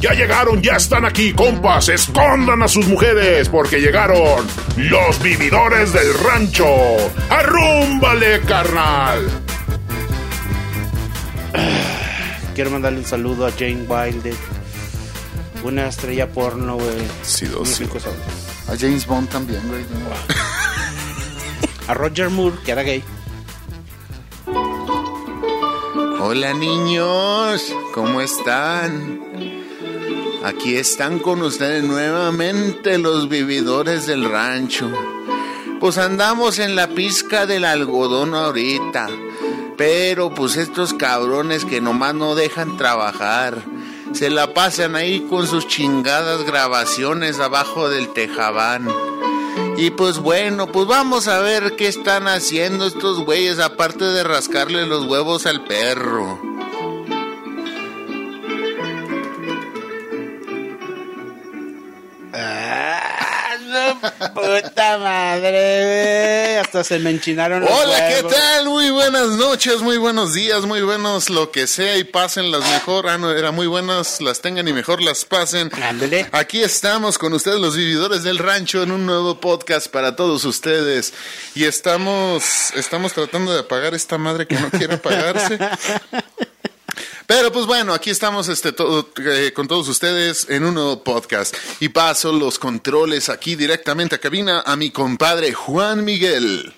Ya 0.00 0.12
llegaron, 0.12 0.62
ya 0.62 0.76
están 0.76 1.04
aquí, 1.04 1.32
compas. 1.32 1.88
Escondan 1.88 2.62
a 2.62 2.68
sus 2.68 2.86
mujeres 2.86 3.48
porque 3.48 3.80
llegaron 3.80 4.46
los 4.76 5.22
vividores 5.22 5.92
del 5.92 6.12
rancho. 6.14 6.66
¡Arrúmbale, 7.30 8.40
carnal! 8.42 9.26
Quiero 12.54 12.70
mandarle 12.70 12.98
un 12.98 13.04
saludo 13.06 13.46
a 13.46 13.50
Jane 13.52 13.86
Wilde. 13.88 14.34
Una 15.64 15.88
estrella 15.88 16.28
porno, 16.28 16.76
güey. 16.76 17.08
Sí, 17.22 17.46
dos, 17.46 17.68
sí. 17.68 17.88
A 18.68 18.76
James 18.78 19.06
Bond 19.06 19.28
también, 19.30 19.66
güey. 19.68 19.84
A 21.88 21.94
Roger 21.94 22.30
Moore, 22.30 22.56
que 22.64 22.72
era 22.72 22.82
gay. 22.82 23.02
Hola 26.20 26.54
niños, 26.54 27.72
¿cómo 27.94 28.20
están? 28.20 29.55
Aquí 30.46 30.76
están 30.76 31.18
con 31.18 31.42
ustedes 31.42 31.82
nuevamente 31.82 32.98
los 32.98 33.28
vividores 33.28 34.06
del 34.06 34.30
rancho. 34.30 34.88
Pues 35.80 35.98
andamos 35.98 36.60
en 36.60 36.76
la 36.76 36.86
pizca 36.86 37.46
del 37.46 37.64
algodón 37.64 38.32
ahorita. 38.32 39.08
Pero 39.76 40.32
pues 40.32 40.54
estos 40.56 40.94
cabrones 40.94 41.64
que 41.64 41.80
nomás 41.80 42.14
no 42.14 42.36
dejan 42.36 42.76
trabajar. 42.76 43.60
Se 44.12 44.30
la 44.30 44.54
pasan 44.54 44.94
ahí 44.94 45.26
con 45.28 45.48
sus 45.48 45.66
chingadas 45.66 46.44
grabaciones 46.44 47.40
abajo 47.40 47.88
del 47.88 48.12
tejabán. 48.12 48.86
Y 49.76 49.90
pues 49.90 50.18
bueno, 50.18 50.68
pues 50.68 50.86
vamos 50.86 51.26
a 51.26 51.40
ver 51.40 51.74
qué 51.74 51.88
están 51.88 52.28
haciendo 52.28 52.86
estos 52.86 53.18
güeyes 53.24 53.58
aparte 53.58 54.04
de 54.04 54.22
rascarle 54.22 54.86
los 54.86 55.06
huevos 55.06 55.44
al 55.44 55.64
perro. 55.64 56.55
Puta 64.34 64.98
madre. 64.98 66.58
Hasta 66.58 66.84
se 66.84 66.98
me 66.98 67.10
enchinaron 67.10 67.60
los 67.60 67.70
Hola, 67.70 68.08
¿qué 68.08 68.22
tal? 68.22 68.68
Muy 68.68 68.90
buenas 68.90 69.28
noches, 69.28 69.80
muy 69.82 69.96
buenos 69.96 70.34
días, 70.34 70.64
muy 70.64 70.82
buenos 70.82 71.30
lo 71.30 71.50
que 71.50 71.66
sea 71.66 71.96
y 71.96 72.04
pasen 72.04 72.50
las 72.50 72.68
mejor. 72.70 73.08
Ah, 73.08 73.18
no, 73.18 73.30
era 73.30 73.50
muy 73.50 73.66
buenas, 73.66 74.20
las 74.20 74.40
tengan 74.40 74.66
y 74.68 74.72
mejor 74.72 75.02
las 75.02 75.24
pasen. 75.24 75.70
Ándale. 75.82 76.28
Aquí 76.32 76.62
estamos 76.62 77.18
con 77.18 77.32
ustedes 77.32 77.60
los 77.60 77.76
vividores 77.76 78.22
del 78.22 78.38
rancho 78.38 78.82
en 78.82 78.92
un 78.92 79.06
nuevo 79.06 79.40
podcast 79.40 79.88
para 79.88 80.16
todos 80.16 80.44
ustedes. 80.44 81.12
Y 81.54 81.64
estamos, 81.64 82.72
estamos 82.74 83.12
tratando 83.12 83.52
de 83.52 83.60
apagar 83.60 83.94
esta 83.94 84.18
madre 84.18 84.46
que 84.46 84.56
no 84.56 84.70
quiere 84.70 84.94
apagarse. 84.94 85.58
Pero 87.26 87.50
pues 87.50 87.66
bueno, 87.66 87.92
aquí 87.92 88.10
estamos 88.10 88.48
este, 88.48 88.72
todo, 88.72 89.08
eh, 89.18 89.52
con 89.52 89.66
todos 89.66 89.88
ustedes 89.88 90.48
en 90.48 90.64
un 90.64 90.74
nuevo 90.74 91.02
podcast. 91.02 91.56
Y 91.80 91.88
paso 91.88 92.32
los 92.32 92.58
controles 92.58 93.28
aquí 93.28 93.56
directamente 93.56 94.14
a 94.14 94.18
cabina 94.18 94.60
a 94.64 94.76
mi 94.76 94.90
compadre 94.90 95.52
Juan 95.52 96.04
Miguel. 96.04 96.72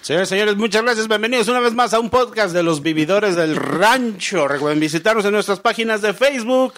Señores, 0.00 0.28
señores, 0.28 0.56
muchas 0.56 0.82
gracias. 0.82 1.06
Bienvenidos 1.06 1.46
una 1.46 1.60
vez 1.60 1.74
más 1.74 1.94
a 1.94 2.00
un 2.00 2.10
podcast 2.10 2.52
de 2.52 2.64
los 2.64 2.82
vividores 2.82 3.36
del 3.36 3.54
rancho. 3.54 4.48
Recuerden 4.48 4.80
visitarnos 4.80 5.24
en 5.24 5.32
nuestras 5.32 5.60
páginas 5.60 6.02
de 6.02 6.12
Facebook 6.12 6.74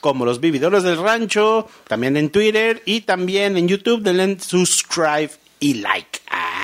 como 0.00 0.24
los 0.24 0.38
vividores 0.38 0.84
del 0.84 0.98
rancho, 0.98 1.68
también 1.88 2.16
en 2.16 2.30
Twitter 2.30 2.82
y 2.84 3.00
también 3.00 3.56
en 3.56 3.66
YouTube. 3.66 4.02
Denle 4.02 4.38
subscribe 4.38 5.30
y 5.58 5.74
like. 5.74 6.20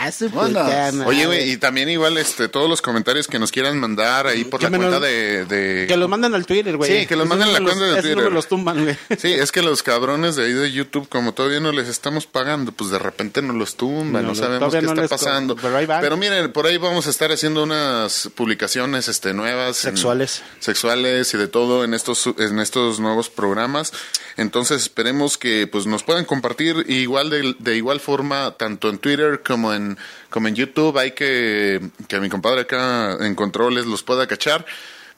Ah, 0.07 0.13
su 0.13 0.27
puta 0.31 0.43
Buenas. 0.43 0.95
madre. 0.95 1.09
Oye, 1.09 1.27
güey, 1.27 1.51
y 1.53 1.57
también 1.57 1.89
igual 1.89 2.19
este, 2.19 2.49
todos 2.49 2.69
los 2.69 2.83
comentarios 2.83 3.27
que 3.27 3.39
nos 3.39 3.51
quieran 3.51 3.79
mandar 3.79 4.27
ahí 4.27 4.45
por 4.45 4.61
Que 4.61 4.67
la 4.67 4.71
me 4.71 4.77
cuenta 4.79 4.99
los- 5.01 5.09
de... 5.09 5.45
de- 5.47 5.87
Que 5.87 5.97
los 5.97 6.09
manden 6.09 6.35
al 6.35 6.47
Twitter, 6.47 6.77
güey. 6.77 7.01
Sí, 7.01 7.07
que 7.07 7.17
los 7.17 7.27
Esos 7.27 7.29
manden 7.39 7.49
a 7.49 7.53
la 7.53 7.59
no 7.61 7.65
me 7.67 7.71
cuenta 7.71 7.85
de 7.87 7.91
esos 7.93 8.03
Twitter. 8.05 8.25
me 8.25 8.35
los 8.35 8.49
tumban, 8.49 8.83
güey. 8.85 8.97
Sí, 9.19 9.33
es 9.33 9.51
que 9.53 9.63
los 9.63 9.83
cabrones 9.83 10.37
de 10.37 10.45
ahí 10.47 10.53
de 10.53 10.71
YouTube, 10.73 11.09
como 11.09 11.33
todavía 11.35 11.61
no 11.61 11.73
les 11.73 11.89
estamos 11.89 12.27
pagando, 12.27 12.73
pues 12.73 12.91
de 12.91 12.99
repente 12.99 13.41
nos 13.43 13.57
los 13.57 13.77
tumban, 13.77 14.13
No, 14.13 14.23
no, 14.23 14.29
no, 14.29 14.35
sabemos 14.35 14.59
todavía 14.69 14.81
qué 14.81 14.87
no 14.87 14.93
está 14.93 15.03
les 15.03 15.11
co- 15.11 15.17
pasando. 15.17 15.57
pero 15.57 15.77
ahí 15.77 15.87
van. 15.87 16.19
miren, 16.19 16.53
por 16.53 16.67
ahí 16.67 16.77
vamos 16.79 17.07
a 17.07 17.11
estar 17.11 17.31
haciendo 17.33 17.63
unas 17.63 18.31
publicaciones 18.35 19.09
este, 19.09 19.33
nuevas. 19.35 19.85
en- 19.85 19.93
Sexuales. 19.97 20.43
sexuales 20.61 21.33
y 21.35 21.39
de 21.39 21.49
todo 21.49 21.85
en 21.85 21.95
estos, 21.95 22.29
en 22.39 22.59
estos 22.61 23.01
nuevos 23.01 23.31
programas. 23.31 23.93
Entonces 24.37 24.83
esperemos 24.83 25.39
que 25.39 25.67
pues 25.67 25.87
nos 25.87 26.03
puedan 26.03 26.25
compartir 26.25 26.85
igual 26.89 27.31
de, 27.31 27.55
de 27.59 27.77
igual 27.77 28.01
forma, 28.01 28.55
tanto 28.59 28.89
en 28.89 28.99
Twitter 28.99 29.43
como 29.47 29.73
en, 29.73 29.94
como 30.31 30.49
en 30.49 30.55
YouTube. 30.55 30.99
Hay 30.99 31.13
que, 31.13 31.81
que 32.09 32.21
mi 32.21 32.29
compadre 32.29 32.63
acá 32.63 33.17
en 33.21 33.35
controles 33.35 33.87
los 33.87 34.03
pueda 34.03 34.27
cachar. 34.27 34.65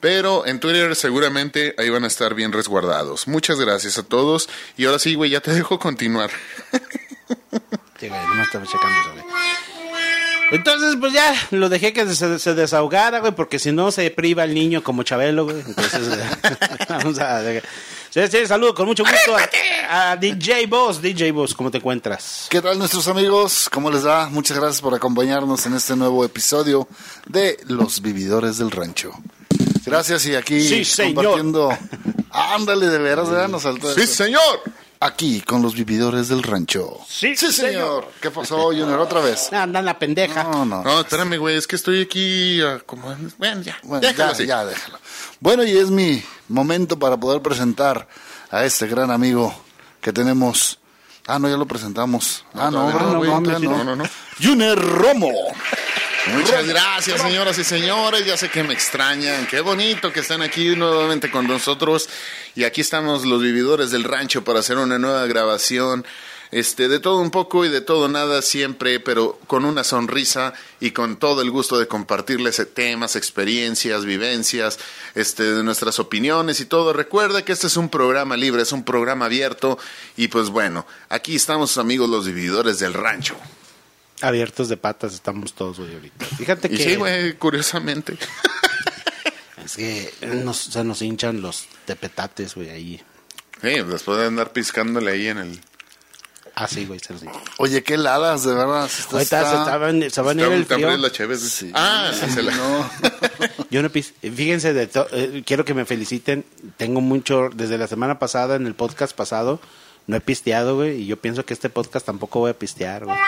Pero 0.00 0.47
en 0.47 0.60
Twitter 0.60 0.94
seguramente 0.94 1.75
ahí 1.78 1.88
van 1.91 2.04
a 2.04 2.06
estar 2.06 2.34
bien 2.34 2.53
resguardados. 2.53 3.26
Muchas 3.28 3.59
gracias 3.59 3.98
a 3.98 4.03
todos. 4.03 4.48
Y 4.76 4.84
ahora 4.84 4.98
sí, 4.98 5.15
güey, 5.15 5.31
ya 5.31 5.41
te 5.41 5.50
dejo 5.54 5.78
continuar. 5.78 6.31
Sí, 7.98 8.09
güey, 8.09 8.20
no 8.36 8.42
estaba 8.42 8.66
checando 8.66 9.00
eso, 9.00 9.12
güey. 9.12 9.25
Entonces, 10.53 10.97
pues 11.00 11.12
ya 11.12 11.34
lo 11.50 11.69
dejé 11.69 11.92
que 11.92 12.06
se, 12.06 12.38
se 12.38 12.54
desahogara, 12.54 13.19
güey, 13.19 13.32
porque 13.32 13.59
si 13.59 13.72
no 13.72 13.91
se 13.91 14.10
priva 14.10 14.44
el 14.44 14.54
niño 14.54 14.82
como 14.82 15.03
Chabelo, 15.03 15.44
güey. 15.44 15.60
Entonces, 15.66 16.09
vamos 16.88 17.19
a. 17.19 17.42
Sí, 18.10 18.20
sí, 18.31 18.47
saludo 18.47 18.75
con 18.75 18.86
mucho 18.86 19.03
gusto 19.04 19.36
a, 19.36 19.48
a 19.88 20.16
DJ 20.16 20.66
Boss. 20.66 21.00
DJ 21.00 21.32
Boss, 21.32 21.54
¿cómo 21.54 21.70
te 21.70 21.78
encuentras? 21.78 22.47
¿Qué 22.50 22.60
tal 22.60 22.78
nuestros 22.78 23.06
amigos? 23.08 23.69
¿Cómo 23.72 23.91
les 23.91 24.06
va? 24.06 24.28
Muchas 24.28 24.56
gracias 24.58 24.80
por 24.80 24.94
acompañarnos 24.94 25.64
en 25.66 25.74
este 25.74 25.97
nuevo 25.97 26.24
episodio 26.24 26.88
de 27.26 27.58
Los 27.66 28.00
Vividores 28.02 28.58
del 28.58 28.70
Rancho. 28.70 29.12
Gracias 29.84 30.26
y 30.26 30.34
aquí 30.34 30.60
Sí, 30.66 30.84
señor. 30.84 31.14
compartiendo... 31.14 31.78
Ándale, 32.30 32.86
de 32.88 32.98
veras, 32.98 33.30
¿verdad? 33.30 33.48
Nos 33.48 33.62
saltó 33.62 33.94
¡Sí, 33.94 34.02
eso. 34.02 34.24
señor! 34.24 34.41
Aquí 35.00 35.41
con 35.42 35.62
los 35.62 35.74
Vividores 35.74 36.28
del 36.28 36.42
Rancho. 36.42 36.98
Sí, 37.08 37.36
Sí, 37.36 37.53
señor. 37.53 38.10
¿Qué 38.20 38.30
pasó, 38.30 38.56
Junior? 38.66 38.98
¿Otra 39.00 39.20
vez? 39.20 39.48
Ah, 39.53 39.62
Anda 39.62 39.80
en 39.80 39.86
la 39.86 39.98
pendeja. 39.98 40.44
No, 40.44 40.64
no. 40.66 40.82
No, 40.82 41.00
espérame, 41.00 41.38
güey, 41.38 41.56
es 41.56 41.66
que 41.66 41.76
estoy 41.76 42.03
aquí. 42.03 42.60
Bueno, 43.38 43.62
ya. 43.62 43.78
Bueno, 43.84 44.00
déjalo 44.06 44.30
ya, 44.30 44.34
así. 44.34 44.47
ya, 44.47 44.64
déjalo. 44.64 44.98
Bueno, 45.41 45.64
y 45.64 45.76
es 45.76 45.91
mi 45.91 46.22
momento 46.48 46.98
para 46.98 47.16
poder 47.18 47.41
presentar 47.42 48.06
a 48.50 48.64
este 48.64 48.86
gran 48.86 49.10
amigo 49.10 49.54
que 50.06 50.12
tenemos. 50.12 50.78
Ah, 51.27 51.41
no, 51.41 51.49
ya 51.49 51.56
lo 51.56 51.67
presentamos. 51.67 52.44
ah, 52.55 52.71
no, 52.71 52.93
no, 52.93 53.25
no, 53.25 53.84
no, 53.84 53.97
no. 53.97 54.05
Junior 54.41 54.78
Romo. 54.78 55.33
Muchas 56.33 56.65
gracias, 56.65 57.21
señoras 57.21 57.59
y 57.59 57.65
señores. 57.65 58.25
Ya 58.25 58.37
sé 58.37 58.49
que 58.49 58.62
me 58.62 58.72
extrañan. 58.72 59.49
Qué 59.49 59.61
bonito 59.61 60.12
que 60.12 60.21
están 60.21 60.43
aquí 60.43 60.77
nuevamente 60.77 61.28
con 61.28 61.49
nosotros. 61.49 62.09
Y 62.55 62.62
aquí 62.62 62.83
estamos 62.83 63.25
los 63.25 63.43
vividores 63.43 63.91
del 63.91 64.05
rancho 64.05 64.45
para 64.45 64.61
hacer 64.61 64.78
una 64.78 64.97
nueva 64.97 65.27
grabación. 65.27 66.06
Este, 66.51 66.89
de 66.89 67.01
todo 67.01 67.19
un 67.19 67.31
poco 67.31 67.65
y 67.65 67.69
de 67.69 67.81
todo 67.81 68.09
nada 68.09 68.43
siempre, 68.43 69.01
pero 69.01 69.39
con 69.47 69.65
una 69.65 69.84
sonrisa 69.84 70.55
y 70.81 70.93
con 70.93 71.17
todo 71.17 71.43
el 71.43 71.51
gusto 71.51 71.79
de 71.79 71.89
compartirles 71.89 72.67
temas, 72.75 73.17
experiencias, 73.17 74.05
vivencias, 74.05 74.79
este, 75.15 75.43
de 75.43 75.62
nuestras 75.62 75.99
opiniones 75.99 76.61
y 76.61 76.67
todo. 76.67 76.93
Recuerda 76.93 77.45
que 77.45 77.53
este 77.53 77.67
es 77.67 77.77
un 77.77 77.89
programa 77.89 78.37
libre, 78.37 78.62
es 78.62 78.73
un 78.73 78.84
programa 78.84 79.27
abierto. 79.27 79.79
Y 80.17 80.29
pues 80.29 80.51
bueno, 80.51 80.87
aquí 81.09 81.37
estamos 81.37 81.79
amigos 81.79 82.09
los 82.09 82.27
vividores 82.27 82.78
del 82.78 82.95
rancho. 82.95 83.37
Abiertos 84.23 84.69
de 84.69 84.77
patas 84.77 85.13
estamos 85.15 85.53
todos, 85.53 85.78
güey, 85.78 85.95
ahorita. 85.95 86.25
Fíjate 86.25 86.69
Y 86.69 86.77
que. 86.77 86.84
sí, 86.84 86.95
güey, 86.97 87.34
curiosamente. 87.34 88.17
Es 89.67 89.75
que 89.75 90.15
nos, 90.45 90.59
se 90.59 90.84
nos 90.84 91.03
hinchan 91.03 91.43
los 91.43 91.67
tepetates, 91.87 92.55
güey, 92.55 92.71
ahí. 92.71 93.03
Sí, 93.61 93.83
después 93.83 94.17
de 94.19 94.27
andar 94.27 94.53
piscándole 94.53 95.11
ahí 95.11 95.27
en 95.27 95.39
el... 95.39 95.61
Ah, 96.59 96.67
sí, 96.69 96.87
güey, 96.87 96.99
se 97.00 97.12
nos 97.12 97.22
hinchan. 97.22 97.39
Oye, 97.59 97.83
qué 97.83 97.94
heladas, 97.94 98.43
de 98.44 98.55
verdad. 98.55 98.81
Ahorita 98.81 98.89
se, 98.89 99.22
está- 99.22 99.41
estaban- 99.62 100.11
se 100.11 100.21
van 100.22 100.41
a 100.41 100.47
ir 100.47 100.53
el 100.53 100.65
frío. 100.65 100.97
la 100.97 101.12
chévere. 101.12 101.39
Sí. 101.39 101.71
Ah, 101.75 102.11
se 102.12 102.43
la... 102.43 102.55
No. 102.55 102.91
Yo 103.71 103.83
no 103.83 103.91
pis- 103.91 104.15
Fíjense, 104.22 104.72
de 104.72 104.87
to- 104.87 105.06
eh, 105.12 105.43
quiero 105.45 105.66
que 105.66 105.75
me 105.75 105.84
feliciten. 105.84 106.47
Tengo 106.78 107.03
mucho, 107.03 107.51
desde 107.54 107.77
la 107.77 107.86
semana 107.89 108.19
pasada, 108.19 108.57
en 108.57 108.66
el 108.66 108.75
podcast 108.75 109.15
pasado, 109.15 109.60
no 110.07 110.16
he 110.16 110.21
pisteado, 110.21 110.77
güey. 110.77 111.03
Y 111.03 111.07
yo 111.07 111.19
pienso 111.19 111.45
que 111.45 111.53
este 111.53 111.69
podcast 111.69 112.07
tampoco 112.07 112.39
voy 112.41 112.53
a 112.53 112.59
pistear, 112.59 113.04
güey. 113.04 113.19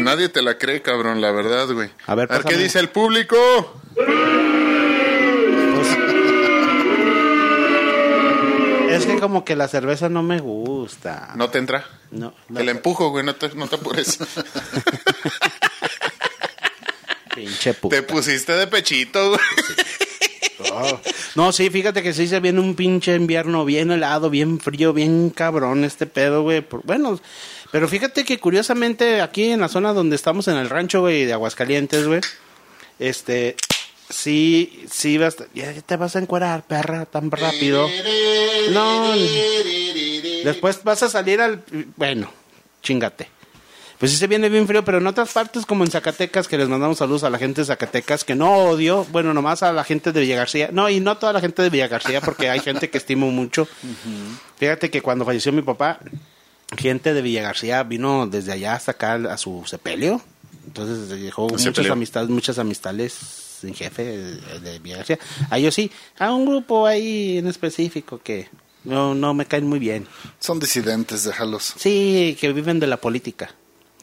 Nadie 0.00 0.28
te 0.28 0.42
la 0.42 0.58
cree, 0.58 0.82
cabrón, 0.82 1.20
la 1.20 1.30
verdad, 1.30 1.68
güey. 1.72 1.88
A 2.06 2.14
ver, 2.16 2.26
qué 2.28 2.34
pásame. 2.36 2.56
dice 2.58 2.80
el 2.80 2.88
público. 2.88 3.36
Que 9.16 9.20
como 9.26 9.44
que 9.44 9.56
la 9.56 9.68
cerveza 9.68 10.08
no 10.08 10.22
me 10.22 10.38
gusta. 10.40 11.32
No 11.36 11.50
te 11.50 11.58
entra. 11.58 11.84
No, 12.10 12.32
Te 12.54 12.62
la 12.64 12.70
empujo, 12.70 13.10
güey, 13.10 13.24
no 13.24 13.34
te, 13.34 13.48
no 13.54 13.66
te 13.66 13.74
apures. 13.76 14.18
pinche 17.34 17.74
pu- 17.74 17.90
te 17.90 18.02
pusiste 18.02 18.52
de 18.52 18.66
pechito, 18.66 19.30
güey. 19.30 19.40
Oh. 20.72 21.00
No, 21.34 21.52
sí, 21.52 21.68
fíjate 21.70 22.02
que 22.02 22.12
sí 22.14 22.26
se 22.26 22.40
viene 22.40 22.60
un 22.60 22.74
pinche 22.74 23.14
invierno 23.14 23.64
bien 23.64 23.90
helado, 23.90 24.30
bien 24.30 24.58
frío, 24.58 24.92
bien 24.92 25.30
cabrón 25.30 25.84
este 25.84 26.06
pedo, 26.06 26.42
güey. 26.42 26.62
Por- 26.62 26.82
Bueno, 26.84 27.20
pero 27.72 27.88
fíjate 27.88 28.24
que 28.24 28.38
curiosamente 28.38 29.20
aquí 29.20 29.50
en 29.50 29.60
la 29.60 29.68
zona 29.68 29.92
donde 29.92 30.16
estamos 30.16 30.48
en 30.48 30.56
el 30.56 30.70
rancho, 30.70 31.00
güey, 31.00 31.24
de 31.26 31.32
Aguascalientes, 31.34 32.06
güey, 32.06 32.20
este, 32.98 33.56
sí, 34.08 34.84
sí, 34.90 35.18
vas, 35.18 35.36
ya 35.54 35.72
te 35.82 35.96
vas 35.96 36.16
a 36.16 36.20
encuerar, 36.20 36.64
perra, 36.66 37.06
tan 37.06 37.30
rápido. 37.30 37.88
No, 38.72 39.12
después 40.44 40.82
vas 40.84 41.02
a 41.02 41.08
salir 41.08 41.40
al, 41.40 41.62
bueno, 41.96 42.30
chingate. 42.82 43.28
Pues 43.98 44.12
sí 44.12 44.18
se 44.18 44.26
viene 44.26 44.50
bien 44.50 44.66
frío, 44.66 44.84
pero 44.84 44.98
en 44.98 45.06
otras 45.06 45.32
partes 45.32 45.64
como 45.64 45.82
en 45.82 45.90
Zacatecas, 45.90 46.48
que 46.48 46.58
les 46.58 46.68
mandamos 46.68 46.98
saludos 46.98 47.24
a 47.24 47.30
la 47.30 47.38
gente 47.38 47.62
de 47.62 47.66
Zacatecas, 47.66 48.24
que 48.24 48.34
no 48.34 48.54
odio, 48.54 49.06
bueno, 49.10 49.32
nomás 49.32 49.62
a 49.62 49.72
la 49.72 49.84
gente 49.84 50.12
de 50.12 50.20
Villa 50.20 50.36
García, 50.36 50.68
no, 50.70 50.90
y 50.90 51.00
no 51.00 51.16
toda 51.16 51.32
la 51.32 51.40
gente 51.40 51.62
de 51.62 51.70
Villa 51.70 51.88
García, 51.88 52.20
porque 52.20 52.50
hay 52.50 52.60
gente 52.60 52.90
que 52.90 52.98
estimo 52.98 53.30
mucho. 53.30 53.66
Fíjate 54.58 54.90
que 54.90 55.00
cuando 55.00 55.24
falleció 55.24 55.50
mi 55.50 55.62
papá, 55.62 55.98
gente 56.76 57.14
de 57.14 57.22
Villa 57.22 57.40
García 57.40 57.82
vino 57.84 58.26
desde 58.26 58.52
allá 58.52 58.74
hasta 58.74 58.90
acá 58.92 59.14
a 59.14 59.38
su 59.38 59.62
sepelio, 59.64 60.20
entonces 60.66 61.08
dejó 61.08 61.48
muchas 61.48 61.90
amistades, 61.90 62.28
muchas 62.28 62.58
amistades 62.58 63.45
en 63.64 63.74
jefe 63.74 64.04
de, 64.04 64.78
de. 64.80 65.18
A 65.50 65.58
ellos 65.58 65.74
sí, 65.74 65.90
a 66.18 66.32
un 66.32 66.46
grupo 66.46 66.86
ahí 66.86 67.38
en 67.38 67.46
específico 67.46 68.20
que 68.22 68.48
no, 68.84 69.14
no 69.14 69.34
me 69.34 69.46
caen 69.46 69.66
muy 69.66 69.78
bien. 69.78 70.06
Son 70.40 70.58
disidentes, 70.60 71.24
déjalos. 71.24 71.74
Sí, 71.78 72.36
que 72.40 72.52
viven 72.52 72.78
de 72.80 72.86
la 72.86 72.96
política. 72.98 73.50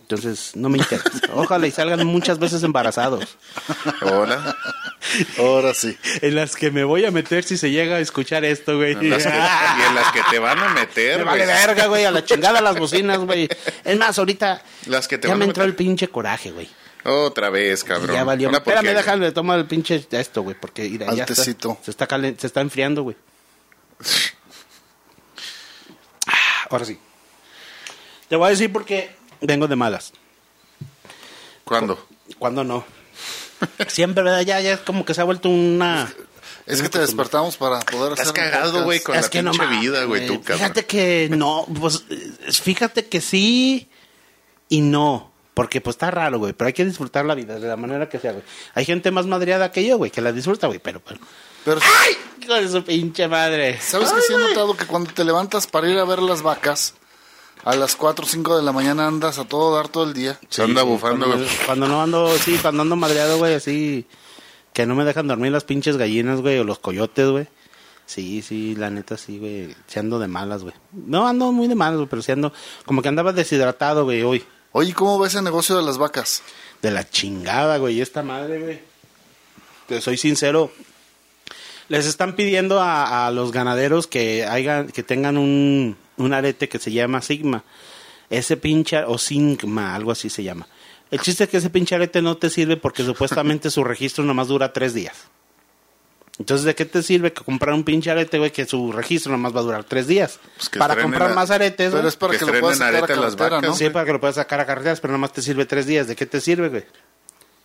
Entonces, 0.02 0.52
no 0.56 0.68
me 0.68 0.78
interesa. 0.80 1.10
Ojalá 1.34 1.66
y 1.66 1.72
salgan 1.72 2.06
muchas 2.06 2.38
veces 2.38 2.62
embarazados. 2.64 3.38
Hola. 4.02 4.56
Ahora 5.40 5.74
sí. 5.74 5.98
En 6.22 6.36
las 6.36 6.56
que 6.58 6.72
me 6.72 6.84
voy 6.84 7.06
a 7.06 7.12
meter 7.12 7.44
si 7.46 7.58
se 7.58 7.72
llega 7.72 7.96
a 7.96 8.00
escuchar 8.00 8.44
esto, 8.44 8.76
güey. 8.78 8.92
En 8.92 9.10
las 9.10 9.24
que- 9.24 9.30
y 9.30 9.82
en 9.88 9.96
las 9.96 10.12
que 10.12 10.20
te 10.30 10.40
van 10.40 10.60
a 10.60 10.70
Me 10.74 10.82
meter, 10.82 11.24
vale 11.24 11.46
güey. 11.46 11.56
verga, 11.58 11.86
güey, 11.88 12.06
a 12.06 12.12
la 12.12 12.26
chingada 12.26 12.60
las 12.62 12.78
bocinas, 12.78 13.20
güey. 13.20 13.48
Es 13.86 13.98
más, 13.98 14.20
ahorita 14.20 14.62
Las 14.88 15.08
que 15.08 15.18
te 15.18 15.28
ya 15.30 15.34
van 15.34 15.40
me 15.40 15.46
a 15.46 15.48
entró 15.48 15.64
el 15.64 15.74
pinche 15.76 16.10
coraje, 16.10 16.52
güey. 16.52 16.68
Otra 17.06 17.50
vez, 17.50 17.84
cabrón. 17.84 18.16
Ya 18.16 18.24
valió. 18.24 18.48
Ahora, 18.48 18.64
¿por 18.64 18.74
Espérame, 18.74 18.94
qué? 18.96 18.98
déjale, 19.02 19.32
toma 19.32 19.56
el 19.56 19.66
pinche 19.66 20.06
esto, 20.12 20.42
güey, 20.42 20.56
porque 20.60 20.90
mira, 20.90 21.08
ya 21.08 21.24
está, 21.24 21.34
Altecito. 21.34 21.78
se 21.84 21.92
está 21.92 22.08
calen- 22.08 22.38
se 22.40 22.48
está 22.48 22.62
enfriando, 22.62 23.04
güey. 23.04 23.18
Ah, 26.28 26.32
Ahora 26.70 26.86
sí. 26.86 26.98
Te 28.30 28.36
voy 28.36 28.48
a 28.48 28.52
decir 28.52 28.72
porque 28.72 29.16
vengo 29.42 29.68
de 29.68 29.76
malas. 29.76 30.14
¿Cuándo? 31.64 32.08
¿Cuándo 32.40 32.64
no? 32.64 32.86
Siempre, 33.88 34.24
¿verdad? 34.24 34.42
Ya, 34.42 34.60
ya 34.62 34.74
es 34.74 34.80
como 34.80 35.06
que 35.06 35.14
se 35.14 35.22
ha 35.22 35.24
vuelto 35.24 35.50
una... 35.50 36.12
Es 36.66 36.82
que 36.82 36.88
te 36.90 37.00
despertamos 37.00 37.58
para 37.58 37.80
poder 37.82 38.14
hacer. 38.14 38.28
Estás 38.28 38.32
cagado, 38.52 38.86
güey, 38.86 39.02
con 39.02 39.16
la 39.16 39.22
pinche 39.30 39.68
vida, 39.82 40.06
güey, 40.06 40.26
tú, 40.28 40.42
cabrón. 40.42 40.60
Fíjate 40.60 40.86
que 40.86 41.28
no, 41.30 41.66
pues, 41.80 42.06
fíjate 42.62 43.06
que 43.08 43.20
sí 43.20 43.90
y 44.70 44.80
no. 44.80 45.33
Porque 45.54 45.82
pues 45.82 45.96
está 45.96 46.10
raro, 46.10 46.40
güey, 46.40 46.54
pero 46.54 46.68
hay 46.68 46.74
que 46.74 46.84
disfrutar 46.86 47.26
la 47.26 47.36
vida 47.36 47.60
de 47.60 47.68
la 47.68 47.76
manera 47.76 48.10
que 48.10 48.18
sea, 48.20 48.32
güey. 48.32 48.44
Hay 48.74 48.86
gente 48.86 49.12
más 49.12 49.28
madreada 49.28 49.72
que 49.72 49.86
yo, 49.86 49.98
güey, 49.98 50.10
que 50.10 50.22
la 50.22 50.32
disfruta, 50.32 50.68
güey, 50.68 50.80
pero, 50.80 51.00
pero... 51.00 51.20
Pero, 51.64 51.80
¡Ay! 52.02 52.14
Hijo 52.44 52.56
de 52.56 52.68
su 52.68 52.84
pinche 52.84 53.28
madre. 53.28 53.80
¿sabes 53.80 54.12
que 54.12 54.22
sí 54.22 54.34
he 54.34 54.38
notado 54.38 54.76
que 54.76 54.86
cuando 54.86 55.12
te 55.14 55.24
levantas 55.24 55.68
para 55.68 55.88
ir 55.90 55.98
a 55.98 56.04
ver 56.04 56.22
las 56.22 56.42
vacas, 56.42 56.96
a 57.64 57.76
las 57.76 57.96
4 57.96 58.26
o 58.26 58.28
5 58.28 58.58
de 58.58 58.64
la 58.64 58.72
mañana 58.74 59.08
andas 59.08 59.38
a 59.40 59.46
todo 59.46 59.76
dar 59.76 59.88
todo 59.88 60.04
el 60.04 60.14
día? 60.14 60.38
Se 60.50 60.64
anda 60.64 60.84
bufando, 60.84 61.26
Cuando, 61.28 61.46
güey. 61.46 61.58
cuando 61.66 61.88
no 61.88 62.02
ando, 62.02 62.38
sí, 62.38 62.58
cuando 62.62 62.82
ando 62.82 62.96
madreado, 62.96 63.38
güey, 63.38 63.54
así... 63.54 64.08
Que 64.74 64.88
no 64.88 64.96
me 64.96 65.06
dejan 65.06 65.28
dormir 65.28 65.52
las 65.52 65.64
pinches 65.66 65.98
gallinas, 65.98 66.42
güey, 66.42 66.58
o 66.58 66.64
los 66.64 66.80
coyotes, 66.80 67.30
güey. 67.30 67.48
Sí, 68.08 68.42
sí, 68.42 68.76
la 68.76 68.90
neta, 68.90 69.18
sí, 69.18 69.38
güey. 69.38 69.76
Sí 69.86 70.00
ando 70.00 70.18
de 70.18 70.28
malas, 70.28 70.64
güey. 70.64 70.74
No 70.92 71.28
ando 71.28 71.52
muy 71.52 71.68
de 71.68 71.76
malas, 71.76 71.98
güey, 71.98 72.10
pero 72.10 72.24
sí 72.24 72.32
ando... 72.32 72.52
Como 72.86 73.04
que 73.04 73.08
andaba 73.08 73.32
deshidratado, 73.34 74.04
güey, 74.04 74.24
hoy. 74.24 74.44
Oye, 74.74 74.94
¿cómo 74.94 75.20
ves 75.20 75.36
el 75.36 75.44
negocio 75.44 75.78
de 75.78 75.84
las 75.84 76.00
vacas? 76.00 76.42
De 76.82 76.90
la 76.90 77.08
chingada, 77.08 77.78
güey. 77.78 78.02
Esta 78.02 78.24
madre, 78.24 78.60
güey. 78.60 78.80
Te 79.88 80.02
soy 80.02 80.18
sincero. 80.18 80.72
Les 81.90 82.08
están 82.08 82.36
pidiendo 82.36 82.82
a, 82.82 83.30
los 83.32 83.52
ganaderos 83.52 84.08
que 84.08 84.48
que 84.94 85.04
tengan 85.04 85.38
un, 85.38 85.96
un 86.18 86.34
arete 86.34 86.70
que 86.70 86.80
se 86.80 86.92
llama 86.92 87.22
Sigma. 87.22 87.64
Ese 88.32 88.58
pinche, 88.58 89.04
o 89.04 89.20
Sigma, 89.20 89.94
algo 89.94 90.12
así 90.12 90.30
se 90.30 90.44
llama. 90.44 90.68
El 91.12 91.20
chiste 91.20 91.44
es 91.44 91.50
que 91.52 91.58
ese 91.58 91.70
pinche 91.70 91.94
arete 91.94 92.24
no 92.24 92.38
te 92.38 92.50
sirve 92.50 92.76
porque 92.76 93.04
supuestamente 93.04 93.70
su 93.70 93.84
registro 93.84 94.24
nomás 94.24 94.48
dura 94.48 94.74
tres 94.74 94.96
días. 94.96 95.28
Entonces, 96.40 96.66
¿de 96.66 96.74
qué 96.74 96.86
te 96.86 97.04
sirve 97.04 97.32
que 97.32 97.44
comprar 97.44 97.76
un 97.76 97.84
pinche 97.84 98.10
arete, 98.10 98.40
güey, 98.40 98.52
que 98.52 98.66
su 98.66 98.92
registro 98.92 99.32
nomás 99.32 99.56
va 99.56 99.60
a 99.60 99.64
durar 99.64 99.84
tres 99.84 100.08
días? 100.08 100.40
Pues 100.58 100.68
que 100.70 100.80
para 100.80 101.00
comprar 101.00 101.32
a- 101.32 101.36
más 101.36 101.52
aretes, 101.52 101.92
Pero 101.94 102.08
es 102.08 102.16
para 102.16 102.34
Que 102.34 102.40
que, 102.40 102.46
lo 102.52 102.60
puedas 102.60 102.78
sacar 102.80 102.96
a 103.04 103.08
carretera. 103.08 103.62
¿no? 103.62 103.76
Sí, 103.76 103.90
para 103.90 104.06
que 104.06 104.12
lo 104.14 104.20
puedas 104.20 104.36
sacar 104.36 104.60
a 104.60 104.66
carreteras, 104.66 105.00
pero 105.00 105.12
nomás 105.14 105.32
te 105.32 105.42
sirve 105.44 105.66
tres 105.68 105.86
días. 105.86 106.08
¿De 106.08 106.16
qué 106.16 106.26
te 106.26 106.42
sirve, 106.42 106.70
güey? 106.70 106.86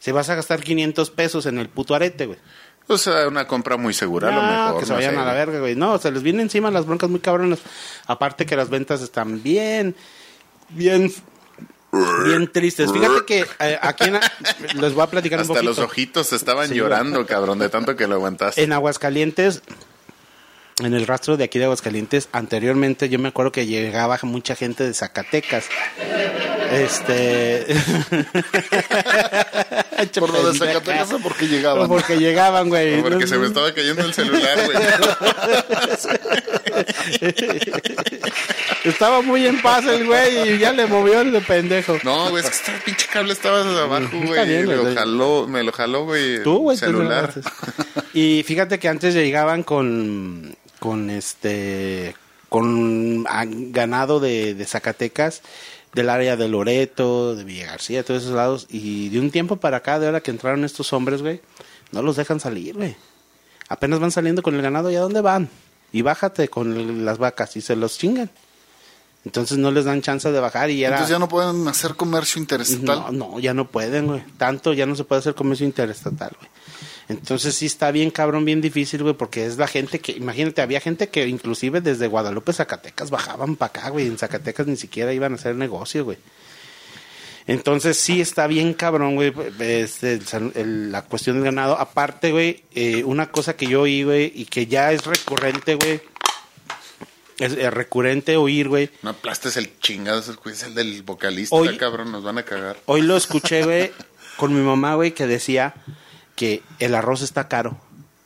Si 0.00 0.12
vas 0.12 0.29
a 0.29 0.35
gastar 0.35 0.61
500 0.62 1.11
pesos 1.11 1.47
en 1.47 1.59
el 1.59 1.69
puto 1.70 1.94
arete, 1.94 2.26
güey. 2.26 2.38
O 2.88 2.97
sea, 2.99 3.26
una 3.26 3.47
compra 3.47 3.76
muy 3.76 3.93
segura, 3.94 4.29
a 4.29 4.32
lo 4.32 4.43
mejor. 4.43 4.81
que 4.81 4.87
se 4.87 4.93
no 4.93 4.97
vayan 4.99 5.14
sé, 5.14 5.21
a 5.21 5.25
la 5.25 5.32
verga, 5.32 5.59
güey. 5.61 5.75
No, 5.75 5.99
se 5.99 6.11
les 6.11 6.23
viene 6.23 6.43
encima 6.43 6.71
las 6.71 6.87
broncas 6.87 7.09
muy 7.11 7.21
cabronas. 7.21 7.59
Aparte 8.06 8.44
que 8.47 8.55
las 8.56 8.69
ventas 8.71 9.00
están 9.03 9.43
bien, 9.43 9.94
bien, 10.71 11.12
bien 12.25 12.50
tristes. 12.52 12.93
Fíjate 12.93 13.25
que 13.26 13.46
eh, 13.61 13.79
aquí 13.81 14.05
en, 14.05 14.20
les 14.81 14.93
voy 14.94 15.02
a 15.02 15.06
platicar 15.06 15.38
un 15.38 15.43
Hasta 15.43 15.55
poquito. 15.55 15.70
los 15.70 15.79
ojitos 15.79 16.32
estaban 16.32 16.69
Sí, 16.69 16.75
llorando, 16.75 17.26
cabrón, 17.26 17.58
de 17.58 17.69
tanto 17.69 17.96
que 17.96 18.06
lo 18.06 18.17
aguantaste. 18.17 18.62
En 18.62 18.73
Aguascalientes, 18.73 19.62
en 20.81 20.95
el 20.95 21.07
rastro 21.07 21.37
de 21.37 21.45
aquí 21.45 21.59
de 21.59 21.65
Aguascalientes, 21.67 22.29
anteriormente 22.33 23.09
yo 23.09 23.19
me 23.19 23.29
acuerdo 23.29 23.53
que 23.53 23.67
llegaba 23.67 24.19
mucha 24.23 24.55
gente 24.57 24.85
de 24.85 24.95
Zacatecas. 24.95 25.67
Este. 26.73 27.67
Por 30.21 30.31
lo 30.33 30.53
de 30.53 30.59
Zacatecas 30.59 31.13
o 31.13 31.19
porque 31.19 31.49
llegaban. 31.49 31.89
Porque 31.89 32.17
llegaban, 32.19 32.69
güey. 32.69 33.01
Porque 33.03 33.19
No- 33.21 33.27
se 33.27 33.37
me 33.39 33.47
estaba 33.49 33.73
cayendo 33.73 34.05
el 34.05 34.15
celular, 34.15 34.59
güey. 34.67 34.79
Estaba 38.85 39.23
muy 39.23 39.47
en 39.47 39.61
paz 39.61 39.85
el 39.87 40.07
güey 40.07 40.55
y 40.55 40.59
ya 40.59 40.73
le 40.73 40.87
movió 40.87 41.21
el 41.21 41.33
de 41.33 41.41
pendejo. 41.41 41.99
No, 42.05 42.31
güey, 42.31 42.45
es 42.45 42.51
que 42.51 42.57
este 42.57 42.73
pinche 42.85 43.07
cable 43.13 43.33
estaba 43.33 43.61
abajo, 43.61 44.09
güey. 44.13 44.47
bien, 44.49 44.69
y 44.69 44.75
lo 44.75 44.95
jaló, 44.95 45.47
me 45.49 45.63
lo 45.63 45.73
jaló, 45.73 46.05
güey. 46.05 46.43
Tú, 46.43 46.59
güey. 46.59 46.77
celular. 46.77 47.33
Y 48.15 48.43
fíjate 48.47 48.79
que 48.79 48.89
antes 48.89 49.15
llegaban 49.15 49.63
con, 49.63 50.57
con 50.79 51.11
este, 51.11 52.15
con 52.49 53.25
ganado 53.73 54.21
de, 54.21 54.55
de 54.55 54.65
Zacatecas, 54.65 55.43
del 55.95 56.11
área 56.11 56.37
de 56.37 56.49
Loreto, 56.49 57.35
de 57.35 57.45
Villa 57.45 57.67
García, 57.67 58.05
todos 58.05 58.23
esos 58.23 58.35
lados. 58.35 58.67
Y 58.71 59.09
de 59.09 59.21
un 59.21 59.31
tiempo 59.31 59.57
para 59.57 59.79
acá, 59.79 59.99
de 59.99 60.07
ahora 60.07 60.21
que 60.21 60.31
entraron 60.31 60.65
estos 60.65 60.93
hombres, 60.93 61.23
güey, 61.23 61.41
no 61.93 62.03
los 62.03 62.17
dejan 62.17 62.41
salir, 62.41 62.77
güey. 62.77 62.97
Apenas 63.69 64.01
van 64.01 64.11
saliendo 64.11 64.43
con 64.43 64.55
el 64.55 64.63
ganado, 64.63 64.91
¿y 64.91 64.97
a 64.97 65.01
dónde 65.01 65.21
van? 65.21 65.49
Y 65.93 66.02
bájate 66.02 66.49
con 66.49 67.05
las 67.05 67.19
vacas 67.19 67.57
y 67.57 67.61
se 67.61 67.76
los 67.76 67.99
chingan. 67.99 68.31
Entonces 69.25 69.59
no 69.59 69.71
les 69.71 69.85
dan 69.85 70.00
chance 70.00 70.31
de 70.31 70.41
bajar 70.41 70.71
y 70.71 70.85
era... 70.85 70.97
Entonces 70.97 71.12
ya 71.12 71.19
no 71.19 71.29
pueden 71.29 71.67
hacer 71.69 71.95
comercio 71.97 72.41
interestatal. 72.41 73.17
No, 73.17 73.33
no, 73.33 73.38
ya 73.41 73.52
no 73.52 73.69
pueden, 73.69 74.07
güey. 74.07 74.25
Tanto 74.38 74.73
ya 74.73 74.87
no 74.87 74.95
se 74.95 75.05
puede 75.05 75.19
hacer 75.21 75.35
comercio 75.35 75.67
interestatal, 75.67 76.31
güey. 76.38 76.50
Entonces 77.09 77.55
sí 77.55 77.67
está 77.67 77.91
bien 77.91 78.11
cabrón, 78.11 78.45
bien 78.45 78.61
difícil, 78.61 79.03
güey, 79.03 79.15
porque 79.15 79.47
es 79.47 79.57
la 79.57 79.67
gente 79.67 79.99
que, 79.99 80.12
imagínate, 80.12 80.61
había 80.61 80.81
gente 80.81 81.09
que 81.09 81.27
inclusive 81.27 81.81
desde 81.81 82.07
Guadalupe, 82.07 82.53
Zacatecas, 82.53 83.11
bajaban 83.11 83.57
para 83.57 83.71
acá, 83.71 83.88
güey. 83.88 84.07
En 84.07 84.19
Zacatecas 84.19 84.67
ni 84.67 84.77
siquiera 84.77 85.12
iban 85.15 85.33
a 85.33 85.37
hacer 85.37 85.55
negocio, 85.55 86.05
güey. 86.05 86.19
Entonces 87.47 87.97
sí 87.99 88.21
está 88.21 88.47
bien 88.47 88.75
cabrón, 88.75 89.15
güey, 89.15 89.33
este, 89.59 90.21
el 90.55 90.93
la 90.93 91.03
cuestión 91.07 91.37
del 91.37 91.47
ganado. 91.47 91.79
Aparte, 91.79 92.31
güey, 92.31 92.62
eh, 92.75 93.05
una 93.05 93.31
cosa 93.31 93.57
que 93.57 93.67
yo 93.67 93.81
oí, 93.83 94.03
güey, 94.03 94.31
y 94.35 94.45
que 94.45 94.67
ya 94.67 94.93
es 94.93 95.07
recurrente, 95.07 95.77
güey. 95.77 96.03
Es 97.38 97.53
eh, 97.55 97.71
recurrente 97.71 98.37
oír, 98.37 98.69
güey. 98.69 98.91
No 99.03 99.11
aplastes 99.11 99.57
el 99.57 99.79
chingado, 99.81 100.21
es 100.21 100.62
el 100.62 100.75
del 100.75 101.03
vocalista, 101.05 101.57
Hoy- 101.57 101.79
cabrón, 101.79 102.12
nos 102.12 102.23
van 102.23 102.37
a 102.37 102.43
cagar. 102.43 102.77
Hoy 102.85 103.00
lo 103.00 103.17
escuché, 103.17 103.62
güey, 103.65 103.93
con 104.37 104.55
mi 104.55 104.61
mamá, 104.61 104.97
güey, 104.97 105.12
que 105.12 105.27
decía 105.27 105.73
que 106.38 106.62
el 106.78 106.95
arroz 106.95 107.23
está 107.23 107.49
caro. 107.49 107.76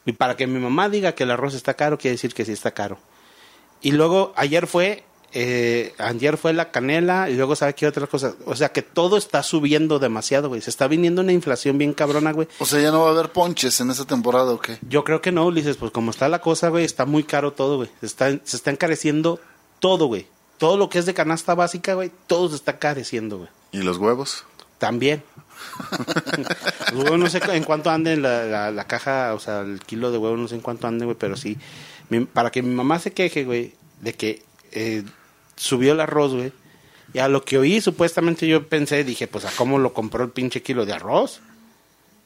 Y 0.04 0.12
para 0.12 0.36
que 0.36 0.46
mi 0.46 0.60
mamá 0.60 0.90
diga 0.90 1.12
que 1.12 1.22
el 1.22 1.30
arroz 1.30 1.54
está 1.54 1.72
caro, 1.74 1.96
quiere 1.96 2.12
decir 2.12 2.34
que 2.34 2.44
sí 2.44 2.52
está 2.52 2.72
caro. 2.72 2.98
Y 3.80 3.92
luego 3.92 4.34
ayer 4.36 4.66
fue, 4.66 5.02
eh, 5.32 5.94
ayer 5.96 6.36
fue 6.36 6.52
la 6.52 6.70
canela 6.70 7.30
y 7.30 7.36
luego 7.36 7.56
sabe 7.56 7.74
qué 7.74 7.86
otra 7.86 8.06
cosa. 8.06 8.34
O 8.44 8.54
sea 8.54 8.70
que 8.70 8.82
todo 8.82 9.16
está 9.16 9.42
subiendo 9.42 9.98
demasiado, 9.98 10.50
güey. 10.50 10.60
Se 10.60 10.68
está 10.68 10.88
viniendo 10.88 11.22
una 11.22 11.32
inflación 11.32 11.78
bien 11.78 11.94
cabrona, 11.94 12.32
güey. 12.32 12.48
O 12.58 12.66
sea, 12.66 12.82
ya 12.82 12.90
no 12.90 13.00
va 13.00 13.08
a 13.08 13.12
haber 13.12 13.30
ponches 13.30 13.80
en 13.80 13.90
esta 13.90 14.04
temporada, 14.04 14.52
¿o 14.52 14.60
qué? 14.60 14.76
Yo 14.86 15.04
creo 15.04 15.22
que 15.22 15.32
no, 15.32 15.46
Ulises, 15.46 15.78
pues 15.78 15.90
como 15.90 16.10
está 16.10 16.28
la 16.28 16.42
cosa, 16.42 16.68
güey, 16.68 16.84
está 16.84 17.06
muy 17.06 17.24
caro 17.24 17.54
todo, 17.54 17.78
güey. 17.78 17.88
Se 18.00 18.06
está, 18.06 18.28
se 18.44 18.56
está 18.56 18.70
encareciendo 18.70 19.40
todo, 19.80 20.04
güey. 20.06 20.26
Todo 20.58 20.76
lo 20.76 20.90
que 20.90 20.98
es 20.98 21.06
de 21.06 21.14
canasta 21.14 21.54
básica, 21.54 21.94
güey, 21.94 22.12
todo 22.26 22.50
se 22.50 22.56
está 22.56 22.72
encareciendo, 22.72 23.38
güey. 23.38 23.48
¿Y 23.72 23.78
los 23.78 23.96
huevos? 23.96 24.44
También. 24.76 25.22
Huevos 26.94 27.18
no 27.18 27.28
sé 27.28 27.40
en 27.52 27.64
cuánto 27.64 27.90
ande 27.90 28.16
la, 28.16 28.70
la, 28.70 28.84
caja, 28.84 29.34
o 29.34 29.38
sea, 29.38 29.60
el 29.60 29.80
kilo 29.80 30.10
de 30.10 30.18
huevo 30.18 30.36
no 30.36 30.48
sé 30.48 30.56
en 30.56 30.60
cuánto 30.60 30.86
ande, 30.86 31.04
güey, 31.04 31.16
pero 31.18 31.36
sí. 31.36 31.58
Para 32.32 32.50
que 32.50 32.62
mi 32.62 32.74
mamá 32.74 32.98
se 32.98 33.12
queje, 33.12 33.44
güey, 33.44 33.74
de 34.00 34.12
que 34.14 34.42
eh, 34.72 35.02
subió 35.56 35.92
el 35.92 36.00
arroz, 36.00 36.34
güey. 36.34 36.52
Y 37.14 37.18
a 37.18 37.28
lo 37.28 37.44
que 37.44 37.58
oí, 37.58 37.80
supuestamente 37.80 38.46
yo 38.46 38.68
pensé, 38.68 39.04
dije, 39.04 39.26
pues 39.26 39.44
a 39.44 39.50
cómo 39.50 39.78
lo 39.78 39.92
compró 39.92 40.24
el 40.24 40.30
pinche 40.30 40.62
kilo 40.62 40.86
de 40.86 40.94
arroz. 40.94 41.40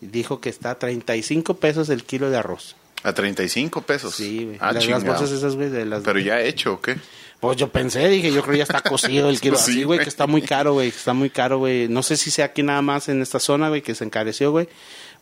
Dijo 0.00 0.40
que 0.40 0.48
está 0.48 0.72
a 0.72 0.78
35 0.78 1.56
pesos 1.56 1.88
el 1.88 2.04
kilo 2.04 2.30
de 2.30 2.36
arroz. 2.36 2.76
A 3.06 3.12
35 3.12 3.82
pesos. 3.82 4.16
Sí, 4.16 4.44
güey. 4.44 4.56
Ah, 4.60 4.72
las, 4.72 4.84
las 4.88 5.04
bolsas 5.04 5.30
esas, 5.30 5.54
güey, 5.54 5.68
de 5.68 5.84
las... 5.84 6.02
Pero 6.02 6.18
ya 6.18 6.40
hecho, 6.40 6.72
¿o 6.72 6.80
qué? 6.80 6.96
Pues 7.38 7.56
yo 7.56 7.68
pensé, 7.68 8.08
dije, 8.08 8.32
yo 8.32 8.42
creo 8.42 8.54
que 8.54 8.58
ya 8.58 8.64
está 8.64 8.80
cocido 8.80 9.28
el 9.28 9.40
kilo. 9.40 9.56
Sí, 9.56 9.70
Así, 9.70 9.84
güey, 9.84 10.00
que 10.00 10.08
está 10.08 10.26
muy 10.26 10.42
caro, 10.42 10.72
güey, 10.72 10.90
que 10.90 10.96
está 10.96 11.12
muy 11.12 11.30
caro, 11.30 11.58
güey. 11.58 11.86
No 11.86 12.02
sé 12.02 12.16
si 12.16 12.32
sea 12.32 12.46
aquí 12.46 12.64
nada 12.64 12.82
más 12.82 13.08
en 13.08 13.22
esta 13.22 13.38
zona, 13.38 13.68
güey, 13.68 13.80
que 13.80 13.94
se 13.94 14.02
encareció, 14.02 14.50
güey, 14.50 14.68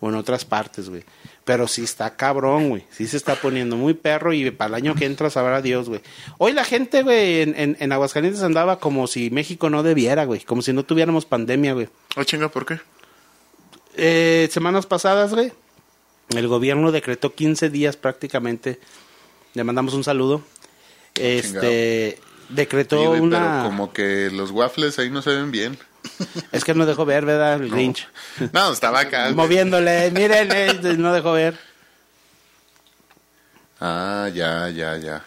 o 0.00 0.09
en 0.09 0.14
otras 0.14 0.47
partes, 0.47 0.88
güey. 0.88 1.05
Pero 1.45 1.69
sí 1.69 1.85
está 1.85 2.17
cabrón, 2.17 2.71
güey. 2.71 2.85
Sí 2.91 3.07
se 3.07 3.19
está 3.19 3.35
poniendo 3.35 3.76
muy 3.76 3.93
perro 3.93 4.33
y 4.33 4.50
para 4.50 4.69
el 4.69 4.75
año 4.76 4.95
que 4.95 5.05
entra 5.05 5.29
sabrá 5.29 5.61
Dios, 5.61 5.91
güey. 5.91 6.00
Hoy 6.38 6.55
la 6.55 6.64
gente, 6.64 7.03
güey, 7.03 7.43
en, 7.43 7.55
en, 7.55 7.76
en 7.79 7.93
Aguascalientes 7.93 8.43
andaba 8.43 8.79
como 8.79 9.07
si 9.09 9.29
México 9.29 9.69
no 9.69 9.83
debiera, 9.83 10.25
güey. 10.25 10.41
Como 10.41 10.62
si 10.62 10.73
no 10.73 10.85
tuviéramos 10.85 11.26
pandemia, 11.26 11.75
güey. 11.75 11.91
Oh, 12.17 12.25
chinga, 12.25 12.49
¿por 12.49 12.64
qué? 12.64 12.79
Eh, 13.97 14.49
semanas 14.50 14.87
pasadas, 14.87 15.35
güey, 15.35 15.53
el 16.31 16.49
gobierno 16.49 16.93
decretó 16.93 17.35
15 17.35 17.71
días 17.71 17.97
prácticamente. 17.97 18.81
Le 19.54 19.64
mandamos 19.64 19.95
un 19.95 20.04
saludo. 20.04 20.43
Este 21.14 22.19
decretó 22.49 22.99
Sí, 23.00 23.07
güey, 23.07 23.21
una 23.21 23.38
Pero 23.61 23.64
como 23.71 23.93
que 23.93 24.31
los 24.33 24.50
waffles 24.50 24.99
ahí 24.99 25.11
no 25.11 25.23
se 25.23 25.31
ven 25.35 25.50
bien. 25.50 25.78
es 26.52 26.64
que 26.64 26.75
no 26.75 26.85
dejó 26.87 27.04
ver, 27.04 27.25
¿verdad? 27.25 27.54
El 27.62 27.71
Grinch. 27.71 28.07
No, 28.52 28.73
estaba 28.73 29.00
acá. 29.00 29.31
Moviéndole, 29.33 30.11
miren, 30.11 30.49
eh, 30.52 30.97
no 30.99 31.12
dejó 31.14 31.33
ver. 31.33 31.57
Ah, 33.81 34.28
ya, 34.33 34.69
ya, 34.71 34.97
ya. 34.97 35.25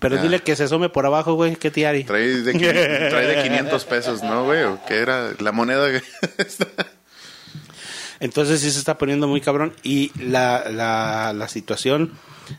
Pero 0.00 0.16
Ah. 0.18 0.22
dile 0.22 0.40
que 0.40 0.54
se 0.56 0.64
asome 0.64 0.88
por 0.90 1.06
abajo, 1.06 1.34
güey, 1.34 1.56
que 1.56 1.70
tiari. 1.70 2.04
Trae 2.04 2.26
de, 2.28 2.52
trae 2.52 3.26
de 3.26 3.42
500 3.42 3.84
pesos, 3.84 4.22
¿no, 4.22 4.44
güey? 4.44 4.62
¿O 4.64 4.80
qué 4.86 4.96
era? 4.98 5.32
La 5.38 5.52
moneda 5.52 5.90
que 5.90 6.02
Entonces 8.20 8.60
sí 8.60 8.70
se 8.70 8.78
está 8.78 8.98
poniendo 8.98 9.26
muy 9.26 9.40
cabrón. 9.40 9.72
Y 9.82 10.12
la, 10.22 10.68
la, 10.70 11.32
la 11.34 11.48
situación, 11.48 12.12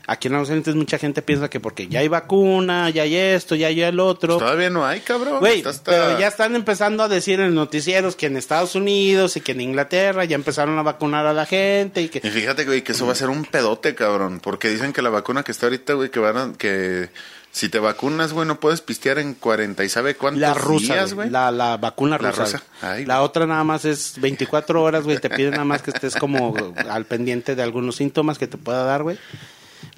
aquí 0.08 0.26
en 0.28 0.34
Aguascalientes 0.34 0.74
mucha 0.74 0.98
gente 0.98 1.22
piensa 1.22 1.48
que 1.48 1.60
porque 1.60 1.86
ya 1.86 2.00
hay 2.00 2.08
vacuna, 2.08 2.90
ya 2.90 3.02
hay 3.02 3.14
esto, 3.14 3.54
ya 3.54 3.68
hay 3.68 3.80
el 3.80 4.00
otro. 4.00 4.38
Todavía 4.38 4.70
no 4.70 4.84
hay, 4.84 5.00
cabrón. 5.00 5.38
Güey, 5.38 5.62
hasta- 5.64 5.90
pero 5.92 6.18
ya 6.18 6.26
están 6.28 6.56
empezando 6.56 7.04
a 7.04 7.08
decir 7.08 7.38
en 7.40 7.54
noticieros 7.54 8.16
que 8.16 8.26
en 8.26 8.36
Estados 8.36 8.74
Unidos 8.74 9.36
y 9.36 9.40
que 9.40 9.52
en 9.52 9.60
Inglaterra 9.60 10.24
ya 10.24 10.34
empezaron 10.34 10.76
a 10.78 10.82
vacunar 10.82 11.26
a 11.26 11.32
la 11.32 11.46
gente 11.46 12.02
y 12.02 12.08
que... 12.08 12.20
Y 12.26 12.30
fíjate, 12.30 12.64
güey, 12.64 12.82
que 12.82 12.90
eso 12.92 13.06
va 13.06 13.12
a 13.12 13.16
ser 13.16 13.28
un 13.30 13.44
pedote, 13.44 13.94
cabrón. 13.94 14.40
Porque 14.40 14.68
dicen 14.68 14.92
que 14.92 15.00
la 15.00 15.10
vacuna 15.10 15.44
que 15.44 15.52
está 15.52 15.66
ahorita, 15.66 15.92
güey, 15.94 16.10
que 16.10 16.18
van 16.18 16.36
a... 16.36 16.52
Que 16.58 17.08
si 17.52 17.68
te 17.68 17.78
vacunas, 17.78 18.32
güey, 18.32 18.48
no 18.48 18.58
puedes 18.58 18.80
pistear 18.80 19.18
en 19.18 19.34
40 19.34 19.84
y 19.84 19.88
sabe 19.90 20.14
cuántos 20.16 20.40
La 20.40 20.54
rusa, 20.54 20.94
días, 20.94 21.12
güey. 21.14 21.28
La, 21.30 21.50
la 21.50 21.76
vacuna 21.76 22.18
La 22.18 22.30
rusa. 22.30 22.44
rusa. 22.44 22.62
Ay, 22.80 23.04
la 23.04 23.16
güey. 23.18 23.26
otra 23.26 23.46
nada 23.46 23.62
más 23.62 23.84
es 23.84 24.14
24 24.20 24.82
horas, 24.82 25.04
güey. 25.04 25.18
Te 25.18 25.28
piden 25.28 25.52
nada 25.52 25.64
más 25.64 25.82
que 25.82 25.90
estés 25.90 26.16
como 26.16 26.54
al 26.88 27.04
pendiente 27.04 27.54
de 27.54 27.62
algunos 27.62 27.96
síntomas 27.96 28.38
que 28.38 28.46
te 28.46 28.56
pueda 28.56 28.84
dar, 28.84 29.02
güey. 29.02 29.18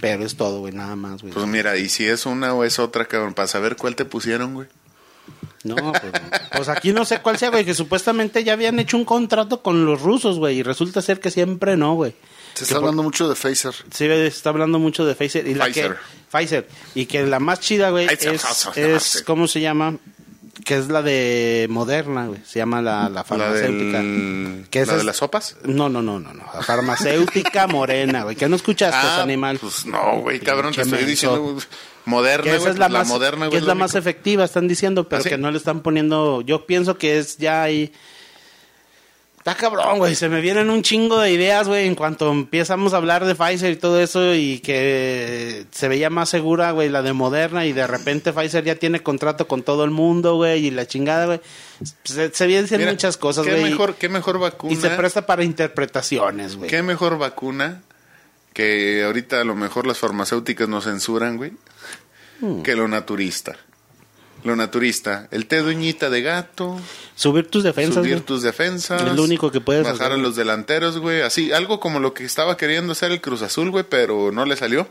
Pero 0.00 0.24
es 0.24 0.36
todo, 0.36 0.60
güey, 0.60 0.72
nada 0.72 0.96
más, 0.96 1.22
güey. 1.22 1.32
Pues 1.32 1.46
mira, 1.46 1.76
y 1.76 1.88
si 1.88 2.04
es 2.06 2.26
una 2.26 2.52
o 2.54 2.64
es 2.64 2.78
otra, 2.80 3.04
cabrón, 3.06 3.34
para 3.34 3.46
saber 3.46 3.76
cuál 3.76 3.94
te 3.94 4.04
pusieron, 4.04 4.54
güey. 4.54 4.66
No, 5.62 5.76
pues, 5.76 6.12
pues 6.56 6.68
aquí 6.68 6.92
no 6.92 7.04
sé 7.06 7.20
cuál 7.22 7.38
sea, 7.38 7.48
güey, 7.50 7.64
que 7.64 7.72
supuestamente 7.72 8.44
ya 8.44 8.52
habían 8.52 8.78
hecho 8.80 8.98
un 8.98 9.04
contrato 9.06 9.62
con 9.62 9.86
los 9.86 10.02
rusos, 10.02 10.38
güey, 10.38 10.58
y 10.58 10.62
resulta 10.62 11.00
ser 11.00 11.20
que 11.20 11.30
siempre 11.30 11.76
no, 11.78 11.94
güey. 11.94 12.14
Se 12.54 12.64
está 12.64 12.76
hablando 12.76 13.02
mucho 13.02 13.28
de 13.28 13.34
Phaser. 13.34 13.74
Sí, 13.74 14.06
se 14.06 14.26
está 14.26 14.50
hablando 14.50 14.78
mucho 14.78 15.04
de 15.04 15.14
Pfizer. 15.16 15.46
Y 15.48 15.54
la 15.54 15.64
Pfizer. 15.66 15.92
Que, 15.94 15.98
Pfizer. 16.36 16.68
Y 16.94 17.06
que 17.06 17.24
la 17.24 17.38
más 17.40 17.60
chida, 17.60 17.90
güey, 17.90 18.06
es, 18.06 18.26
es. 18.76 19.22
¿cómo 19.26 19.46
se 19.46 19.60
llama? 19.60 19.96
Que 20.64 20.76
es 20.78 20.88
la 20.88 21.02
de 21.02 21.66
Moderna, 21.68 22.26
güey. 22.28 22.40
Se 22.46 22.58
llama 22.58 22.80
la, 22.80 23.02
la 23.04 23.08
La, 23.10 23.24
farmacéutica. 23.24 23.98
del, 23.98 24.66
Que 24.70 24.78
la 24.80 24.84
esa 24.84 24.92
de 24.94 24.98
es- 25.00 25.04
las 25.04 25.16
sopas. 25.16 25.56
No, 25.64 25.88
no, 25.88 26.00
no, 26.00 26.18
no, 26.20 26.32
no. 26.32 26.44
La 26.54 26.62
farmacéutica 26.62 27.66
morena, 27.68 28.22
güey. 28.24 28.36
¿Qué 28.36 28.48
no 28.48 28.56
escuchaste, 28.56 28.96
Ah, 28.96 29.22
animal? 29.22 29.58
Pues 29.60 29.84
no, 29.86 30.20
güey, 30.20 30.40
cabrón, 30.40 30.72
te 30.72 30.82
estoy 30.82 31.04
diciendo, 31.04 31.40
güey, 31.42 31.56
moderna, 32.06 32.44
que 32.44 32.56
es 32.56 32.62
pues 32.62 32.78
la, 32.78 32.88
la, 32.88 33.00
más, 33.00 33.08
moderna, 33.08 33.44
que 33.46 33.50
güey. 33.50 33.60
es 33.60 33.66
la 33.66 33.74
más 33.74 33.94
efectiva, 33.94 34.44
están 34.44 34.68
diciendo, 34.68 35.08
pero 35.08 35.20
¿Ah, 35.20 35.22
sí? 35.24 35.28
que 35.30 35.38
no 35.38 35.50
le 35.50 35.58
están 35.58 35.80
poniendo. 35.82 36.40
Yo 36.42 36.66
pienso 36.66 36.96
que 36.98 37.18
es 37.18 37.36
ya 37.38 37.62
ahí. 37.62 37.92
Está 39.44 39.56
cabrón, 39.56 39.98
güey. 39.98 40.14
Se 40.14 40.30
me 40.30 40.40
vienen 40.40 40.70
un 40.70 40.80
chingo 40.80 41.20
de 41.20 41.30
ideas, 41.30 41.68
güey, 41.68 41.86
en 41.86 41.94
cuanto 41.94 42.32
empezamos 42.32 42.94
a 42.94 42.96
hablar 42.96 43.26
de 43.26 43.34
Pfizer 43.34 43.72
y 43.72 43.76
todo 43.76 44.00
eso 44.00 44.34
y 44.34 44.60
que 44.60 45.66
se 45.70 45.86
veía 45.86 46.08
más 46.08 46.30
segura, 46.30 46.70
güey, 46.70 46.88
la 46.88 47.02
de 47.02 47.12
Moderna 47.12 47.66
y 47.66 47.74
de 47.74 47.86
repente 47.86 48.32
Pfizer 48.32 48.64
ya 48.64 48.76
tiene 48.76 49.02
contrato 49.02 49.46
con 49.46 49.62
todo 49.62 49.84
el 49.84 49.90
mundo, 49.90 50.36
güey, 50.36 50.64
y 50.64 50.70
la 50.70 50.86
chingada, 50.86 51.26
güey. 51.26 51.42
Se, 52.04 52.32
se 52.32 52.46
vienen 52.46 52.70
Mira, 52.70 52.92
muchas 52.92 53.18
cosas, 53.18 53.44
¿qué 53.44 53.50
güey. 53.50 53.64
mejor, 53.64 53.96
¿Qué 53.96 54.08
mejor 54.08 54.38
vacuna? 54.38 54.72
Y 54.72 54.76
se 54.76 54.88
presta 54.88 55.26
para 55.26 55.44
interpretaciones, 55.44 56.56
güey. 56.56 56.70
¿Qué 56.70 56.82
mejor 56.82 57.18
vacuna 57.18 57.82
que 58.54 59.04
ahorita 59.04 59.42
a 59.42 59.44
lo 59.44 59.54
mejor 59.54 59.86
las 59.86 59.98
farmacéuticas 59.98 60.70
nos 60.70 60.84
censuran, 60.84 61.36
güey? 61.36 61.52
Hmm. 62.40 62.62
Que 62.62 62.76
lo 62.76 62.88
naturista. 62.88 63.58
Lo 64.44 64.54
naturista. 64.56 65.26
El 65.30 65.46
té 65.46 65.62
de 65.62 65.74
uñita 65.74 66.10
de 66.10 66.22
gato, 66.22 66.78
Subir 67.16 67.48
tus 67.50 67.62
defensas, 67.64 67.94
subir 67.94 68.12
güey. 68.16 68.24
tus 68.24 68.42
defensas. 68.42 69.02
Es 69.02 69.14
lo 69.14 69.22
único 69.24 69.50
que 69.50 69.60
puedes 69.60 69.84
Bajar 69.84 70.12
hacer, 70.12 70.12
a 70.12 70.16
los 70.16 70.36
delanteros, 70.36 70.98
güey. 70.98 71.22
Así, 71.22 71.52
algo 71.52 71.80
como 71.80 71.98
lo 71.98 72.12
que 72.12 72.24
estaba 72.24 72.56
queriendo 72.56 72.92
hacer 72.92 73.10
el 73.10 73.20
Cruz 73.20 73.42
Azul, 73.42 73.70
güey, 73.70 73.84
pero 73.88 74.30
no 74.32 74.44
le 74.44 74.56
salió. 74.56 74.86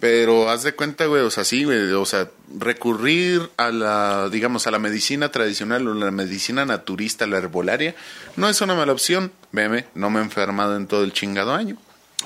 Pero 0.00 0.50
haz 0.50 0.62
de 0.64 0.74
cuenta, 0.74 1.06
güey, 1.06 1.22
o 1.22 1.30
sea, 1.30 1.44
sí, 1.44 1.64
güey, 1.64 1.92
o 1.92 2.04
sea, 2.04 2.28
recurrir 2.58 3.48
a 3.56 3.70
la, 3.70 4.28
digamos, 4.28 4.66
a 4.66 4.70
la 4.70 4.78
medicina 4.78 5.30
tradicional 5.30 5.86
o 5.86 5.94
la 5.94 6.10
medicina 6.10 6.64
naturista, 6.64 7.26
la 7.26 7.38
herbolaria, 7.38 7.94
no 8.36 8.48
es 8.48 8.60
una 8.60 8.74
mala 8.74 8.92
opción. 8.92 9.30
Veme, 9.52 9.86
no 9.94 10.10
me 10.10 10.20
he 10.20 10.22
enfermado 10.22 10.76
en 10.76 10.88
todo 10.88 11.04
el 11.04 11.12
chingado 11.12 11.54
año. 11.54 11.76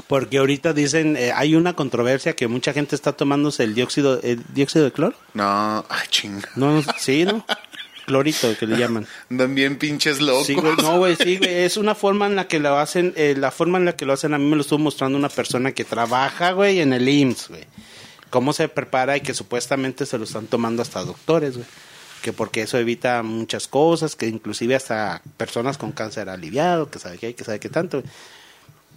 Porque 0.06 0.38
ahorita 0.38 0.72
dicen, 0.72 1.16
eh, 1.16 1.32
hay 1.34 1.54
una 1.54 1.74
controversia 1.74 2.34
que 2.34 2.48
mucha 2.48 2.72
gente 2.72 2.94
está 2.94 3.12
tomándose 3.12 3.64
el 3.64 3.74
dióxido, 3.74 4.20
el 4.22 4.42
dióxido 4.54 4.84
de 4.84 4.92
cloro. 4.92 5.16
No, 5.34 5.84
ay, 5.88 6.06
chinga. 6.08 6.48
No, 6.56 6.82
sí, 6.98 7.24
¿no? 7.24 7.44
Clorito, 8.06 8.56
que 8.56 8.66
le 8.66 8.78
llaman. 8.78 9.06
Andan 9.30 9.54
bien 9.54 9.76
pinches 9.76 10.18
locos. 10.20 10.46
Sí, 10.46 10.54
güey, 10.54 10.74
no, 10.76 10.96
güey, 10.96 11.14
sí, 11.14 11.36
güey. 11.36 11.50
Es 11.64 11.76
una 11.76 11.94
forma 11.94 12.26
en 12.26 12.36
la 12.36 12.48
que 12.48 12.58
lo 12.58 12.78
hacen, 12.78 13.12
eh, 13.16 13.34
la 13.36 13.50
forma 13.50 13.76
en 13.76 13.84
la 13.84 13.96
que 13.96 14.06
lo 14.06 14.14
hacen, 14.14 14.32
a 14.32 14.38
mí 14.38 14.46
me 14.46 14.56
lo 14.56 14.62
estuvo 14.62 14.78
mostrando 14.78 15.18
una 15.18 15.28
persona 15.28 15.72
que 15.72 15.84
trabaja, 15.84 16.52
güey, 16.52 16.80
en 16.80 16.94
el 16.94 17.06
IMSS, 17.06 17.48
güey. 17.50 17.64
Cómo 18.30 18.54
se 18.54 18.68
prepara 18.68 19.18
y 19.18 19.20
que 19.20 19.34
supuestamente 19.34 20.06
se 20.06 20.16
lo 20.16 20.24
están 20.24 20.46
tomando 20.46 20.80
hasta 20.80 21.04
doctores, 21.04 21.56
güey. 21.56 21.66
Que 22.22 22.32
porque 22.32 22.62
eso 22.62 22.78
evita 22.78 23.22
muchas 23.22 23.68
cosas, 23.68 24.16
que 24.16 24.26
inclusive 24.26 24.74
hasta 24.74 25.20
personas 25.36 25.76
con 25.76 25.92
cáncer 25.92 26.30
aliviado, 26.30 26.90
que 26.90 26.98
sabe 26.98 27.18
qué 27.18 27.26
hay, 27.26 27.34
que 27.34 27.44
sabe 27.44 27.60
qué 27.60 27.68
tanto. 27.68 28.02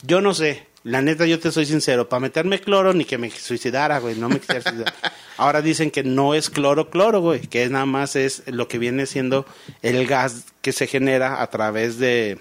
Yo 0.04 0.22
no 0.22 0.34
sé, 0.34 0.68
la 0.84 1.02
neta 1.02 1.26
yo 1.26 1.40
te 1.40 1.52
soy 1.52 1.66
sincero, 1.66 2.10
para 2.10 2.22
meterme 2.22 2.60
cloro 2.60 2.94
ni 2.94 3.06
que 3.06 3.18
me 3.18 3.30
suicidara, 3.30 4.00
güey, 4.00 4.16
no 4.16 4.30
me 4.30 4.40
quisiera 4.40 4.62
suicidar. 4.62 4.94
Ahora 5.38 5.62
dicen 5.62 5.92
que 5.92 6.04
no 6.04 6.34
es 6.34 6.50
cloro 6.50 6.90
cloro, 6.90 7.22
güey, 7.22 7.42
que 7.42 7.68
nada 7.70 7.86
más 7.86 8.16
es 8.16 8.44
lo 8.48 8.68
que 8.68 8.80
viene 8.80 9.06
siendo 9.06 9.46
el 9.82 10.08
gas 10.08 10.46
que 10.62 10.72
se 10.72 10.88
genera 10.88 11.42
a 11.42 11.50
través 11.50 11.98
de 11.98 12.40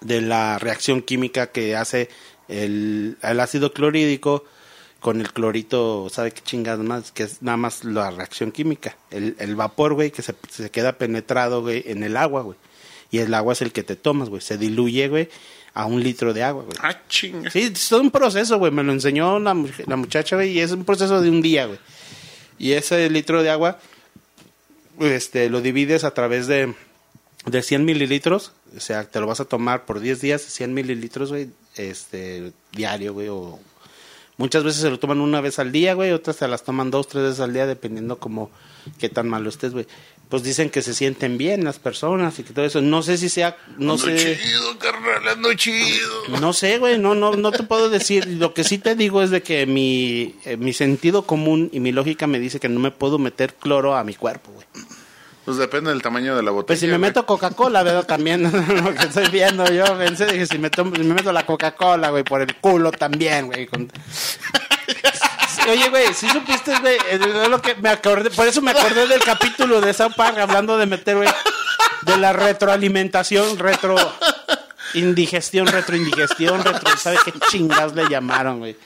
de 0.00 0.20
la 0.20 0.58
reacción 0.58 1.02
química 1.02 1.48
que 1.48 1.76
hace 1.76 2.08
el, 2.48 3.18
el 3.22 3.40
ácido 3.40 3.72
clorhídrico 3.72 4.44
con 4.98 5.20
el 5.20 5.32
clorito, 5.32 6.08
¿sabe 6.10 6.32
qué 6.32 6.42
chingadas 6.42 6.84
más? 6.84 7.12
Que 7.12 7.22
es 7.22 7.42
nada 7.42 7.56
más 7.56 7.84
la 7.84 8.10
reacción 8.10 8.52
química. 8.52 8.96
El, 9.10 9.34
el 9.38 9.56
vapor, 9.56 9.94
güey, 9.94 10.10
que 10.10 10.22
se, 10.22 10.34
se 10.50 10.70
queda 10.70 10.98
penetrado, 10.98 11.62
güey, 11.62 11.84
en 11.86 12.02
el 12.02 12.16
agua, 12.16 12.42
güey. 12.42 12.58
Y 13.10 13.18
el 13.18 13.32
agua 13.32 13.54
es 13.54 13.62
el 13.62 13.72
que 13.72 13.82
te 13.82 13.96
tomas, 13.96 14.28
güey. 14.28 14.42
Se 14.42 14.58
diluye, 14.58 15.08
güey, 15.08 15.30
a 15.74 15.86
un 15.86 16.02
litro 16.02 16.32
de 16.32 16.42
agua, 16.42 16.64
güey. 16.64 16.76
Ah, 16.82 16.96
chinga. 17.08 17.50
Sí, 17.50 17.70
es 17.72 17.88
todo 17.88 18.00
un 18.00 18.10
proceso, 18.10 18.58
güey. 18.58 18.72
Me 18.72 18.82
lo 18.82 18.92
enseñó 18.92 19.38
la, 19.38 19.56
la 19.86 19.96
muchacha, 19.96 20.36
güey, 20.36 20.52
y 20.52 20.60
es 20.60 20.72
un 20.72 20.84
proceso 20.84 21.20
de 21.20 21.30
un 21.30 21.42
día, 21.42 21.66
güey. 21.66 21.78
Y 22.58 22.72
ese 22.72 23.08
litro 23.08 23.42
de 23.42 23.50
agua, 23.50 23.78
este, 24.98 25.48
lo 25.48 25.60
divides 25.60 26.04
a 26.04 26.12
través 26.12 26.46
de, 26.46 26.74
de 27.46 27.62
100 27.62 27.84
mililitros. 27.84 28.52
O 28.76 28.80
sea, 28.80 29.04
te 29.04 29.20
lo 29.20 29.26
vas 29.26 29.40
a 29.40 29.46
tomar 29.46 29.86
por 29.86 30.00
10 30.00 30.20
días, 30.20 30.42
100 30.42 30.74
mililitros, 30.74 31.30
güey, 31.30 31.50
este, 31.76 32.52
diario, 32.72 33.14
güey. 33.14 33.28
O 33.28 33.58
muchas 34.36 34.62
veces 34.64 34.82
se 34.82 34.90
lo 34.90 34.98
toman 34.98 35.20
una 35.20 35.40
vez 35.40 35.58
al 35.58 35.72
día, 35.72 35.94
güey. 35.94 36.10
Otras 36.12 36.36
se 36.36 36.48
las 36.48 36.62
toman 36.62 36.90
dos, 36.90 37.08
tres 37.08 37.24
veces 37.24 37.40
al 37.40 37.52
día, 37.52 37.66
dependiendo 37.66 38.18
como 38.18 38.50
qué 38.98 39.08
tan 39.08 39.28
malo 39.28 39.48
estés, 39.48 39.72
güey. 39.72 39.86
Pues 40.30 40.44
dicen 40.44 40.70
que 40.70 40.80
se 40.80 40.94
sienten 40.94 41.36
bien 41.38 41.64
las 41.64 41.80
personas 41.80 42.38
y 42.38 42.44
que 42.44 42.52
todo 42.54 42.64
eso. 42.64 42.80
No 42.80 43.02
sé 43.02 43.18
si 43.18 43.28
sea, 43.28 43.56
no 43.78 43.98
sé. 43.98 44.38
chido, 44.40 44.78
carnal, 44.78 45.26
ando 45.28 45.52
chido. 45.54 46.38
No 46.40 46.52
sé, 46.52 46.78
güey, 46.78 46.98
no, 47.00 47.16
no, 47.16 47.32
no 47.34 47.50
te 47.50 47.64
puedo 47.64 47.90
decir. 47.90 48.26
Lo 48.28 48.54
que 48.54 48.62
sí 48.62 48.78
te 48.78 48.94
digo 48.94 49.22
es 49.22 49.30
de 49.30 49.42
que 49.42 49.66
mi, 49.66 50.36
eh, 50.44 50.56
mi 50.56 50.72
sentido 50.72 51.22
común 51.22 51.68
y 51.72 51.80
mi 51.80 51.90
lógica 51.90 52.28
me 52.28 52.38
dice 52.38 52.60
que 52.60 52.68
no 52.68 52.78
me 52.78 52.92
puedo 52.92 53.18
meter 53.18 53.54
cloro 53.54 53.96
a 53.96 54.04
mi 54.04 54.14
cuerpo, 54.14 54.52
güey. 54.52 54.66
Pues 55.44 55.56
depende 55.56 55.90
del 55.90 56.00
tamaño 56.00 56.36
de 56.36 56.44
la 56.44 56.52
botella. 56.52 56.66
Pues 56.68 56.78
si 56.78 56.86
me 56.86 56.92
güey. 56.92 57.00
meto 57.08 57.26
Coca-Cola, 57.26 57.82
¿verdad? 57.82 58.06
También, 58.06 58.42
lo 58.84 58.94
que 58.94 59.06
estoy 59.06 59.26
viendo 59.32 59.64
yo, 59.72 59.84
pensé, 59.98 60.26
dije, 60.26 60.46
si 60.46 60.58
me, 60.58 60.70
tomo- 60.70 60.94
si 60.94 61.02
me 61.02 61.14
meto 61.14 61.32
la 61.32 61.44
Coca-Cola, 61.44 62.10
güey, 62.10 62.22
por 62.22 62.40
el 62.42 62.54
culo 62.56 62.92
también, 62.92 63.46
güey. 63.46 63.66
con- 63.66 63.90
Oye, 65.68 65.88
güey, 65.90 66.12
si 66.14 66.28
supiste, 66.28 66.78
güey, 66.80 66.96
eh, 67.10 67.18
de 67.18 67.48
lo 67.48 67.60
que 67.60 67.74
me 67.76 67.88
acordé, 67.90 68.30
por 68.30 68.46
eso 68.46 68.60
me 68.62 68.70
acordé 68.72 69.06
del 69.06 69.22
capítulo 69.22 69.80
de 69.80 69.92
South 69.92 70.12
Park 70.16 70.38
hablando 70.38 70.76
de 70.78 70.86
meter, 70.86 71.16
güey, 71.16 71.28
de 72.02 72.16
la 72.16 72.32
retroalimentación, 72.32 73.58
retro... 73.58 73.96
Indigestión, 74.92 75.68
retroindigestión, 75.68 76.64
retro, 76.64 76.96
¿sabe 76.96 77.16
qué 77.24 77.32
chingas 77.48 77.94
le 77.94 78.08
llamaron, 78.08 78.58
güey? 78.58 78.76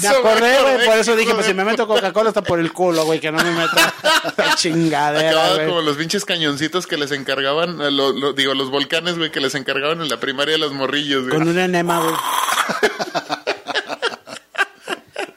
Me 0.00 0.06
acordé, 0.08 0.62
güey, 0.62 0.86
por 0.86 0.96
eso 0.96 1.16
dije, 1.16 1.34
pues 1.34 1.44
de- 1.46 1.50
si 1.52 1.56
me 1.56 1.64
meto 1.64 1.88
Coca-Cola 1.88 2.28
está 2.28 2.40
por 2.42 2.60
el 2.60 2.72
culo, 2.72 3.04
güey, 3.04 3.18
que 3.18 3.32
no 3.32 3.42
me 3.42 3.50
meta 3.50 3.92
la 4.36 4.54
chingadera, 4.54 5.54
güey. 5.54 5.66
como 5.66 5.80
los 5.80 5.96
pinches 5.96 6.24
cañoncitos 6.24 6.86
que 6.86 6.96
les 6.96 7.10
encargaban, 7.10 7.80
eh, 7.80 7.90
lo- 7.90 8.12
lo- 8.12 8.32
digo, 8.32 8.54
los 8.54 8.70
volcanes, 8.70 9.18
güey, 9.18 9.32
que 9.32 9.40
les 9.40 9.56
encargaban 9.56 10.00
en 10.02 10.08
la 10.08 10.20
primaria 10.20 10.54
a 10.54 10.58
los 10.58 10.72
morrillos, 10.72 11.24
güey. 11.26 11.36
Con 11.36 11.48
un 11.48 11.58
enema, 11.58 11.98
güey. 11.98 12.14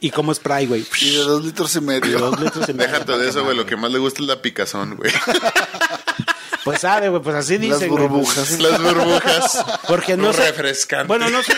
y 0.02 0.10
como 0.12 0.34
spray, 0.34 0.66
güey. 0.68 0.86
Y 1.00 1.12
de 1.12 1.18
dos 1.24 1.46
litros 1.46 1.74
y 1.76 1.82
medio. 1.82 2.20
Dos 2.20 2.40
litros 2.42 2.68
y 2.68 2.74
medio. 2.74 2.92
Déjate 2.92 3.18
de 3.18 3.30
eso, 3.30 3.44
güey, 3.46 3.56
lo 3.56 3.66
que 3.66 3.78
más 3.78 3.92
le 3.92 4.00
gusta 4.00 4.22
es 4.22 4.28
la 4.28 4.42
picazón, 4.42 4.96
güey. 4.98 5.12
Pues 6.66 6.82
sabe, 6.82 7.10
güey, 7.10 7.22
pues 7.22 7.36
así 7.36 7.54
Las 7.54 7.62
dicen, 7.62 7.90
güey. 7.90 8.08
burbujas. 8.08 8.60
Las 8.60 8.82
burbujas. 8.82 9.66
Porque 9.88 10.18
no 10.18 10.34
sé. 10.34 10.48
Refrescante. 10.52 11.08
Bueno, 11.08 11.30
no 11.30 11.42
sé. 11.42 11.54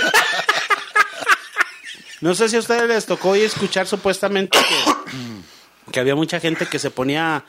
No 2.21 2.35
sé 2.35 2.47
si 2.47 2.55
a 2.55 2.59
ustedes 2.59 2.87
les 2.87 3.05
tocó 3.05 3.31
hoy 3.31 3.41
escuchar 3.41 3.85
supuestamente 3.85 4.57
que, 4.57 5.91
que 5.91 5.99
había 5.99 6.15
mucha 6.15 6.39
gente 6.39 6.65
que 6.67 6.79
se 6.79 6.89
ponía 6.89 7.43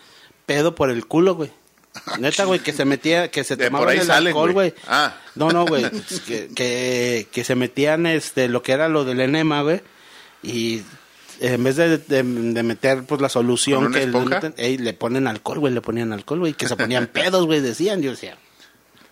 pedo 0.46 0.74
por 0.74 0.90
el 0.90 1.06
culo, 1.06 1.36
güey. 1.36 1.52
Neta, 2.18 2.44
güey, 2.44 2.58
que 2.58 2.72
se 2.72 2.84
metía, 2.84 3.30
que 3.30 3.44
se 3.44 3.56
tomaban 3.56 3.90
el 3.96 4.04
salen, 4.04 4.28
alcohol, 4.28 4.52
güey. 4.52 4.70
güey. 4.70 4.82
Ah. 4.88 5.14
No, 5.36 5.50
no, 5.50 5.64
güey. 5.64 5.88
que, 6.26 6.48
que, 6.56 7.28
que 7.30 7.44
se 7.44 7.54
metían 7.54 8.06
este 8.06 8.48
lo 8.48 8.64
que 8.64 8.72
era 8.72 8.88
lo 8.88 9.04
del 9.04 9.20
enema, 9.20 9.62
güey. 9.62 9.80
Y 10.44 10.82
en 11.40 11.64
vez 11.64 11.76
de, 11.76 11.98
de- 11.98 12.22
de 12.22 12.62
meter 12.62 13.02
pues 13.04 13.20
la 13.20 13.26
¿Con 13.28 13.32
solución 13.32 13.92
que 13.92 14.06
le, 14.06 14.20
meten, 14.20 14.54
ey, 14.56 14.78
le 14.78 14.92
ponen 14.92 15.26
alcohol, 15.26 15.58
güey, 15.58 15.72
le 15.74 15.80
ponían 15.80 16.12
alcohol, 16.12 16.40
güey, 16.40 16.52
que 16.54 16.68
se 16.68 16.76
ponían 16.76 17.06
pedos, 17.12 17.46
güey, 17.46 17.60
decían, 17.60 18.02
yo 18.02 18.10
decía. 18.12 18.36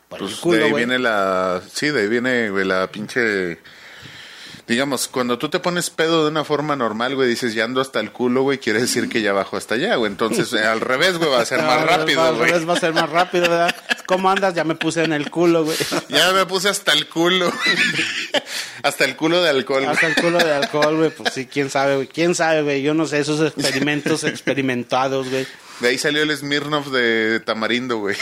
Por 0.08 0.20
el 0.20 0.26
Pues 0.26 0.40
culo, 0.40 0.58
de 0.58 0.64
ahí 0.64 0.72
viene 0.74 0.98
la. 0.98 1.62
Sí, 1.72 1.88
de 1.88 2.02
ahí 2.02 2.08
viene, 2.08 2.50
güey, 2.50 2.64
la 2.66 2.86
pinche. 2.90 3.58
Digamos, 4.72 5.06
cuando 5.06 5.36
tú 5.36 5.50
te 5.50 5.58
pones 5.58 5.90
pedo 5.90 6.24
de 6.24 6.30
una 6.30 6.44
forma 6.44 6.74
normal, 6.76 7.14
güey, 7.14 7.28
dices 7.28 7.52
ya 7.52 7.64
ando 7.64 7.82
hasta 7.82 8.00
el 8.00 8.10
culo, 8.10 8.40
güey, 8.40 8.56
quiere 8.56 8.80
decir 8.80 9.10
que 9.10 9.20
ya 9.20 9.34
bajo 9.34 9.58
hasta 9.58 9.74
allá, 9.74 9.96
güey. 9.96 10.10
Entonces, 10.10 10.50
al 10.64 10.80
revés, 10.80 11.18
güey, 11.18 11.28
va 11.28 11.42
a 11.42 11.44
ser 11.44 11.60
más 11.62 11.82
rápido, 11.84 12.22
al 12.22 12.36
güey. 12.36 12.48
revés 12.50 12.66
va 12.66 12.72
a 12.72 12.80
ser 12.80 12.94
más 12.94 13.10
rápido, 13.10 13.50
¿verdad? 13.50 13.76
¿Cómo 14.06 14.30
andas? 14.30 14.54
Ya 14.54 14.64
me 14.64 14.74
puse 14.74 15.04
en 15.04 15.12
el 15.12 15.30
culo, 15.30 15.64
güey. 15.64 15.76
Ya 16.08 16.32
me 16.32 16.46
puse 16.46 16.70
hasta 16.70 16.94
el 16.94 17.06
culo. 17.06 17.52
hasta 18.82 19.04
el 19.04 19.14
culo 19.14 19.42
de 19.42 19.50
alcohol, 19.50 19.82
güey. 19.82 19.92
Hasta 19.94 20.06
el 20.06 20.14
culo 20.14 20.38
de 20.38 20.54
alcohol, 20.54 20.96
güey. 20.96 21.10
Pues 21.10 21.34
sí, 21.34 21.44
quién 21.44 21.68
sabe, 21.68 21.96
güey. 21.96 22.06
Quién 22.08 22.34
sabe, 22.34 22.62
güey. 22.62 22.80
Yo 22.80 22.94
no 22.94 23.06
sé, 23.06 23.18
esos 23.18 23.42
experimentos 23.46 24.24
experimentados, 24.24 25.28
güey. 25.28 25.46
De 25.80 25.88
ahí 25.88 25.98
salió 25.98 26.22
el 26.22 26.34
Smirnoff 26.34 26.86
de 26.86 27.40
tamarindo, 27.40 27.98
güey. 27.98 28.16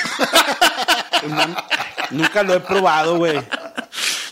Nunca 2.10 2.42
lo 2.42 2.54
he 2.54 2.60
probado, 2.60 3.18
güey. 3.18 3.40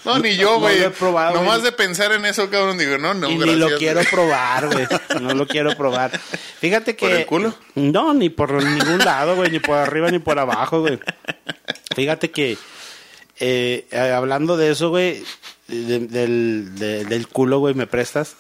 No, 0.08 0.18
ni 0.18 0.36
yo, 0.36 0.52
no 0.54 0.60
güey. 0.60 0.80
lo 0.80 0.86
he 0.86 0.90
probado, 0.90 1.34
Nomás 1.34 1.62
de 1.62 1.72
pensar 1.72 2.12
en 2.12 2.24
eso, 2.24 2.48
cabrón, 2.50 2.78
digo, 2.78 2.98
no, 2.98 3.14
no, 3.14 3.28
y 3.30 3.36
gracias. 3.36 3.56
ni 3.56 3.60
lo 3.70 3.78
quiero 3.78 4.00
probar, 4.10 4.66
güey. 4.72 4.86
No 5.22 5.34
lo 5.34 5.46
quiero 5.46 5.76
probar. 5.76 6.18
Fíjate 6.60 6.96
que. 6.96 7.06
¿Por 7.06 7.14
el 7.16 7.26
culo? 7.26 7.54
No, 7.74 8.14
ni 8.14 8.28
por 8.30 8.52
ningún 8.62 8.98
lado, 8.98 9.36
güey. 9.36 9.50
Ni 9.50 9.58
por 9.60 9.76
arriba 9.78 10.10
ni 10.10 10.18
por 10.18 10.38
abajo, 10.38 10.80
güey. 10.80 10.98
Fíjate 11.94 12.30
que. 12.30 12.58
eh, 13.40 13.86
eh, 13.90 13.98
hablando 14.14 14.56
de 14.56 14.70
eso, 14.72 14.90
güey. 14.90 15.22
de- 15.68 16.00
del, 16.00 16.70
de- 16.76 17.04
del 17.04 17.28
culo, 17.28 17.58
güey, 17.58 17.74
¿me 17.74 17.86
prestas? 17.86 18.36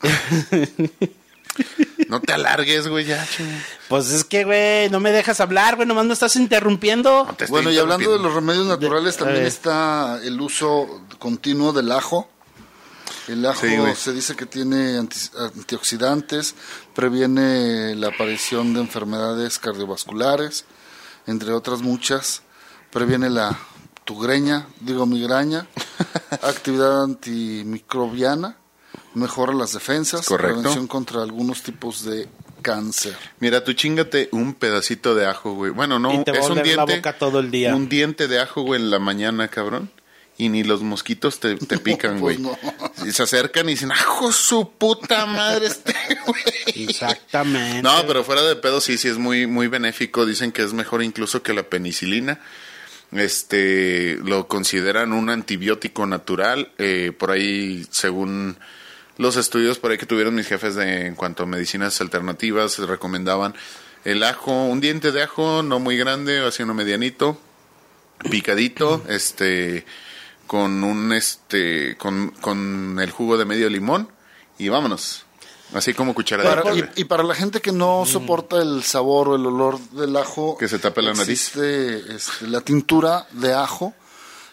No 2.08 2.20
te 2.20 2.32
alargues, 2.32 2.88
güey, 2.88 3.04
ya, 3.04 3.26
chingo. 3.26 3.50
Pues 3.88 4.10
es 4.10 4.24
que, 4.24 4.44
güey, 4.44 4.88
no 4.90 4.98
me 5.00 5.12
dejas 5.12 5.40
hablar, 5.40 5.76
güey. 5.76 5.86
Nomás 5.86 6.06
me 6.06 6.12
estás 6.14 6.36
interrumpiendo. 6.36 7.24
No 7.26 7.46
Bueno, 7.48 7.70
y 7.70 7.78
hablando 7.78 8.12
de 8.12 8.18
los 8.18 8.34
remedios 8.34 8.66
naturales, 8.66 9.16
De- 9.18 9.24
también 9.24 9.46
está 9.46 10.18
el 10.22 10.40
uso 10.40 11.02
continuo 11.18 11.72
del 11.72 11.92
ajo. 11.92 12.28
El 13.28 13.44
ajo 13.44 13.60
Sí, 13.66 13.76
se 13.94 14.12
dice 14.14 14.34
que 14.36 14.46
tiene 14.46 14.96
anti- 14.96 15.28
antioxidantes, 15.38 16.54
previene 16.94 17.94
la 17.94 18.08
aparición 18.08 18.72
de 18.72 18.80
enfermedades 18.80 19.58
cardiovasculares, 19.58 20.64
entre 21.26 21.52
otras 21.52 21.82
muchas. 21.82 22.40
Previene 22.90 23.28
la 23.28 23.58
tugreña, 24.06 24.66
digo 24.80 25.04
migraña, 25.04 25.66
actividad 26.42 27.02
antimicrobiana, 27.04 28.56
mejora 29.14 29.52
las 29.52 29.72
defensas, 29.72 30.26
Correcto. 30.26 30.56
prevención 30.60 30.86
contra 30.86 31.22
algunos 31.22 31.62
tipos 31.62 32.04
de 32.04 32.28
cáncer. 32.62 33.16
Mira, 33.40 33.62
tú 33.64 33.72
chingate 33.72 34.28
un 34.32 34.54
pedacito 34.54 35.14
de 35.14 35.26
ajo, 35.26 35.54
güey. 35.54 35.70
Bueno, 35.70 35.98
no, 35.98 36.12
Y 36.12 36.24
te 36.24 36.32
es 36.32 36.46
un 36.46 36.52
oler 36.58 36.66
la 36.76 36.84
diente. 36.84 36.96
boca 36.96 37.18
todo 37.18 37.40
el 37.40 37.50
día. 37.50 37.74
Un 37.74 37.88
diente 37.88 38.28
de 38.28 38.40
ajo, 38.40 38.62
güey, 38.62 38.80
en 38.80 38.90
la 38.90 38.98
mañana, 38.98 39.48
cabrón. 39.48 39.90
Y 40.40 40.50
ni 40.50 40.62
los 40.62 40.82
mosquitos 40.82 41.40
te, 41.40 41.56
te 41.56 41.78
pican, 41.80 42.20
güey. 42.20 42.36
pues 42.38 42.58
no. 42.60 43.06
Y 43.06 43.12
se 43.12 43.22
acercan 43.24 43.68
y 43.68 43.72
dicen, 43.72 43.90
¡ajo 43.90 44.30
su 44.32 44.70
puta 44.72 45.26
madre 45.26 45.66
este, 45.66 45.94
güey! 46.26 46.42
Exactamente. 46.88 47.82
No, 47.82 48.06
pero 48.06 48.22
fuera 48.24 48.42
de 48.42 48.54
pedo 48.56 48.80
sí, 48.80 48.98
sí 48.98 49.08
es 49.08 49.18
muy, 49.18 49.46
muy 49.48 49.66
benéfico. 49.68 50.26
Dicen 50.26 50.52
que 50.52 50.62
es 50.62 50.72
mejor 50.72 51.02
incluso 51.02 51.42
que 51.42 51.54
la 51.54 51.64
penicilina. 51.64 52.40
Este, 53.10 54.18
lo 54.22 54.48
consideran 54.48 55.12
un 55.12 55.30
antibiótico 55.30 56.06
natural. 56.06 56.70
Eh, 56.78 57.12
por 57.18 57.30
ahí, 57.30 57.86
según 57.90 58.58
los 59.18 59.36
estudios 59.36 59.78
por 59.78 59.90
ahí 59.90 59.98
que 59.98 60.06
tuvieron 60.06 60.34
mis 60.34 60.46
jefes 60.46 60.74
de, 60.74 61.06
en 61.06 61.14
cuanto 61.14 61.42
a 61.42 61.46
medicinas 61.46 62.00
alternativas, 62.00 62.72
se 62.72 62.86
recomendaban 62.86 63.54
el 64.04 64.22
ajo, 64.22 64.52
un 64.64 64.80
diente 64.80 65.12
de 65.12 65.22
ajo, 65.24 65.62
no 65.62 65.78
muy 65.80 65.96
grande, 65.96 66.38
así 66.46 66.62
uno 66.62 66.72
medianito, 66.72 67.38
picadito, 68.30 69.02
este, 69.08 69.84
con 70.46 70.82
un, 70.84 71.12
este, 71.12 71.96
con, 71.96 72.30
con 72.40 72.98
el 73.00 73.10
jugo 73.10 73.36
de 73.36 73.44
medio 73.44 73.68
limón 73.68 74.08
y 74.58 74.68
vámonos. 74.68 75.24
Así 75.74 75.92
como 75.92 76.14
cucharadita. 76.14 76.62
Para- 76.62 76.74
y, 76.76 76.84
y 76.96 77.04
para 77.04 77.22
la 77.22 77.34
gente 77.34 77.60
que 77.60 77.72
no 77.72 78.06
soporta 78.06 78.56
el 78.62 78.82
sabor 78.84 79.28
o 79.28 79.36
el 79.36 79.44
olor 79.44 79.78
del 79.90 80.16
ajo, 80.16 80.56
Que 80.56 80.66
se 80.66 80.78
tape 80.78 81.02
la 81.02 81.12
nariz. 81.12 81.28
existe, 81.28 82.14
este, 82.14 82.46
la 82.46 82.62
tintura 82.62 83.26
de 83.32 83.52
ajo, 83.52 83.94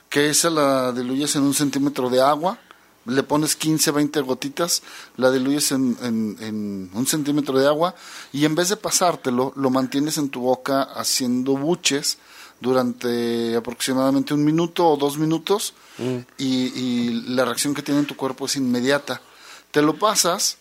que 0.09 0.29
esa 0.29 0.49
la 0.49 0.91
diluyes 0.91 1.33
en 1.37 1.43
un 1.43 1.53
centímetro 1.53 2.09
de 2.09 2.21
agua, 2.21 2.59
le 3.05 3.23
pones 3.23 3.55
15, 3.55 3.91
20 3.91 4.21
gotitas, 4.21 4.81
la 5.17 5.31
diluyes 5.31 5.71
en, 5.71 5.95
en- 6.01 6.37
en 6.41 6.89
un 6.93 7.05
centímetro 7.07 7.59
de 7.59 7.67
agua 7.67 7.93
y 8.33 8.45
en 8.45 8.55
vez 8.55 8.69
de 8.69 8.77
pasártelo, 8.77 9.53
lo 9.55 9.69
mantienes 9.69 10.17
en 10.17 10.29
tu 10.29 10.41
boca 10.41 10.81
haciendo 10.83 11.55
buches 11.57 12.17
durante 12.59 13.55
aproximadamente 13.55 14.33
un 14.33 14.43
minuto 14.43 14.87
o 14.87 14.97
dos 14.97 15.17
minutos 15.17 15.73
y, 16.37 16.45
y 16.47 17.09
la 17.29 17.45
reacción 17.45 17.73
que 17.73 17.81
tiene 17.83 18.01
en 18.01 18.07
tu 18.07 18.15
cuerpo 18.15 18.45
es 18.47 18.55
inmediata. 18.55 19.21
Te 19.71 19.81
lo 19.81 19.97
pasas 19.97 20.57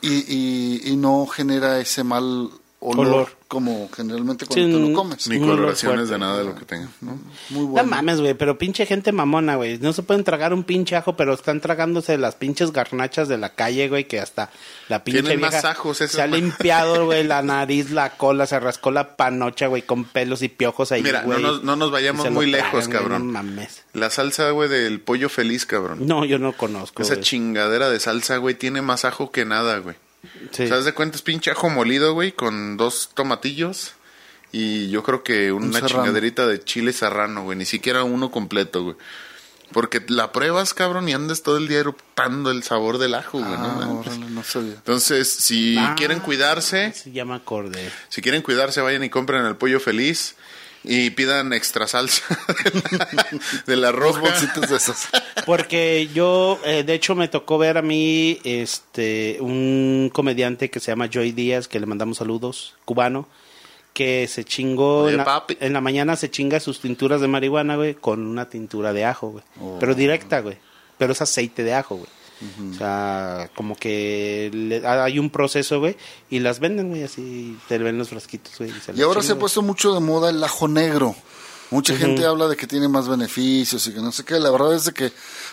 y, 0.00 0.12
y, 0.32 0.82
y 0.92 0.96
no 0.96 1.26
genera 1.26 1.80
ese 1.80 2.04
mal 2.04 2.50
olor, 2.86 3.06
Olor. 3.06 3.28
como 3.48 3.88
generalmente 3.96 4.44
cuando 4.46 4.66
Sí, 4.66 4.72
te 4.72 4.88
lo 4.90 4.94
comes. 4.94 5.26
Ni 5.28 5.38
coloraciones 5.40 6.08
de 6.10 6.18
nada 6.18 6.38
de 6.38 6.44
lo 6.44 6.54
que 6.54 6.64
tengan, 6.66 6.90
¿no? 7.00 7.18
Muy 7.50 7.62
No 7.62 7.66
bueno. 7.68 7.88
mames, 7.88 8.20
güey, 8.20 8.34
pero 8.34 8.58
pinche 8.58 8.84
gente 8.84 9.10
mamona, 9.10 9.56
güey. 9.56 9.78
No 9.78 9.92
se 9.94 10.02
pueden 10.02 10.22
tragar 10.22 10.52
un 10.52 10.64
pinche 10.64 10.94
ajo, 10.94 11.16
pero 11.16 11.32
están 11.32 11.60
tragándose 11.60 12.18
las 12.18 12.34
pinches 12.34 12.72
garnachas 12.72 13.26
de 13.28 13.38
la 13.38 13.54
calle, 13.54 13.88
güey, 13.88 14.06
que 14.06 14.20
hasta 14.20 14.50
la 14.88 15.02
pinche 15.02 15.22
Tienen 15.22 15.40
más 15.40 15.64
ajos 15.64 15.96
se 15.98 16.20
ha 16.20 16.26
limpiado, 16.26 17.04
güey, 17.06 17.24
la 17.24 17.42
nariz, 17.42 17.90
la 17.90 18.10
cola, 18.16 18.46
se 18.46 18.60
rascó 18.60 18.90
la 18.90 19.16
panocha, 19.16 19.66
güey, 19.68 19.82
con 19.82 20.04
pelos 20.04 20.42
y 20.42 20.48
piojos 20.48 20.92
ahí, 20.92 21.02
Mira, 21.02 21.22
no 21.22 21.38
nos- 21.38 21.62
no 21.64 21.76
nos 21.76 21.90
vayamos 21.90 22.30
muy 22.30 22.46
lejos, 22.50 22.88
cabrón. 22.88 23.26
No 23.26 23.32
mames. 23.32 23.82
La 23.94 24.10
salsa, 24.10 24.50
güey, 24.50 24.68
del 24.68 25.00
pollo 25.00 25.28
feliz, 25.28 25.64
cabrón. 25.66 26.06
No, 26.06 26.24
yo 26.24 26.38
no 26.38 26.52
conozco, 26.52 27.00
Esa 27.02 27.20
chingadera 27.20 27.88
de 27.88 27.98
salsa, 28.00 28.36
güey, 28.36 28.54
tiene 28.56 28.82
más 28.82 29.04
ajo 29.04 29.30
que 29.30 29.44
nada, 29.44 29.78
güey. 29.78 29.96
Sí. 30.52 30.66
¿Sabes 30.68 30.84
de 30.84 30.92
cuenta? 30.94 31.16
Es 31.16 31.22
pinche 31.22 31.50
ajo 31.50 31.68
molido, 31.70 32.12
güey, 32.14 32.32
con 32.32 32.76
dos 32.76 33.10
tomatillos. 33.14 33.92
Y 34.52 34.88
yo 34.90 35.02
creo 35.02 35.22
que 35.24 35.50
una 35.52 35.80
serrano. 35.80 35.88
chingaderita 36.04 36.46
de 36.46 36.62
chile 36.62 36.92
serrano, 36.92 37.42
güey. 37.42 37.58
Ni 37.58 37.64
siquiera 37.64 38.04
uno 38.04 38.30
completo, 38.30 38.82
güey. 38.84 38.96
Porque 39.72 40.00
la 40.08 40.30
pruebas, 40.30 40.74
cabrón, 40.74 41.08
y 41.08 41.12
andas 41.14 41.42
todo 41.42 41.56
el 41.56 41.66
día 41.66 41.80
eruptando 41.80 42.52
el 42.52 42.62
sabor 42.62 42.98
del 42.98 43.14
ajo, 43.14 43.38
güey. 43.40 43.50
no 43.50 43.56
Ah, 43.64 43.76
mames. 43.86 44.06
órale, 44.06 44.30
no 44.30 44.44
sabía. 44.44 44.74
Entonces, 44.74 45.28
si 45.28 45.76
Ah, 45.78 45.94
quieren 45.96 46.20
cuidarse, 46.20 46.92
Sí, 46.92 47.10
ya 47.12 47.24
me 47.24 47.34
acordé. 47.34 47.90
si 48.08 48.22
quieren 48.22 48.42
cuidarse, 48.42 48.80
vayan 48.80 49.02
y 49.02 49.10
compren 49.10 49.44
el 49.46 49.56
pollo 49.56 49.80
feliz 49.80 50.36
y 50.84 51.10
pidan 51.10 51.52
extra 51.52 51.86
salsa 51.86 52.22
de 52.64 52.96
la, 52.98 53.08
de 53.66 53.76
la 53.76 53.86
Dos 53.90 53.96
roja. 54.00 54.20
bolsitas 54.20 54.70
de 54.70 54.76
esas. 54.76 55.08
Porque 55.46 56.08
yo, 56.14 56.60
eh, 56.64 56.82
de 56.84 56.94
hecho, 56.94 57.14
me 57.14 57.28
tocó 57.28 57.58
ver 57.58 57.78
a 57.78 57.82
mí 57.82 58.38
este 58.44 59.38
un 59.40 60.10
comediante 60.12 60.70
que 60.70 60.80
se 60.80 60.92
llama 60.92 61.08
Joy 61.10 61.32
Díaz, 61.32 61.68
que 61.68 61.80
le 61.80 61.86
mandamos 61.86 62.18
saludos, 62.18 62.74
cubano, 62.84 63.26
que 63.92 64.26
se 64.28 64.44
chingó 64.44 65.04
Oye, 65.04 65.12
en 65.12 65.18
la, 65.18 65.24
papi. 65.24 65.56
en 65.60 65.72
la 65.72 65.80
mañana 65.80 66.16
se 66.16 66.30
chinga 66.30 66.60
sus 66.60 66.80
tinturas 66.80 67.20
de 67.20 67.28
marihuana, 67.28 67.76
güey, 67.76 67.94
con 67.94 68.26
una 68.26 68.48
tintura 68.48 68.92
de 68.92 69.04
ajo, 69.04 69.30
güey. 69.30 69.44
Oh. 69.60 69.78
Pero 69.80 69.94
directa, 69.94 70.40
güey. 70.40 70.58
Pero 70.98 71.12
es 71.12 71.22
aceite 71.22 71.62
de 71.64 71.74
ajo, 71.74 71.96
güey. 71.96 72.08
O 72.72 72.74
sea, 72.76 73.50
como 73.54 73.76
que 73.76 74.50
le- 74.52 74.86
hay 74.86 75.18
un 75.18 75.30
proceso, 75.30 75.78
güey, 75.78 75.96
y 76.28 76.40
las 76.40 76.60
venden, 76.60 76.90
güey, 76.90 77.02
así, 77.04 77.56
te 77.68 77.78
ven 77.78 77.96
los 77.96 78.08
frasquitos, 78.10 78.52
güey. 78.58 78.72
Y 78.94 79.02
ahora 79.02 79.22
se 79.22 79.32
ha 79.32 79.38
puesto 79.38 79.62
mucho 79.62 79.94
de 79.94 80.00
moda 80.00 80.30
el 80.30 80.42
ajo 80.44 80.68
negro. 80.68 81.14
Mucha 81.70 81.96
gente 81.96 82.24
habla 82.24 82.46
de 82.46 82.56
que 82.56 82.66
tiene 82.68 82.86
más 82.88 83.08
beneficios 83.08 83.84
y 83.86 83.92
que 83.94 84.00
no 84.00 84.12
sé 84.12 84.22
qué. 84.24 84.38
La 84.38 84.50
verdad 84.50 84.74
es 84.74 84.84
de 84.84 84.92
que 84.92 85.12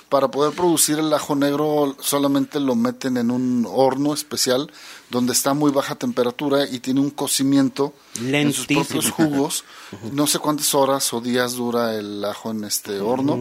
para 0.10 0.28
poder 0.30 0.54
producir 0.54 1.00
el 1.00 1.12
ajo 1.14 1.36
negro 1.36 1.96
solamente 2.00 2.60
lo 2.60 2.76
meten 2.76 3.18
en 3.18 3.32
un 3.32 3.66
horno 3.68 4.14
especial 4.14 4.70
donde 5.10 5.32
está 5.34 5.52
a 5.52 5.54
muy 5.56 5.72
baja 5.72 5.96
temperatura 5.96 6.68
y 6.70 6.80
tiene 6.80 7.00
un 7.00 7.10
cocimiento 7.12 7.94
en 8.18 8.54
sus 8.54 8.70
Lentísimo. 8.70 8.84
propios 8.84 9.10
jugos. 9.12 9.64
No 10.14 10.28
sé 10.28 10.38
cuántas 10.40 10.76
horas 10.76 11.12
o 11.14 11.22
días 11.22 11.54
dura 11.54 11.96
el 11.96 12.24
ajo 12.26 12.52
en 12.52 12.66
este 12.66 13.00
horno 13.00 13.40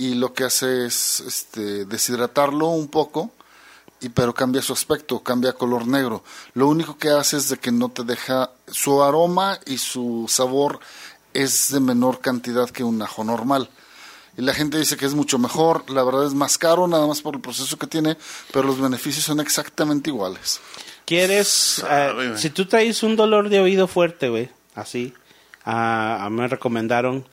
y 0.00 0.14
lo 0.14 0.32
que 0.32 0.44
hace 0.44 0.86
es 0.86 1.20
este, 1.20 1.84
deshidratarlo 1.84 2.68
un 2.68 2.88
poco 2.88 3.32
y 4.00 4.08
pero 4.08 4.32
cambia 4.32 4.62
su 4.62 4.72
aspecto, 4.72 5.22
cambia 5.22 5.52
color 5.52 5.86
negro. 5.86 6.24
Lo 6.54 6.68
único 6.68 6.96
que 6.96 7.10
hace 7.10 7.36
es 7.36 7.50
de 7.50 7.58
que 7.58 7.70
no 7.70 7.90
te 7.90 8.02
deja 8.02 8.50
su 8.66 9.02
aroma 9.02 9.60
y 9.66 9.76
su 9.76 10.24
sabor 10.26 10.80
es 11.34 11.70
de 11.70 11.80
menor 11.80 12.20
cantidad 12.20 12.70
que 12.70 12.82
un 12.82 13.02
ajo 13.02 13.24
normal. 13.24 13.68
Y 14.38 14.40
la 14.40 14.54
gente 14.54 14.78
dice 14.78 14.96
que 14.96 15.04
es 15.04 15.12
mucho 15.12 15.38
mejor, 15.38 15.90
la 15.90 16.02
verdad 16.02 16.26
es 16.26 16.32
más 16.32 16.56
caro 16.56 16.88
nada 16.88 17.06
más 17.06 17.20
por 17.20 17.34
el 17.34 17.42
proceso 17.42 17.78
que 17.78 17.86
tiene, 17.86 18.16
pero 18.54 18.66
los 18.66 18.80
beneficios 18.80 19.26
son 19.26 19.38
exactamente 19.38 20.08
iguales. 20.08 20.62
¿Quieres, 21.04 21.84
eh, 21.86 22.12
güey. 22.14 22.38
si 22.38 22.48
tú 22.48 22.64
traes 22.64 23.02
un 23.02 23.16
dolor 23.16 23.50
de 23.50 23.60
oído 23.60 23.86
fuerte, 23.86 24.30
güey, 24.30 24.48
así, 24.74 25.12
a, 25.62 26.24
a 26.24 26.30
mí 26.30 26.36
me 26.36 26.48
recomendaron 26.48 27.26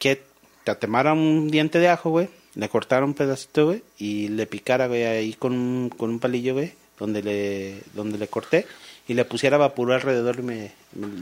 que 0.00 0.29
te 0.70 0.86
atemaran 0.86 1.18
un 1.18 1.50
diente 1.50 1.78
de 1.78 1.88
ajo, 1.88 2.10
güey, 2.10 2.28
le 2.54 2.68
cortara 2.68 3.04
un 3.04 3.14
pedacito, 3.14 3.66
güey, 3.66 3.82
y 3.98 4.28
le 4.28 4.46
picara, 4.46 4.86
güey, 4.86 5.04
ahí 5.04 5.32
con, 5.34 5.52
un- 5.52 5.88
con 5.90 6.10
un 6.10 6.18
palillo, 6.18 6.54
güey, 6.54 6.72
donde 6.98 7.22
le, 7.22 7.80
donde 7.94 8.18
le 8.18 8.28
corté, 8.28 8.66
y 9.08 9.14
le 9.14 9.24
pusiera 9.24 9.56
vapor 9.56 9.90
alrededor 9.92 10.36
y 10.38 10.42
me, 10.42 10.72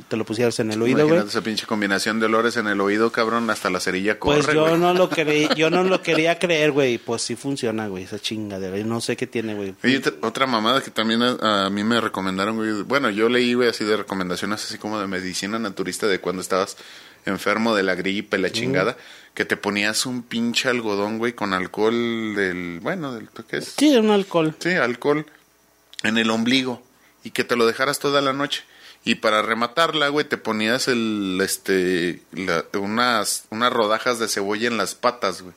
te 0.09 0.17
lo 0.19 0.25
pusieras 0.27 0.59
en 0.61 0.71
el 0.73 0.83
oído, 0.83 1.09
güey. 1.09 1.21
Esa 1.21 1.41
pinche 1.41 1.65
combinación 1.67 2.21
de 2.21 2.27
olores 2.27 2.57
en 2.59 2.67
el 2.67 2.81
oído, 2.83 3.11
cabrón, 3.13 3.49
hasta 3.49 3.71
la 3.71 3.81
cerilla 3.81 4.19
corre, 4.19 4.43
Pues 4.43 4.55
yo 4.55 4.77
no 4.77 4.93
lo 4.93 5.09
creí, 5.11 5.49
yo 5.57 5.71
no 5.71 5.83
lo 5.85 6.03
quería 6.03 6.39
creer, 6.39 6.73
güey, 6.73 6.99
pues 6.99 7.23
sí 7.23 7.35
funciona, 7.37 7.87
güey, 7.89 8.05
esa 8.05 8.19
chingadera, 8.19 8.77
yo 8.77 8.85
no 8.85 9.01
sé 9.01 9.17
qué 9.17 9.27
tiene, 9.27 9.55
güey. 9.55 9.75
Otra, 9.97 10.13
otra 10.23 10.47
mamada 10.47 10.83
que 10.83 10.91
también 10.91 11.23
a, 11.23 11.67
a 11.67 11.71
mí 11.71 11.83
me 11.85 11.99
recomendaron, 12.01 12.57
güey. 12.57 12.83
Bueno, 12.83 13.09
yo 13.09 13.29
leí, 13.31 13.55
güey, 13.55 13.69
así 13.71 13.85
de 13.85 13.97
recomendaciones, 13.97 14.63
así 14.65 14.77
como 14.77 15.01
de 15.01 15.07
medicina 15.07 15.59
naturista, 15.59 16.07
de 16.09 16.21
cuando 16.21 16.43
estabas 16.43 16.77
enfermo 17.29 17.75
de 17.75 17.83
la 17.83 17.95
gripe, 17.95 18.39
la 18.39 18.51
chingada, 18.51 18.97
que 19.35 19.45
te 19.45 19.57
ponías 19.57 20.05
un 20.07 20.23
pinche 20.23 20.69
algodón, 20.69 21.19
güey, 21.19 21.33
con 21.33 21.53
alcohol 21.55 22.35
del, 22.35 22.81
bueno, 22.83 23.15
del, 23.15 23.29
¿qué 23.49 23.59
es? 23.59 23.75
Sí, 23.79 23.97
un 23.97 24.11
alcohol. 24.11 24.55
Sí, 24.59 24.71
alcohol 24.73 25.27
en 26.03 26.19
el 26.19 26.31
ombligo 26.31 26.83
y 27.25 27.31
que 27.31 27.45
te 27.45 27.57
lo 27.57 27.67
dejaras 27.67 27.99
toda 27.99 28.21
la 28.21 28.33
noche. 28.33 28.63
Y 29.05 29.15
para 29.17 29.43
rematarla, 29.43 30.09
güey, 30.09 30.27
te 30.29 30.37
ponías 30.39 30.89
el, 30.89 31.39
este, 31.43 32.21
la- 32.33 32.65
unas, 32.79 33.45
unas 33.51 33.73
rodajas 33.73 34.19
de 34.19 34.29
cebolla 34.29 34.67
en 34.67 34.77
las 34.77 34.95
patas, 34.97 35.43
güey. 35.43 35.55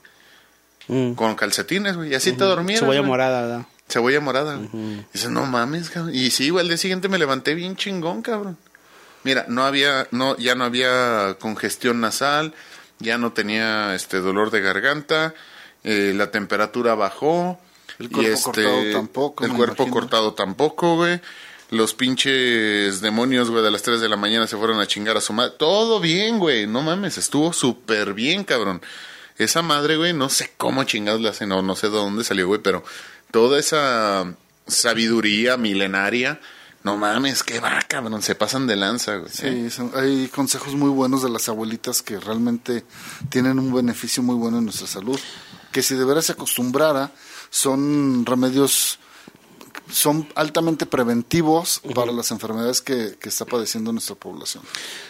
Mm. 0.88 1.14
Con 1.16 1.36
calcetines, 1.36 1.96
güey. 1.98 2.12
Y 2.12 2.16
así 2.16 2.32
te 2.34 2.44
dormías. 2.44 2.80
Cebolla 2.80 3.00
güey. 3.00 3.10
morada, 3.10 3.42
¿verdad? 3.42 3.66
Cebolla 3.90 4.20
morada. 4.22 4.56
güey. 4.56 5.06
Dices, 5.12 5.30
no 5.32 5.46
mames, 5.46 5.90
cabrón. 5.90 6.14
Y 6.16 6.30
sí, 6.32 6.50
güey, 6.50 6.62
al 6.64 6.68
día 6.70 6.78
siguiente 6.78 7.10
me 7.10 7.18
levanté 7.18 7.56
bien 7.56 7.76
chingón, 7.76 8.22
cabrón. 8.22 8.58
Mira, 9.24 9.46
no 9.48 9.64
había, 9.64 10.08
no, 10.12 10.38
ya 10.38 10.56
no 10.56 10.64
había 10.64 11.38
congestión 11.40 12.02
nasal, 12.02 12.54
ya 13.00 13.18
no 13.18 13.34
tenía 13.34 13.96
este 13.96 14.20
dolor 14.20 14.52
de 14.52 14.62
garganta, 14.62 15.34
eh, 15.84 16.14
la 16.16 16.32
temperatura 16.32 16.96
bajó. 16.96 17.60
El 18.00 18.08
y 18.08 18.10
cuerpo 18.10 18.34
este, 18.34 18.64
cortado 18.64 18.92
tampoco, 18.94 19.46
El 19.46 19.54
cuerpo 19.54 19.84
imagino. 19.84 19.94
cortado 19.94 20.34
tampoco, 20.34 20.96
güey. 20.96 21.20
Los 21.70 21.94
pinches 21.94 23.00
demonios, 23.00 23.50
güey, 23.50 23.64
de 23.64 23.72
las 23.72 23.82
3 23.82 24.02
de 24.02 24.10
la 24.10 24.18
mañana 24.18 24.48
se 24.48 24.58
fueron 24.58 24.80
a 24.80 24.88
chingar 24.88 25.16
a 25.18 25.22
su 25.22 25.34
madre. 25.34 25.54
Todo 25.58 26.00
bien, 26.00 26.38
güey. 26.40 26.68
No 26.68 26.82
mames, 26.82 27.18
estuvo 27.18 27.54
súper 27.54 28.14
bien, 28.14 28.44
cabrón. 28.44 28.82
Esa 29.38 29.62
madre, 29.62 29.96
güey, 29.98 30.14
no 30.14 30.30
sé 30.30 30.52
cómo 30.58 30.84
chingados 30.84 31.22
la 31.22 31.30
hacen, 31.30 31.50
no 31.50 31.76
sé 31.76 31.88
de 31.88 31.94
dónde 31.94 32.24
salió, 32.24 32.48
güey, 32.48 32.62
pero 32.62 32.84
toda 33.32 33.60
esa 33.60 34.36
sabiduría 34.68 35.58
milenaria, 35.58 36.40
no 36.84 36.98
mames, 36.98 37.44
qué 37.44 37.60
va, 37.60 37.80
cabrón, 37.88 38.22
se 38.22 38.36
pasan 38.36 38.66
de 38.68 38.76
lanza, 38.76 39.18
güey. 39.18 39.32
Sí, 39.32 39.70
son- 39.70 39.92
hay 39.96 40.28
consejos 40.30 40.74
muy 40.76 40.90
buenos 40.90 41.22
de 41.24 41.30
las 41.30 41.48
abuelitas 41.50 42.02
que 42.02 42.20
realmente 42.20 42.84
tienen 43.30 43.60
un 43.60 43.74
beneficio 43.74 44.24
muy 44.24 44.36
bueno 44.36 44.58
en 44.60 44.66
nuestra 44.66 44.88
salud. 44.88 45.20
Que 45.72 45.82
si 45.84 45.96
de 45.96 46.04
veras 46.06 46.26
se 46.26 46.32
acostumbrara, 46.34 47.12
son 47.50 48.26
remedios, 48.26 49.00
son 49.90 50.28
altamente 50.36 50.86
preventivos 50.86 51.82
para 51.96 52.12
las 52.12 52.32
enfermedades 52.32 52.82
que, 52.82 53.16
que 53.20 53.30
está 53.30 53.46
padeciendo 53.46 53.92
nuestra 53.92 54.16
población. 54.16 54.64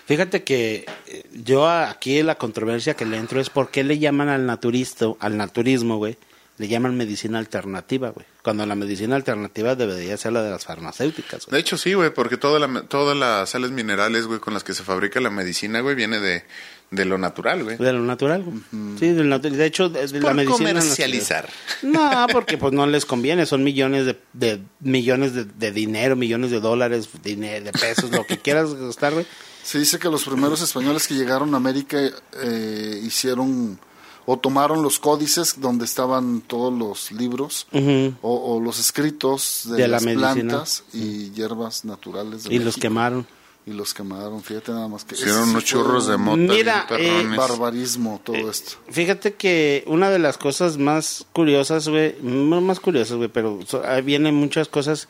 Fíjate 0.05 0.43
que 0.43 0.85
eh, 1.07 1.23
yo 1.43 1.69
aquí 1.69 2.21
la 2.23 2.35
controversia 2.37 2.95
que 2.95 3.05
le 3.05 3.17
entro 3.17 3.39
es 3.39 3.49
por 3.49 3.69
qué 3.71 3.83
le 3.83 3.97
llaman 3.99 4.29
al 4.29 4.45
naturista, 4.45 5.05
al 5.19 5.37
naturismo, 5.37 5.97
güey, 5.97 6.17
le 6.61 6.67
llaman 6.67 6.95
medicina 6.95 7.39
alternativa, 7.39 8.11
güey. 8.11 8.25
Cuando 8.43 8.63
la 8.67 8.75
medicina 8.75 9.15
alternativa 9.15 9.75
debería 9.75 10.15
ser 10.15 10.33
la 10.33 10.43
de 10.43 10.51
las 10.51 10.63
farmacéuticas, 10.63 11.47
De 11.47 11.57
hecho, 11.59 11.75
sí, 11.75 11.93
güey, 11.95 12.13
porque 12.13 12.37
toda 12.37 12.59
la, 12.59 12.83
todas 12.83 13.17
las 13.17 13.49
sales 13.49 13.71
minerales, 13.71 14.27
güey, 14.27 14.39
con 14.39 14.53
las 14.53 14.63
que 14.63 14.73
se 14.75 14.83
fabrica 14.83 15.19
la 15.19 15.29
medicina, 15.31 15.79
güey, 15.81 15.95
viene 15.95 16.19
de, 16.19 16.43
de 16.91 17.05
lo 17.05 17.17
natural, 17.17 17.63
güey. 17.63 17.77
De 17.77 17.91
lo 17.93 18.01
natural, 18.01 18.43
güey. 18.43 18.59
Sí, 18.99 19.09
del 19.09 19.27
natu- 19.31 19.49
de 19.49 19.65
hecho, 19.65 19.89
de, 19.89 20.05
de 20.07 20.19
la 20.19 20.33
medicina 20.35 20.69
comercializar. 20.69 21.49
No, 21.81 22.27
porque 22.31 22.57
pues 22.59 22.73
no 22.73 22.85
les 22.85 23.05
conviene, 23.05 23.45
son 23.47 23.63
millones 23.63 24.05
de, 24.05 24.19
de 24.33 24.61
millones 24.81 25.33
de, 25.33 25.45
de 25.45 25.71
dinero, 25.71 26.15
millones 26.15 26.51
de 26.51 26.59
dólares, 26.59 27.09
de 27.23 27.71
pesos, 27.79 28.11
lo 28.11 28.25
que 28.27 28.37
quieras 28.37 28.73
gastar, 28.75 29.13
güey. 29.13 29.25
Se 29.63 29.77
dice 29.79 29.99
que 29.99 30.09
los 30.09 30.23
primeros 30.25 30.61
españoles 30.61 31.07
que 31.07 31.13
llegaron 31.15 31.53
a 31.53 31.57
América 31.57 31.97
eh, 32.43 32.99
hicieron 33.03 33.79
o 34.25 34.37
tomaron 34.37 34.83
los 34.83 34.99
códices 34.99 35.55
donde 35.59 35.85
estaban 35.85 36.41
todos 36.41 36.71
los 36.71 37.11
libros 37.11 37.67
o, 37.73 38.55
o 38.55 38.59
los 38.59 38.79
escritos 38.79 39.63
de, 39.65 39.77
De 39.77 39.87
la 39.87 39.99
las 39.99 40.03
plantas 40.05 40.83
y 40.93 41.31
hierbas 41.31 41.85
naturales. 41.85 42.43
de 42.43 42.53
Y 42.55 42.59
los 42.59 42.77
quemaron. 42.77 43.25
Y 43.63 43.73
los 43.73 43.93
quemaron, 43.93 44.41
fíjate 44.41 44.71
nada 44.71 44.87
más 44.87 45.05
que... 45.05 45.13
Hicieron 45.13 45.49
unos 45.49 45.63
churros 45.63 46.07
de 46.07 46.17
mota. 46.17 46.37
Mira, 46.37 46.87
eh. 46.97 47.23
Barbarismo 47.37 48.19
todo 48.23 48.49
esto. 48.49 48.71
Fíjate 48.89 49.35
que 49.35 49.83
una 49.85 50.09
de 50.09 50.17
las 50.17 50.39
cosas 50.39 50.77
más 50.77 51.25
curiosas, 51.31 51.87
güey, 51.87 52.15
no 52.23 52.59
más 52.61 52.79
curiosas, 52.79 53.17
güey, 53.17 53.29
pero 53.29 53.59
so- 53.67 53.83
ahí 53.85 54.01
vienen 54.01 54.33
muchas 54.33 54.67
cosas. 54.67 55.07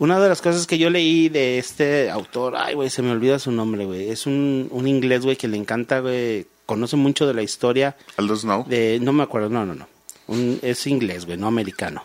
Una 0.00 0.18
de 0.18 0.28
las 0.28 0.42
cosas 0.42 0.66
que 0.66 0.76
yo 0.76 0.90
leí 0.90 1.28
de 1.28 1.58
este 1.58 2.10
autor, 2.10 2.56
ay, 2.56 2.74
güey, 2.74 2.90
se 2.90 3.00
me 3.00 3.12
olvida 3.12 3.38
su 3.38 3.52
nombre, 3.52 3.86
güey. 3.86 4.08
Es 4.10 4.26
un, 4.26 4.66
un 4.72 4.88
inglés, 4.88 5.22
güey, 5.24 5.36
que 5.36 5.46
le 5.46 5.56
encanta, 5.56 6.00
güey, 6.00 6.48
conoce 6.66 6.96
mucho 6.96 7.26
de 7.26 7.34
la 7.34 7.42
historia 7.42 7.96
Aldo 8.16 8.36
Snow. 8.36 8.64
de, 8.68 8.98
no 9.00 9.12
me 9.12 9.22
acuerdo, 9.22 9.48
no, 9.48 9.64
no, 9.66 9.74
no. 9.74 9.88
Un- 10.26 10.58
es 10.62 10.86
inglés, 10.86 11.26
güey, 11.26 11.36
no 11.36 11.46
americano. 11.46 12.02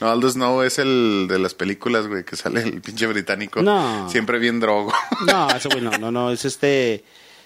No, 0.00 0.08
Aldo 0.08 0.30
Snow 0.30 0.62
es 0.62 0.78
el 0.78 1.26
de 1.28 1.38
las 1.40 1.54
películas, 1.54 2.06
güey, 2.06 2.24
que 2.24 2.36
sale 2.36 2.62
el 2.62 2.80
pinche 2.80 3.06
británico. 3.08 3.60
No. 3.62 4.08
Siempre 4.08 4.38
bien 4.38 4.60
drogo. 4.60 4.92
No, 5.26 5.48
ese 5.50 5.68
güey 5.68 5.80
no, 5.80 5.90
no, 5.98 6.12
no, 6.12 6.30
es 6.30 6.44
este, 6.44 7.02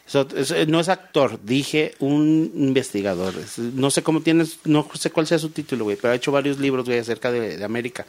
es 0.07 0.15
ot- 0.15 0.37
es- 0.37 0.69
no 0.69 0.79
es 0.79 0.91
actor, 0.91 1.41
dije 1.43 1.95
un 2.01 2.53
investigador. 2.55 3.35
Es- 3.39 3.59
no 3.59 3.91
sé 3.91 4.03
cómo 4.03 4.21
tienes, 4.21 4.59
no 4.65 4.87
sé 4.93 5.11
cuál 5.11 5.27
sea 5.27 5.39
su 5.39 5.49
título, 5.49 5.85
güey, 5.85 5.97
pero 5.97 6.13
ha 6.13 6.17
hecho 6.17 6.31
varios 6.33 6.59
libros, 6.59 6.85
güey, 6.85 6.99
acerca 6.99 7.33
de, 7.33 7.57
de 7.57 7.65
América, 7.65 8.05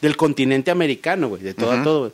del 0.00 0.16
continente 0.16 0.70
americano, 0.70 1.28
güey, 1.28 1.42
de 1.42 1.54
todo 1.54 1.72
a 1.72 1.82
todo, 1.82 1.98
güey. 2.00 2.12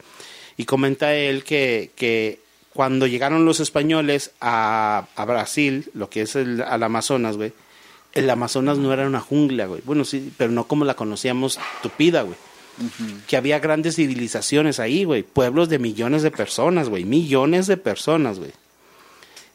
Y 0.57 0.65
comenta 0.65 1.15
él 1.15 1.45
que, 1.45 1.91
que 1.97 2.39
cuando 2.75 3.07
llegaron 3.07 3.47
los 3.47 3.61
españoles 3.61 4.33
a, 4.41 5.07
a 5.17 5.25
Brasil, 5.25 5.91
lo 5.95 6.11
que 6.11 6.23
es 6.23 6.37
el, 6.37 6.61
al 6.61 6.83
Amazonas, 6.83 7.37
güey, 7.37 7.53
el 8.13 8.29
Amazonas 8.29 8.79
no 8.79 8.93
era 8.93 9.07
una 9.07 9.21
jungla, 9.21 9.67
güey. 9.67 9.81
Bueno, 9.85 10.05
sí, 10.05 10.33
pero 10.37 10.53
no 10.53 10.69
como 10.69 10.85
la 10.85 10.95
conocíamos 10.95 11.59
tupida, 11.83 12.23
güey 12.23 12.37
que 13.27 13.37
había 13.37 13.59
grandes 13.59 13.97
civilizaciones 13.97 14.81
ahí, 14.81 15.05
güey, 15.05 15.23
pueblos 15.23 15.69
de 15.69 15.79
millones 15.79 16.23
de 16.23 16.31
personas, 16.31 16.89
güey, 16.89 17.05
millones 17.05 17.67
de 17.67 17.77
personas, 17.77 18.39
güey. 18.39 18.53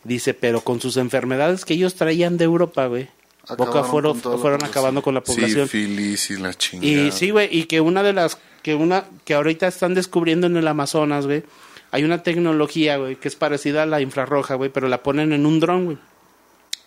Dice, 0.03 0.33
pero 0.33 0.61
con 0.61 0.79
sus 0.79 0.97
enfermedades 0.97 1.65
que 1.65 1.73
ellos 1.73 1.95
traían 1.95 2.37
de 2.37 2.45
Europa, 2.45 2.87
güey, 2.87 3.09
poco 3.57 3.63
a 3.63 3.81
Acabaron 3.81 4.15
fueron, 4.19 4.39
fueron 4.39 4.63
acabando 4.63 5.01
con 5.01 5.13
la 5.13 5.21
población. 5.21 5.67
Sífilis 5.67 6.31
y 6.31 6.37
la 6.37 6.53
chingada. 6.53 6.91
Y 6.91 7.11
sí, 7.11 7.31
güey, 7.31 7.49
y 7.51 7.65
que 7.65 7.81
una 7.81 8.03
de 8.03 8.13
las 8.13 8.37
que 8.63 8.75
una 8.75 9.05
que 9.25 9.33
ahorita 9.33 9.67
están 9.67 9.93
descubriendo 9.93 10.47
en 10.47 10.55
el 10.55 10.67
Amazonas, 10.67 11.25
güey, 11.25 11.43
hay 11.91 12.03
una 12.03 12.23
tecnología, 12.23 12.97
güey, 12.97 13.15
que 13.15 13.27
es 13.27 13.35
parecida 13.35 13.83
a 13.83 13.85
la 13.85 14.01
infrarroja, 14.01 14.55
güey, 14.55 14.69
pero 14.69 14.87
la 14.87 15.03
ponen 15.03 15.33
en 15.33 15.45
un 15.45 15.59
dron, 15.59 15.85
güey. 15.85 15.97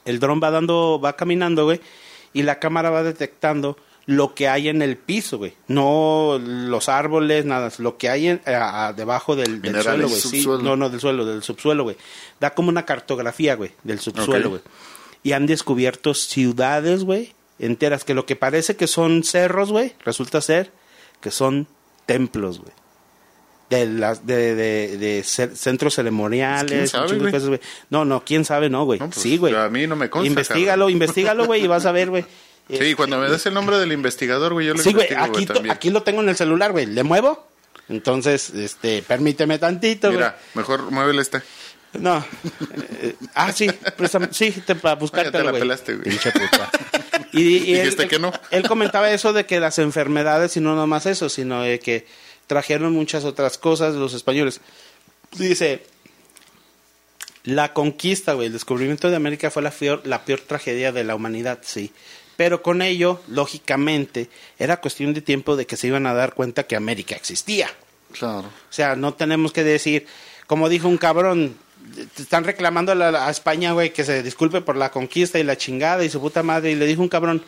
El 0.05 0.19
dron 0.21 0.41
va 0.43 0.51
dando 0.51 1.01
va 1.03 1.15
caminando, 1.17 1.65
güey, 1.65 1.81
y 2.33 2.43
la 2.43 2.59
cámara 2.59 2.91
va 2.91 3.03
detectando 3.03 3.77
lo 4.07 4.35
que 4.35 4.49
hay 4.49 4.69
en 4.69 4.83
el 4.83 4.97
piso, 4.97 5.39
güey. 5.39 5.55
No 5.69 6.41
los 6.43 6.89
árboles, 6.89 7.45
nada, 7.45 7.71
lo 7.79 7.97
que 7.99 8.09
hay 8.09 8.29
en- 8.29 8.41
a- 8.47 8.89
a- 8.89 8.93
debajo 8.93 9.37
del, 9.37 9.61
suelo, 9.83 10.09
güey. 10.09 10.21
Sí, 10.21 10.45
no, 10.65 10.77
no, 10.77 10.91
del 10.91 11.01
suelo, 11.01 11.25
del 11.25 11.43
subsuelo, 11.45 11.85
güey. 11.85 11.97
Da 12.41 12.51
como 12.51 12.69
una 12.69 12.85
cartografía, 12.85 13.55
güey, 13.55 13.71
del 13.85 14.01
subsuelo, 14.01 14.51
güey. 14.51 14.63
Y 15.23 15.33
han 15.33 15.47
descubierto 15.47 16.15
ciudades, 16.15 17.05
güey, 17.05 17.33
enteras, 17.61 18.03
que 18.05 18.15
lo 18.15 18.27
que 18.27 18.35
parece 18.35 18.75
que 18.75 18.89
son 18.89 19.23
cerros, 19.23 19.71
güey, 19.71 19.93
resulta 20.05 20.41
ser 20.41 20.73
que 21.21 21.31
son 21.31 21.69
templos, 22.07 22.59
güey. 22.59 22.73
De 23.73 23.87
las 23.87 24.27
de, 24.27 24.55
de, 24.55 25.23
centros 25.23 25.95
ceremoniales. 25.95 26.91
¿Quién 26.91 27.09
sabe, 27.09 27.31
cosas. 27.31 27.61
No, 27.91 28.05
no, 28.05 28.23
quién 28.25 28.45
sabe, 28.45 28.69
no, 28.69 28.85
güey. 28.85 29.01
No, 29.01 29.09
pues, 29.09 29.21
sí, 29.21 29.39
güey. 29.39 29.55
a 29.55 29.69
mí 29.69 29.87
no 29.87 29.97
me 29.97 30.11
consta, 30.11 30.29
Investígalo, 30.29 30.91
investígalo, 30.91 31.47
güey, 31.47 31.65
y 31.65 31.67
vas 31.67 31.87
a 31.87 31.93
ver, 31.93 32.11
güey. 32.11 32.25
Sí, 32.69 32.95
cuando 32.95 33.19
me 33.19 33.29
des 33.29 33.45
el 33.45 33.53
nombre 33.53 33.77
del 33.77 33.93
investigador, 33.93 34.55
güey, 34.55 34.69
yo 34.69 34.73
lo 34.73 34.83
Sí, 34.83 34.95
güey, 34.95 35.09
aquí, 35.69 35.91
lo 35.91 36.05
tengo 36.05 36.23
en 36.23 36.31
el 36.31 36.37
celular, 36.37 36.73
güey. 36.73 36.87
¿Le 36.87 37.03
muevo? 37.03 37.47
Entonces, 37.89 38.51
este, 38.51 39.03
permíteme 39.03 39.59
tantito, 39.59 40.07
güey. 40.07 40.19
Mira, 40.19 40.39
mejor 40.55 40.91
muévele 40.91 41.21
este. 41.21 41.43
No. 41.95 42.25
Eh, 43.03 43.15
ah, 43.35 43.53
sí. 43.53 43.69
Sí, 44.31 44.53
te, 44.65 44.75
para 44.77 44.95
buscártelo, 44.95 45.39
Ah, 45.39 45.43
ya 45.43 45.51
te 45.51 45.53
la 45.53 45.59
pelaste, 45.59 45.97
güey. 45.97 46.09
Pinche 46.09 46.31
puta. 46.31 46.71
Y, 47.35 47.73
y 47.73 47.77
él, 47.77 47.97
que 47.97 48.19
no. 48.19 48.31
él 48.51 48.69
comentaba 48.69 49.11
eso 49.11 49.33
de 49.33 49.47
que 49.47 49.59
las 49.59 49.79
enfermedades, 49.79 50.55
y 50.59 50.61
no 50.61 50.77
nomás 50.77 51.07
eso, 51.07 51.31
sino 51.31 51.63
de 51.63 51.81
que 51.81 52.07
trajeron 52.53 52.93
muchas 52.93 53.25
otras 53.25 53.57
cosas 53.57 53.95
los 53.95 54.13
españoles. 54.13 54.61
Dice, 55.39 55.87
la 57.45 57.73
conquista, 57.73 58.35
güey, 58.35 58.49
el 58.49 58.53
descubrimiento 58.53 59.09
de 59.09 59.17
América 59.17 59.51
fue 59.51 59.63
la 59.63 59.71
peor, 59.71 60.03
la 60.05 60.27
peor 60.27 60.41
tragedia 60.41 60.93
de 60.93 61.03
la 61.03 61.15
humanidad, 61.15 61.61
sí. 61.63 61.93
Pero 62.37 62.63
con 62.63 62.83
ello, 62.83 63.23
lógicamente, 63.27 64.29
era 64.59 64.83
cuestión 64.83 65.15
de 65.15 65.23
tiempo 65.23 65.57
de 65.57 65.65
que 65.65 65.79
se 65.79 65.87
iban 65.87 66.07
a 66.07 66.13
dar 66.13 66.35
cuenta 66.35 66.65
que 66.65 66.77
América 66.77 67.15
existía. 67.15 67.71
Claro. 68.13 68.49
O 68.49 68.73
sea, 68.73 68.97
no 68.97 69.15
tenemos 69.15 69.55
que 69.55 69.65
decir, 69.65 70.07
como 70.47 70.69
dijo 70.69 70.89
un 70.89 70.99
cabrón, 70.99 71.57
te 72.15 72.23
están 72.23 72.45
reclamando 72.45 72.93
a, 72.93 72.95
la- 72.95 73.27
a 73.27 73.31
España, 73.31 73.73
güey, 73.73 73.93
que 73.93 74.05
se 74.05 74.23
disculpe 74.23 74.61
por 74.61 74.77
la 74.77 74.91
conquista 74.91 75.39
y 75.39 75.45
la 75.45 75.57
chingada 75.57 76.05
y 76.05 76.11
su 76.11 76.21
puta 76.21 76.43
madre. 76.43 76.73
Y 76.73 76.75
le 76.75 76.87
dijo 76.87 77.03
un 77.03 77.09
cabrón, 77.09 77.43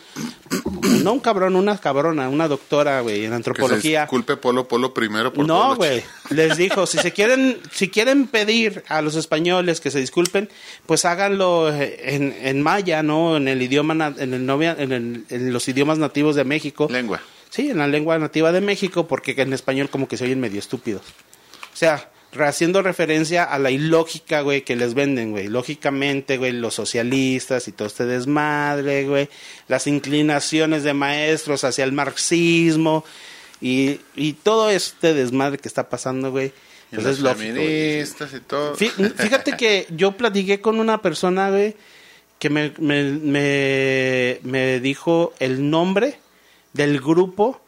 no 1.03 1.13
un 1.13 1.21
cabrón, 1.21 1.57
una 1.57 1.79
cabrona, 1.79 2.29
una 2.29 2.49
doctora, 2.49 3.01
güey, 3.01 3.17
en 3.19 3.23
Que 3.23 3.29
se 3.29 3.35
antropología. 3.35 4.01
disculpe 4.03 4.37
Polo 4.37 4.69
Polo 4.69 4.93
primero 4.95 5.33
por 5.33 5.47
No, 5.47 5.77
güey. 5.77 6.03
Les 6.31 6.57
dijo, 6.57 6.87
si 6.87 6.99
se 6.99 7.13
quieren, 7.13 7.59
si 7.73 7.89
quieren 7.89 8.27
pedir 8.27 8.85
a 8.89 9.01
los 9.03 9.15
españoles 9.17 9.81
que 9.81 9.91
se 9.91 10.01
disculpen, 10.01 10.49
pues 10.87 11.05
háganlo 11.05 11.73
en, 11.75 12.37
en 12.41 12.63
maya, 12.63 13.03
¿no? 13.03 13.37
En 13.37 13.49
el 13.49 13.63
idioma, 13.63 14.13
en, 14.19 14.35
el 14.35 14.45
novia, 14.47 14.77
en, 14.79 14.93
el- 14.93 15.25
en 15.31 15.53
los 15.53 15.67
idiomas 15.69 15.99
nativos 15.99 16.37
de 16.37 16.45
México. 16.45 16.89
Lengua. 16.91 17.21
Sí, 17.51 17.71
en 17.71 17.79
la 17.79 17.87
lengua 17.87 18.19
nativa 18.19 18.51
de 18.51 18.61
México, 18.61 19.07
porque 19.07 19.35
en 19.39 19.53
español 19.53 19.89
como 19.89 20.09
que 20.09 20.17
se 20.17 20.25
oyen 20.25 20.41
medio 20.41 20.59
estúpidos. 20.59 21.03
O 21.73 21.77
sea, 21.77 22.11
haciendo 22.43 22.83
referencia 22.83 23.45
a 23.45 23.59
la 23.59 23.71
ilógica, 23.71 24.41
güey, 24.41 24.63
que 24.63 24.77
les 24.77 24.95
venden, 24.95 25.31
güey. 25.31 25.49
Lógicamente, 25.49 26.37
güey, 26.39 26.53
los 26.53 26.75
socialistas 26.75 27.69
y 27.69 27.73
todo 27.73 27.87
este 27.89 28.05
desmadre, 28.07 29.05
güey. 29.07 29.29
Las 29.69 29.87
inclinaciones 29.87 30.83
de 30.83 30.95
maestros 30.95 31.65
hacia 31.65 31.85
el 31.85 31.93
marxismo 31.93 33.05
y, 33.61 34.01
y 34.17 34.33
todo 34.35 34.71
este 34.71 35.15
desmadre 35.15 35.59
que 35.59 35.69
está 35.69 35.89
pasando, 35.89 36.31
güey. 36.31 36.53
Pues 36.93 37.07
es 37.07 37.21
lógico, 37.21 37.55
güey. 37.55 37.55
feministas 37.67 38.35
y 38.35 38.41
todo. 38.41 38.77
Fí- 38.77 38.91
Fíjate 39.17 39.57
que 39.57 39.87
yo 39.91 40.13
platiqué 40.13 40.61
con 40.61 40.79
una 40.79 41.03
persona, 41.03 41.51
güey, 41.51 41.75
que 42.39 42.51
me, 42.51 42.73
me, 42.79 43.03
me, 43.05 44.39
me 44.43 44.81
dijo 44.81 45.33
el 45.41 45.71
nombre 45.71 46.19
del 46.73 47.01
grupo 47.01 47.61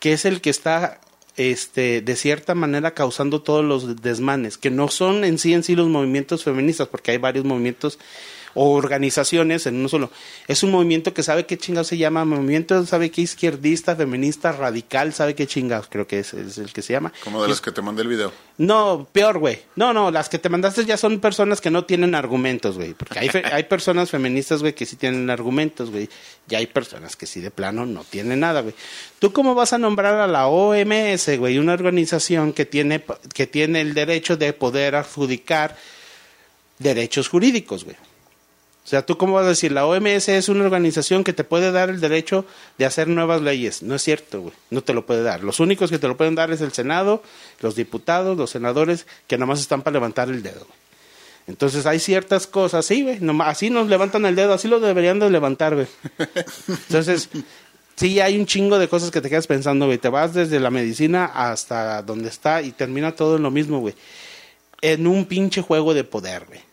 que 0.00 0.12
es 0.12 0.24
el 0.24 0.40
que 0.40 0.50
está, 0.50 1.00
este, 1.36 2.00
de 2.00 2.16
cierta 2.16 2.54
manera 2.54 2.92
causando 2.92 3.42
todos 3.42 3.64
los 3.64 4.02
desmanes, 4.02 4.58
que 4.58 4.70
no 4.70 4.88
son 4.88 5.24
en 5.24 5.38
sí 5.38 5.54
en 5.54 5.62
sí 5.62 5.74
los 5.74 5.88
movimientos 5.88 6.44
feministas, 6.44 6.88
porque 6.88 7.12
hay 7.12 7.18
varios 7.18 7.44
movimientos 7.44 7.98
o 8.54 8.72
organizaciones 8.72 9.66
en 9.66 9.76
uno 9.76 9.88
solo. 9.88 10.10
Es 10.48 10.62
un 10.62 10.70
movimiento 10.70 11.14
que 11.14 11.22
sabe 11.22 11.46
qué 11.46 11.56
chingados 11.58 11.88
se 11.88 11.96
llama, 11.98 12.24
movimiento 12.24 12.84
sabe 12.86 13.10
qué 13.10 13.22
izquierdista, 13.22 13.96
feminista, 13.96 14.52
radical, 14.52 15.12
sabe 15.14 15.34
qué 15.34 15.46
chingados, 15.46 15.86
creo 15.90 16.06
que 16.06 16.18
es, 16.20 16.34
es 16.34 16.58
el 16.58 16.72
que 16.72 16.82
se 16.82 16.92
llama. 16.92 17.12
Como 17.24 17.42
de 17.42 17.48
los 17.48 17.60
que 17.60 17.72
te 17.72 17.82
mandé 17.82 18.02
el 18.02 18.08
video. 18.08 18.32
No, 18.58 19.08
peor, 19.10 19.38
güey. 19.38 19.60
No, 19.76 19.92
no, 19.94 20.10
las 20.10 20.28
que 20.28 20.38
te 20.38 20.48
mandaste 20.50 20.84
ya 20.84 20.96
son 20.96 21.18
personas 21.20 21.60
que 21.60 21.70
no 21.70 21.84
tienen 21.86 22.14
argumentos, 22.14 22.76
güey. 22.76 22.92
Porque 22.94 23.18
hay, 23.18 23.28
fe- 23.30 23.42
hay 23.52 23.64
personas 23.64 24.10
feministas, 24.10 24.60
güey, 24.60 24.74
que 24.74 24.84
sí 24.86 24.96
tienen 24.96 25.30
argumentos, 25.30 25.90
güey. 25.90 26.08
Y 26.48 26.54
hay 26.54 26.66
personas 26.66 27.16
que 27.16 27.26
sí 27.26 27.40
de 27.40 27.50
plano 27.50 27.86
no 27.86 28.04
tienen 28.04 28.40
nada, 28.40 28.60
güey. 28.60 28.74
¿Tú 29.18 29.32
cómo 29.32 29.54
vas 29.54 29.72
a 29.72 29.78
nombrar 29.78 30.16
a 30.16 30.26
la 30.26 30.48
OMS, 30.48 31.38
güey? 31.38 31.58
Una 31.58 31.72
organización 31.72 32.52
que 32.52 32.66
tiene, 32.66 33.02
que 33.32 33.46
tiene 33.46 33.80
el 33.80 33.94
derecho 33.94 34.36
de 34.36 34.52
poder 34.52 34.96
adjudicar 34.96 35.76
derechos 36.78 37.28
jurídicos, 37.28 37.84
güey. 37.84 37.96
O 38.92 38.94
sea, 38.94 39.06
¿tú 39.06 39.16
cómo 39.16 39.32
vas 39.32 39.46
a 39.46 39.48
decir? 39.48 39.72
La 39.72 39.86
OMS 39.86 40.28
es 40.28 40.50
una 40.50 40.64
organización 40.64 41.24
que 41.24 41.32
te 41.32 41.44
puede 41.44 41.72
dar 41.72 41.88
el 41.88 41.98
derecho 41.98 42.44
de 42.76 42.84
hacer 42.84 43.08
nuevas 43.08 43.40
leyes. 43.40 43.82
No 43.82 43.94
es 43.94 44.02
cierto, 44.02 44.42
güey. 44.42 44.52
No 44.68 44.82
te 44.82 44.92
lo 44.92 45.06
puede 45.06 45.22
dar. 45.22 45.42
Los 45.42 45.60
únicos 45.60 45.88
que 45.88 45.98
te 45.98 46.08
lo 46.08 46.18
pueden 46.18 46.34
dar 46.34 46.50
es 46.50 46.60
el 46.60 46.72
Senado, 46.72 47.22
los 47.60 47.74
diputados, 47.74 48.36
los 48.36 48.50
senadores, 48.50 49.06
que 49.28 49.38
nomás 49.38 49.60
están 49.60 49.80
para 49.80 49.94
levantar 49.94 50.28
el 50.28 50.42
dedo. 50.42 50.66
güey. 50.66 50.78
Entonces 51.46 51.86
hay 51.86 52.00
ciertas 52.00 52.46
cosas, 52.46 52.84
sí, 52.84 53.02
güey. 53.02 53.18
Así 53.46 53.70
nos 53.70 53.88
levantan 53.88 54.26
el 54.26 54.36
dedo, 54.36 54.52
así 54.52 54.68
lo 54.68 54.78
deberían 54.78 55.18
de 55.20 55.30
levantar, 55.30 55.74
güey. 55.74 55.86
Entonces, 56.68 57.30
sí 57.96 58.20
hay 58.20 58.38
un 58.38 58.44
chingo 58.44 58.78
de 58.78 58.88
cosas 58.88 59.10
que 59.10 59.22
te 59.22 59.30
quedas 59.30 59.46
pensando, 59.46 59.86
güey. 59.86 59.96
Te 59.96 60.10
vas 60.10 60.34
desde 60.34 60.60
la 60.60 60.70
medicina 60.70 61.24
hasta 61.24 62.02
donde 62.02 62.28
está 62.28 62.60
y 62.60 62.72
termina 62.72 63.12
todo 63.12 63.36
en 63.36 63.42
lo 63.42 63.50
mismo, 63.50 63.80
güey. 63.80 63.94
En 64.82 65.06
un 65.06 65.24
pinche 65.24 65.62
juego 65.62 65.94
de 65.94 66.04
poder, 66.04 66.44
güey 66.44 66.71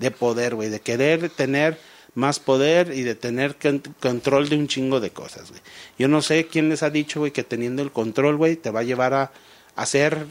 de 0.00 0.10
poder, 0.10 0.56
güey, 0.56 0.68
de 0.70 0.80
querer 0.80 1.30
tener 1.30 1.78
más 2.14 2.40
poder 2.40 2.92
y 2.92 3.02
de 3.02 3.14
tener 3.14 3.54
con- 3.56 3.82
control 4.00 4.48
de 4.48 4.56
un 4.56 4.66
chingo 4.66 4.98
de 4.98 5.10
cosas, 5.10 5.50
güey. 5.50 5.60
Yo 5.98 6.08
no 6.08 6.22
sé 6.22 6.46
quién 6.46 6.68
les 6.68 6.82
ha 6.82 6.90
dicho, 6.90 7.20
güey, 7.20 7.30
que 7.30 7.44
teniendo 7.44 7.82
el 7.82 7.92
control, 7.92 8.36
güey, 8.36 8.56
te 8.56 8.70
va 8.70 8.80
a 8.80 8.84
llevar 8.84 9.14
a, 9.14 9.30
a 9.76 9.86
ser 9.86 10.26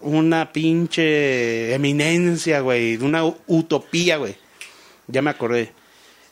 una 0.00 0.52
pinche 0.52 1.74
eminencia, 1.74 2.60
güey, 2.60 2.96
una 2.96 3.24
utopía, 3.46 4.18
güey. 4.18 4.36
Ya 5.06 5.22
me 5.22 5.30
acordé. 5.30 5.72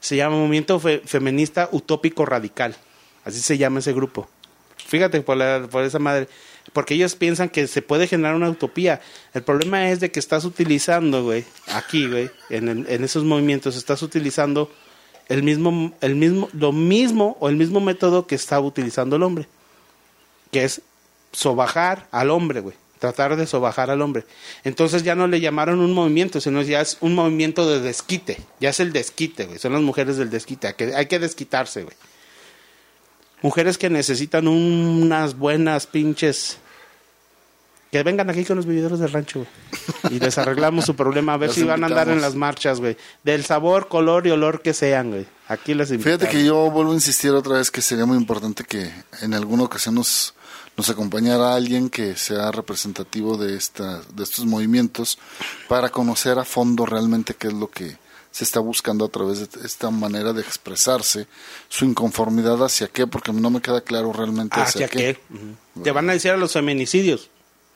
Se 0.01 0.17
llama 0.17 0.37
Movimiento 0.37 0.79
Fe- 0.81 1.03
Feminista 1.05 1.69
Utópico 1.73 2.27
Radical. 2.27 2.77
Así 3.25 3.41
se 3.41 3.57
llama 3.57 3.79
ese 3.79 3.93
grupo. 3.93 4.29
Fíjate 4.77 5.21
por 5.23 5.85
esa 5.85 5.99
madre. 5.99 6.29
Porque 6.73 6.95
ellos 6.95 7.17
piensan 7.17 7.49
que 7.49 7.67
se 7.67 7.83
puede 7.83 8.07
generar 8.07 8.35
una 8.35 8.49
utopía. 8.49 9.01
El 9.35 9.43
problema 9.43 9.91
es 9.91 10.01
de 10.01 10.11
que 10.11 10.21
estás 10.21 10.45
utilizando, 10.45 11.23
güey, 11.25 11.45
aquí, 11.69 12.07
güey, 12.09 12.31
en, 12.51 12.69
el- 12.69 12.87
en 12.89 13.05
esos 13.05 13.25
movimientos, 13.25 13.77
estás 13.77 14.03
utilizando 14.03 14.71
el 15.29 15.43
mismo, 15.43 15.93
el 16.01 16.15
mismo, 16.17 16.49
lo 16.53 16.73
mismo 16.73 17.37
o 17.41 17.49
el 17.49 17.57
mismo 17.57 17.81
método 17.81 18.27
que 18.27 18.35
está 18.35 18.59
utilizando 18.61 19.17
el 19.17 19.23
hombre. 19.23 19.47
Que 20.51 20.65
es 20.65 20.83
sobajar 21.33 22.09
al 22.11 22.31
hombre, 22.31 22.61
güey. 22.61 22.77
Tratar 22.99 23.35
de 23.37 23.47
sobajar 23.49 23.91
al 23.91 24.01
hombre. 24.01 24.25
Entonces 24.63 25.03
ya 25.03 25.15
no 25.17 25.27
le 25.27 25.41
llamaron 25.41 25.81
un 25.81 25.93
movimiento, 25.93 26.41
sino 26.41 26.63
ya 26.63 26.81
es 26.81 26.99
un 27.01 27.15
movimiento 27.17 27.69
de 27.69 27.81
desquite. 27.81 28.39
Ya 28.61 28.71
es 28.71 28.79
el 28.81 28.93
desquite, 28.93 29.47
güey. 29.47 29.59
Son 29.59 29.73
las 29.73 29.83
mujeres 29.83 30.17
del 30.19 30.31
desquite. 30.31 30.69
Hay 30.69 30.75
que, 30.75 30.95
hay 30.95 31.07
que 31.07 31.19
desquitarse, 31.19 31.83
güey. 31.83 31.97
Mujeres 33.43 33.77
que 33.77 33.91
necesitan 33.91 34.49
unas 34.49 35.37
buenas 35.37 35.87
pinches. 35.87 36.59
Que 37.91 38.03
vengan 38.03 38.31
aquí 38.31 38.45
con 38.45 38.57
los 38.57 38.65
vividores 38.65 39.01
del 39.01 39.13
rancho, 39.13 39.41
güey. 39.41 40.15
Y 40.15 40.19
les 40.19 40.39
arreglamos 40.39 40.87
su 40.87 40.97
problema. 40.97 41.35
A 41.35 41.37
ver 41.37 41.51
si 41.53 41.63
van 41.63 41.83
a 41.85 41.89
andar 41.89 42.09
en 42.09 42.23
las 42.23 42.35
marchas, 42.35 42.81
güey. 42.81 42.97
Del 43.23 43.45
sabor, 43.45 43.89
color 43.89 44.27
y 44.27 44.31
olor 44.31 44.63
que 44.63 44.73
sean, 44.73 45.11
güey. 45.11 45.27
Aquí 45.49 45.75
les 45.75 45.91
invitamos. 45.91 46.21
Fíjate 46.21 46.35
que 46.35 46.45
yo 46.45 46.71
vuelvo 46.71 46.93
a 46.93 46.95
insistir 46.95 47.33
otra 47.33 47.59
vez 47.59 47.71
que 47.71 47.83
sería 47.83 48.07
muy 48.07 48.17
importante 48.17 48.65
que 48.65 48.91
en 49.21 49.35
alguna 49.35 49.65
ocasión 49.65 49.97
nos, 49.97 50.33
nos 50.77 50.89
acompañara 50.89 51.55
alguien 51.55 51.91
que 51.91 52.17
sea 52.17 52.51
representativo 52.51 53.37
de, 53.37 53.57
esta, 53.57 54.01
de 54.15 54.23
estos 54.23 54.47
movimientos 54.47 55.19
para 55.69 55.91
conocer 55.91 56.39
a 56.39 56.45
fondo 56.45 56.87
realmente 56.87 57.35
qué 57.35 57.49
es 57.49 57.53
lo 57.53 57.69
que 57.69 57.99
se 58.33 58.45
está 58.45 58.59
buscando 58.61 59.05
a 59.05 59.09
través 59.09 59.39
de 59.39 59.67
esta 59.67 59.91
manera 59.91 60.33
de 60.33 60.41
expresarse, 60.41 61.27
su 61.69 61.85
inconformidad 61.85 62.65
hacia 62.65 62.89
qué, 62.89 63.07
porque 63.07 63.33
no 63.33 63.51
me 63.51 63.61
queda 63.61 63.83
claro 63.83 64.13
realmente 64.13 64.59
hacia, 64.59 64.87
¿Hacia 64.87 64.89
qué? 64.89 65.19
Te 65.85 65.93
van 65.93 66.11
a 66.11 66.15
decir 66.15 66.33
a 66.33 66.37
los 66.37 66.53
feminicidios. 66.53 67.29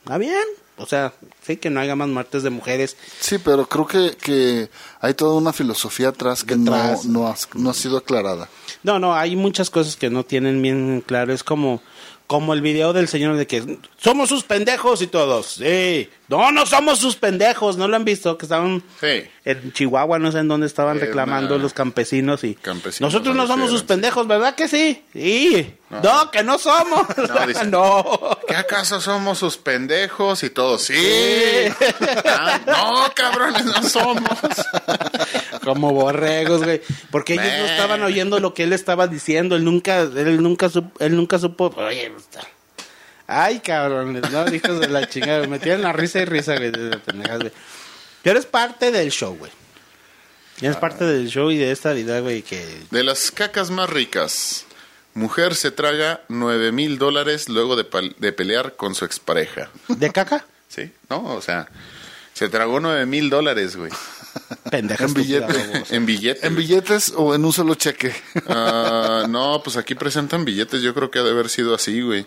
¿Está 0.03 0.17
bien? 0.17 0.43
O 0.77 0.85
sea, 0.85 1.13
sí 1.45 1.57
que 1.57 1.69
no 1.69 1.79
haya 1.79 1.95
más 1.95 2.07
muertes 2.07 2.43
de 2.43 2.49
mujeres. 2.49 2.97
Sí, 3.19 3.37
pero 3.37 3.67
creo 3.67 3.87
que, 3.87 4.15
que 4.19 4.69
hay 4.99 5.13
toda 5.13 5.35
una 5.35 5.53
filosofía 5.53 6.09
atrás 6.09 6.43
que 6.43 6.55
Detrás. 6.55 7.05
no, 7.05 7.21
no, 7.21 7.27
ha, 7.27 7.35
no 7.55 7.69
ha 7.69 7.73
sido 7.73 7.97
aclarada. 7.97 8.49
No, 8.83 8.99
no, 8.99 9.15
hay 9.15 9.35
muchas 9.35 9.69
cosas 9.69 9.95
que 9.95 10.09
no 10.09 10.23
tienen 10.23 10.61
bien 10.61 11.03
claro. 11.05 11.33
Es 11.33 11.43
como, 11.43 11.81
como 12.27 12.53
el 12.53 12.61
video 12.61 12.93
del 12.93 13.07
señor 13.07 13.37
de 13.37 13.47
que 13.47 13.79
somos 13.97 14.29
sus 14.29 14.43
pendejos 14.43 15.01
y 15.01 15.07
todos. 15.07 15.47
Sí. 15.47 16.09
No, 16.29 16.51
no 16.51 16.65
somos 16.65 16.99
sus 16.99 17.15
pendejos. 17.15 17.77
¿No 17.77 17.87
lo 17.87 17.95
han 17.95 18.03
visto? 18.03 18.37
Que 18.37 18.45
estaban 18.45 18.83
Sí. 18.99 19.23
en 19.45 19.71
Chihuahua, 19.71 20.19
no 20.19 20.31
sé 20.31 20.39
en 20.39 20.49
dónde 20.49 20.67
estaban 20.67 20.99
reclamando 20.99 21.55
una- 21.55 21.63
los 21.63 21.73
campesinos 21.73 22.43
y 22.43 22.53
Campesinos 22.55 23.13
nosotros 23.13 23.33
no 23.35 23.47
somos 23.47 23.69
sus 23.69 23.83
pendejos, 23.83 24.27
¿verdad 24.27 24.53
que 24.55 24.67
sí? 24.67 25.03
Sí. 25.13 25.73
No, 25.89 26.29
que 26.31 26.43
no 26.43 26.57
somos. 26.59 27.05
No, 27.17 27.47
dice- 27.47 27.65
no. 27.67 28.19
¿Qué 28.47 28.55
acaso 28.55 28.99
somos 28.99 29.37
sus 29.37 29.55
pendejos 29.57 30.43
y 30.43 30.49
todos? 30.49 30.81
Sí. 30.81 30.95
Ah, 32.25 32.59
no, 32.67 33.05
cabrones, 33.15 33.63
no 33.65 33.81
somos. 33.83 34.27
Como 35.63 35.91
borregos, 35.93 36.63
güey. 36.63 36.81
Porque 37.11 37.33
ellos 37.33 37.45
no 37.59 37.65
estaban 37.65 38.03
oyendo 38.03 38.39
lo 38.39 38.53
que 38.53 38.63
él 38.63 38.73
estaba 38.73 39.07
diciendo. 39.07 39.55
Él 39.55 39.63
nunca, 39.63 39.99
él 40.01 40.41
nunca, 40.41 40.69
supo, 40.69 40.91
él 41.03 41.15
nunca 41.15 41.39
supo. 41.39 41.73
Oye, 41.77 42.11
está- 42.17 42.41
Ay, 43.27 43.59
cabrones, 43.59 44.29
no, 44.31 44.53
hijos 44.53 44.79
de 44.79 44.87
la 44.87 45.07
chingada. 45.07 45.45
Me 45.47 45.59
tienen 45.59 45.81
la 45.81 45.91
risa 45.93 46.19
y 46.21 46.25
risa, 46.25 46.55
güey. 46.55 46.71
de 46.71 46.77
las 46.91 47.01
pendejadas, 47.01 47.39
güey. 47.41 47.53
Pero 48.23 48.39
es 48.39 48.45
parte 48.45 48.91
del 48.91 49.11
show, 49.11 49.35
güey. 49.37 49.51
Es 50.61 50.75
parte 50.77 51.05
del 51.05 51.27
show 51.27 51.51
y 51.51 51.57
de 51.57 51.71
esta 51.71 51.93
vida, 51.93 52.19
güey, 52.21 52.41
que... 52.41 52.65
De 52.89 53.03
las 53.03 53.29
cacas 53.31 53.69
más 53.69 53.89
ricas. 53.89 54.65
Mujer 55.13 55.55
se 55.55 55.71
traga 55.71 56.21
nueve 56.29 56.71
mil 56.71 56.97
dólares 56.97 57.47
luego 57.49 57.75
de, 57.75 57.83
pal- 57.89 58.15
de 58.17 58.31
pelear 58.33 58.75
con 58.75 58.95
su 58.95 59.05
expareja. 59.05 59.69
¿De 59.87 60.11
caca? 60.11 60.45
¿Sí? 60.67 60.91
No, 61.09 61.23
o 61.35 61.41
sea, 61.41 61.67
se 62.33 62.49
tragó 62.49 62.79
nueve 62.79 63.05
mil 63.05 63.29
dólares, 63.29 63.75
güey. 63.75 63.91
Pendeja. 64.71 65.03
En 65.05 65.13
billete. 65.13 65.83
En 65.89 66.05
billetes. 66.05 66.43
¿En 66.43 66.55
billetes 66.55 67.13
o 67.15 67.35
en 67.35 67.45
un 67.45 67.53
solo 67.53 67.75
cheque? 67.75 68.15
Ah, 68.47 69.25
no, 69.29 69.61
pues 69.63 69.77
aquí 69.77 69.95
presentan 69.95 70.45
billetes, 70.45 70.81
yo 70.81 70.93
creo 70.93 71.11
que 71.11 71.19
ha 71.19 71.23
de 71.23 71.31
haber 71.31 71.49
sido 71.49 71.75
así, 71.75 72.01
güey. 72.01 72.25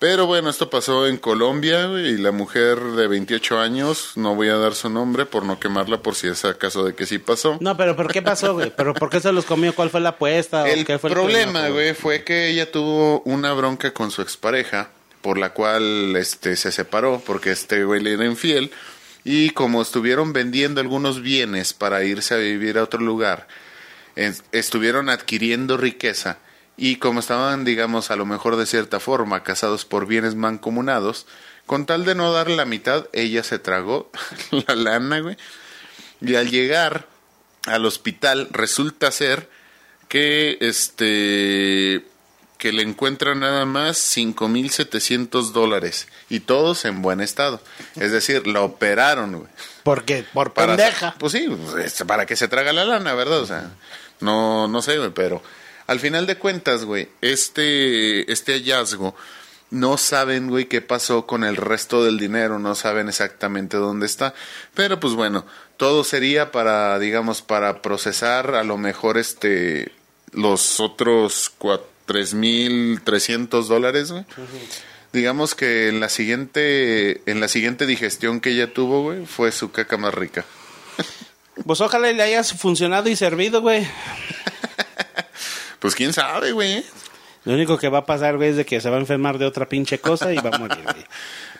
Pero 0.00 0.24
bueno, 0.26 0.48
esto 0.48 0.70
pasó 0.70 1.06
en 1.06 1.18
Colombia, 1.18 1.84
y 2.00 2.16
la 2.16 2.32
mujer 2.32 2.80
de 2.80 3.06
28 3.06 3.60
años, 3.60 4.12
no 4.16 4.34
voy 4.34 4.48
a 4.48 4.56
dar 4.56 4.74
su 4.74 4.88
nombre 4.88 5.26
por 5.26 5.44
no 5.44 5.60
quemarla 5.60 6.00
por 6.02 6.14
si 6.14 6.26
es 6.26 6.42
acaso 6.46 6.84
de 6.84 6.94
que 6.94 7.04
sí 7.04 7.18
pasó. 7.18 7.58
No, 7.60 7.76
pero 7.76 7.94
¿por 7.94 8.10
qué 8.10 8.22
pasó, 8.22 8.54
güey? 8.54 8.72
¿Pero 8.74 8.94
por 8.94 9.10
qué 9.10 9.20
se 9.20 9.30
los 9.30 9.44
comió? 9.44 9.74
¿Cuál 9.74 9.90
fue 9.90 10.00
la 10.00 10.08
apuesta? 10.10 10.62
¿O 10.62 10.66
El 10.66 10.86
qué 10.86 10.98
fue 10.98 11.10
problema, 11.10 11.68
güey, 11.68 11.92
fue 11.92 12.24
que 12.24 12.48
ella 12.48 12.72
tuvo 12.72 13.20
una 13.26 13.52
bronca 13.52 13.92
con 13.92 14.10
su 14.10 14.22
expareja, 14.22 14.88
por 15.20 15.36
la 15.36 15.52
cual 15.52 16.16
este 16.16 16.56
se 16.56 16.72
separó, 16.72 17.22
porque 17.26 17.50
este 17.50 17.84
güey 17.84 18.02
le 18.02 18.14
era 18.14 18.24
infiel, 18.24 18.70
y 19.22 19.50
como 19.50 19.82
estuvieron 19.82 20.32
vendiendo 20.32 20.80
algunos 20.80 21.20
bienes 21.20 21.74
para 21.74 22.04
irse 22.04 22.32
a 22.32 22.38
vivir 22.38 22.78
a 22.78 22.84
otro 22.84 23.00
lugar, 23.00 23.48
es- 24.16 24.44
estuvieron 24.52 25.10
adquiriendo 25.10 25.76
riqueza, 25.76 26.38
y 26.82 26.96
como 26.96 27.20
estaban, 27.20 27.64
digamos, 27.64 28.10
a 28.10 28.16
lo 28.16 28.24
mejor 28.24 28.56
de 28.56 28.64
cierta 28.66 28.98
forma, 29.00 29.42
casados 29.44 29.84
por 29.84 30.06
bienes 30.06 30.34
mancomunados, 30.34 31.26
con 31.66 31.84
tal 31.86 32.04
de 32.06 32.14
no 32.14 32.32
dar 32.32 32.48
la 32.50 32.64
mitad, 32.64 33.06
ella 33.12 33.44
se 33.44 33.58
tragó 33.58 34.10
la 34.66 34.74
lana, 34.74 35.20
güey, 35.20 35.36
y 36.22 36.34
al 36.36 36.50
llegar 36.50 37.06
al 37.66 37.84
hospital 37.84 38.48
resulta 38.50 39.10
ser 39.12 39.48
que 40.08 40.56
este 40.60 42.04
que 42.58 42.72
le 42.72 42.82
encuentran 42.82 43.40
nada 43.40 43.64
más 43.64 43.96
5.700 44.16 45.52
dólares 45.52 46.08
y 46.28 46.40
todos 46.40 46.84
en 46.84 47.00
buen 47.00 47.20
estado. 47.22 47.60
Es 47.96 48.12
decir, 48.12 48.46
la 48.46 48.60
operaron, 48.60 49.32
güey. 49.32 49.48
Por 50.34 50.52
Para- 50.52 50.76
pendeja. 50.76 51.14
Pues 51.18 51.32
sí, 51.32 51.48
pues, 51.48 51.86
es 51.86 52.04
para 52.06 52.26
que 52.26 52.36
se 52.36 52.48
traga 52.48 52.72
la 52.74 52.84
lana, 52.84 53.14
¿verdad? 53.14 53.40
O 53.40 53.46
sea, 53.46 53.70
no, 54.20 54.68
no 54.68 54.82
sé, 54.82 54.98
güey, 54.98 55.10
pero 55.10 55.42
al 55.90 55.98
final 56.00 56.26
de 56.26 56.36
cuentas, 56.36 56.84
güey, 56.84 57.08
este, 57.20 58.30
este 58.32 58.52
hallazgo, 58.54 59.14
no 59.70 59.98
saben, 59.98 60.48
güey, 60.48 60.66
qué 60.66 60.80
pasó 60.82 61.26
con 61.26 61.42
el 61.44 61.56
resto 61.56 62.04
del 62.04 62.18
dinero, 62.18 62.58
no 62.58 62.74
saben 62.74 63.08
exactamente 63.08 63.76
dónde 63.76 64.06
está, 64.06 64.34
pero 64.74 65.00
pues 65.00 65.14
bueno, 65.14 65.44
todo 65.76 66.04
sería 66.04 66.52
para, 66.52 66.98
digamos, 66.98 67.42
para 67.42 67.82
procesar 67.82 68.54
a 68.54 68.62
lo 68.64 68.76
mejor 68.78 69.18
este, 69.18 69.92
los 70.32 70.78
otros 70.80 71.52
cua- 71.58 71.80
3.300 72.06 73.66
dólares, 73.66 74.12
güey. 74.12 74.24
Digamos 75.12 75.54
que 75.56 75.88
en 75.88 75.98
la 76.00 76.08
siguiente, 76.08 77.22
en 77.30 77.40
la 77.40 77.48
siguiente 77.48 77.86
digestión 77.86 78.40
que 78.40 78.50
ella 78.50 78.72
tuvo, 78.72 79.02
güey, 79.02 79.26
fue 79.26 79.50
su 79.52 79.72
caca 79.72 79.96
más 79.96 80.14
rica. 80.14 80.44
Pues 81.66 81.80
ojalá 81.80 82.12
le 82.12 82.22
haya 82.22 82.42
funcionado 82.44 83.08
y 83.08 83.16
servido, 83.16 83.60
güey. 83.60 83.86
Pues 85.80 85.94
quién 85.96 86.12
sabe, 86.12 86.52
güey. 86.52 86.84
Lo 87.44 87.54
único 87.54 87.78
que 87.78 87.88
va 87.88 87.98
a 87.98 88.06
pasar, 88.06 88.36
güey, 88.36 88.50
es 88.50 88.56
de 88.56 88.66
que 88.66 88.80
se 88.80 88.88
va 88.90 88.96
a 88.96 89.00
enfermar 89.00 89.38
de 89.38 89.46
otra 89.46 89.68
pinche 89.68 89.98
cosa 89.98 90.32
y 90.32 90.36
va 90.36 90.50
a 90.52 90.58
morir, 90.58 90.82
güey. 90.84 91.04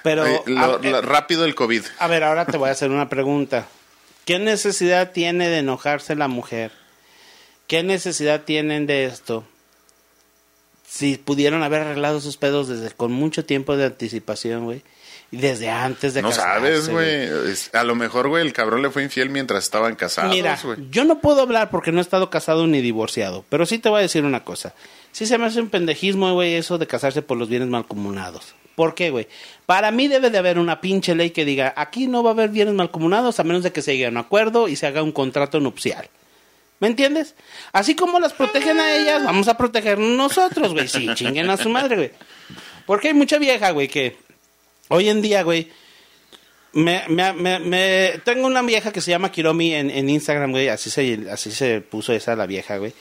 Pero, 0.02 0.24
lo- 0.46 0.96
a, 0.96 1.00
rápido 1.00 1.44
el 1.44 1.54
COVID. 1.54 1.82
a 1.98 2.06
ver, 2.06 2.22
ahora 2.24 2.44
te 2.46 2.56
voy 2.58 2.68
a 2.68 2.72
hacer 2.72 2.90
una 2.90 3.08
pregunta. 3.08 3.66
¿Qué 4.26 4.38
necesidad 4.38 5.12
tiene 5.12 5.48
de 5.48 5.58
enojarse 5.58 6.14
la 6.14 6.28
mujer? 6.28 6.70
¿Qué 7.66 7.82
necesidad 7.82 8.42
tienen 8.42 8.86
de 8.86 9.06
esto? 9.06 9.44
Si 10.86 11.16
pudieron 11.16 11.62
haber 11.62 11.82
arreglado 11.82 12.20
sus 12.20 12.36
pedos 12.36 12.68
desde 12.68 12.90
con 12.94 13.12
mucho 13.12 13.44
tiempo 13.44 13.76
de 13.76 13.86
anticipación, 13.86 14.64
güey. 14.64 14.82
Desde 15.30 15.70
antes 15.70 16.12
de 16.14 16.22
No 16.22 16.30
casarse, 16.30 16.52
sabes, 16.52 16.88
güey. 16.88 17.28
A 17.72 17.84
lo 17.84 17.94
mejor, 17.94 18.28
güey, 18.28 18.44
el 18.44 18.52
cabrón 18.52 18.82
le 18.82 18.90
fue 18.90 19.04
infiel 19.04 19.30
mientras 19.30 19.62
estaban 19.62 19.94
casados, 19.94 20.34
Mira, 20.34 20.58
yo 20.90 21.04
no 21.04 21.20
puedo 21.20 21.42
hablar 21.42 21.70
porque 21.70 21.92
no 21.92 21.98
he 21.98 22.02
estado 22.02 22.30
casado 22.30 22.66
ni 22.66 22.80
divorciado, 22.80 23.44
pero 23.48 23.64
sí 23.64 23.78
te 23.78 23.88
voy 23.88 24.00
a 24.00 24.02
decir 24.02 24.24
una 24.24 24.42
cosa. 24.42 24.74
Sí 25.12 25.26
se 25.26 25.38
me 25.38 25.46
hace 25.46 25.60
un 25.60 25.70
pendejismo, 25.70 26.32
güey, 26.34 26.54
eso 26.54 26.78
de 26.78 26.86
casarse 26.88 27.22
por 27.22 27.38
los 27.38 27.48
bienes 27.48 27.68
malcomunados. 27.68 28.54
¿Por 28.74 28.94
qué, 28.94 29.10
güey? 29.10 29.28
Para 29.66 29.90
mí 29.90 30.08
debe 30.08 30.30
de 30.30 30.38
haber 30.38 30.58
una 30.58 30.80
pinche 30.80 31.14
ley 31.14 31.30
que 31.30 31.44
diga, 31.44 31.74
aquí 31.76 32.08
no 32.08 32.22
va 32.24 32.30
a 32.30 32.32
haber 32.32 32.50
bienes 32.50 32.74
malcomunados 32.74 33.38
a 33.38 33.44
menos 33.44 33.62
de 33.62 33.72
que 33.72 33.82
se 33.82 33.92
llegue 33.92 34.06
a 34.06 34.10
un 34.10 34.16
acuerdo 34.16 34.66
y 34.68 34.74
se 34.74 34.86
haga 34.86 35.02
un 35.02 35.12
contrato 35.12 35.60
nupcial. 35.60 36.08
¿Me 36.80 36.88
entiendes? 36.88 37.34
Así 37.72 37.94
como 37.94 38.18
las 38.18 38.32
protegen 38.32 38.80
a 38.80 38.94
ellas, 38.96 39.22
vamos 39.22 39.48
a 39.48 39.56
protegernos 39.56 40.08
nosotros, 40.08 40.72
güey. 40.72 40.88
Sí, 40.88 41.08
chinguen 41.14 41.50
a 41.50 41.56
su 41.58 41.68
madre, 41.68 41.96
güey. 41.96 42.10
Porque 42.86 43.08
hay 43.08 43.14
mucha 43.14 43.38
vieja, 43.38 43.70
güey, 43.72 43.86
que 43.86 44.16
hoy 44.90 45.08
en 45.08 45.22
día, 45.22 45.42
güey, 45.42 45.68
me, 46.72 47.02
me, 47.08 47.32
me, 47.32 47.58
me- 47.58 48.20
tengo 48.24 48.46
una 48.46 48.62
vieja 48.62 48.92
que 48.92 49.00
se 49.00 49.10
llama 49.10 49.32
Kiromi 49.32 49.74
en, 49.74 50.08
Instagram, 50.08 50.50
güey, 50.52 50.68
así 50.68 50.90
se, 50.90 51.26
así 51.30 51.50
se 51.50 51.80
puso 51.80 52.12
esa 52.12 52.36
la 52.36 52.46
vieja, 52.46 52.76
güey. 52.76 52.92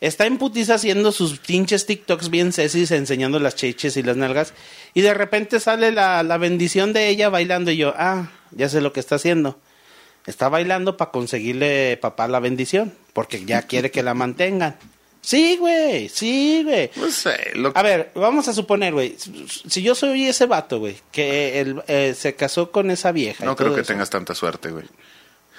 Está 0.00 0.24
en 0.24 0.38
putiza 0.38 0.74
haciendo 0.76 1.12
sus 1.12 1.38
pinches 1.38 1.84
TikToks 1.84 2.30
bien 2.30 2.52
sesis, 2.54 2.90
enseñando 2.90 3.38
las 3.38 3.54
cheches 3.56 3.98
y 3.98 4.02
las 4.02 4.16
nalgas, 4.16 4.54
y 4.94 5.02
de 5.02 5.12
repente 5.12 5.60
sale 5.60 5.92
la, 5.92 6.22
la 6.22 6.38
bendición 6.38 6.94
de 6.94 7.08
ella 7.08 7.28
bailando 7.28 7.70
y 7.70 7.76
yo, 7.76 7.92
ah, 7.96 8.30
ya 8.52 8.68
sé 8.70 8.80
lo 8.80 8.94
que 8.94 9.00
está 9.00 9.16
haciendo. 9.16 9.58
Está 10.26 10.48
bailando 10.48 10.96
para 10.96 11.10
conseguirle 11.10 11.98
papá 11.98 12.28
la 12.28 12.40
bendición, 12.40 12.94
porque 13.12 13.44
ya 13.44 13.62
quiere 13.62 13.90
que 13.90 14.02
la 14.02 14.14
mantengan. 14.14 14.76
Sí, 15.22 15.56
güey, 15.58 16.08
sí, 16.08 16.62
güey. 16.64 16.90
No 16.96 17.10
sé, 17.10 17.52
lo 17.54 17.72
A 17.74 17.82
ver, 17.82 18.10
vamos 18.14 18.48
a 18.48 18.54
suponer, 18.54 18.92
güey, 18.94 19.16
si 19.68 19.82
yo 19.82 19.94
soy 19.94 20.26
ese 20.26 20.46
vato, 20.46 20.78
güey, 20.78 20.96
que 21.12 21.60
él, 21.60 21.82
eh, 21.88 22.14
se 22.16 22.34
casó 22.34 22.70
con 22.70 22.90
esa 22.90 23.12
vieja. 23.12 23.44
y 23.44 23.46
no 23.46 23.54
creo 23.54 23.68
todo 23.68 23.76
que 23.76 23.82
eso, 23.82 23.92
tengas 23.92 24.10
tanta 24.10 24.34
suerte, 24.34 24.70
güey. 24.70 24.86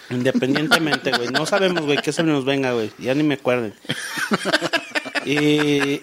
Independientemente, 0.09 1.11
güey, 1.11 1.29
no 1.29 1.45
sabemos, 1.45 1.85
güey, 1.85 2.01
que 2.01 2.11
se 2.11 2.23
nos 2.23 2.43
venga, 2.43 2.73
güey, 2.73 2.91
ya 2.97 3.13
ni 3.13 3.23
me 3.23 3.35
acuerden. 3.35 3.73
Y 5.25 6.01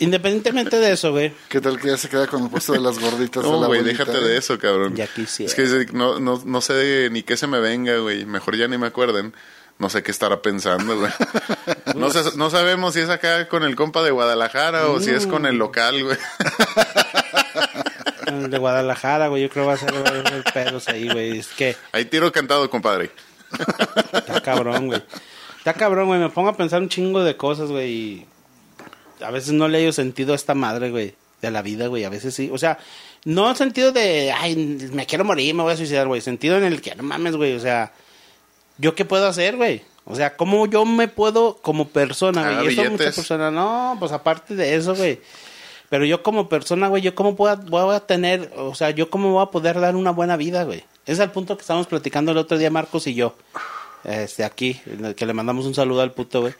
independientemente 0.00 0.78
de 0.78 0.92
eso, 0.92 1.12
güey, 1.12 1.32
¿Qué 1.48 1.60
tal 1.60 1.80
que 1.80 1.88
ya 1.88 1.96
se 1.96 2.08
queda 2.08 2.26
con 2.26 2.42
el 2.42 2.50
puesto 2.50 2.72
de 2.72 2.80
las 2.80 2.98
gorditas 2.98 3.44
de 3.44 3.48
No, 3.48 3.60
la 3.60 3.68
güey, 3.68 3.82
déjate 3.82 4.20
de 4.20 4.36
eso, 4.36 4.58
cabrón. 4.58 4.96
Ya 4.96 5.06
quisiera. 5.06 5.50
Es 5.50 5.54
que 5.54 5.92
no, 5.92 6.18
no, 6.18 6.42
no 6.44 6.60
sé 6.60 7.08
ni 7.10 7.22
qué 7.22 7.36
se 7.36 7.46
me 7.46 7.60
venga, 7.60 7.96
güey. 7.98 8.26
Mejor 8.26 8.56
ya 8.56 8.66
ni 8.68 8.78
me 8.78 8.88
acuerden. 8.88 9.32
No 9.78 9.90
sé 9.90 10.02
qué 10.02 10.10
estará 10.10 10.40
pensando, 10.42 10.98
güey. 10.98 11.12
No, 11.94 12.10
sé- 12.10 12.36
no 12.36 12.50
sabemos 12.50 12.94
si 12.94 13.00
es 13.00 13.08
acá 13.08 13.48
con 13.48 13.62
el 13.62 13.74
compa 13.76 14.02
de 14.02 14.10
Guadalajara 14.10 14.88
o 14.88 15.00
si 15.00 15.10
es 15.10 15.26
con 15.26 15.46
el 15.46 15.56
local, 15.56 16.02
güey. 16.04 16.18
el 18.26 18.50
de 18.50 18.58
Guadalajara, 18.58 19.28
güey, 19.28 19.42
yo 19.42 19.48
creo 19.50 19.64
que 19.64 19.68
va 19.68 19.74
a 19.74 19.76
ser 19.76 19.94
haber 19.94 20.44
pedos 20.52 20.88
ahí, 20.88 21.08
güey, 21.08 21.38
es 21.38 21.48
que 21.48 21.76
Ahí 21.92 22.04
tiro 22.04 22.30
cantado, 22.32 22.68
compadre. 22.68 23.10
Está 24.12 24.40
cabrón, 24.40 24.88
güey. 24.88 25.02
Está 25.58 25.74
cabrón, 25.74 26.06
güey. 26.08 26.20
Me 26.20 26.28
pongo 26.28 26.50
a 26.50 26.56
pensar 26.56 26.82
un 26.82 26.88
chingo 26.88 27.22
de 27.24 27.36
cosas, 27.36 27.70
güey. 27.70 27.90
y 27.92 28.26
A 29.24 29.30
veces 29.30 29.52
no 29.52 29.68
le 29.68 29.86
he 29.86 29.92
sentido 29.92 30.32
a 30.32 30.36
esta 30.36 30.54
madre, 30.54 30.90
güey. 30.90 31.14
De 31.40 31.50
la 31.50 31.62
vida, 31.62 31.86
güey. 31.86 32.04
A 32.04 32.08
veces 32.10 32.34
sí. 32.34 32.50
O 32.52 32.58
sea, 32.58 32.78
no 33.24 33.54
sentido 33.54 33.92
de, 33.92 34.32
ay, 34.32 34.56
me 34.92 35.06
quiero 35.06 35.24
morir, 35.24 35.54
me 35.54 35.62
voy 35.62 35.72
a 35.72 35.76
suicidar, 35.76 36.06
güey. 36.08 36.20
Sentido 36.20 36.56
en 36.58 36.64
el 36.64 36.80
que, 36.80 36.94
no 36.94 37.02
mames, 37.04 37.36
güey. 37.36 37.54
O 37.54 37.60
sea, 37.60 37.92
¿yo 38.78 38.94
qué 38.94 39.04
puedo 39.04 39.26
hacer, 39.26 39.56
güey? 39.56 39.82
O 40.04 40.14
sea, 40.14 40.36
¿cómo 40.36 40.66
yo 40.66 40.84
me 40.84 41.08
puedo 41.08 41.56
como 41.62 41.88
persona, 41.88 42.42
güey? 42.42 42.68
Ah, 42.68 42.70
y 42.70 42.80
eso 42.80 42.90
muchas 42.90 43.14
personas, 43.16 43.52
no, 43.52 43.96
pues 43.98 44.12
aparte 44.12 44.54
de 44.54 44.74
eso, 44.76 44.94
güey. 44.94 45.20
Pero 45.88 46.04
yo 46.04 46.22
como 46.22 46.48
persona, 46.48 46.88
güey, 46.88 47.02
yo 47.02 47.14
cómo 47.14 47.36
puedo, 47.36 47.56
voy 47.56 47.94
a 47.94 48.00
tener, 48.00 48.52
o 48.56 48.74
sea, 48.74 48.90
yo 48.90 49.08
cómo 49.10 49.32
voy 49.32 49.42
a 49.42 49.50
poder 49.50 49.80
dar 49.80 49.94
una 49.96 50.10
buena 50.10 50.36
vida, 50.36 50.64
güey. 50.64 50.78
Ese 51.04 51.12
es 51.12 51.18
el 51.20 51.30
punto 51.30 51.56
que 51.56 51.60
estábamos 51.62 51.86
platicando 51.86 52.32
el 52.32 52.38
otro 52.38 52.58
día 52.58 52.70
Marcos 52.70 53.06
y 53.06 53.14
yo. 53.14 53.34
Este, 54.04 54.44
aquí, 54.44 54.80
en 54.86 55.04
el 55.04 55.14
que 55.14 55.26
le 55.26 55.32
mandamos 55.32 55.66
un 55.66 55.74
saludo 55.74 56.02
al 56.02 56.12
puto, 56.12 56.40
güey. 56.42 56.54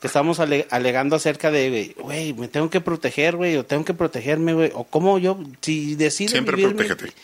Que 0.00 0.06
estábamos 0.08 0.40
ale- 0.40 0.66
alegando 0.70 1.16
acerca 1.16 1.50
de, 1.50 1.94
güey, 1.98 2.32
me 2.34 2.48
tengo 2.48 2.68
que 2.70 2.80
proteger, 2.80 3.36
güey, 3.36 3.56
o 3.56 3.64
tengo 3.64 3.84
que 3.84 3.94
protegerme, 3.94 4.52
güey. 4.52 4.70
O 4.74 4.84
cómo 4.84 5.18
yo, 5.18 5.38
si 5.60 5.94
decido 5.94 6.32
Siempre 6.32 6.56
vivir 6.56 6.74
mi- 6.74 6.84
protégete. 6.84 7.14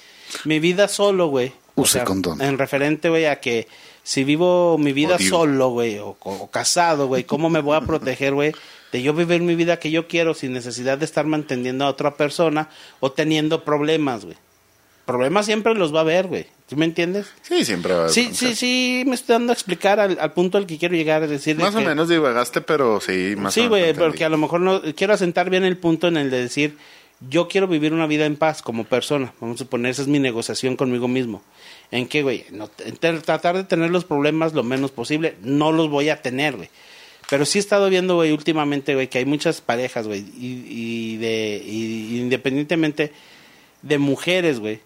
Mi, 0.44 0.60
vida 0.60 0.86
solo, 0.88 1.28
güey. 1.28 1.52
O 1.74 1.82
Use 1.82 2.04
condón. 2.04 2.40
En 2.40 2.56
referente, 2.58 3.08
güey, 3.08 3.26
a 3.26 3.40
que 3.40 3.66
si 4.08 4.24
vivo 4.24 4.78
mi 4.78 4.94
vida 4.94 5.16
Odio. 5.16 5.28
solo, 5.28 5.68
güey, 5.68 5.98
o, 5.98 6.16
o 6.20 6.50
casado, 6.50 7.08
güey, 7.08 7.24
¿cómo 7.24 7.50
me 7.50 7.60
voy 7.60 7.76
a 7.76 7.82
proteger, 7.82 8.32
güey? 8.32 8.52
De 8.90 9.02
yo 9.02 9.12
vivir 9.12 9.42
mi 9.42 9.54
vida 9.54 9.78
que 9.78 9.90
yo 9.90 10.08
quiero 10.08 10.32
sin 10.32 10.54
necesidad 10.54 10.96
de 10.96 11.04
estar 11.04 11.26
manteniendo 11.26 11.84
a 11.84 11.88
otra 11.90 12.16
persona 12.16 12.70
o 13.00 13.12
teniendo 13.12 13.64
problemas, 13.64 14.24
güey. 14.24 14.38
Problemas 15.04 15.44
siempre 15.44 15.74
los 15.74 15.94
va 15.94 15.98
a 15.98 16.02
haber, 16.02 16.26
güey. 16.26 16.46
¿Sí 16.68 16.76
me 16.76 16.86
entiendes? 16.86 17.26
Sí, 17.42 17.64
siempre 17.66 17.92
va 17.94 18.06
a 18.06 18.08
Sí, 18.08 18.30
sí, 18.32 18.54
sí, 18.54 19.04
me 19.06 19.14
estoy 19.14 19.34
dando 19.34 19.52
a 19.52 19.54
explicar 19.54 20.00
al, 20.00 20.18
al 20.20 20.32
punto 20.32 20.56
al 20.56 20.66
que 20.66 20.78
quiero 20.78 20.94
llegar, 20.94 21.22
es 21.24 21.30
decir... 21.30 21.56
de 21.56 21.62
Más 21.64 21.74
o 21.74 21.78
que- 21.78 21.84
menos 21.84 22.08
divagaste, 22.08 22.60
pero 22.62 23.00
sí, 23.00 23.34
más 23.36 23.52
o 23.52 23.54
Sí, 23.54 23.60
menos. 23.60 23.70
güey, 23.70 23.82
entendí. 23.90 24.00
porque 24.08 24.24
a 24.24 24.28
lo 24.30 24.38
mejor 24.38 24.60
no 24.60 24.80
quiero 24.96 25.12
asentar 25.14 25.50
bien 25.50 25.64
el 25.64 25.76
punto 25.76 26.08
en 26.08 26.16
el 26.16 26.30
de 26.30 26.40
decir 26.40 26.76
yo 27.28 27.48
quiero 27.48 27.66
vivir 27.68 27.92
una 27.92 28.06
vida 28.06 28.26
en 28.26 28.36
paz 28.36 28.62
como 28.62 28.84
persona. 28.84 29.32
Vamos 29.40 29.56
a 29.56 29.64
suponer, 29.64 29.90
esa 29.90 30.02
es 30.02 30.08
mi 30.08 30.18
negociación 30.18 30.76
conmigo 30.76 31.08
mismo. 31.08 31.42
¿En 31.90 32.06
qué, 32.06 32.22
güey? 32.22 32.44
No, 32.50 32.70
en 32.84 32.96
tratar 33.22 33.56
de 33.56 33.64
tener 33.64 33.90
los 33.90 34.04
problemas 34.04 34.52
lo 34.52 34.62
menos 34.62 34.90
posible. 34.90 35.36
No 35.42 35.72
los 35.72 35.88
voy 35.88 36.10
a 36.10 36.20
tener, 36.20 36.56
güey. 36.56 36.68
Pero 37.30 37.44
sí 37.44 37.58
he 37.58 37.60
estado 37.60 37.88
viendo, 37.90 38.14
güey, 38.16 38.32
últimamente, 38.32 38.94
güey, 38.94 39.08
que 39.08 39.18
hay 39.18 39.24
muchas 39.26 39.60
parejas, 39.60 40.06
güey, 40.06 40.20
y, 40.38 40.64
y 40.68 41.16
de, 41.18 41.62
y 41.64 42.18
independientemente 42.20 43.12
de 43.82 43.98
mujeres, 43.98 44.60
güey, 44.60 44.80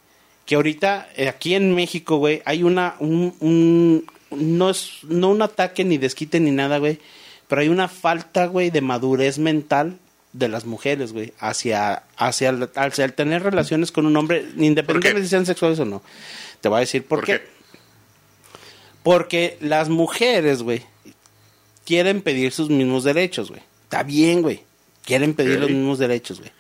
que 0.45 0.57
ahorita 0.57 1.09
eh, 1.17 1.29
aquí 1.29 1.55
en 1.55 1.73
México, 1.73 2.17
güey, 2.17 2.43
hay 2.45 2.65
una, 2.65 2.97
un, 2.99 3.33
un- 3.39 4.07
no 4.33 4.71
es, 4.71 4.99
no 5.05 5.29
un 5.31 5.41
ataque 5.43 5.85
ni 5.85 5.99
desquite 5.99 6.41
ni 6.41 6.51
nada, 6.51 6.79
güey, 6.79 6.99
pero 7.47 7.61
hay 7.63 7.69
una 7.69 7.87
falta, 7.87 8.47
güey, 8.47 8.71
de 8.71 8.81
madurez 8.81 9.39
mental 9.39 9.99
de 10.33 10.49
las 10.49 10.65
mujeres, 10.67 11.13
güey, 11.13 11.33
hacia, 11.39 12.03
hacia, 12.17 12.49
el, 12.49 12.69
hacia 12.75 13.05
el 13.05 13.13
tener 13.13 13.45
relaciones 13.45 13.93
con 13.93 14.05
un 14.05 14.17
hombre, 14.17 14.45
independientemente 14.57 15.23
si 15.23 15.29
sean 15.29 15.47
sexuales 15.47 15.79
o 15.79 15.85
no. 15.85 16.03
Te 16.63 16.69
voy 16.69 16.79
a 16.79 16.81
decir 16.81 17.05
por, 17.05 17.19
¿Por 17.19 17.27
qué. 17.27 17.41
qué? 17.41 17.49
Porque 19.03 19.57
las 19.61 19.89
mujeres, 19.89 20.63
güey, 20.63 20.83
quieren 21.85 22.23
pedir 22.23 22.53
sus 22.53 22.71
mismos 22.71 23.05
derechos, 23.05 23.51
güey. 23.51 23.61
Está 23.85 24.03
bien, 24.05 24.43
güey. 24.43 24.63
Quieren 25.05 25.35
pedir 25.35 25.59
los 25.59 25.69
mismos 25.71 25.99
derechos, 25.99 26.39
güey. 26.39 26.53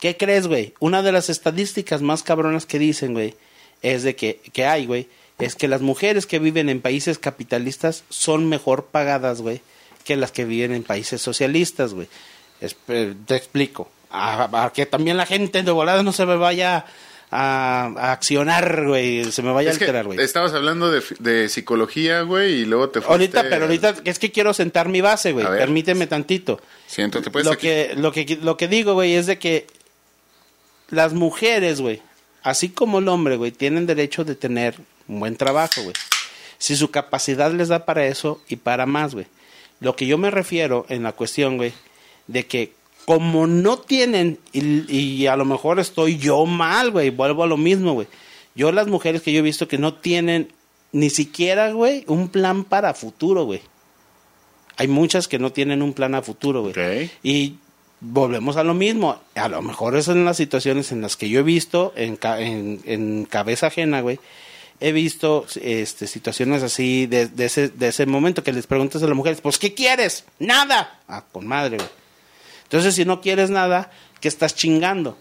¿Qué 0.00 0.16
crees, 0.16 0.46
güey? 0.46 0.72
Una 0.80 1.02
de 1.02 1.12
las 1.12 1.28
estadísticas 1.30 2.00
más 2.02 2.22
cabronas 2.22 2.66
que 2.66 2.78
dicen, 2.78 3.12
güey, 3.12 3.34
es 3.82 4.02
de 4.02 4.16
que, 4.16 4.40
que 4.52 4.64
hay, 4.64 4.86
güey, 4.86 5.08
es 5.38 5.54
que 5.54 5.68
las 5.68 5.82
mujeres 5.82 6.26
que 6.26 6.38
viven 6.38 6.68
en 6.68 6.80
países 6.80 7.18
capitalistas 7.18 8.04
son 8.08 8.48
mejor 8.48 8.86
pagadas, 8.86 9.40
güey, 9.42 9.60
que 10.04 10.16
las 10.16 10.32
que 10.32 10.44
viven 10.46 10.72
en 10.72 10.82
países 10.84 11.20
socialistas, 11.20 11.92
güey. 11.92 12.08
Espe- 12.62 13.14
Te 13.26 13.36
explico. 13.36 13.90
A, 14.10 14.64
a 14.64 14.72
que 14.72 14.86
también 14.86 15.16
la 15.16 15.26
gente 15.26 15.62
de 15.62 15.70
volada 15.70 16.02
no 16.02 16.12
se 16.12 16.24
me 16.24 16.36
vaya 16.36 16.86
a, 17.36 17.86
a 17.96 18.12
accionar, 18.12 18.86
güey, 18.86 19.24
se 19.32 19.42
me 19.42 19.50
vaya 19.50 19.70
Es 19.70 19.76
a 19.76 19.80
alterar, 19.80 20.04
güey. 20.06 20.20
estabas 20.20 20.52
hablando 20.52 20.92
de, 20.92 21.02
de 21.18 21.48
psicología, 21.48 22.22
güey, 22.22 22.60
y 22.60 22.64
luego 22.64 22.90
te 22.90 23.00
fuiste... 23.00 23.12
Ahorita, 23.12 23.42
pero 23.50 23.64
ahorita 23.64 23.96
es 24.04 24.20
que 24.20 24.30
quiero 24.30 24.54
sentar 24.54 24.88
mi 24.88 25.00
base, 25.00 25.32
güey. 25.32 25.44
Permíteme 25.44 26.06
tantito. 26.06 26.60
Siéntate, 26.86 27.32
pues, 27.32 27.44
lo 27.44 27.52
aquí. 27.52 27.62
que 27.62 27.94
lo 27.96 28.12
que 28.12 28.38
lo 28.40 28.56
que 28.56 28.68
digo, 28.68 28.94
güey, 28.94 29.14
es 29.14 29.26
de 29.26 29.38
que 29.38 29.66
las 30.90 31.12
mujeres, 31.12 31.80
güey, 31.80 32.02
así 32.44 32.68
como 32.68 33.00
el 33.00 33.08
hombre, 33.08 33.34
güey, 33.36 33.50
tienen 33.50 33.86
derecho 33.86 34.24
de 34.24 34.36
tener 34.36 34.76
un 35.08 35.18
buen 35.18 35.36
trabajo, 35.36 35.82
güey. 35.82 35.94
Si 36.58 36.76
su 36.76 36.92
capacidad 36.92 37.52
les 37.52 37.66
da 37.68 37.84
para 37.84 38.06
eso 38.06 38.40
y 38.48 38.56
para 38.56 38.86
más, 38.86 39.12
güey. 39.12 39.26
Lo 39.80 39.96
que 39.96 40.06
yo 40.06 40.18
me 40.18 40.30
refiero 40.30 40.86
en 40.88 41.02
la 41.02 41.12
cuestión, 41.12 41.56
güey, 41.56 41.72
de 42.28 42.46
que 42.46 42.72
como 43.06 43.46
no 43.46 43.78
tienen, 43.78 44.38
y, 44.52 44.90
y 44.94 45.26
a 45.26 45.36
lo 45.36 45.44
mejor 45.44 45.78
estoy 45.80 46.16
yo 46.18 46.46
mal, 46.46 46.90
güey, 46.90 47.10
vuelvo 47.10 47.42
a 47.42 47.46
lo 47.46 47.56
mismo, 47.56 47.92
güey. 47.94 48.06
Yo 48.54 48.70
las 48.72 48.86
mujeres 48.86 49.22
que 49.22 49.32
yo 49.32 49.40
he 49.40 49.42
visto 49.42 49.68
que 49.68 49.78
no 49.78 49.94
tienen 49.94 50.52
ni 50.92 51.10
siquiera, 51.10 51.72
güey, 51.72 52.04
un 52.06 52.28
plan 52.28 52.64
para 52.64 52.94
futuro, 52.94 53.44
güey. 53.44 53.60
Hay 54.76 54.88
muchas 54.88 55.28
que 55.28 55.38
no 55.38 55.52
tienen 55.52 55.82
un 55.82 55.92
plan 55.92 56.14
a 56.14 56.22
futuro, 56.22 56.62
güey. 56.62 56.72
Y 57.22 57.54
volvemos 58.00 58.56
a 58.56 58.64
lo 58.64 58.74
mismo. 58.74 59.20
A 59.34 59.48
lo 59.48 59.60
mejor 59.62 59.96
es 59.96 60.08
en 60.08 60.24
las 60.24 60.36
situaciones 60.36 60.90
en 60.92 61.00
las 61.00 61.16
que 61.16 61.28
yo 61.28 61.40
he 61.40 61.44
visto, 61.44 61.92
en, 61.96 62.16
ca- 62.16 62.40
en, 62.40 62.80
en 62.84 63.24
cabeza 63.24 63.68
ajena, 63.68 64.00
güey. 64.00 64.18
He 64.80 64.90
visto 64.92 65.46
este, 65.60 66.06
situaciones 66.08 66.62
así 66.64 67.06
de, 67.06 67.28
de 67.28 67.44
ese, 67.44 67.68
de 67.68 67.88
ese 67.88 68.06
momento 68.06 68.42
que 68.42 68.52
les 68.52 68.66
preguntas 68.66 69.02
a 69.02 69.06
las 69.06 69.16
mujeres, 69.16 69.40
pues, 69.40 69.58
¿qué 69.58 69.74
quieres? 69.74 70.24
Nada. 70.40 71.00
Ah, 71.08 71.24
con 71.30 71.46
madre, 71.46 71.76
güey. 71.76 71.88
Entonces, 72.64 72.94
si 72.94 73.04
no 73.04 73.20
quieres 73.20 73.50
nada, 73.50 73.90
¿qué 74.20 74.28
estás 74.28 74.54
chingando? 74.54 75.16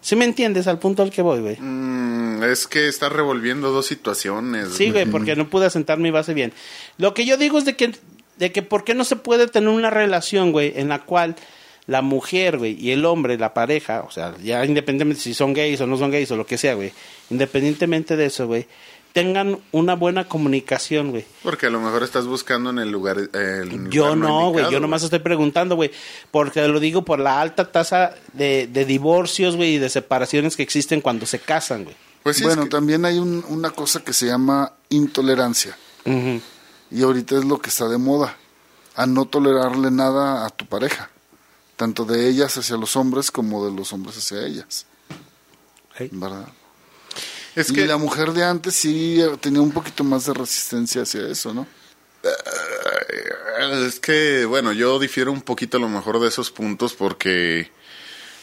¿Sí 0.00 0.14
me 0.14 0.24
entiendes 0.24 0.68
al 0.68 0.78
punto 0.78 1.02
al 1.02 1.10
que 1.10 1.22
voy, 1.22 1.40
güey? 1.40 1.56
Mm, 1.58 2.42
es 2.44 2.66
que 2.66 2.86
estás 2.86 3.12
revolviendo 3.12 3.72
dos 3.72 3.86
situaciones. 3.86 4.74
Sí, 4.74 4.90
güey, 4.90 5.06
porque 5.06 5.34
no 5.34 5.50
pude 5.50 5.66
asentar 5.66 5.98
mi 5.98 6.10
base 6.10 6.32
bien. 6.32 6.52
Lo 6.96 7.12
que 7.12 7.24
yo 7.26 7.36
digo 7.36 7.58
es 7.58 7.64
de 7.64 7.74
que, 7.74 7.92
de 8.36 8.52
que 8.52 8.62
¿por 8.62 8.84
qué 8.84 8.94
no 8.94 9.04
se 9.04 9.16
puede 9.16 9.48
tener 9.48 9.68
una 9.68 9.90
relación, 9.90 10.52
güey, 10.52 10.72
en 10.76 10.88
la 10.88 11.00
cual 11.00 11.34
la 11.86 12.02
mujer, 12.02 12.58
güey, 12.58 12.76
y 12.80 12.90
el 12.90 13.04
hombre, 13.04 13.38
la 13.38 13.54
pareja, 13.54 14.04
o 14.06 14.10
sea, 14.10 14.34
ya 14.42 14.64
independientemente 14.64 15.22
si 15.22 15.34
son 15.34 15.52
gays 15.52 15.80
o 15.80 15.86
no 15.86 15.96
son 15.96 16.10
gays 16.10 16.30
o 16.32 16.36
lo 16.36 16.46
que 16.46 16.58
sea, 16.58 16.74
güey, 16.74 16.92
independientemente 17.30 18.16
de 18.16 18.26
eso, 18.26 18.46
güey, 18.46 18.66
tengan 19.16 19.58
una 19.72 19.94
buena 19.94 20.28
comunicación, 20.28 21.10
güey. 21.10 21.24
Porque 21.42 21.68
a 21.68 21.70
lo 21.70 21.80
mejor 21.80 22.02
estás 22.02 22.26
buscando 22.26 22.68
en 22.68 22.78
el 22.78 22.90
lugar... 22.90 23.16
eh, 23.18 23.60
el 23.62 23.88
Yo 23.88 24.14
lugar 24.14 24.18
no, 24.18 24.50
güey, 24.50 24.70
yo 24.70 24.78
nomás 24.78 25.02
estoy 25.02 25.20
preguntando, 25.20 25.74
güey, 25.74 25.90
porque 26.30 26.68
lo 26.68 26.78
digo 26.80 27.02
por 27.02 27.18
la 27.18 27.40
alta 27.40 27.72
tasa 27.72 28.14
de, 28.34 28.66
de 28.66 28.84
divorcios, 28.84 29.56
güey, 29.56 29.76
y 29.76 29.78
de 29.78 29.88
separaciones 29.88 30.54
que 30.54 30.62
existen 30.62 31.00
cuando 31.00 31.24
se 31.24 31.38
casan, 31.38 31.84
güey. 31.84 31.96
Pues 32.22 32.36
sí, 32.36 32.44
bueno, 32.44 32.62
es 32.62 32.66
que- 32.68 32.70
también 32.72 33.06
hay 33.06 33.18
un- 33.18 33.42
una 33.48 33.70
cosa 33.70 34.04
que 34.04 34.12
se 34.12 34.26
llama 34.26 34.74
intolerancia. 34.90 35.78
Y 36.90 37.02
ahorita 37.02 37.38
es 37.38 37.44
lo 37.46 37.58
que 37.58 37.70
está 37.70 37.88
de 37.88 37.96
moda. 37.96 38.36
A 38.96 39.06
no 39.06 39.24
tolerarle 39.24 39.90
nada 39.90 40.44
a 40.44 40.50
tu 40.50 40.66
pareja. 40.66 41.08
Tanto 41.76 42.04
de 42.04 42.28
ellas 42.28 42.58
hacia 42.58 42.76
los 42.76 42.96
hombres 42.96 43.30
como 43.30 43.64
de 43.64 43.72
los 43.74 43.94
hombres 43.94 44.18
hacia 44.18 44.46
ellas. 44.46 44.84
¿Verdad? 46.10 46.48
Es 47.56 47.70
y 47.70 47.74
que 47.74 47.86
la 47.86 47.96
mujer 47.96 48.32
de 48.32 48.44
antes 48.44 48.74
sí 48.74 49.20
eh, 49.20 49.36
tenía 49.40 49.62
un 49.62 49.72
poquito 49.72 50.04
más 50.04 50.26
de 50.26 50.34
resistencia 50.34 51.02
hacia 51.02 51.26
eso, 51.26 51.52
¿no? 51.52 51.66
Es 53.84 53.98
que, 53.98 54.44
bueno, 54.44 54.72
yo 54.72 54.98
difiero 54.98 55.32
un 55.32 55.40
poquito 55.40 55.78
a 55.78 55.80
lo 55.80 55.88
mejor 55.88 56.20
de 56.20 56.28
esos 56.28 56.50
puntos 56.50 56.94
porque 56.94 57.70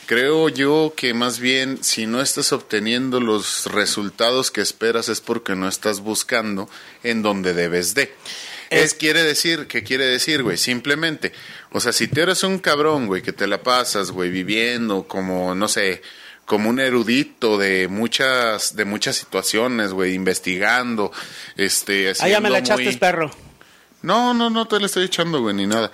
creo 0.08 0.50
yo 0.50 0.94
que 0.98 1.14
más 1.14 1.40
bien 1.40 1.84
si 1.84 2.08
no 2.08 2.22
estás 2.22 2.52
obteniendo 2.52 3.20
los 3.20 3.68
resultados 3.68 4.50
que 4.50 4.62
esperas 4.62 5.10
es 5.10 5.22
porque 5.22 5.56
no 5.56 5.68
estás 5.68 6.00
buscando 6.00 6.68
en 7.04 7.22
donde 7.22 7.54
debes 7.54 7.94
de. 7.94 8.14
Es, 8.72 8.96
quiere 8.96 9.22
decir, 9.24 9.68
¿qué 9.68 9.84
quiere 9.84 10.06
decir, 10.06 10.42
güey? 10.42 10.58
Simplemente, 10.58 11.32
o 11.72 11.80
sea, 11.80 11.94
si 11.94 12.08
tú 12.08 12.22
eres 12.22 12.44
un 12.44 12.58
cabrón, 12.58 13.06
güey, 13.06 13.22
que 13.22 13.32
te 13.32 13.46
la 13.46 13.62
pasas, 13.62 14.10
güey, 14.10 14.32
viviendo 14.32 15.08
como, 15.08 15.54
no 15.54 15.68
sé, 15.68 16.02
como 16.46 16.70
un 16.70 16.80
erudito 16.80 17.58
de 17.58 17.88
muchas, 17.88 18.76
de 18.76 18.86
muchas 18.86 19.16
situaciones, 19.16 19.92
güey, 19.94 20.14
investigando, 20.14 21.12
este, 21.56 22.12
Ah, 22.20 22.28
ya 22.28 22.40
me 22.42 22.50
la 22.50 22.58
siendo 22.58 22.74
echaste, 22.82 22.84
muy- 22.84 22.96
perro. 22.98 23.32
no, 24.02 24.34
no, 24.34 24.50
no 24.50 24.68
te 24.68 24.80
le 24.80 24.86
estoy 24.88 25.06
echando, 25.06 25.42
güey, 25.42 25.56
ni 25.56 25.66
nada. 25.68 25.92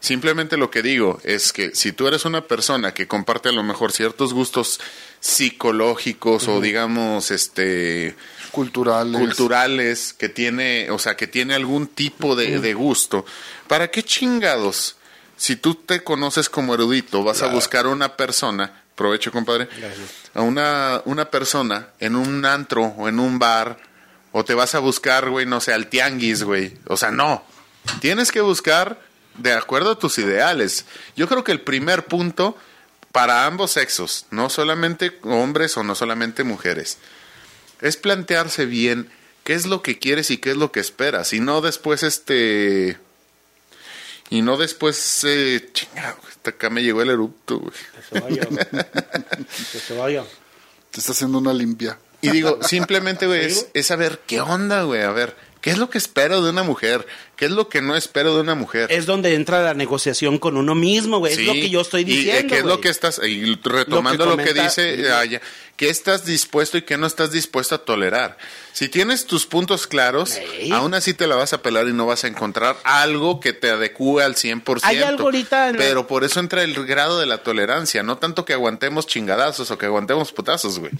Simplemente 0.00 0.56
lo 0.56 0.70
que 0.70 0.80
digo 0.80 1.18
es 1.24 1.52
que 1.52 1.74
si 1.74 1.90
tú 1.90 2.06
eres 2.06 2.24
una 2.24 2.42
persona 2.42 2.94
que 2.94 3.08
comparte 3.08 3.48
a 3.48 3.52
lo 3.52 3.64
mejor 3.64 3.90
ciertos 3.90 4.32
gustos 4.32 4.78
psicológicos 5.18 6.46
o 6.46 6.60
digamos, 6.60 7.30
este, 7.32 8.14
Culturales. 8.52 9.20
culturales, 9.20 10.12
que 10.12 10.28
tiene, 10.28 10.90
o 10.90 10.98
sea, 11.00 11.16
que 11.16 11.26
tiene 11.26 11.54
algún 11.54 11.88
tipo 11.88 12.36
de, 12.36 12.60
de 12.60 12.74
gusto, 12.74 13.24
¿para 13.66 13.90
qué 13.90 14.02
chingados? 14.04 14.96
Si 15.36 15.56
tú 15.56 15.74
te 15.74 16.02
conoces 16.04 16.48
como 16.48 16.74
erudito, 16.74 17.24
vas 17.24 17.42
a 17.42 17.48
buscar 17.48 17.86
a 17.86 17.88
una 17.90 18.16
persona, 18.16 18.82
provecho 18.98 19.32
compadre, 19.32 19.68
a 20.34 20.42
una, 20.42 21.00
una 21.06 21.30
persona 21.30 21.88
en 22.00 22.16
un 22.16 22.44
antro 22.44 22.82
o 22.82 23.08
en 23.08 23.20
un 23.20 23.38
bar, 23.38 23.78
o 24.32 24.44
te 24.44 24.54
vas 24.54 24.74
a 24.74 24.80
buscar, 24.80 25.30
güey, 25.30 25.46
no 25.46 25.60
sé, 25.60 25.72
al 25.72 25.86
tianguis, 25.86 26.42
güey. 26.42 26.76
O 26.86 26.96
sea, 26.96 27.10
no. 27.10 27.44
Tienes 28.00 28.30
que 28.30 28.42
buscar 28.42 29.00
de 29.38 29.52
acuerdo 29.52 29.92
a 29.92 29.98
tus 29.98 30.18
ideales. 30.18 30.84
Yo 31.16 31.28
creo 31.28 31.44
que 31.44 31.52
el 31.52 31.62
primer 31.62 32.04
punto 32.04 32.58
para 33.12 33.46
ambos 33.46 33.70
sexos, 33.70 34.26
no 34.30 34.50
solamente 34.50 35.18
hombres 35.22 35.76
o 35.76 35.82
no 35.82 35.94
solamente 35.94 36.44
mujeres, 36.44 36.98
es 37.80 37.96
plantearse 37.96 38.66
bien 38.66 39.10
qué 39.44 39.54
es 39.54 39.64
lo 39.64 39.80
que 39.80 39.98
quieres 39.98 40.30
y 40.30 40.38
qué 40.38 40.50
es 40.50 40.56
lo 40.56 40.72
que 40.72 40.80
esperas. 40.80 41.32
Y 41.32 41.40
no 41.40 41.60
después, 41.60 42.02
este. 42.02 42.98
Y 44.28 44.42
no 44.42 44.58
después, 44.58 45.24
eh, 45.24 45.70
chinga, 45.72 46.12
güey, 46.12 46.28
hasta 46.28 46.50
acá 46.50 46.68
me 46.68 46.82
llegó 46.82 47.00
el 47.00 47.10
erupto, 47.10 47.60
güey. 47.60 47.72
Que 48.10 48.18
se 48.18 48.20
vaya. 48.20 48.48
que 49.72 49.78
se 49.78 49.96
vaya. 49.96 50.24
Te 50.90 51.00
está 51.00 51.12
haciendo 51.12 51.38
una 51.38 51.52
limpia. 51.52 51.98
Y 52.20 52.30
digo, 52.30 52.58
simplemente, 52.62 53.26
güey, 53.26 53.46
es, 53.46 53.68
es 53.74 53.86
saber 53.86 54.20
qué 54.26 54.40
onda, 54.40 54.82
güey. 54.82 55.02
A 55.02 55.12
ver, 55.12 55.36
¿qué 55.68 55.72
es 55.72 55.78
lo 55.78 55.90
que 55.90 55.98
espero 55.98 56.42
de 56.42 56.50
una 56.50 56.62
mujer? 56.62 57.06
¿Qué 57.36 57.44
es 57.44 57.50
lo 57.52 57.68
que 57.68 57.80
no 57.82 57.94
espero 57.94 58.34
de 58.34 58.40
una 58.40 58.54
mujer? 58.54 58.90
Es 58.90 59.06
donde 59.06 59.34
entra 59.34 59.62
la 59.62 59.74
negociación 59.74 60.38
con 60.38 60.56
uno 60.56 60.74
mismo, 60.74 61.18
güey. 61.18 61.34
Sí, 61.34 61.42
Es 61.42 61.46
lo 61.46 61.52
que 61.52 61.70
yo 61.70 61.80
estoy 61.82 62.00
y, 62.00 62.04
eh, 62.04 62.06
diciendo. 62.16 62.48
¿Qué 62.54 62.58
es 62.60 62.64
lo 62.64 62.80
que 62.80 62.88
estás, 62.88 63.20
y 63.24 63.54
retomando 63.62 64.26
lo 64.26 64.36
que, 64.36 64.44
comenta- 64.46 64.62
dice, 64.64 64.94
eh, 65.00 65.12
Aya, 65.12 65.40
qué 65.76 65.88
estás 65.88 66.24
dispuesto 66.24 66.78
y 66.78 66.82
qué 66.82 66.96
no 66.98 67.06
estás 67.06 67.30
dispuesto 67.30 67.74
a 67.76 67.78
tolerar? 67.78 68.36
Si 68.72 68.88
tienes 68.88 69.26
tus 69.26 69.46
puntos 69.46 69.86
claros, 69.86 70.38
aún 70.72 70.94
así 70.94 71.14
te 71.14 71.26
la 71.26 71.36
vas 71.36 71.52
a 71.52 71.62
pelar 71.62 71.86
y 71.88 71.92
no 71.92 72.06
vas 72.06 72.24
a 72.24 72.28
encontrar 72.28 72.76
algo 72.84 73.38
que 73.40 73.52
te 73.52 73.70
adecue 73.70 74.22
al 74.24 74.34
100%. 74.36 74.80
Hay 74.82 74.98
algo 74.98 75.24
ahorita 75.24 75.72
la- 75.72 75.78
Pero 75.78 76.06
por 76.08 76.24
eso 76.24 76.40
entra 76.40 76.62
el 76.64 76.74
grado 76.86 77.18
de 77.20 77.26
la 77.26 77.38
tolerancia, 77.44 78.02
no 78.02 78.18
tanto 78.18 78.44
que 78.44 78.52
aguantemos 78.52 79.06
chingadazos 79.06 79.70
o 79.70 79.78
que 79.78 79.86
aguantemos 79.86 80.32
putazos, 80.32 80.78
güey. 80.80 80.92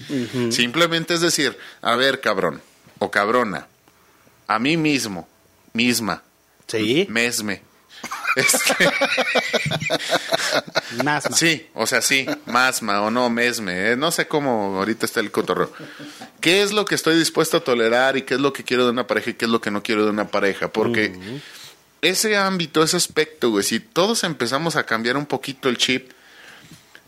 Simplemente 0.51 1.13
es 1.13 1.21
decir, 1.21 1.57
a 1.81 1.95
ver, 1.95 2.21
cabrón 2.21 2.61
o 2.99 3.11
cabrona, 3.11 3.67
a 4.49 4.57
mí 4.59 4.75
mismo, 4.77 5.27
misma, 5.73 6.23
Sí. 6.67 7.05
mesme. 7.09 7.61
Este, 8.35 8.87
sí, 11.33 11.67
o 11.73 11.85
sea, 11.87 12.01
sí, 12.01 12.25
masma 12.45 13.01
o 13.01 13.11
no, 13.11 13.29
mesme, 13.29 13.91
eh, 13.91 13.95
no 13.97 14.11
sé 14.11 14.27
cómo 14.27 14.77
ahorita 14.77 15.05
está 15.05 15.19
el 15.19 15.31
cotorreo. 15.31 15.71
¿Qué 16.39 16.61
es 16.61 16.71
lo 16.71 16.85
que 16.85 16.95
estoy 16.95 17.17
dispuesto 17.17 17.57
a 17.57 17.63
tolerar 17.63 18.17
y 18.17 18.21
qué 18.21 18.35
es 18.35 18.39
lo 18.39 18.53
que 18.53 18.63
quiero 18.63 18.85
de 18.85 18.91
una 18.91 19.07
pareja 19.07 19.31
y 19.31 19.33
qué 19.33 19.45
es 19.45 19.51
lo 19.51 19.59
que 19.61 19.71
no 19.71 19.83
quiero 19.83 20.05
de 20.05 20.11
una 20.11 20.27
pareja? 20.27 20.69
Porque 20.71 21.13
ese 22.01 22.37
ámbito, 22.37 22.83
ese 22.83 22.97
aspecto, 22.97 23.49
güey, 23.49 23.63
si 23.63 23.79
todos 23.79 24.23
empezamos 24.23 24.75
a 24.75 24.83
cambiar 24.85 25.17
un 25.17 25.25
poquito 25.25 25.67
el 25.67 25.77
chip, 25.77 26.11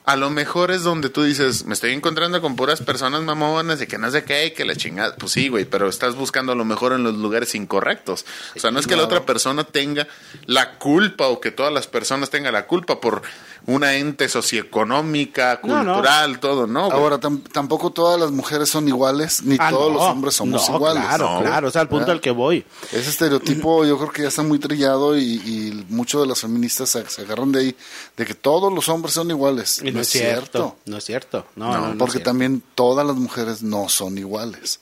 a 0.04 0.16
lo 0.16 0.30
mejor 0.32 0.72
es 0.72 0.84
donde 0.84 1.10
tú 1.10 1.24
dices, 1.24 1.66
me 1.66 1.74
estoy 1.74 1.92
encontrando 1.92 2.42
con 2.42 2.56
puras 2.56 2.82
personas 2.82 3.22
mamonas 3.22 3.82
y 3.82 3.88
que 3.88 4.00
no 4.00 4.10
sé 4.10 4.24
qué, 4.24 4.48
y 4.48 4.52
que 4.52 4.66
la 4.66 4.76
chingada. 4.76 5.16
Pues 5.16 5.32
sí, 5.34 5.48
güey, 5.48 5.66
pero 5.66 5.88
estás 5.88 6.16
buscando 6.16 6.52
a 6.52 6.56
lo 6.56 6.66
mejor 6.66 6.94
en 6.94 7.04
los 7.04 7.16
lugares 7.16 7.54
incorrectos. 7.54 8.26
O 8.56 8.60
sea, 8.60 8.72
no 8.72 8.80
es 8.80 8.88
que 8.88 8.96
la 8.96 9.04
otra 9.04 9.26
persona 9.26 9.64
tenga 9.64 10.08
la 10.48 10.78
culpa 10.78 11.28
o 11.28 11.40
que 11.40 11.52
todas 11.52 11.72
las 11.72 11.88
personas 11.88 12.32
tengan 12.32 12.54
la 12.54 12.66
culpa 12.66 13.00
por 13.00 13.22
una 13.68 13.94
ente 13.96 14.28
socioeconómica, 14.28 15.60
No, 15.64 15.84
no. 15.84 15.94
cultural, 15.94 16.40
todo, 16.40 16.68
¿no? 16.68 16.88
güey? 16.88 16.98
Ahora, 17.00 17.20
tam- 17.20 17.42
tampoco 17.52 17.92
todas 17.92 18.20
las 18.20 18.32
mujeres 18.32 18.70
son 18.70 18.88
iguales, 18.88 19.44
ni 19.44 19.56
Ah, 19.60 19.70
todos 19.70 19.92
no, 19.92 20.00
los 20.00 20.04
hombres 20.08 20.36
somos 20.36 20.68
no, 20.70 20.76
iguales. 20.76 21.04
Claro, 21.04 21.34
¿no? 21.36 21.42
claro, 21.42 21.68
o 21.68 21.72
sea, 21.72 21.82
al 21.82 21.88
punto 21.88 22.02
¿Verdad? 22.02 22.16
al 22.16 22.22
que 22.22 22.32
voy. 22.32 22.66
Ese 22.92 23.10
estereotipo 23.10 23.86
yo 23.86 23.98
creo 23.98 24.12
que 24.12 24.22
ya 24.24 24.28
está 24.30 24.44
muy 24.44 24.60
trillado 24.60 25.18
y, 25.18 25.24
y 25.24 25.86
muchos 25.90 26.22
de 26.22 26.28
las 26.28 26.40
feministas 26.42 26.90
se, 26.90 27.08
se 27.08 27.22
agarran 27.22 27.52
de 27.52 27.60
ahí, 27.60 27.76
de 28.18 28.26
que 28.26 28.34
todos 28.34 28.74
los 28.74 28.90
hombres 28.90 29.14
son 29.14 29.30
iguales. 29.30 29.82
Y 29.84 29.92
no, 29.92 30.02
es 30.02 30.08
cierto. 30.10 30.78
No 30.86 30.98
es 30.98 31.04
cierto. 31.06 31.46
No, 31.56 31.68
No, 31.68 31.74
no, 31.74 31.80
no 31.88 31.92
es 31.94 31.98
porque 31.98 32.12
cierto. 32.14 32.30
también 32.30 32.64
todas 32.76 33.06
las 33.06 33.16
mujeres 33.16 33.62
no 33.62 33.90
son 33.90 34.18
iguales. 34.18 34.80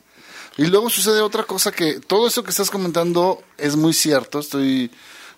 Y 0.58 0.66
luego 0.66 0.90
sucede 0.90 1.22
otra 1.22 1.44
cosa 1.44 1.72
que 1.72 2.00
todo 2.00 2.28
eso 2.28 2.44
que 2.44 2.50
estás 2.50 2.70
comentando 2.70 3.42
es 3.58 3.76
muy 3.78 3.94
cierto, 3.94 4.40
estoy 4.40 4.92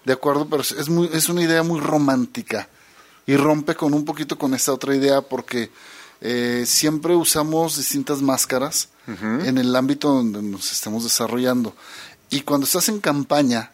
de 0.04 0.14
acuerdo, 0.14 0.48
pero 0.50 0.64
es 0.64 0.90
muy 0.90 1.10
es 1.14 1.30
una 1.30 1.44
idea 1.44 1.62
muy 1.62 1.80
romántica 1.80 2.70
y 3.28 3.36
rompe 3.36 3.76
con 3.76 3.94
un 3.94 4.06
poquito 4.06 4.38
con 4.38 4.54
esta 4.54 4.74
otra 4.74 4.96
idea 4.96 5.22
porque 5.22 5.70
eh, 6.22 6.64
siempre 6.68 7.16
usamos 7.16 7.78
distintas 7.78 8.22
máscaras 8.22 8.90
en 9.08 9.58
el 9.58 9.76
ámbito 9.76 10.10
donde 10.10 10.42
nos 10.42 10.72
estamos 10.72 11.04
desarrollando 11.04 11.76
y 12.30 12.42
cuando 12.42 12.66
estás 12.66 12.88
en 12.88 13.02
campaña 13.02 13.72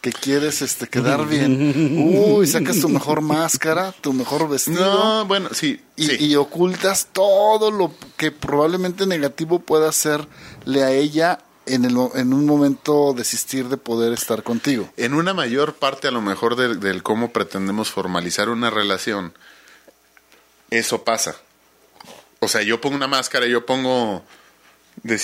que 0.00 0.12
quieres 0.12 0.62
este 0.62 0.86
quedar 0.86 1.26
bien, 1.26 2.14
uy, 2.16 2.46
sacas 2.46 2.80
tu 2.80 2.88
mejor 2.88 3.20
máscara, 3.20 3.92
tu 4.00 4.12
mejor 4.12 4.48
vestido. 4.48 4.80
No, 4.94 5.26
bueno, 5.26 5.50
sí, 5.52 5.80
Y, 5.96 6.06
sí. 6.06 6.16
y 6.20 6.36
ocultas 6.36 7.08
todo 7.12 7.70
lo 7.70 7.92
que 8.16 8.30
probablemente 8.30 9.06
negativo 9.06 9.58
pueda 9.58 9.88
hacerle 9.88 10.84
a 10.84 10.92
ella 10.92 11.40
en, 11.68 11.84
el, 11.84 11.96
en 12.14 12.32
un 12.32 12.46
momento 12.46 13.12
desistir 13.16 13.68
de 13.68 13.76
poder 13.76 14.12
estar 14.12 14.42
contigo. 14.42 14.90
en 14.96 15.14
una 15.14 15.34
mayor 15.34 15.74
parte 15.74 16.08
a 16.08 16.10
lo 16.10 16.20
mejor 16.20 16.56
del, 16.56 17.02
cómo 17.02 17.32
pretendemos 17.32 17.90
formalizar 17.90 18.48
una 18.48 18.70
relación, 18.70 19.32
eso 20.70 21.04
pasa. 21.04 21.36
O 22.40 22.48
sea, 22.48 22.62
yo 22.62 22.80
pongo 22.80 22.96
una 22.96 23.08
máscara, 23.08 23.46
yo 23.46 23.64
pongo... 23.66 24.24
De, 25.02 25.20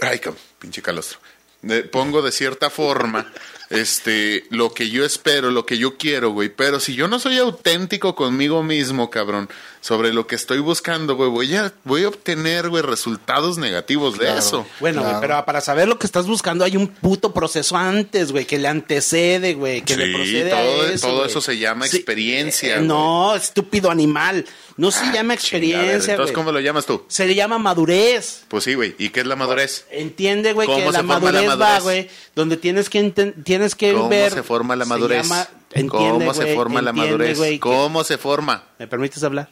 ay, 0.00 0.20
pinche 0.58 0.82
calostro. 0.82 1.18
De- 1.62 1.82
pongo 1.82 2.22
de 2.22 2.30
cierta 2.32 2.70
forma 2.70 3.32
este 3.70 4.46
lo 4.50 4.72
que 4.72 4.90
yo 4.90 5.04
espero, 5.04 5.50
lo 5.50 5.66
que 5.66 5.78
yo 5.78 5.96
quiero, 5.96 6.30
güey. 6.30 6.48
Pero 6.48 6.78
si 6.78 6.94
yo 6.94 7.08
no 7.08 7.18
soy 7.18 7.38
auténtico 7.38 8.14
conmigo 8.14 8.62
mismo, 8.62 9.10
cabrón, 9.10 9.48
sobre 9.86 10.12
lo 10.12 10.26
que 10.26 10.34
estoy 10.34 10.58
buscando, 10.58 11.14
güey, 11.14 11.30
voy 11.30 11.54
a, 11.54 11.72
voy 11.84 12.02
a 12.02 12.08
obtener, 12.08 12.68
güey, 12.70 12.82
resultados 12.82 13.56
negativos 13.56 14.18
de 14.18 14.36
eso. 14.36 14.66
Bueno, 14.80 15.02
güey, 15.02 15.12
Claro. 15.12 15.20
pero 15.20 15.44
para 15.44 15.60
saber 15.60 15.86
lo 15.86 15.96
que 15.96 16.06
estás 16.08 16.26
buscando 16.26 16.64
hay 16.64 16.76
un 16.76 16.88
puto 16.88 17.32
proceso 17.32 17.76
antes, 17.76 18.32
güey, 18.32 18.46
que 18.46 18.58
le 18.58 18.66
antecede, 18.66 19.54
güey, 19.54 19.82
que 19.82 19.96
le 19.96 20.12
procede 20.12 20.50
todo- 20.50 20.82
a 20.82 20.88
eso. 20.92 21.06
todo 21.06 21.24
eso 21.24 21.40
se 21.40 21.56
llama 21.58 21.86
experiencia, 21.86 22.72
eh, 22.74 22.76
güey. 22.78 22.88
no, 22.88 23.36
estúpido 23.36 23.88
animal. 23.88 24.44
No 24.76 24.90
se 24.90 25.04
llama 25.12 25.36
Chingadera. 25.36 25.36
experiencia, 25.36 26.12
Entonces, 26.14 26.16
güey. 26.16 26.34
¿cómo 26.34 26.50
lo 26.50 26.58
llamas 26.58 26.84
tú? 26.84 27.04
Se 27.06 27.24
le 27.24 27.36
llama 27.36 27.56
madurez. 27.58 28.42
Pues 28.48 28.64
sí, 28.64 28.74
güey. 28.74 28.96
¿Y 28.98 29.10
qué 29.10 29.20
es 29.20 29.26
la 29.26 29.36
madurez? 29.36 29.86
Entiende, 29.92 30.52
güey, 30.52 30.66
¿Cómo 30.66 30.78
que 30.80 30.86
se 30.86 30.92
la 30.92 30.98
forma 30.98 31.30
la 31.30 31.42
madurez, 31.42 31.60
va, 31.60 31.78
güey, 31.78 32.10
donde 32.34 32.56
tienes 32.56 32.90
que 32.90 33.04
tienes 33.44 33.76
que 33.76 33.92
¿Cómo 33.92 34.08
ver. 34.08 34.32
se 34.32 34.42
forma 34.42 34.74
la 34.74 34.84
madurez? 34.84 35.22
llama- 35.28 35.48
entiende, 35.72 36.26
¿Cómo 36.26 36.34
se 36.34 36.54
forma 36.56 36.82
la 36.82 36.92
madurez? 36.92 37.38
¿Cómo 37.60 38.02
se 38.02 38.18
forma? 38.18 38.64
¿Me 38.80 38.88
permites 38.88 39.22
hablar? 39.22 39.48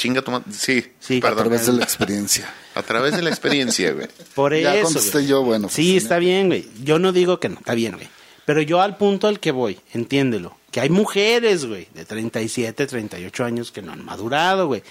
Chinga 0.00 0.22
tu 0.22 0.32
Sí, 0.50 0.82
Sí, 0.98 1.20
A 1.22 1.34
través 1.34 1.66
de 1.66 1.74
la 1.74 1.84
experiencia. 1.84 2.50
A 2.74 2.82
través 2.82 3.14
de 3.14 3.20
la 3.20 3.28
experiencia, 3.28 3.92
güey. 3.92 4.06
Por 4.34 4.56
Ya 4.56 4.74
eso. 4.74 4.84
contesté 4.84 5.18
güey. 5.18 5.26
yo, 5.26 5.42
bueno, 5.42 5.64
pues, 5.66 5.74
Sí, 5.74 5.90
sí. 5.90 5.96
está 5.98 6.18
bien, 6.18 6.46
güey. 6.46 6.66
Yo 6.82 6.98
no 6.98 7.12
digo 7.12 7.38
que 7.38 7.50
no, 7.50 7.58
está 7.58 7.74
bien, 7.74 7.96
güey. 7.96 8.08
Pero 8.46 8.62
yo 8.62 8.80
al 8.80 8.96
punto 8.96 9.28
al 9.28 9.40
que 9.40 9.50
voy, 9.50 9.78
entiéndelo, 9.92 10.56
que 10.70 10.80
hay 10.80 10.88
mujeres, 10.88 11.66
güey, 11.66 11.86
de 11.92 12.06
37, 12.06 12.86
38 12.86 13.44
años 13.44 13.70
que 13.72 13.82
no 13.82 13.92
han 13.92 14.02
madurado, 14.02 14.68
güey. 14.68 14.82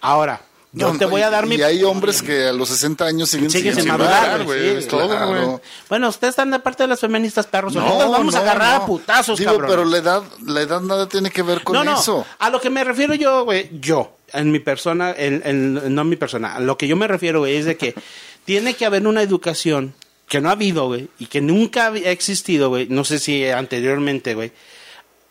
Ahora, 0.00 0.40
yo 0.74 0.92
No, 0.92 0.98
te 0.98 1.06
voy 1.06 1.22
a 1.22 1.28
y- 1.28 1.30
dar 1.30 1.46
mi... 1.46 1.54
Y 1.56 1.62
hay 1.62 1.82
hombres 1.84 2.20
que 2.20 2.48
a 2.48 2.52
los 2.52 2.68
60 2.68 3.04
años 3.06 3.30
siguen, 3.30 3.50
Siguen 3.50 3.74
sin 3.76 3.86
madurar, 3.88 4.42
güey. 4.44 4.82
sí, 4.82 4.88
claro. 4.88 5.62
Bueno, 5.88 6.08
ustedes 6.08 6.32
están 6.32 6.50
de 6.50 6.58
parte 6.58 6.82
de 6.82 6.88
las 6.88 7.00
feministas 7.00 7.46
perros. 7.46 7.74
No, 7.74 7.80
ahorita 7.82 8.06
vamos 8.08 8.34
a 8.34 8.40
agarrar 8.40 8.82
a 8.82 8.86
putazos, 8.86 9.38
Digo, 9.38 9.52
cabrón. 9.52 9.70
pero 9.70 9.84
la 9.84 9.96
edad, 9.98 10.22
la 10.44 10.60
edad 10.62 10.80
nada 10.80 11.08
tiene 11.08 11.30
que 11.30 11.42
ver 11.42 11.62
con 11.62 11.76
eso. 11.88 12.26
A 12.38 12.50
lo 12.50 12.60
que 12.60 12.70
me 12.70 12.82
refiero 12.84 13.14
yo, 13.14 13.44
güey, 13.44 13.70
yo, 13.80 14.16
en 14.32 14.50
mi 14.52 14.58
persona, 14.58 15.14
en, 15.16 15.42
en- 15.44 15.94
no 15.94 16.02
en 16.02 16.08
mi 16.08 16.16
persona, 16.16 16.56
a 16.56 16.60
lo 16.60 16.76
que 16.76 16.88
yo 16.88 16.96
me 16.96 17.06
refiero, 17.06 17.38
güey, 17.40 17.56
es 17.56 17.64
de 17.64 17.76
que 17.76 17.94
tiene 18.44 18.74
que 18.74 18.84
haber 18.84 19.06
una 19.06 19.22
educación 19.22 19.94
que 20.28 20.40
no 20.40 20.48
ha 20.48 20.52
habido, 20.52 20.86
güey, 20.88 21.08
y 21.18 21.26
que 21.26 21.40
nunca 21.40 21.86
ha 21.88 21.96
existido, 21.96 22.68
güey, 22.70 22.86
no 22.88 23.04
sé 23.04 23.18
si 23.18 23.46
anteriormente, 23.48 24.34
güey. 24.34 24.52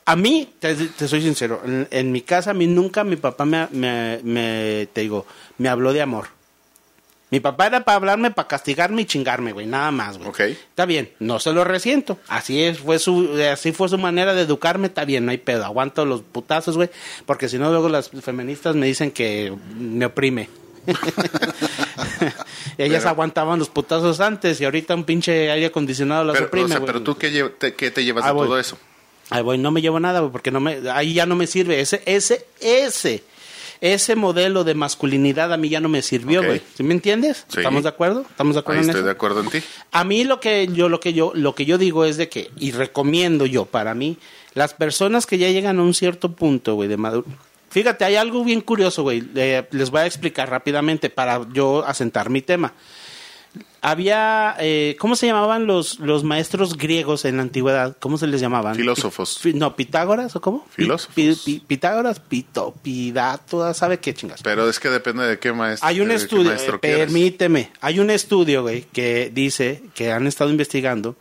A 0.06 0.16
mí, 0.16 0.50
te, 0.60 0.76
te 0.76 1.08
soy 1.08 1.22
sincero, 1.22 1.62
en, 1.66 1.88
en 1.90 2.12
mi 2.12 2.22
casa, 2.22 2.52
a 2.52 2.54
mí 2.54 2.68
nunca 2.68 3.04
mi 3.04 3.16
papá 3.16 3.46
me, 3.46 3.68
me, 3.72 4.20
me- 4.24 4.88
te 4.92 5.02
digo, 5.02 5.26
me 5.58 5.70
habló 5.70 5.94
de 5.94 6.02
amor. 6.02 6.28
Mi 7.30 7.40
papá 7.40 7.66
era 7.66 7.84
para 7.84 7.96
hablarme, 7.96 8.30
para 8.30 8.48
castigarme 8.48 9.02
y 9.02 9.06
chingarme, 9.06 9.54
güey, 9.54 9.66
nada 9.66 9.90
más, 9.92 10.18
güey. 10.20 10.30
Ok. 10.30 10.40
Está 10.42 10.86
bien, 10.86 11.10
no 11.20 11.40
se 11.40 11.52
lo 11.52 11.64
resiento. 11.64 12.20
Así 12.28 12.62
es, 12.62 12.78
fue 12.80 13.00
su, 13.00 13.40
así 13.52 13.72
fue 13.72 13.90
su 13.90 13.98
manera 13.98 14.36
de 14.36 14.42
educarme, 14.44 14.88
está 14.88 15.04
bien, 15.04 15.26
no 15.26 15.32
hay 15.32 15.40
pedo. 15.40 15.66
Aguanto 15.66 16.06
los 16.06 16.22
putazos, 16.22 16.76
güey, 16.76 16.90
porque 17.26 17.50
si 17.50 17.58
no 17.58 17.72
luego 17.72 17.90
las 17.90 18.10
feministas 18.10 18.76
me 18.76 18.86
dicen 18.86 19.10
que 19.10 19.52
me 19.80 20.06
oprime. 20.06 20.50
Ellas 22.78 23.00
Pero- 23.04 23.10
aguantaban 23.10 23.58
los 23.60 23.70
putazos 23.70 24.20
antes 24.20 24.60
y 24.62 24.66
ahorita 24.66 24.94
un 24.96 25.04
pinche 25.04 25.50
aire 25.52 25.68
acondicionado 25.68 26.24
las 26.24 26.36
Pero, 26.36 26.48
oprime, 26.48 26.66
o 26.66 26.68
sea, 26.68 26.78
güey. 26.80 26.88
pero 26.88 27.02
tú, 27.04 27.18
¿qué, 27.18 27.50
te, 27.58 27.74
qué 27.74 27.92
te 27.92 28.04
llevas 28.04 28.26
Ah, 28.26 28.34
de 28.34 28.40
todo 28.40 28.60
eso? 28.60 28.78
Ay, 29.34 29.42
güey, 29.42 29.58
no 29.58 29.72
me 29.72 29.82
llevo 29.82 30.00
nada, 30.00 30.30
porque 30.32 30.52
no 30.52 30.60
me, 30.60 30.80
ahí 30.92 31.14
ya 31.16 31.26
no 31.26 31.36
me 31.36 31.48
sirve. 31.48 31.80
Ese, 31.80 32.04
ese, 32.06 32.46
ese, 32.62 33.24
ese 33.82 34.16
modelo 34.16 34.64
de 34.64 34.76
masculinidad 34.76 35.52
a 35.52 35.58
mí 35.58 35.70
ya 35.70 35.80
no 35.80 35.90
me 35.90 36.02
sirvió, 36.02 36.44
güey. 36.44 36.62
¿Sí 36.76 36.84
me 36.84 36.94
entiendes? 36.94 37.46
Sí. 37.48 37.58
¿Estamos 37.58 37.84
de 37.84 37.90
acuerdo? 37.90 38.22
¿Estamos 38.30 38.54
de 38.56 38.60
acuerdo 38.60 38.80
Ahí 38.82 38.84
en 38.86 38.90
estoy 38.92 39.00
eso? 39.02 39.06
de 39.08 39.12
acuerdo 39.12 39.40
en 39.42 39.50
ti. 39.50 39.60
A 39.92 40.04
mí 40.04 40.24
lo 40.24 40.40
que 40.40 40.68
yo 40.68 40.88
lo 40.88 41.00
que 41.00 41.14
yo 41.14 41.32
lo 41.34 41.56
que 41.56 41.66
yo 41.66 41.78
digo 41.80 42.06
es 42.06 42.18
de 42.18 42.30
que 42.30 42.52
y 42.60 42.72
recomiendo 42.72 43.46
yo 43.48 43.66
para 43.66 43.96
mí 43.96 44.18
las 44.54 44.74
personas 44.76 45.26
que 45.26 45.38
ya 45.40 45.50
llegan 45.50 45.80
a 45.80 45.82
un 45.82 45.94
cierto 45.96 46.32
punto, 46.34 46.76
güey, 46.76 46.88
de 46.88 46.98
maduro. 46.98 47.26
Fíjate, 47.72 48.06
hay 48.06 48.18
algo 48.18 48.44
bien 48.44 48.62
curioso, 48.62 49.02
güey. 49.02 49.24
eh, 49.36 49.68
les 49.72 49.90
voy 49.90 50.02
a 50.02 50.06
explicar 50.06 50.48
rápidamente 50.48 51.10
para 51.10 51.42
yo 51.54 51.84
asentar 51.88 52.30
mi 52.30 52.44
tema. 52.44 52.74
Había, 53.82 54.56
eh, 54.60 54.96
¿cómo 54.98 55.16
se 55.18 55.28
llamaban 55.28 55.68
los, 55.68 56.00
los 56.00 56.24
maestros 56.24 56.78
griegos 56.78 57.26
en 57.26 57.36
la 57.38 57.44
antigüedad? 57.44 57.98
¿Cómo 58.00 58.18
se 58.18 58.28
les 58.28 58.40
llamaban? 58.40 58.76
Filósofos. 58.76 59.40
Pi- 59.44 59.54
no, 59.54 59.76
Pitágoras 59.76 60.36
o 60.38 60.42
cómo? 60.42 60.66
Filósofos. 60.72 61.14
pi- 61.14 61.36
pi- 61.44 61.60
Pitágoras, 61.68 62.20
Pito, 62.22 62.74
Pidato, 62.82 63.74
¿sabe 63.74 64.00
qué 64.00 64.14
chingas? 64.14 64.42
Pero 64.42 64.70
es 64.70 64.80
que 64.80 64.90
depende 64.90 65.28
de 65.28 65.38
qué 65.38 65.52
maestro. 65.52 65.88
Hay 65.88 66.00
un 66.00 66.12
estudio, 66.12 66.54
eh, 66.54 66.78
permíteme, 66.80 67.72
hay 67.82 68.00
un 68.00 68.10
estudio, 68.10 68.62
güey, 68.62 68.84
que 68.94 69.30
dice, 69.34 69.84
que 69.94 70.14
han 70.14 70.28
estado 70.28 70.50
investigando, 70.50 71.18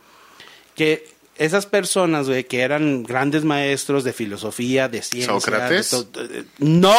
que 0.75 1.11
esas 1.35 1.65
personas, 1.65 2.27
güey, 2.29 2.45
que 2.45 2.61
eran 2.61 3.03
grandes 3.03 3.43
maestros 3.43 4.05
de 4.05 4.13
filosofía, 4.13 4.87
de 4.87 5.01
ciencia... 5.01 5.33
¿Sócrates? 5.33 5.91
de- 6.13 6.45
¡No! 6.59 6.95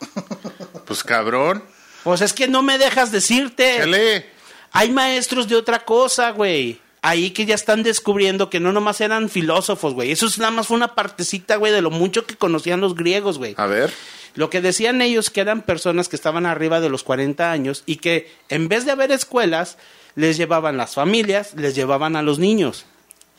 Pues 0.86 1.04
cabrón. 1.04 1.62
Pues 2.04 2.22
es 2.22 2.32
que 2.32 2.48
no 2.48 2.62
me 2.62 2.78
dejas 2.78 3.12
decirte. 3.12 3.76
Chale. 3.78 4.37
Hay 4.72 4.90
maestros 4.90 5.48
de 5.48 5.56
otra 5.56 5.84
cosa, 5.84 6.30
güey. 6.30 6.80
Ahí 7.00 7.30
que 7.30 7.46
ya 7.46 7.54
están 7.54 7.82
descubriendo 7.82 8.50
que 8.50 8.60
no 8.60 8.72
nomás 8.72 9.00
eran 9.00 9.28
filósofos, 9.28 9.94
güey. 9.94 10.10
Eso 10.10 10.26
es 10.26 10.38
nada 10.38 10.50
más 10.50 10.66
fue 10.66 10.76
una 10.76 10.94
partecita, 10.94 11.56
güey, 11.56 11.72
de 11.72 11.80
lo 11.80 11.90
mucho 11.90 12.26
que 12.26 12.34
conocían 12.34 12.80
los 12.80 12.94
griegos, 12.94 13.38
güey. 13.38 13.54
A 13.56 13.66
ver. 13.66 13.92
Lo 14.34 14.50
que 14.50 14.60
decían 14.60 15.00
ellos 15.00 15.30
que 15.30 15.40
eran 15.40 15.62
personas 15.62 16.08
que 16.08 16.16
estaban 16.16 16.44
arriba 16.44 16.80
de 16.80 16.88
los 16.88 17.04
40 17.04 17.50
años 17.50 17.82
y 17.86 17.96
que 17.96 18.30
en 18.48 18.68
vez 18.68 18.84
de 18.84 18.92
haber 18.92 19.10
escuelas, 19.12 19.78
les 20.16 20.36
llevaban 20.36 20.76
las 20.76 20.94
familias, 20.94 21.54
les 21.54 21.74
llevaban 21.74 22.16
a 22.16 22.22
los 22.22 22.38
niños. 22.38 22.84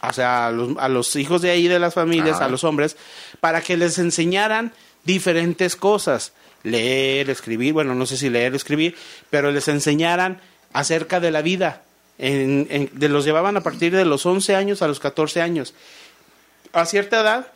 O 0.02 0.14
sea, 0.14 0.48
a 0.48 0.52
los, 0.52 0.78
a 0.78 0.88
los 0.88 1.16
hijos 1.18 1.42
de 1.42 1.52
ahí 1.52 1.68
de 1.68 1.80
las 1.80 1.94
familias, 1.94 2.38
Ajá. 2.38 2.46
a 2.46 2.50
los 2.50 2.64
hombres, 2.64 2.96
para 3.42 3.62
que 3.62 3.76
les 3.76 3.98
enseñaran 3.98 4.72
diferentes 5.04 5.76
cosas. 5.76 6.34
Leer, 6.64 7.30
escribir, 7.30 7.74
bueno, 7.74 7.96
no 7.96 8.06
sé 8.06 8.18
si 8.18 8.30
leer 8.30 8.54
o 8.54 8.56
escribir, 8.56 8.96
pero 9.30 9.52
les 9.52 9.68
enseñaran 9.68 10.42
acerca 10.74 11.20
de 11.20 11.32
la 11.32 11.42
vida. 11.42 11.84
En, 12.18 12.68
en- 12.70 12.90
de 12.94 13.08
los 13.10 13.24
llevaban 13.26 13.56
a 13.58 13.62
partir 13.62 13.96
de 13.96 14.04
los 14.06 14.26
11 14.26 14.56
años 14.56 14.82
a 14.82 14.88
los 14.88 15.00
14 15.00 15.42
años 15.42 15.74
a 16.74 16.86
cierta 16.86 17.22
edad, 17.22 17.48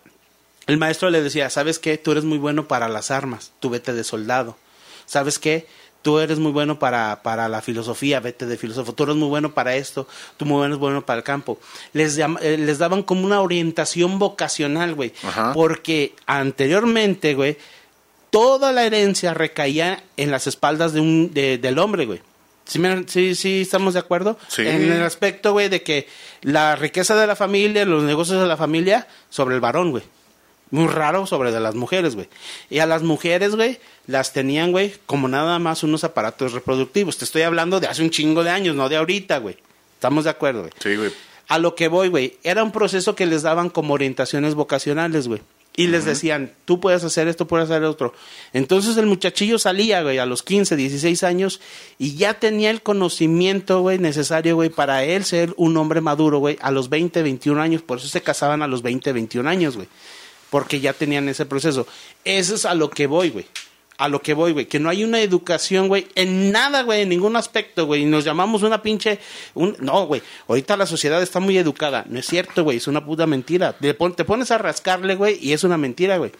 el 0.68 0.78
maestro 0.78 1.10
le 1.10 1.22
decía, 1.22 1.50
¿sabes 1.50 1.78
qué? 1.80 1.98
Tú 1.98 2.14
eres 2.14 2.24
muy 2.24 2.38
bueno 2.38 2.68
para 2.68 2.88
las 2.88 3.12
armas, 3.12 3.52
tú 3.60 3.70
vete 3.70 3.94
de 3.94 4.04
soldado. 4.04 4.58
¿Sabes 5.06 5.38
qué? 5.38 5.68
Tú 6.02 6.20
eres 6.20 6.40
muy 6.40 6.52
bueno 6.52 6.80
para, 6.80 7.22
para 7.24 7.48
la 7.50 7.62
filosofía, 7.62 8.20
vete 8.22 8.46
de 8.46 8.58
filósofo. 8.58 8.94
Tú 8.94 9.04
eres 9.04 9.16
muy 9.16 9.28
bueno 9.30 9.54
para 9.54 9.76
esto, 9.76 10.08
tú 10.38 10.46
muy 10.46 10.58
bueno, 10.58 10.78
bueno 10.80 11.06
para 11.06 11.18
el 11.20 11.24
campo. 11.24 11.60
Les, 11.94 12.18
eh, 12.18 12.58
les 12.58 12.78
daban 12.80 13.04
como 13.04 13.26
una 13.26 13.42
orientación 13.42 14.18
vocacional, 14.18 14.96
güey. 14.96 15.14
Porque 15.54 16.16
anteriormente, 16.26 17.36
güey, 17.36 17.58
toda 18.32 18.72
la 18.72 18.84
herencia 18.86 19.34
recaía 19.34 20.04
en 20.18 20.32
las 20.32 20.48
espaldas 20.48 20.94
de 20.94 21.02
un, 21.02 21.34
de- 21.34 21.58
del 21.58 21.78
hombre, 21.80 22.06
güey. 22.06 22.22
¿Sí, 22.66 22.82
sí, 23.08 23.36
sí 23.36 23.62
estamos 23.62 23.94
de 23.94 24.00
acuerdo? 24.00 24.38
Sí. 24.48 24.62
En 24.62 24.92
el 24.92 25.04
aspecto, 25.04 25.52
güey, 25.52 25.70
de 25.70 25.84
que 25.84 26.08
la 26.42 26.76
riqueza 26.76 27.16
de 27.16 27.28
la 27.28 27.36
familia, 27.36 27.86
los 27.86 28.04
negocios 28.04 28.42
de 28.42 28.48
la 28.48 28.58
familia, 28.58 29.08
sobre 29.30 29.56
el 29.56 29.62
varón, 29.62 29.92
güey. 29.92 30.04
Muy 30.72 30.88
raro 30.88 31.28
sobre 31.28 31.52
de 31.52 31.60
las 31.60 31.76
mujeres, 31.76 32.16
güey. 32.16 32.30
Y 32.70 32.80
a 32.80 32.86
las 32.86 33.04
mujeres, 33.04 33.56
güey, 33.56 33.80
las 34.08 34.34
tenían, 34.34 34.72
güey, 34.72 34.94
como 35.06 35.28
nada 35.28 35.60
más 35.60 35.84
unos 35.84 36.04
aparatos 36.04 36.54
reproductivos. 36.54 37.18
Te 37.18 37.26
estoy 37.26 37.44
hablando 37.44 37.80
de 37.80 37.88
hace 37.88 38.02
un 38.02 38.10
chingo 38.10 38.44
de 38.44 38.50
años, 38.50 38.76
no 38.76 38.90
de 38.90 38.96
ahorita, 38.96 39.38
güey. 39.38 39.58
¿Estamos 39.96 40.24
de 40.24 40.32
acuerdo, 40.32 40.62
güey? 40.62 40.74
Sí, 40.80 40.96
güey. 40.96 41.12
A 41.48 41.60
lo 41.60 41.76
que 41.76 41.90
voy, 41.90 42.08
güey, 42.08 42.38
era 42.44 42.64
un 42.64 42.72
proceso 42.72 43.14
que 43.16 43.26
les 43.26 43.44
daban 43.44 43.70
como 43.70 43.94
orientaciones 43.94 44.56
vocacionales, 44.56 45.28
güey. 45.28 45.42
Y 45.76 45.88
les 45.88 46.06
decían, 46.06 46.52
tú 46.66 46.80
puedes 46.80 47.04
hacer 47.04 47.28
esto, 47.28 47.48
puedes 47.48 47.68
hacer 47.70 47.84
otro. 47.84 48.14
Entonces 48.54 48.96
el 48.98 49.08
muchachillo 49.08 49.58
salía, 49.58 50.04
güey, 50.04 50.20
a 50.20 50.26
los 50.28 50.44
15, 50.44 50.76
16 50.76 51.24
años 51.24 51.62
y 51.98 52.16
ya 52.16 52.36
tenía 52.36 52.70
el 52.70 52.84
conocimiento, 52.84 53.82
güey, 53.82 53.98
necesario, 53.98 54.56
güey, 54.56 54.70
para 54.70 55.04
él 55.04 55.26
ser 55.26 55.52
un 55.58 55.76
hombre 55.78 56.00
maduro, 56.00 56.38
güey, 56.38 56.60
a 56.62 56.70
los 56.70 56.90
20, 56.90 57.24
21 57.24 57.60
años. 57.60 57.82
Por 57.82 57.98
eso 57.98 58.08
se 58.08 58.22
casaban 58.22 58.62
a 58.62 58.68
los 58.68 58.84
20, 58.84 59.14
21 59.14 59.50
años, 59.50 59.76
güey. 59.76 59.88
Porque 60.52 60.80
ya 60.80 60.94
tenían 60.94 61.28
ese 61.28 61.48
proceso. 61.48 61.88
Eso 62.24 62.54
es 62.54 62.66
a 62.66 62.76
lo 62.76 62.92
que 62.92 63.08
voy, 63.08 63.32
güey. 63.32 63.46
A 64.04 64.10
lo 64.10 64.22
que 64.22 64.34
voy, 64.34 64.52
güey. 64.52 64.66
Que 64.66 64.80
no 64.80 64.90
hay 64.90 65.04
una 65.06 65.22
educación, 65.22 65.88
güey, 65.88 66.08
en 66.16 66.52
nada, 66.52 66.82
güey, 66.84 67.04
en 67.04 67.10
ningún 67.10 67.38
aspecto, 67.38 67.86
güey. 67.86 68.02
Y 68.02 68.06
nos 68.06 68.26
llamamos 68.26 68.62
una 68.64 68.82
pinche... 68.82 69.20
Un... 69.54 69.78
No, 69.80 70.06
güey. 70.08 70.22
Ahorita 70.50 70.76
la 70.76 70.86
sociedad 70.86 71.22
está 71.24 71.40
muy 71.40 71.58
educada. 71.58 72.04
No 72.10 72.20
es 72.20 72.26
cierto, 72.26 72.66
güey. 72.66 72.78
Es 72.78 72.88
una 72.88 73.06
puta 73.06 73.26
mentira. 73.28 73.72
Te, 73.72 73.94
pon- 73.94 74.14
te 74.14 74.26
pones 74.26 74.52
a 74.52 74.58
rascarle, 74.58 75.16
güey, 75.16 75.38
y 75.42 75.54
es 75.54 75.64
una 75.64 75.78
mentira, 75.78 76.18
güey. 76.18 76.32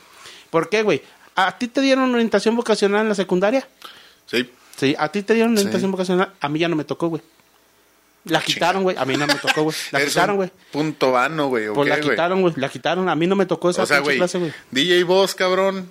¿Por 0.50 0.68
qué, 0.68 0.84
güey? 0.84 1.02
¿A 1.36 1.58
ti 1.58 1.68
te 1.70 1.80
dieron 1.80 2.14
orientación 2.14 2.56
vocacional 2.58 3.02
en 3.04 3.10
la 3.10 3.16
secundaria? 3.16 3.66
Sí. 4.26 4.50
Sí. 4.76 4.94
¿A 5.00 5.08
ti 5.10 5.22
te 5.24 5.34
dieron 5.34 5.56
Sí. 5.56 5.62
orientación 5.62 5.92
vocacional? 5.92 6.34
A 6.42 6.50
mí 6.50 6.60
ya 6.60 6.68
no 6.68 6.76
me 6.76 6.84
tocó, 6.84 7.08
güey. 7.08 7.22
La 8.26 8.42
quitaron, 8.42 8.84
güey. 8.84 8.98
A 8.98 9.06
mí 9.06 9.16
no 9.18 9.26
me 9.26 9.36
tocó, 9.36 9.64
güey. 9.64 9.76
La 9.92 10.04
quitaron, 10.06 10.36
güey. 10.36 10.50
Punto 10.72 11.12
vano, 11.14 11.48
güey. 11.48 11.68
¿o 11.68 11.74
Pues 11.76 11.88
la 11.88 12.00
quitaron, 12.00 12.42
güey. 12.42 12.54
La 12.58 12.68
quitaron. 12.70 13.08
A 13.10 13.16
mí 13.16 13.26
no 13.28 13.36
me 13.36 13.46
tocó 13.46 13.70
esa 13.70 13.84
O 13.84 13.86
sea, 13.86 14.02
clase, 14.02 14.38
güey. 14.38 14.52
DJ 14.72 15.04
Boss, 15.04 15.36
cabrón, 15.36 15.90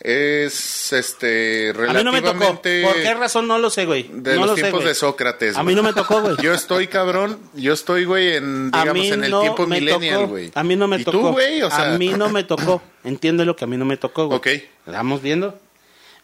es 0.00 0.92
este 0.92 1.70
A 1.70 1.92
mí 1.92 2.04
no 2.04 2.12
me 2.12 2.20
tocó. 2.22 2.32
relativamente 2.38 2.82
¿Por 2.82 2.94
qué 3.02 3.14
razón? 3.14 3.48
No 3.48 3.58
lo 3.58 3.68
sé, 3.68 3.84
güey. 3.84 4.08
de 4.12 4.34
no 4.36 4.42
los 4.42 4.50
lo 4.50 4.54
tiempos 4.54 4.84
de 4.84 4.94
Sócrates. 4.94 5.56
A 5.56 5.62
güey. 5.62 5.74
mí 5.74 5.80
no 5.80 5.82
me 5.86 5.92
tocó, 5.92 6.20
güey. 6.22 6.36
Yo 6.42 6.54
estoy, 6.54 6.86
cabrón, 6.86 7.38
yo 7.54 7.72
estoy, 7.72 8.04
güey, 8.04 8.36
en, 8.36 8.70
digamos, 8.70 9.06
en 9.06 9.24
el 9.24 9.30
no 9.30 9.40
tiempo 9.40 9.66
millennial, 9.66 10.14
tocó. 10.20 10.28
güey. 10.28 10.50
A 10.54 10.62
mí 10.64 10.76
no 10.76 10.86
me 10.88 10.98
¿Y 11.00 11.04
tocó. 11.04 11.18
tú, 11.18 11.28
güey? 11.32 11.62
O 11.62 11.70
sea, 11.70 11.94
A 11.94 11.98
mí 11.98 12.08
no 12.10 12.28
me 12.28 12.44
tocó. 12.44 12.80
Entiende 13.04 13.44
lo 13.44 13.56
que 13.56 13.64
a 13.64 13.66
mí 13.66 13.76
no 13.76 13.84
me 13.84 13.96
tocó, 13.96 14.26
güey. 14.26 14.38
Ok. 14.38 14.46
¿Estamos 14.86 15.20
viendo? 15.22 15.58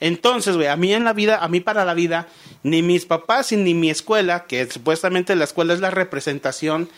Entonces, 0.00 0.56
güey, 0.56 0.68
a 0.68 0.76
mí 0.76 0.92
en 0.92 1.04
la 1.04 1.12
vida, 1.12 1.38
a 1.42 1.48
mí 1.48 1.60
para 1.60 1.84
la 1.84 1.94
vida, 1.94 2.28
ni 2.62 2.82
mis 2.82 3.06
papás 3.06 3.52
y 3.52 3.56
ni 3.56 3.74
mi 3.74 3.90
escuela, 3.90 4.44
que 4.44 4.66
supuestamente 4.70 5.34
la 5.36 5.44
escuela 5.44 5.72
es 5.72 5.80
la 5.80 5.90
representación 5.90 6.88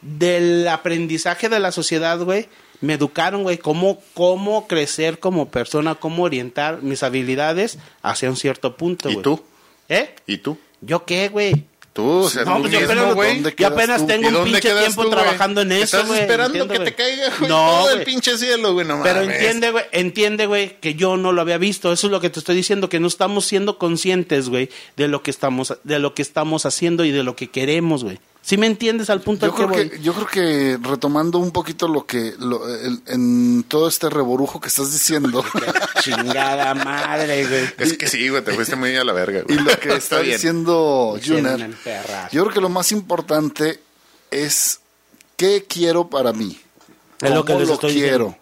del 0.00 0.66
aprendizaje 0.68 1.48
de 1.48 1.58
la 1.60 1.72
sociedad, 1.72 2.18
güey, 2.20 2.48
me 2.84 2.94
educaron, 2.94 3.42
güey, 3.42 3.58
cómo, 3.58 4.00
cómo 4.14 4.66
crecer 4.68 5.18
como 5.18 5.48
persona, 5.50 5.94
cómo 5.96 6.22
orientar 6.22 6.82
mis 6.82 7.02
habilidades 7.02 7.78
hacia 8.02 8.30
un 8.30 8.36
cierto 8.36 8.76
punto, 8.76 9.08
¿Y 9.10 9.14
güey. 9.14 9.22
tú? 9.24 9.42
¿Eh? 9.88 10.14
¿Y 10.26 10.38
tú? 10.38 10.56
¿Yo 10.80 11.04
qué, 11.04 11.28
güey? 11.28 11.64
Tú, 11.92 12.04
o 12.22 12.28
sea, 12.28 12.44
No, 12.44 12.56
tú 12.56 12.62
pues 12.62 12.72
yo 13.56 13.66
apenas, 13.68 14.04
tengo 14.04 14.28
¿Y 14.28 14.34
un 14.34 14.44
pinche 14.44 14.74
tiempo 14.74 15.04
tú, 15.04 15.10
trabajando 15.10 15.60
en 15.60 15.70
eso, 15.70 15.84
Estás 15.98 16.06
güey. 16.08 16.20
esperando 16.22 16.66
que 16.66 16.74
güey. 16.78 16.84
te 16.86 16.94
caiga, 16.96 17.32
güey, 17.38 17.48
No, 17.48 17.56
todo 17.82 17.90
el 17.90 18.02
pinche 18.02 18.36
cielo, 18.36 18.72
güey, 18.72 18.84
no 18.84 19.00
Pero 19.04 19.20
mames. 19.20 19.36
entiende, 19.36 19.70
güey, 19.70 19.84
entiende, 19.92 20.46
güey, 20.46 20.80
que 20.80 20.94
yo 20.94 21.16
no 21.16 21.30
lo 21.30 21.40
había 21.40 21.56
visto. 21.56 21.92
Eso 21.92 22.08
es 22.08 22.10
lo 22.10 22.20
que 22.20 22.30
te 22.30 22.40
estoy 22.40 22.56
diciendo, 22.56 22.88
que 22.88 22.98
no 22.98 23.06
estamos 23.06 23.44
siendo 23.44 23.78
conscientes, 23.78 24.48
güey, 24.48 24.70
de 24.96 25.06
lo 25.06 25.22
que 25.22 25.30
estamos, 25.30 25.76
de 25.84 26.00
lo 26.00 26.14
que 26.14 26.22
estamos 26.22 26.66
haciendo 26.66 27.04
y 27.04 27.12
de 27.12 27.22
lo 27.22 27.36
que 27.36 27.48
queremos, 27.50 28.02
güey. 28.02 28.18
¿Sí 28.44 28.58
me 28.58 28.66
entiendes 28.66 29.08
al 29.08 29.22
punto 29.22 29.46
Yo 29.46 29.52
al 29.52 29.58
que 29.58 29.64
creo 29.64 29.68
voy? 29.84 29.88
que, 29.90 30.00
yo 30.02 30.12
creo 30.12 30.26
que 30.26 30.78
retomando 30.86 31.38
un 31.38 31.50
poquito 31.50 31.88
lo 31.88 32.04
que 32.04 32.34
lo- 32.38 32.68
el- 32.68 33.00
en 33.06 33.64
todo 33.66 33.88
este 33.88 34.10
reborujo 34.10 34.60
que 34.60 34.68
estás 34.68 34.92
diciendo 34.92 35.42
Chingada 36.02 36.74
madre, 36.74 37.46
güey. 37.46 37.64
Es 37.78 37.96
que 37.96 38.06
sí, 38.06 38.28
güey, 38.28 38.44
te 38.44 38.52
fuiste 38.52 38.76
muy 38.76 38.94
a 38.96 39.04
la 39.04 39.14
verga, 39.14 39.40
y 39.48 39.54
güey. 39.54 39.64
lo 39.64 39.78
que 39.80 39.94
está 39.96 40.20
diciendo 40.20 41.18
Juner, 41.24 41.70
yo 42.32 42.42
creo 42.42 42.52
que 42.54 42.60
lo 42.60 42.68
más 42.68 42.92
importante 42.92 43.80
es 44.30 44.80
qué 45.36 45.64
quiero 45.66 46.08
para 46.10 46.32
mí, 46.34 46.60
Es 47.22 47.30
lo 47.30 47.44
cómo 47.44 47.58
que 47.58 47.60
les 47.60 47.68
lo 47.68 47.74
estoy 47.74 47.92
quiero, 47.94 48.24
diciendo. 48.26 48.38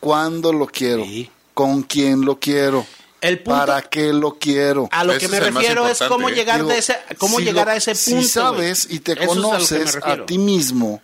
cuándo 0.00 0.52
lo 0.52 0.66
quiero, 0.66 1.04
Sí. 1.04 1.30
con 1.54 1.82
quién 1.84 2.22
lo 2.22 2.40
quiero, 2.40 2.84
El 3.24 3.38
punto 3.40 3.58
para 3.58 3.82
qué 3.82 4.12
lo 4.12 4.38
quiero. 4.38 4.88
a 4.92 5.04
lo 5.04 5.12
Ese 5.12 5.20
que 5.20 5.28
me 5.28 5.40
refiero 5.40 5.88
es 5.88 5.98
cómo 6.08 6.28
¿eh? 6.28 6.34
llegar 6.34 6.56
Digo, 6.58 6.68
de 6.70 6.78
ese, 6.78 6.96
cómo 7.18 7.38
si 7.38 7.44
llegar 7.44 7.66
lo- 7.66 7.72
a 7.72 7.76
ese 7.76 7.94
punto. 7.94 8.22
Si 8.22 8.28
sabes 8.28 8.86
y 8.90 9.00
te 9.00 9.12
Eso 9.12 9.22
a 9.22 9.26
conoces 9.26 9.96
a, 10.02 10.26
ti 10.26 10.38
mismo, 10.38 11.00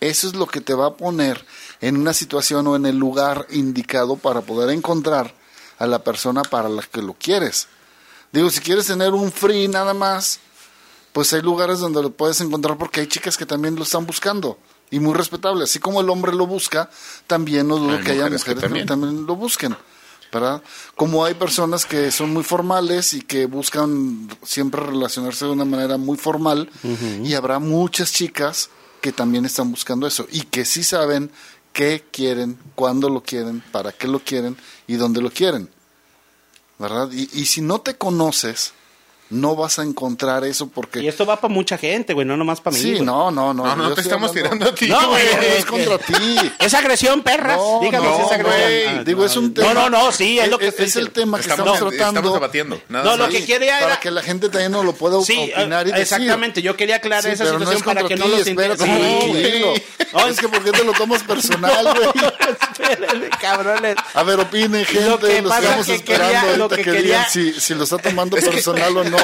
eso 0.00 0.26
es 0.28 0.34
lo 0.34 0.46
que 0.46 0.60
te 0.60 0.74
va 0.74 0.86
a 0.86 0.94
poner 0.96 1.44
en 1.80 1.96
una 1.96 2.12
situación 2.14 2.66
o 2.66 2.76
en 2.76 2.86
el 2.86 2.96
lugar 2.96 3.46
indicado 3.50 4.16
para 4.16 4.40
poder 4.40 4.70
encontrar 4.70 5.34
a 5.78 5.86
la 5.86 6.02
persona 6.04 6.42
para 6.42 6.68
la 6.68 6.82
que 6.82 7.02
lo 7.02 7.14
quieres. 7.14 7.68
Digo, 8.32 8.48
si 8.50 8.60
quieres 8.60 8.86
tener 8.86 9.12
un 9.12 9.30
free 9.32 9.66
nada 9.68 9.92
más, 9.94 10.40
pues 11.12 11.32
hay 11.32 11.42
lugares 11.42 11.80
donde 11.80 12.00
lo 12.02 12.10
puedes 12.10 12.40
encontrar 12.40 12.78
porque 12.78 13.00
hay 13.00 13.06
chicas 13.08 13.36
que 13.36 13.44
también 13.46 13.74
lo 13.76 13.82
están 13.82 14.06
buscando. 14.06 14.58
Y 14.92 14.98
muy 15.00 15.14
respetable. 15.14 15.64
Así 15.64 15.78
como 15.78 16.00
el 16.00 16.10
hombre 16.10 16.32
lo 16.32 16.46
busca, 16.46 16.90
también 17.26 17.68
no 17.68 17.76
dudo 17.76 17.96
Hay 17.98 18.02
que 18.04 18.10
haya 18.12 18.22
mujeres 18.24 18.44
que 18.44 18.50
mujeres 18.54 18.62
que 18.62 18.68
también. 18.68 18.86
también 18.86 19.26
lo 19.26 19.36
busquen. 19.36 19.76
¿Verdad? 20.32 20.62
Como 20.96 21.24
hay 21.24 21.34
personas 21.34 21.86
que 21.86 22.10
son 22.10 22.32
muy 22.32 22.44
formales 22.44 23.12
y 23.14 23.22
que 23.22 23.46
buscan 23.46 24.28
siempre 24.42 24.80
relacionarse 24.80 25.44
de 25.44 25.50
una 25.50 25.64
manera 25.64 25.96
muy 25.96 26.16
formal, 26.16 26.70
y 27.24 27.34
habrá 27.34 27.58
muchas 27.58 28.12
chicas 28.12 28.70
que 29.00 29.12
también 29.12 29.44
están 29.46 29.70
buscando 29.70 30.06
eso 30.06 30.26
y 30.30 30.42
que 30.42 30.64
sí 30.64 30.82
saben 30.82 31.30
qué 31.72 32.04
quieren, 32.10 32.58
cuándo 32.74 33.08
lo 33.08 33.22
quieren, 33.22 33.62
para 33.72 33.92
qué 33.92 34.08
lo 34.08 34.20
quieren 34.20 34.56
y 34.86 34.94
dónde 34.94 35.22
lo 35.22 35.30
quieren. 35.30 35.70
¿Verdad? 36.78 37.10
Y, 37.12 37.28
y 37.32 37.46
si 37.46 37.60
no 37.60 37.80
te 37.80 37.96
conoces, 37.96 38.72
no 39.30 39.56
vas 39.56 39.78
a 39.78 39.82
encontrar 39.82 40.44
eso 40.44 40.68
porque... 40.68 41.00
Y 41.00 41.08
esto 41.08 41.24
va 41.24 41.40
para 41.40 41.52
mucha 41.52 41.78
gente, 41.78 42.12
güey, 42.14 42.26
no 42.26 42.36
nomás 42.36 42.60
para 42.60 42.74
mí. 42.76 42.82
Sí, 42.82 42.90
güey. 42.92 43.02
no, 43.02 43.30
no, 43.30 43.54
no. 43.54 43.64
No, 43.64 43.76
no 43.76 43.94
te 43.94 44.00
estamos 44.00 44.30
hablando- 44.30 44.50
tirando 44.58 44.70
a 44.70 44.74
ti, 44.74 44.88
No, 44.88 45.08
güey. 45.10 45.24
No, 45.34 45.40
es 45.42 45.64
contra 45.64 45.98
ti. 45.98 46.36
Es 46.58 46.74
agresión, 46.74 47.22
perras. 47.22 47.56
No, 47.56 47.80
Dígame 47.80 48.06
no, 48.08 48.16
si 48.16 48.22
es 48.22 48.32
agresión. 48.32 48.62
güey. 48.62 48.86
Ah, 48.86 49.02
Digo, 49.04 49.24
es 49.24 49.36
un 49.36 49.54
tema. 49.54 49.72
No, 49.74 49.88
no, 49.88 50.04
no, 50.04 50.12
sí, 50.12 50.38
es 50.38 50.48
lo 50.48 50.58
que 50.58 50.68
es, 50.68 50.96
el 50.96 51.10
tema 51.10 51.38
que 51.38 51.48
Estamos, 51.48 51.72
estamos, 51.74 51.94
tratando. 51.94 52.18
estamos 52.20 52.34
debatiendo. 52.34 52.80
Nada 52.88 53.04
No, 53.04 53.16
lo 53.16 53.24
más. 53.24 53.32
que 53.34 53.44
quería 53.44 53.74
para 53.78 53.86
era- 53.86 54.00
que 54.00 54.10
la 54.10 54.22
gente 54.22 54.48
también 54.48 54.72
no 54.72 54.82
lo 54.82 54.92
pueda 54.94 55.20
Sí, 55.22 55.50
opinar 55.56 55.86
y 55.86 55.90
decir. 55.92 56.02
exactamente. 56.02 56.60
Yo 56.62 56.76
quería 56.76 56.96
aclarar 56.96 57.24
Sí, 57.24 57.30
esa 57.30 57.44
pero 57.44 57.58
no 57.58 57.66
situación 57.70 57.78
es 57.78 57.94
para 57.94 58.08
que 58.08 58.14
ti, 58.14 58.20
no 58.20 58.28
los 58.28 58.46
interese. 58.46 58.86
No, 60.12 60.26
Es 60.26 60.38
que 60.40 60.48
¿por 60.48 60.64
qué 60.64 60.72
te 60.72 60.84
lo 60.84 60.92
tomas 60.92 61.22
personal, 61.22 61.84
güey? 61.94 62.08
Espérenme, 62.72 63.28
cabrones. 63.40 63.96
A 64.14 64.22
ver, 64.22 64.40
opinen, 64.40 64.84
gente, 64.84 65.08
Lo 65.08 65.18
que 65.18 65.42
pasa 65.42 65.58
estamos 65.60 65.86
que 65.86 66.02
quería- 66.04 66.56
lo 66.56 66.68
quería- 66.68 67.28
si 67.28 67.74
lo 67.74 67.84
está 67.84 67.98
tomando 67.98 68.36
personal 68.40 68.96
o 68.96 69.04
no. 69.04 69.19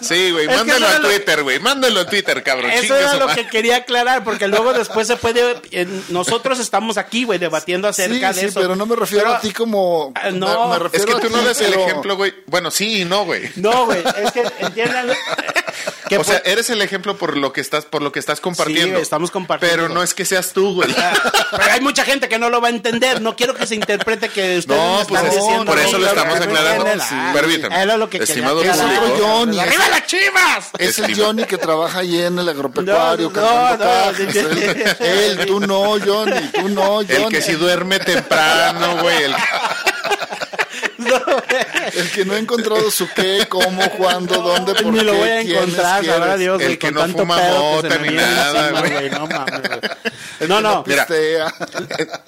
Sí, 0.00 0.30
güey, 0.30 0.46
mándalo 0.46 0.86
a 0.86 0.98
lo- 0.98 1.08
Twitter, 1.08 1.42
güey. 1.42 1.58
Mándalo 1.58 2.00
a 2.00 2.06
Twitter, 2.06 2.42
cabrón. 2.42 2.70
Eso 2.70 2.82
Chingue 2.82 2.98
era 3.00 3.14
lo 3.14 3.26
que 3.28 3.46
quería 3.48 3.76
aclarar, 3.76 4.24
porque 4.24 4.46
luego 4.48 4.72
después 4.72 5.06
se 5.06 5.16
puede. 5.16 5.56
eh, 5.70 5.86
nosotros 6.08 6.58
estamos 6.60 6.96
aquí, 6.98 7.24
güey, 7.24 7.38
debatiendo 7.38 7.92
Sí, 7.92 8.02
acerca 8.02 8.32
de 8.32 8.40
sí, 8.40 8.46
eso. 8.46 8.60
pero 8.60 8.76
no 8.76 8.86
me 8.86 8.96
refiero 8.96 9.24
Pero- 9.24 9.36
a 9.36 9.40
ti 9.40 9.52
como... 9.52 10.12
Ah, 10.14 10.30
no, 10.30 10.68
me, 10.68 10.78
me 10.78 10.86
Es 10.92 11.04
que 11.04 11.14
tú 11.14 11.30
no 11.30 11.40
eres 11.40 11.60
el 11.60 11.70
pero- 11.70 11.86
ejemplo, 11.86 12.16
güey. 12.16 12.34
Bueno, 12.46 12.70
sí 12.70 13.02
y 13.02 13.04
no, 13.04 13.24
güey. 13.24 13.50
No, 13.56 13.86
güey, 13.86 14.02
es 14.24 14.32
que 14.32 14.44
entiendan. 14.60 15.08
que 16.08 16.16
O 16.18 16.24
sea, 16.24 16.40
eres 16.44 16.70
el 16.70 16.80
ejemplo 16.82 17.16
por 17.18 17.36
lo 17.36 17.52
que 17.52 17.60
estás, 17.60 17.84
por 17.84 18.02
lo 18.02 18.12
que 18.12 18.18
estás 18.18 18.40
compartiendo. 18.40 18.96
Sí, 18.96 19.02
estamos 19.02 19.30
compartiendo. 19.30 19.76
Pero 19.76 19.88
no 19.92 20.02
es 20.02 20.14
que 20.14 20.24
seas 20.24 20.52
tú, 20.52 20.74
güey. 20.74 20.94
pero 21.50 21.64
hay 21.72 21.80
mucha 21.80 22.04
gente 22.04 22.28
que 22.28 22.38
no 22.38 22.48
lo 22.50 22.60
va 22.60 22.68
a 22.68 22.70
entender. 22.70 23.20
No 23.20 23.36
quiero 23.36 23.54
que 23.54 23.66
se 23.66 23.74
interprete 23.74 24.28
que 24.28 24.58
ustedes 24.58 24.66
No, 24.68 24.98
me 25.00 25.04
pues 25.06 25.22
están 25.22 25.26
es- 25.26 25.34
diciendo. 25.44 25.64
por 25.66 25.78
eso 25.78 25.98
lo 25.98 26.06
estamos 26.06 26.40
aclarando. 26.40 26.86
Sí. 27.04 27.14
Permítame. 27.34 27.82
Era 27.82 27.96
lo 27.96 28.08
que 28.08 28.18
quería 28.18 28.32
Estimado 28.34 28.60
aclarar. 28.60 29.02
Johnny. 29.18 29.58
¡Arriba 29.60 29.88
las 29.90 30.06
chivas! 30.06 30.70
Es 30.78 30.98
el 30.98 31.14
Johnny 31.18 31.44
que 31.44 31.58
trabaja 31.58 32.00
ahí 32.00 32.22
en 32.22 32.38
el 32.38 32.48
agropecuario. 32.48 33.30
No, 33.34 33.76
no, 33.76 33.76
no. 33.76 34.10
Él, 34.10 35.38
él, 35.38 35.46
tú 35.46 35.60
no, 35.60 35.98
Johnny, 35.98 36.48
tú 36.52 36.68
no, 36.68 36.82
Johnny. 36.96 37.12
El 37.14 37.28
que 37.28 37.42
si 37.42 37.52
duerme 37.52 37.98
temprano, 37.98 38.98
güey. 39.02 39.24
El... 39.24 39.34
El 41.94 42.10
que 42.10 42.24
no 42.24 42.34
ha 42.34 42.38
encontrado 42.38 42.90
su 42.90 43.08
qué, 43.14 43.46
cómo, 43.48 43.82
cuándo, 43.92 44.40
dónde, 44.42 44.74
por 44.74 44.92
Ni 44.92 44.98
qué, 44.98 45.04
lo 45.04 45.14
voy 45.14 45.28
a 45.28 45.40
encontrar, 45.40 46.00
quiénes. 46.00 46.16
sabrá 46.18 46.36
Dios, 46.36 46.60
El 46.62 46.78
que 46.78 46.90
no 46.92 47.06
fuma 47.08 47.38
mota 47.38 47.98
ni 47.98 48.14
nada, 48.14 48.70
güey. 48.80 48.92
güey. 48.92 49.10
No 49.10 49.26
mames, 49.26 49.60
güey. 49.62 49.80
No, 50.46 50.60
no. 50.60 50.84
Mira. 50.86 51.06
Pistea. 51.06 51.52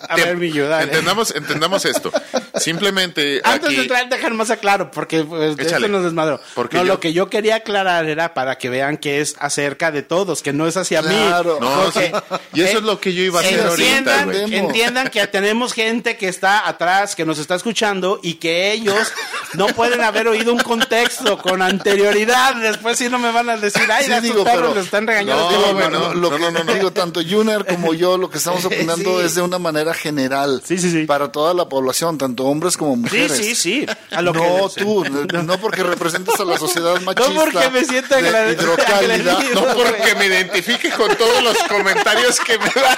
A 0.08 0.16
ver, 0.16 0.36
mi 0.36 0.46
ayuda. 0.48 0.82
Entendamos, 0.82 1.34
entendamos 1.34 1.84
esto. 1.84 2.10
Simplemente 2.58 3.40
Antes 3.44 3.66
aquí... 3.68 3.76
de 3.76 3.82
entrar, 3.82 4.08
dejar 4.08 4.34
más 4.34 4.50
aclaro, 4.50 4.90
porque 4.90 5.22
pues, 5.24 5.56
de 5.56 5.62
Échale. 5.64 5.86
esto 5.86 5.88
nos 5.88 6.04
desmadró. 6.04 6.40
Porque 6.54 6.76
no, 6.78 6.84
yo- 6.84 6.94
lo 6.94 7.00
que 7.00 7.12
yo 7.12 7.30
quería 7.30 7.56
aclarar 7.56 8.06
era 8.08 8.34
para 8.34 8.58
que 8.58 8.68
vean 8.68 8.96
que 8.96 9.20
es 9.20 9.36
acerca 9.38 9.90
de 9.90 10.02
todos, 10.02 10.42
que 10.42 10.52
no 10.52 10.66
es 10.66 10.76
hacia 10.76 11.00
Claro. 11.02 11.58
mí. 11.60 11.66
No, 11.66 11.82
Porque, 11.84 12.12
sí. 12.30 12.36
Y 12.54 12.62
eso 12.62 12.78
es 12.78 12.84
lo 12.84 13.00
que 13.00 13.12
yo 13.14 13.22
iba 13.22 13.40
a 13.40 13.42
hacer 13.42 13.60
ahorita, 13.66 14.22
entiendan, 14.22 14.52
entiendan 14.52 15.08
que 15.08 15.26
tenemos 15.26 15.72
gente 15.72 16.16
que 16.16 16.28
está 16.28 16.68
atrás, 16.68 17.14
que 17.14 17.24
nos 17.24 17.38
está 17.38 17.54
escuchando 17.54 18.20
y 18.22 18.34
que 18.34 18.72
ellos 18.72 19.12
no 19.54 19.66
pueden 19.68 20.00
haber 20.02 20.28
oído 20.28 20.52
un 20.52 20.58
contexto 20.60 21.38
con 21.38 21.62
anterioridad. 21.62 22.54
Después 22.56 22.98
sí 22.98 23.08
no 23.08 23.18
me 23.18 23.30
van 23.32 23.48
a 23.50 23.56
decir, 23.56 23.82
ay, 23.90 24.04
Sí, 24.04 24.12
digo, 24.20 24.44
pero- 24.44 24.74
le 24.74 24.80
están 24.80 25.06
regañando. 25.06 25.50
No, 25.50 25.50
Digo, 25.50 25.72
lo- 25.80 25.90
no, 25.90 26.14
lo 26.14 26.30
no, 26.30 26.36
que 26.36 26.38
no, 26.42 26.50
no, 26.50 26.64
no. 26.64 26.74
digo, 26.74 26.92
tanto 26.92 27.20
Junior 27.28 27.64
como 27.66 27.92
yo, 28.00 28.18
lo 28.18 28.28
que 28.30 28.38
estamos 28.38 28.64
opinando 28.64 29.20
Sí. 29.20 29.26
es 29.26 29.34
de 29.36 29.42
una 29.42 29.58
manera 29.58 29.94
general. 29.94 30.62
Sí, 30.64 30.78
sí, 30.78 30.90
sí. 30.90 31.04
Para 31.04 31.30
toda 31.30 31.54
la 31.54 31.68
población, 31.68 32.18
tanto 32.18 32.44
hombres 32.44 32.76
como 32.76 32.94
Sí, 32.94 33.00
mujeres. 33.02 33.36
sí, 33.36 33.54
sí. 33.54 33.86
A 34.10 34.22
lo 34.22 34.32
no 34.32 34.68
que- 34.74 34.80
tú, 34.82 35.04
no, 35.04 35.42
no 35.42 35.58
porque 35.60 35.82
representes 35.84 36.38
a 36.40 36.44
la 36.44 36.58
sociedad 36.58 37.00
machista. 37.02 37.32
porque 37.40 37.70
me 37.70 37.80
agrade- 37.80 38.52
hidrocálida. 38.54 39.38
No 39.54 39.66
porque 39.74 40.14
me 40.16 40.26
identifique 40.26 40.90
con 40.90 41.14
todos 41.16 41.42
los 41.44 41.56
comentarios 41.68 42.40
que 42.40 42.58
me 42.58 42.64
dan. 42.64 42.96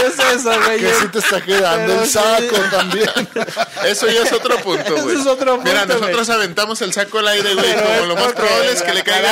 ¿Qué 0.00 0.06
es 0.06 0.18
eso, 0.40 0.52
güey? 0.64 0.78
Que 0.80 0.94
sí 0.94 1.08
te 1.12 1.18
está 1.18 1.40
quedando 1.40 1.86
Pero 1.86 2.00
el 2.02 2.06
sí. 2.06 2.12
saco 2.12 2.56
también. 2.70 3.10
Eso 3.84 4.06
ya 4.08 4.22
es 4.22 4.32
otro 4.32 4.56
punto, 4.58 4.94
Eso 4.94 5.02
güey. 5.04 5.20
es 5.20 5.26
otro 5.26 5.58
Mira, 5.58 5.80
punto, 5.86 5.98
nosotros 6.00 6.30
aventamos 6.30 6.80
el 6.82 6.92
saco 6.92 7.18
al 7.18 7.28
aire, 7.28 7.54
güey. 7.54 7.74
Como 7.74 8.06
lo 8.06 8.14
más 8.16 8.32
probable 8.32 8.72
es 8.72 8.82
que 8.82 8.94
le 8.94 9.02
caiga. 9.02 9.30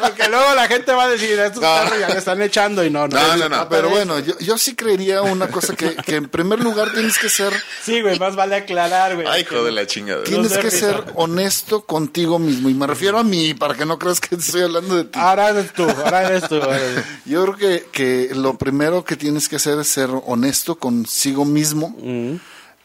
Porque 0.00 0.28
luego 0.28 0.54
la 0.54 0.66
gente 0.68 0.92
va 0.92 1.04
a 1.04 1.08
decir, 1.08 1.38
estos 1.38 1.62
No. 1.62 1.74
perros 1.82 1.98
ya 2.00 2.08
le 2.08 2.18
están 2.18 2.40
echando 2.42 2.84
y 2.84 2.90
no, 2.90 3.08
no. 3.08 3.18
No, 3.18 3.36
no, 3.36 3.47
Pero 3.68 3.90
bueno, 3.90 4.18
yo, 4.18 4.38
yo 4.38 4.58
sí 4.58 4.74
creería 4.74 5.22
una 5.22 5.48
cosa 5.48 5.74
que, 5.74 5.96
que 5.96 6.16
en 6.16 6.28
primer 6.28 6.60
lugar 6.60 6.92
tienes 6.92 7.18
que 7.18 7.28
ser 7.28 7.52
Sí, 7.82 8.00
güey, 8.00 8.18
más 8.18 8.36
vale 8.36 8.56
aclarar, 8.56 9.14
güey. 9.14 9.26
Ay, 9.28 9.42
hijo 9.42 9.62
de 9.64 9.72
la 9.72 9.86
chingada. 9.86 10.24
tienes 10.24 10.52
que 10.52 10.62
risa. 10.62 10.78
ser 10.78 11.04
honesto 11.14 11.82
contigo 11.84 12.38
mismo 12.38 12.68
y 12.68 12.74
me 12.74 12.86
refiero 12.86 13.18
a 13.18 13.24
mí 13.24 13.54
para 13.54 13.74
que 13.74 13.86
no 13.86 13.98
creas 13.98 14.20
que 14.20 14.34
estoy 14.34 14.62
hablando 14.62 14.96
de 14.96 15.04
ti. 15.04 15.18
Ahora 15.18 15.50
eres 15.50 15.72
tú, 15.72 15.84
ahora 15.88 16.28
eres 16.28 16.48
tú. 16.48 16.56
ahora 16.56 16.76
eres 16.76 16.94
tú. 16.96 17.00
Yo 17.26 17.44
creo 17.44 17.56
que, 17.56 17.86
que 17.92 18.34
lo 18.34 18.58
primero 18.58 19.04
que 19.04 19.16
tienes 19.16 19.48
que 19.48 19.56
hacer 19.56 19.78
es 19.78 19.88
ser 19.88 20.10
honesto 20.26 20.76
consigo 20.76 21.44
mismo 21.44 21.96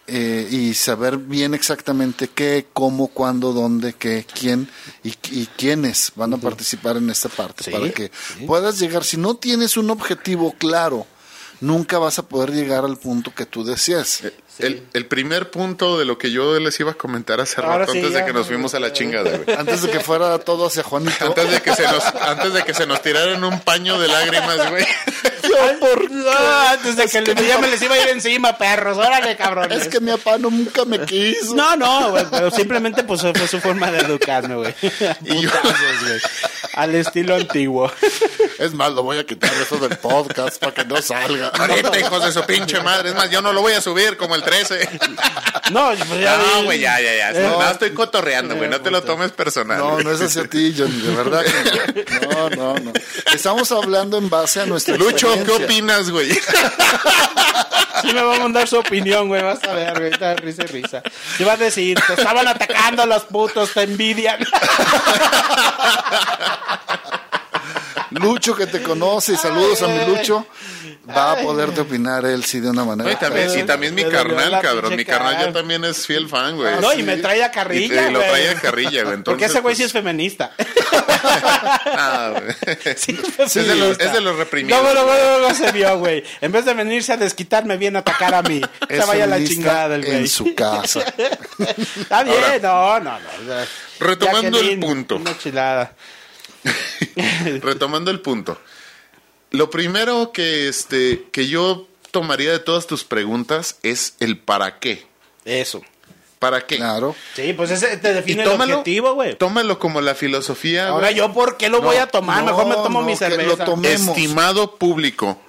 eh, 0.07 0.47
y 0.51 0.73
saber 0.73 1.17
bien 1.17 1.53
exactamente 1.53 2.27
qué, 2.27 2.67
cómo, 2.73 3.07
cuándo, 3.07 3.53
dónde, 3.53 3.93
qué, 3.93 4.25
quién 4.37 4.69
y, 5.03 5.13
y 5.31 5.47
quiénes 5.57 6.11
van 6.15 6.33
a 6.33 6.37
participar 6.37 6.97
en 6.97 7.09
esta 7.09 7.29
parte 7.29 7.63
Sí, 7.63 7.71
para 7.71 7.89
que 7.91 8.11
puedas 8.45 8.79
llegar. 8.79 9.03
Si 9.05 9.17
no 9.17 9.35
tienes 9.35 9.77
un 9.77 9.89
objetivo 9.89 10.53
claro, 10.57 11.07
nunca 11.61 11.97
vas 11.99 12.19
a 12.19 12.27
poder 12.27 12.51
llegar 12.51 12.83
al 12.83 12.97
punto 12.97 13.33
que 13.33 13.45
tú 13.45 13.63
deseas. 13.63 14.23
El, 14.59 14.83
el 14.93 15.05
primer 15.07 15.49
punto 15.49 15.97
de 15.97 16.05
lo 16.05 16.17
que 16.17 16.29
yo 16.31 16.59
les 16.59 16.79
iba 16.79 16.91
a 16.91 16.93
comentar 16.93 17.41
hace 17.41 17.59
Ahora 17.59 17.79
rato, 17.79 17.91
sí, 17.93 17.97
antes 17.99 18.13
ya. 18.13 18.19
de 18.19 18.25
que 18.25 18.33
nos 18.33 18.47
fuimos 18.47 18.73
a 18.75 18.79
la 18.79 18.93
chingada, 18.93 19.37
güey. 19.37 19.57
Antes 19.57 19.81
de 19.81 19.89
que 19.89 19.99
fuera 19.99 20.37
todo 20.39 20.67
hacia 20.67 20.83
Juanito. 20.83 21.25
Antes 21.25 21.49
de 21.51 21.61
que 21.61 21.75
se 21.75 21.83
nos, 21.83 22.03
antes 22.05 22.53
de 22.53 22.63
que 22.63 22.73
se 22.73 22.85
nos 22.85 23.01
tiraran 23.01 23.43
un 23.43 23.59
paño 23.61 23.99
de 23.99 24.07
lágrimas, 24.07 24.69
güey. 24.69 24.85
No, 26.09 26.31
antes 26.69 26.95
de 26.95 27.07
que 27.07 27.21
le- 27.21 27.47
ya 27.47 27.57
me 27.57 27.67
les 27.67 27.81
iba 27.81 27.95
a 27.95 28.01
ir 28.01 28.07
encima, 28.09 28.57
perros. 28.57 28.97
Órale, 28.97 29.35
cabrones. 29.35 29.83
Es 29.83 29.87
que 29.87 29.99
mi 29.99 30.11
papá 30.11 30.37
nunca 30.37 30.85
me 30.85 30.99
quiso. 31.05 31.55
No, 31.55 31.75
no, 31.75 32.11
güey, 32.11 32.25
pero 32.29 32.49
simplemente 32.51 33.03
pues 33.03 33.21
fue 33.21 33.47
su 33.47 33.59
forma 33.59 33.91
de 33.91 33.99
educarme, 33.99 34.55
güey. 34.55 34.73
Y 35.25 35.41
yo- 35.41 35.49
güey. 35.61 36.19
Al 36.73 36.95
estilo 36.95 37.35
antiguo. 37.35 37.91
Es 38.57 38.73
más, 38.73 38.91
lo 38.93 39.03
voy 39.03 39.19
a 39.19 39.25
quitar 39.25 39.51
eso 39.61 39.77
del 39.77 39.97
podcast 39.97 40.57
para 40.59 40.73
que 40.73 40.85
no 40.85 41.01
salga. 41.01 41.49
Ahorita, 41.49 41.99
hijos 41.99 42.23
de 42.25 42.31
su 42.31 42.43
pinche 42.45 42.81
madre. 42.81 43.09
Es 43.09 43.15
más, 43.15 43.29
yo 43.29 43.41
no 43.41 43.53
lo 43.53 43.61
voy 43.61 43.73
a 43.73 43.81
subir 43.81 44.17
como 44.17 44.35
el 44.35 44.42
13. 44.43 44.89
No, 45.71 45.91
pues 46.07 46.19
ya 46.21 46.37
No, 46.37 46.63
güey, 46.63 46.79
ya, 46.79 46.99
ya, 46.99 47.15
ya. 47.15 47.31
Eh, 47.31 47.49
No, 47.49 47.69
estoy 47.69 47.91
cotorreando, 47.93 48.55
güey. 48.55 48.69
No 48.69 48.81
te 48.81 48.91
lo 48.91 49.01
tomes 49.03 49.31
personal. 49.31 49.77
No, 49.77 49.99
no 49.99 50.11
es 50.11 50.21
hacia 50.21 50.45
ti, 50.45 50.73
Johnny, 50.77 50.99
de 51.01 51.15
verdad 51.15 51.43
que 51.43 52.05
no. 52.27 52.49
No, 52.49 52.49
no, 52.49 52.79
no. 52.79 52.93
Estamos 53.33 53.71
hablando 53.71 54.17
en 54.17 54.29
base 54.29 54.61
a 54.61 54.65
nuestra 54.65 54.97
Lucho, 54.97 55.33
¿qué 55.45 55.51
opinas, 55.51 56.09
güey? 56.09 56.31
Sí 58.01 58.11
me 58.13 58.21
va 58.21 58.35
a 58.35 58.39
mandar 58.39 58.67
su 58.67 58.77
opinión, 58.77 59.27
güey. 59.29 59.41
Vas 59.41 59.63
a 59.63 59.73
ver, 59.73 59.97
güey. 59.97 60.11
Está 60.11 60.35
risa 60.35 60.63
y 60.63 60.67
risa. 60.67 61.01
Te 61.37 61.45
va 61.45 61.53
a 61.53 61.57
decir, 61.57 61.97
te 62.05 62.13
estaban 62.13 62.47
atacando 62.47 63.05
los 63.05 63.23
putos, 63.23 63.73
te 63.73 63.83
envidian. 63.83 64.39
Lucho 68.11 68.55
que 68.55 68.67
te 68.67 68.81
conoce 68.83 69.35
saludos 69.37 69.81
a 69.81 69.87
mi 69.87 70.05
Lucho. 70.05 70.45
Va 71.09 71.33
a 71.33 71.35
poderte 71.37 71.81
opinar 71.81 72.25
él 72.25 72.45
sí 72.45 72.61
de 72.61 72.69
una 72.69 72.85
manera. 72.85 73.09
No, 73.09 73.13
y 73.13 73.19
también, 73.19 73.59
y 73.59 73.63
también 73.63 73.93
mi 73.93 74.05
Me 74.05 74.09
carnal, 74.09 74.61
cabrón. 74.61 74.95
Mi 74.95 75.03
carnal 75.03 75.37
ya 75.37 75.51
también 75.51 75.83
es 75.83 76.07
fiel 76.07 76.29
fan, 76.29 76.55
güey. 76.55 76.79
No, 76.79 76.93
y 76.93 77.03
me 77.03 77.17
trae 77.17 77.43
a 77.43 77.51
carrilla, 77.51 78.07
y 78.07 78.11
lo 78.11 78.19
güey. 78.19 78.29
trae 78.29 78.49
a 78.49 78.55
carrilla, 78.55 79.03
güey. 79.03 79.17
Porque 79.23 79.45
ese 79.45 79.59
güey 79.59 79.75
sí 79.75 79.81
pues, 79.81 79.87
es 79.87 79.91
feminista. 79.91 80.53
ah, 81.85 82.33
güey. 82.39 82.95
Sí, 82.95 83.19
es, 83.37 83.53
de 83.53 83.75
los, 83.75 83.99
es 83.99 84.13
de 84.13 84.21
los 84.21 84.37
reprimidos. 84.37 84.81
No, 84.81 84.85
bueno, 84.85 85.05
bueno, 85.05 85.39
luego 85.39 85.53
se 85.53 85.71
vio, 85.73 85.97
güey. 85.97 86.23
En 86.39 86.53
vez 86.53 86.63
de 86.63 86.73
venirse 86.73 87.11
a 87.11 87.17
desquitarme, 87.17 87.75
viene 87.75 87.97
a 87.97 88.01
atacar 88.01 88.33
a 88.33 88.41
mí. 88.41 88.61
Se 88.89 89.05
vaya 89.05 89.27
la 89.27 89.43
chingada 89.43 89.95
el 89.95 90.05
güey. 90.05 90.17
En 90.19 90.27
su 90.29 90.55
casa. 90.55 91.03
Está 91.99 92.23
bien, 92.23 92.61
no, 92.61 92.99
no, 93.01 93.19
no. 93.19 93.29
Retomando 93.99 94.59
el 94.59 94.79
punto. 94.79 95.17
Una 95.17 95.37
chilada. 95.37 95.93
Retomando 97.61 98.09
el 98.09 98.21
punto. 98.21 98.57
Lo 99.53 99.69
primero 99.69 100.31
que, 100.33 100.67
este, 100.67 101.27
que 101.31 101.47
yo 101.47 101.87
tomaría 102.11 102.51
de 102.51 102.59
todas 102.59 102.85
tus 102.87 103.03
preguntas 103.05 103.77
es 103.83 104.15
el 104.19 104.37
para 104.37 104.79
qué. 104.79 105.05
Eso. 105.45 105.81
¿Para 106.39 106.65
qué? 106.67 106.75
Claro. 106.75 107.15
Sí, 107.35 107.53
pues 107.53 107.71
ese 107.71 107.95
te 107.97 108.13
define 108.13 108.43
el 108.43 108.49
tómalo, 108.49 108.79
objetivo, 108.79 109.13
güey. 109.13 109.35
tómalo 109.37 109.79
como 109.79 110.01
la 110.01 110.13
filosofía. 110.13 110.89
Ahora 110.89 111.11
yo, 111.11 111.31
¿por 111.31 111.55
qué 111.55 111.69
lo 111.69 111.81
voy 111.81 111.95
a 111.95 112.07
tomar? 112.07 112.39
no, 112.43 112.47
Mejor 112.47 112.65
me 112.65 112.73
tomo 112.75 112.99
no, 112.99 113.05
mi 113.07 113.17
que 113.17 113.29
lo 113.29 113.35
cerveza. 113.37 113.63
tome- 113.65 113.87
tomemos. 113.87 114.17
Estimado 114.17 114.75
público, 114.75 115.39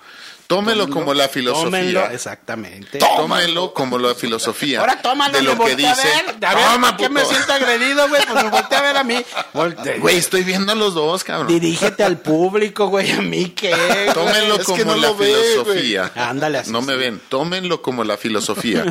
tómelo 0.47 0.88
como 0.90 1.14
la 1.14 1.28
filosofía. 1.28 1.64
Tómenlo, 1.64 2.11
exactamente. 2.11 2.99
Tómelo 2.99 3.72
como 3.74 3.99
la 3.99 4.14
filosofía. 4.14 4.80
Ahora 4.80 5.01
tómalo, 5.01 5.32
de 5.38 5.42
lo 5.42 5.53
me 5.53 5.57
que 5.57 5.70
volteé 5.70 5.86
a 5.86 5.95
dice. 5.95 6.09
ver. 6.09 6.45
A 6.47 6.55
ver, 6.55 6.64
Toma, 6.64 6.97
¿por 6.97 7.07
qué 7.07 7.12
me 7.12 7.24
siento 7.24 7.53
agredido, 7.53 8.09
güey? 8.09 8.22
Pues 8.26 8.45
me 8.45 8.51
volteé 8.51 8.78
a 8.78 8.82
ver 8.82 8.97
a 8.97 9.05
mí. 9.05 9.24
Volte- 9.53 9.99
Güey, 10.01 10.16
estoy 10.16 10.42
viendo 10.45 10.72
a 10.72 10.74
los 10.74 10.95
dos, 10.95 11.24
cabrón. 11.24 11.49
Dirígete 11.49 12.05
al 12.05 12.18
público, 12.18 12.88
güey. 12.88 13.11
¿A 13.12 13.20
mí 13.22 13.51
qué? 13.51 13.74
Tómenlo 14.14 14.57
Es 14.57 14.64
como 14.64 14.78
que 14.78 14.84
no 14.84 14.95
la 14.97 15.09
lo 15.09 15.16
ve, 15.16 15.26
filosofía. 15.34 16.11
güey. 16.14 16.24
Ándale, 16.26 16.59
así 16.59 16.70
No 16.70 16.82
me 16.82 16.97
ven. 16.97 17.20
Tómenlo 17.28 17.82
como 17.82 18.05
la 18.05 18.16
filosofía 18.16 18.84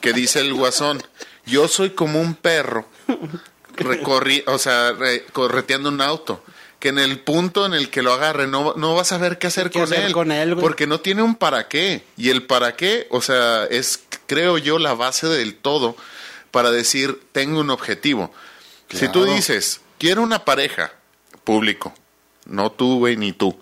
que 0.00 0.12
dice 0.12 0.40
el 0.40 0.52
guasón. 0.54 1.02
Yo 1.46 1.68
soy 1.68 1.90
como 1.90 2.20
un 2.20 2.34
perro 2.34 2.88
recorri, 3.76 4.42
o 4.46 4.58
sea, 4.58 4.92
re- 4.92 5.24
correteando 5.32 5.88
un 5.88 6.00
auto. 6.00 6.42
Que 6.86 6.90
en 6.90 7.00
el 7.00 7.18
punto 7.18 7.66
en 7.66 7.74
el 7.74 7.90
que 7.90 8.00
lo 8.00 8.12
agarre 8.12 8.46
no, 8.46 8.74
no 8.76 8.94
vas 8.94 9.10
a 9.10 9.18
ver 9.18 9.38
qué 9.38 9.48
hacer, 9.48 9.70
¿Qué 9.70 9.80
con, 9.80 9.92
hacer 9.92 10.04
él, 10.04 10.12
con 10.12 10.30
él, 10.30 10.54
güey? 10.54 10.62
Porque 10.62 10.86
no 10.86 11.00
tiene 11.00 11.20
un 11.20 11.34
para 11.34 11.66
qué. 11.66 12.04
Y 12.16 12.30
el 12.30 12.44
para 12.46 12.76
qué, 12.76 13.08
o 13.10 13.20
sea, 13.20 13.64
es, 13.64 14.04
creo 14.28 14.56
yo, 14.56 14.78
la 14.78 14.94
base 14.94 15.26
del 15.26 15.56
todo 15.56 15.96
para 16.52 16.70
decir, 16.70 17.20
tengo 17.32 17.58
un 17.58 17.70
objetivo. 17.70 18.32
Si 18.88 19.08
tú 19.08 19.24
dices, 19.24 19.80
quiero 19.98 20.22
una 20.22 20.44
pareja, 20.44 20.92
público. 21.42 21.92
No 22.44 22.70
tú, 22.70 23.00
güey, 23.00 23.16
ni 23.16 23.32
tú. 23.32 23.58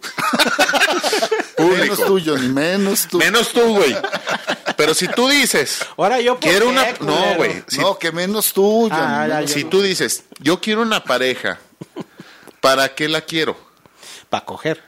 Menos 1.58 2.04
tú, 2.04 2.20
Johnny, 2.22 2.48
menos 2.48 3.08
tú. 3.08 3.16
Menos 3.16 3.48
tú, 3.54 3.74
güey. 3.74 3.96
Pero 4.76 4.92
si 4.92 5.08
tú 5.08 5.28
dices, 5.28 5.78
Ahora 5.96 6.20
yo, 6.20 6.38
¿por 6.38 6.50
quiero 6.50 6.66
qué, 6.66 6.72
una... 6.72 6.94
culero? 6.94 7.16
No, 7.30 7.34
güey. 7.36 7.64
Si, 7.68 7.78
No, 7.78 7.98
que 7.98 8.12
menos 8.12 8.52
tú. 8.52 8.88
Ah, 8.92 9.26
ya, 9.26 9.34
menos- 9.36 9.50
ya. 9.50 9.54
si 9.54 9.64
tú 9.64 9.80
dices, 9.80 10.24
yo 10.40 10.60
quiero 10.60 10.82
una 10.82 11.04
pareja, 11.04 11.58
¿para 12.64 12.94
qué 12.94 13.08
la 13.08 13.20
quiero? 13.20 13.56
Para 14.30 14.44
coger. 14.44 14.82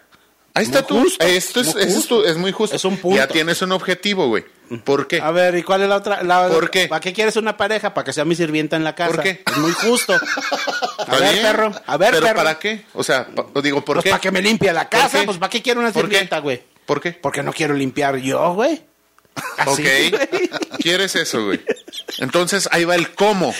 Ahí 0.54 0.64
está 0.64 0.78
Muy 0.80 0.88
tú. 0.88 1.00
justo, 1.02 1.24
Esto 1.26 1.60
es, 1.60 1.76
es, 1.76 1.94
justo. 1.94 2.22
tu- 2.22 2.28
es 2.28 2.36
muy 2.38 2.50
justo. 2.50 2.74
Es 2.74 2.84
un 2.86 2.96
punto. 2.96 3.18
Ya 3.18 3.28
tienes 3.28 3.60
un 3.60 3.72
objetivo, 3.72 4.28
güey. 4.28 4.44
¿Por 4.84 5.06
qué? 5.06 5.20
A 5.20 5.30
ver, 5.30 5.54
¿y 5.56 5.62
cuál 5.62 5.82
es 5.82 5.88
la 5.88 5.96
otra? 5.96 6.22
La, 6.22 6.48
¿Por 6.48 6.70
qué? 6.70 6.88
¿Para 6.88 6.98
qué 7.00 7.12
quieres 7.12 7.36
una 7.36 7.56
pareja? 7.58 7.92
Para 7.92 8.06
que 8.06 8.12
sea 8.14 8.24
mi 8.24 8.34
sirvienta 8.34 8.74
en 8.76 8.82
la 8.82 8.94
casa. 8.94 9.12
¿Por 9.12 9.22
qué? 9.22 9.42
Es 9.46 9.56
muy 9.58 9.70
justo. 9.72 10.14
A 10.14 11.02
¿Está 11.02 11.18
ver, 11.20 11.32
bien? 11.34 11.42
perro. 11.46 11.72
A 11.86 11.96
ver, 11.98 12.10
¿Pero 12.12 12.22
perro. 12.26 12.36
para 12.36 12.58
qué? 12.58 12.86
O 12.94 13.04
sea, 13.04 13.26
pa- 13.26 13.60
digo, 13.60 13.84
¿por 13.84 13.96
Pues 13.96 14.04
qué? 14.04 14.10
para 14.10 14.20
que 14.20 14.30
me 14.32 14.40
limpie 14.42 14.72
la 14.72 14.88
¿Por 14.88 14.98
casa. 14.98 15.22
Pues 15.26 15.36
¿para 15.36 15.50
qué 15.50 15.60
quiero 15.62 15.80
una 15.80 15.92
sirvienta, 15.92 16.38
güey? 16.40 16.62
¿Por 16.86 17.00
qué? 17.02 17.12
Porque 17.12 17.42
no 17.42 17.52
quiero 17.52 17.74
limpiar 17.74 18.16
yo, 18.16 18.54
güey. 18.54 18.82
Ok. 19.66 19.80
¿Quieres 20.78 21.14
eso, 21.16 21.44
güey? 21.44 21.60
Entonces 22.18 22.68
ahí 22.72 22.84
va 22.86 22.94
el 22.94 23.12
cómo. 23.14 23.54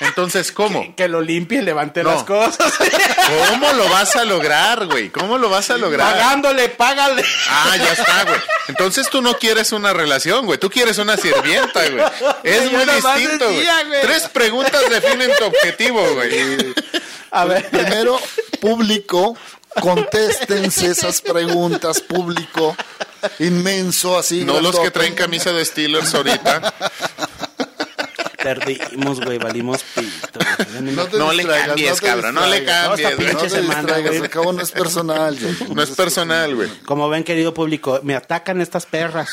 Entonces, 0.00 0.52
¿cómo? 0.52 0.94
Que 0.96 1.08
lo 1.08 1.20
limpie 1.20 1.58
y 1.58 1.62
levante 1.62 2.02
No. 2.02 2.12
las 2.12 2.24
cosas. 2.24 2.72
¿Cómo 3.50 3.72
lo 3.72 3.88
vas 3.88 4.16
a 4.16 4.24
lograr, 4.24 4.86
güey? 4.86 5.10
¿Cómo 5.10 5.38
lo 5.38 5.48
vas 5.48 5.70
a 5.70 5.76
lograr? 5.76 6.12
Pagándole, 6.12 6.68
págale. 6.70 7.24
Ah, 7.48 7.76
ya 7.76 7.92
está, 7.92 8.24
güey. 8.24 8.40
Entonces 8.68 9.08
tú 9.10 9.22
no 9.22 9.38
quieres 9.38 9.72
una 9.72 9.92
relación, 9.92 10.46
güey. 10.46 10.58
Tú 10.58 10.70
quieres 10.70 10.98
una 10.98 11.16
sirvienta, 11.16 11.88
güey. 11.88 12.04
Es 12.42 12.70
muy 12.72 12.84
distinto, 12.84 13.46
güey. 13.52 13.66
Tres 14.02 14.28
preguntas 14.28 14.82
definen 14.90 15.30
tu 15.38 15.44
objetivo, 15.44 16.06
güey. 16.14 16.74
A 17.30 17.44
ver. 17.44 17.68
Primero, 17.70 18.18
público, 18.60 19.36
Contéstense 19.80 20.86
esas 20.86 21.20
preguntas, 21.20 22.00
público 22.00 22.76
inmenso, 23.40 24.16
así. 24.16 24.44
No 24.44 24.60
los 24.60 24.78
que 24.78 24.92
traen 24.92 25.14
camisa 25.16 25.52
de 25.52 25.64
Steelers 25.64 26.14
ahorita. 26.14 26.72
Perdimos, 28.44 29.20
güey, 29.20 29.38
valimos 29.38 29.82
pito. 29.82 30.38
güey. 30.38 30.94
No 30.94 31.06
te 31.06 31.16
No 31.18 31.32
le 31.32 31.44
cambies, 31.46 32.00
cabrón, 32.00 32.34
no 32.34 32.46
le. 32.46 32.60
No, 32.60 32.66
cambies. 32.66 33.16
güey. 33.16 33.32
No 33.32 33.38
te 33.38 33.38
Pinche 33.40 33.50
semana, 33.50 33.78
distraigas, 33.80 34.10
güey. 34.12 34.22
al 34.22 34.30
cabo 34.30 34.52
no 34.52 34.62
es 34.62 34.70
personal. 34.70 35.38
Jay. 35.38 35.56
No 35.74 35.82
es 35.82 35.90
personal, 35.90 36.54
güey. 36.54 36.68
Como 36.84 37.08
ven, 37.08 37.24
querido 37.24 37.52
público, 37.54 38.00
me 38.02 38.14
atacan 38.14 38.60
estas 38.60 38.86
perras. 38.86 39.30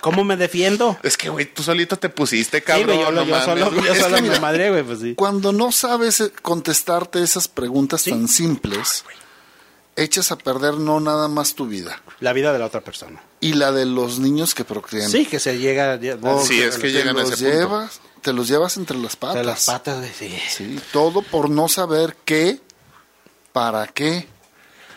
¿Cómo 0.00 0.24
me 0.24 0.36
defiendo? 0.36 0.98
Es 1.02 1.16
que, 1.16 1.28
güey, 1.28 1.46
tú 1.52 1.62
solito 1.62 1.98
te 1.98 2.08
pusiste, 2.08 2.58
Sí, 2.58 2.64
cabrón. 2.64 2.86
güey, 2.86 3.00
yo, 3.00 3.12
no 3.12 3.24
yo 3.24 3.30
mames, 3.30 3.44
solo, 3.44 3.70
güey. 3.70 3.84
yo 3.86 3.92
Es 3.92 3.98
solo 4.00 4.16
que 4.16 4.22
me 4.22 4.28
mira, 4.28 4.40
madre, 4.40 4.70
güey, 4.70 4.82
pues 4.82 5.00
sí. 5.00 5.14
Cuando 5.14 5.52
no 5.52 5.70
sabes 5.70 6.20
eh, 6.20 6.32
contestarte 6.42 7.22
esas 7.22 7.46
preguntas 7.46 8.04
tan 8.04 8.26
simples, 8.26 9.04
echas 9.96 10.32
a 10.32 10.38
perder 10.38 10.74
no 10.74 10.98
nada 11.00 11.28
más 11.28 11.54
tu 11.54 11.66
vida 11.66 12.00
La 12.20 12.32
vida 12.32 12.52
de 12.52 12.58
la 12.58 12.66
otra 12.66 12.80
persona. 12.80 13.20
Y 13.40 13.52
la 13.54 13.70
de 13.72 13.84
los 13.86 14.18
niños 14.18 14.54
que 14.54 14.64
procrean. 14.64 15.10
Sí, 15.10 15.26
que 15.26 15.38
se 15.38 15.58
llega 15.58 15.98
Oh, 16.22 16.44
Sí, 16.44 16.60
es 16.60 16.76
que 16.76 16.82
te 16.82 16.92
llegan 16.92 17.16
a 17.16 17.22
los 17.22 17.32
ese 17.32 17.44
punto. 17.44 17.58
llevas, 17.58 18.00
Te 18.22 18.32
los 18.32 18.48
llevas 18.48 18.76
entre 18.76 18.96
las 18.98 19.14
patas. 19.16 19.36
de 19.36 19.44
las 19.44 19.64
patas, 19.66 19.98
güey, 19.98 20.10
sí. 20.12 20.36
Sí, 20.50 20.80
todo 20.92 21.22
por 21.22 21.48
no 21.48 21.68
saber 21.68 22.16
qué, 22.24 22.60
para 23.52 23.86
qué, 23.86 24.26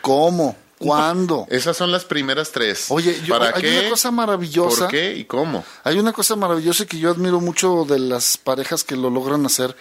cómo, 0.02 0.56
cuándo. 0.80 1.46
Esas 1.50 1.78
son 1.78 1.92
las 1.92 2.04
primeras 2.06 2.52
tres. 2.52 2.86
Oye, 2.89 3.22
yo- 3.24 3.38
¿Para 3.38 3.56
hay 3.56 3.62
qué? 3.62 3.80
una 3.80 3.89
cosa 3.89 4.10
maravillosa. 4.12 4.80
¿Por 4.82 4.88
qué 4.89 5.16
y 5.16 5.26
cómo? 5.26 5.64
Hay 5.84 6.00
una 6.00 6.14
cosa 6.14 6.36
maravillosa 6.36 6.86
que 6.86 6.98
yo 6.98 7.12
admiro 7.12 7.39
mucho 7.39 7.86
de 7.88 8.00
las 8.00 8.38
parejas 8.38 8.84
que 8.84 8.96
lo 8.96 9.10
logran 9.12 9.46
hacer, 9.46 9.76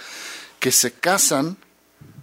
que 0.59 0.71
se 0.71 0.93
casan, 0.93 1.57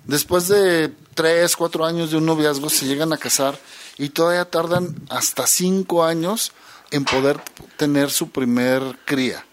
después 0.05 0.47
de 0.47 0.93
tres, 1.15 1.55
cuatro 1.55 1.83
años 1.85 2.11
de 2.11 2.17
un 2.17 2.25
noviazgo, 2.27 2.69
se 2.69 2.85
llegan 2.85 3.11
a 3.11 3.17
casar 3.17 3.57
y 3.97 4.09
todavía 4.09 4.45
tardan 4.45 4.95
hasta 5.09 5.47
cinco 5.47 6.03
años 6.05 6.51
en 6.91 7.03
poder 7.05 7.39
tener 7.77 8.11
su 8.11 8.29
primer 8.29 8.81
cría. 9.05 9.45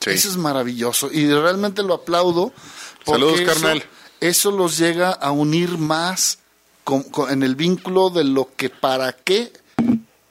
Sí. 0.00 0.10
Eso 0.10 0.28
es 0.28 0.36
maravilloso 0.36 1.10
y 1.12 1.26
realmente 1.32 1.82
lo 1.82 1.94
aplaudo. 1.94 2.52
porque 3.04 3.20
Saludos, 3.20 3.40
eso- 3.40 3.52
carnal. 3.52 3.84
Eso 4.20 4.50
los 4.50 4.78
llega 4.78 5.10
a 5.10 5.30
unir 5.30 5.76
más 5.76 6.38
con- 6.84 7.02
con- 7.02 7.30
en 7.30 7.42
el 7.42 7.54
vínculo 7.56 8.08
de 8.10 8.24
lo 8.24 8.48
que 8.56 8.70
para 8.70 9.12
qué 9.12 9.52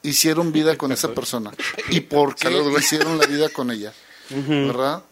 hicieron 0.01 0.51
vida 0.51 0.75
con 0.77 0.91
esa 0.91 1.09
persona 1.13 1.51
y 1.89 1.99
por 2.01 2.35
qué 2.35 2.49
hicieron 2.79 3.17
la 3.19 3.25
vida 3.27 3.49
con 3.49 3.69
ella. 3.71 3.93
¿Verdad? 4.29 5.03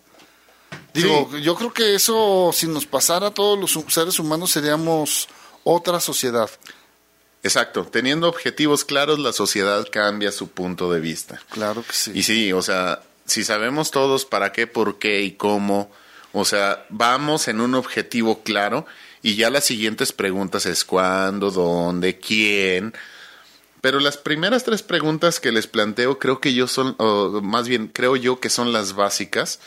Digo, 0.93 1.37
yo 1.37 1.55
creo 1.55 1.71
que 1.73 1.95
eso, 1.95 2.51
si 2.53 2.67
nos 2.67 2.85
pasara 2.85 3.27
a 3.27 3.33
todos 3.33 3.59
los 3.59 3.93
seres 3.93 4.17
humanos, 4.19 4.51
seríamos 4.51 5.27
otra 5.63 5.99
sociedad. 5.99 6.49
Exacto. 7.43 7.85
Teniendo 7.85 8.27
objetivos 8.27 8.85
claros, 8.85 9.19
la 9.19 9.33
sociedad 9.33 9.87
cambia 9.91 10.31
su 10.31 10.49
punto 10.49 10.91
de 10.91 10.99
vista. 10.99 11.41
Claro 11.49 11.83
que 11.83 11.93
sí. 11.93 12.11
Y 12.13 12.23
sí, 12.23 12.53
o 12.53 12.61
sea, 12.61 13.01
si 13.25 13.43
sabemos 13.43 13.91
todos 13.91 14.25
para 14.25 14.51
qué, 14.51 14.67
por 14.67 14.99
qué 14.99 15.21
y 15.21 15.31
cómo, 15.31 15.91
o 16.33 16.45
sea, 16.45 16.85
vamos 16.89 17.47
en 17.47 17.61
un 17.61 17.75
objetivo 17.75 18.43
claro 18.43 18.85
y 19.21 19.35
ya 19.35 19.49
las 19.49 19.65
siguientes 19.65 20.11
preguntas 20.11 20.65
es 20.65 20.83
cuándo, 20.83 21.51
dónde, 21.51 22.17
quién. 22.19 22.93
Pero 23.81 23.99
las 23.99 24.17
primeras 24.17 24.63
tres 24.63 24.83
preguntas 24.83 25.39
que 25.39 25.51
les 25.51 25.67
planteo 25.67 26.19
creo 26.19 26.39
que 26.39 26.53
yo 26.53 26.67
son, 26.67 26.95
o 26.99 27.41
más 27.41 27.67
bien 27.67 27.87
creo 27.87 28.15
yo 28.15 28.39
que 28.39 28.49
son 28.49 28.71
las 28.71 28.93
básicas 28.93 29.59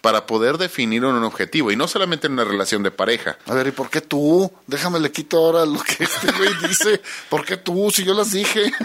para 0.00 0.26
poder 0.26 0.58
definir 0.58 1.04
un 1.04 1.22
objetivo 1.24 1.70
y 1.72 1.76
no 1.76 1.88
solamente 1.88 2.26
en 2.26 2.34
una 2.34 2.44
relación 2.44 2.82
de 2.82 2.90
pareja. 2.90 3.36
A 3.46 3.54
ver, 3.54 3.66
¿y 3.66 3.70
por 3.72 3.90
qué 3.90 4.00
tú? 4.00 4.50
Déjame 4.66 5.00
le 5.00 5.10
quito 5.12 5.38
ahora 5.38 5.64
lo 5.66 5.80
que 5.80 6.04
este 6.04 6.30
güey 6.32 6.50
dice. 6.68 7.00
¿Por 7.28 7.44
qué 7.44 7.56
tú? 7.56 7.90
Si 7.90 8.04
yo 8.04 8.14
las 8.14 8.30
dije. 8.32 8.70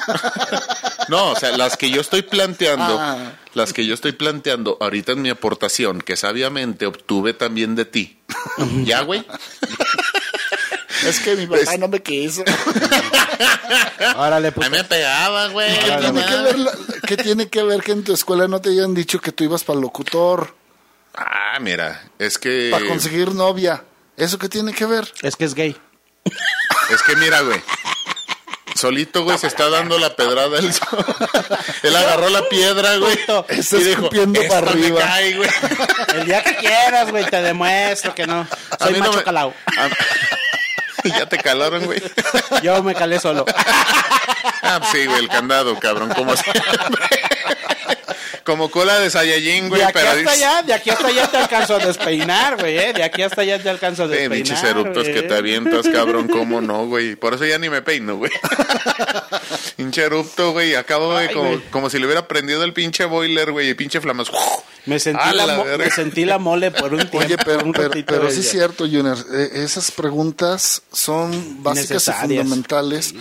No, 1.09 1.31
o 1.31 1.35
sea, 1.35 1.57
las 1.57 1.75
que 1.75 1.89
yo 1.89 1.99
estoy 1.99 2.21
planteando, 2.21 2.97
Ah. 2.97 3.33
las 3.53 3.73
que 3.73 3.85
yo 3.85 3.93
estoy 3.93 4.13
planteando 4.13 4.77
ahorita 4.79 5.11
en 5.11 5.21
mi 5.21 5.29
aportación, 5.29 5.99
que 5.99 6.15
sabiamente 6.15 6.85
obtuve 6.85 7.33
también 7.33 7.75
de 7.75 7.83
ti. 7.83 8.21
¿Ya, 8.85 9.01
güey? 9.01 9.25
es 11.05 11.19
que 11.19 11.35
mi 11.35 11.45
papá 11.45 11.75
no 11.77 11.89
me 11.89 12.01
quiso. 12.01 12.43
Órale, 14.15 14.47
A 14.47 14.51
pues. 14.53 14.69
mí 14.71 14.77
me 14.77 14.83
pegaba, 14.85 15.47
güey. 15.49 15.77
¿Qué 15.77 15.91
tiene, 15.99 16.25
que 16.25 16.35
ver 16.41 16.59
la- 16.59 16.71
qué 17.07 17.17
tiene 17.17 17.49
que 17.49 17.63
ver 17.63 17.81
que 17.83 17.91
en 17.91 18.03
tu 18.05 18.13
escuela 18.13 18.47
no 18.47 18.61
te 18.61 18.69
hayan 18.69 18.93
dicho 18.93 19.19
que 19.19 19.31
tú 19.33 19.43
ibas 19.43 19.63
para 19.65 19.79
locutor, 19.79 20.55
Ah, 21.15 21.57
mira, 21.59 22.01
es 22.19 22.37
que... 22.37 22.69
para 22.71 22.85
conseguir 22.87 23.33
novia? 23.33 23.83
¿Eso 24.17 24.37
qué 24.39 24.49
tiene 24.49 24.73
que 24.73 24.85
ver? 24.85 25.11
Es 25.21 25.35
que 25.35 25.45
es 25.45 25.53
gay. 25.53 25.75
Es 26.89 27.01
que 27.03 27.15
mira, 27.15 27.41
güey. 27.41 27.61
Solito, 28.75 29.23
güey, 29.23 29.37
se 29.37 29.47
está 29.47 29.69
dando 29.69 29.97
la 29.99 30.15
pedrada 30.15 30.57
él. 30.59 30.73
Él 31.83 31.95
agarró 31.95 32.29
la 32.29 32.43
piedra, 32.49 32.97
güey. 32.97 33.17
Está 33.49 33.77
y 33.77 33.83
dijo, 33.83 34.01
escupiendo 34.01 34.41
"Esta 34.41 34.59
para 34.59 34.71
me 34.73 34.81
arriba". 34.81 34.99
cae, 35.01 35.35
güey. 35.37 35.49
El 36.15 36.25
día 36.25 36.43
que 36.43 36.55
quieras, 36.57 37.11
güey, 37.11 37.25
te 37.25 37.41
demuestro 37.41 38.13
que 38.15 38.25
no. 38.27 38.47
A 38.79 38.83
Soy 38.83 38.93
mí 38.93 38.99
no 38.99 39.05
macho 39.05 39.17
me- 39.19 39.23
calao. 39.23 39.53
a- 39.77 39.89
ya 41.07 41.25
te 41.27 41.37
calaron, 41.37 41.85
güey. 41.85 42.01
Yo 42.63 42.81
me 42.83 42.95
calé 42.95 43.19
solo. 43.19 43.45
Ah, 44.63 44.79
pues 44.79 44.91
sí, 44.91 45.05
güey, 45.05 45.19
el 45.19 45.29
candado, 45.29 45.79
cabrón, 45.79 46.09
como 46.13 46.35
siempre. 46.35 46.63
Como 48.43 48.69
cola 48.69 48.99
de 48.99 49.09
Saiyajin, 49.09 49.69
güey, 49.69 49.79
De 49.81 49.85
aquí 49.87 49.93
pero 49.93 50.09
hasta 50.09 50.31
allá, 50.31 50.61
de 50.63 50.73
aquí 50.73 50.89
hasta 50.89 51.07
allá 51.07 51.27
te 51.31 51.37
alcanzo 51.37 51.75
a 51.75 51.79
despeinar, 51.79 52.57
güey, 52.59 52.77
¿eh? 52.77 52.93
De 52.93 53.01
aquí 53.03 53.21
hasta 53.21 53.41
allá 53.41 53.61
te 53.61 53.69
alcanzo 53.69 54.03
a 54.03 54.07
Sí, 54.07 54.11
despeinar. 54.11 54.37
pinches 54.37 54.63
eruptos 54.63 55.03
güey. 55.07 55.13
que 55.13 55.21
te 55.23 55.33
avientas, 55.35 55.87
cabrón, 55.87 56.27
cómo 56.27 56.59
no, 56.59 56.85
güey. 56.87 57.15
Por 57.15 57.33
eso 57.35 57.45
ya 57.45 57.57
ni 57.57 57.69
me 57.69 57.81
peino, 57.81 58.17
güey. 58.17 58.31
pinche 59.77 60.03
erupto, 60.03 60.51
güey. 60.51 60.75
Acabo 60.75 61.15
de 61.15 61.31
como, 61.31 61.61
como 61.71 61.89
si 61.89 61.99
le 61.99 62.05
hubiera 62.05 62.27
prendido 62.27 62.63
el 62.63 62.73
pinche 62.73 63.05
boiler, 63.05 63.51
güey, 63.51 63.69
y 63.69 63.73
pinche 63.73 64.01
flamas. 64.01 64.27
Me 64.85 64.99
sentí, 64.99 65.23
la, 65.33 65.45
la 65.45 65.63
me 65.77 65.89
sentí 65.89 66.25
la 66.25 66.37
mole 66.37 66.71
por 66.71 66.93
un 66.93 66.99
tiempo. 66.99 67.19
Oye, 67.19 67.37
pero, 67.37 67.63
un 67.63 67.71
pero, 67.71 67.87
ratito, 67.87 68.13
pero 68.13 68.29
sí 68.29 68.41
es 68.41 68.49
cierto, 68.49 68.83
Junior. 68.85 69.17
eh, 69.33 69.51
esas 69.53 69.91
preguntas 69.91 70.81
son 70.91 71.63
básicas 71.63 72.07
y 72.09 72.11
fundamentales. 72.11 73.13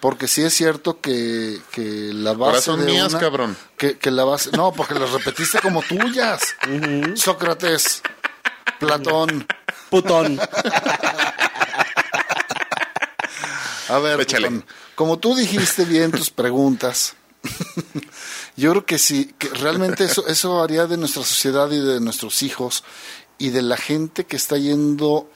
Porque 0.00 0.28
sí 0.28 0.42
es 0.44 0.54
cierto 0.54 1.00
que, 1.00 1.58
que 1.72 2.10
la 2.14 2.32
base 2.32 2.44
Ahora 2.50 2.60
son 2.60 2.80
de 2.80 2.86
mías, 2.92 3.10
una- 3.10 3.18
cabrón. 3.20 3.56
Que, 3.76 3.98
que 3.98 4.10
la 4.12 4.24
base... 4.24 4.50
No, 4.52 4.72
porque 4.72 4.94
las 4.94 5.10
repetiste 5.10 5.58
como 5.60 5.82
tuyas. 5.82 6.54
Sócrates, 7.14 8.02
Platón. 8.78 9.46
Putón. 9.90 10.38
A 13.88 13.98
ver, 13.98 14.26
como 14.94 15.18
tú 15.18 15.34
dijiste 15.34 15.84
bien 15.86 16.10
tus 16.12 16.30
preguntas, 16.30 17.14
yo 18.56 18.70
creo 18.72 18.84
que 18.84 18.98
sí, 18.98 19.34
que 19.38 19.48
realmente 19.48 20.04
eso, 20.04 20.26
eso 20.28 20.62
haría 20.62 20.86
de 20.86 20.98
nuestra 20.98 21.22
sociedad 21.24 21.70
y 21.70 21.80
de 21.80 21.98
nuestros 22.00 22.42
hijos 22.42 22.84
y 23.38 23.48
de 23.48 23.62
la 23.62 23.76
gente 23.78 24.26
que 24.26 24.36
está 24.36 24.58
yendo 24.58 25.30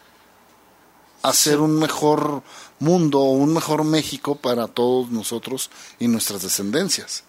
a 1.23 1.31
hacer 1.31 1.61
un 1.61 1.79
mejor 1.79 2.43
mundo 2.83 3.21
o 3.21 3.31
un 3.33 3.55
mejor 3.55 3.85
México 3.85 4.35
para 4.37 4.67
todos 4.67 5.11
nosotros 5.11 5.71
y 5.99 6.09
nuestras 6.09 6.43
descendencias. 6.43 7.25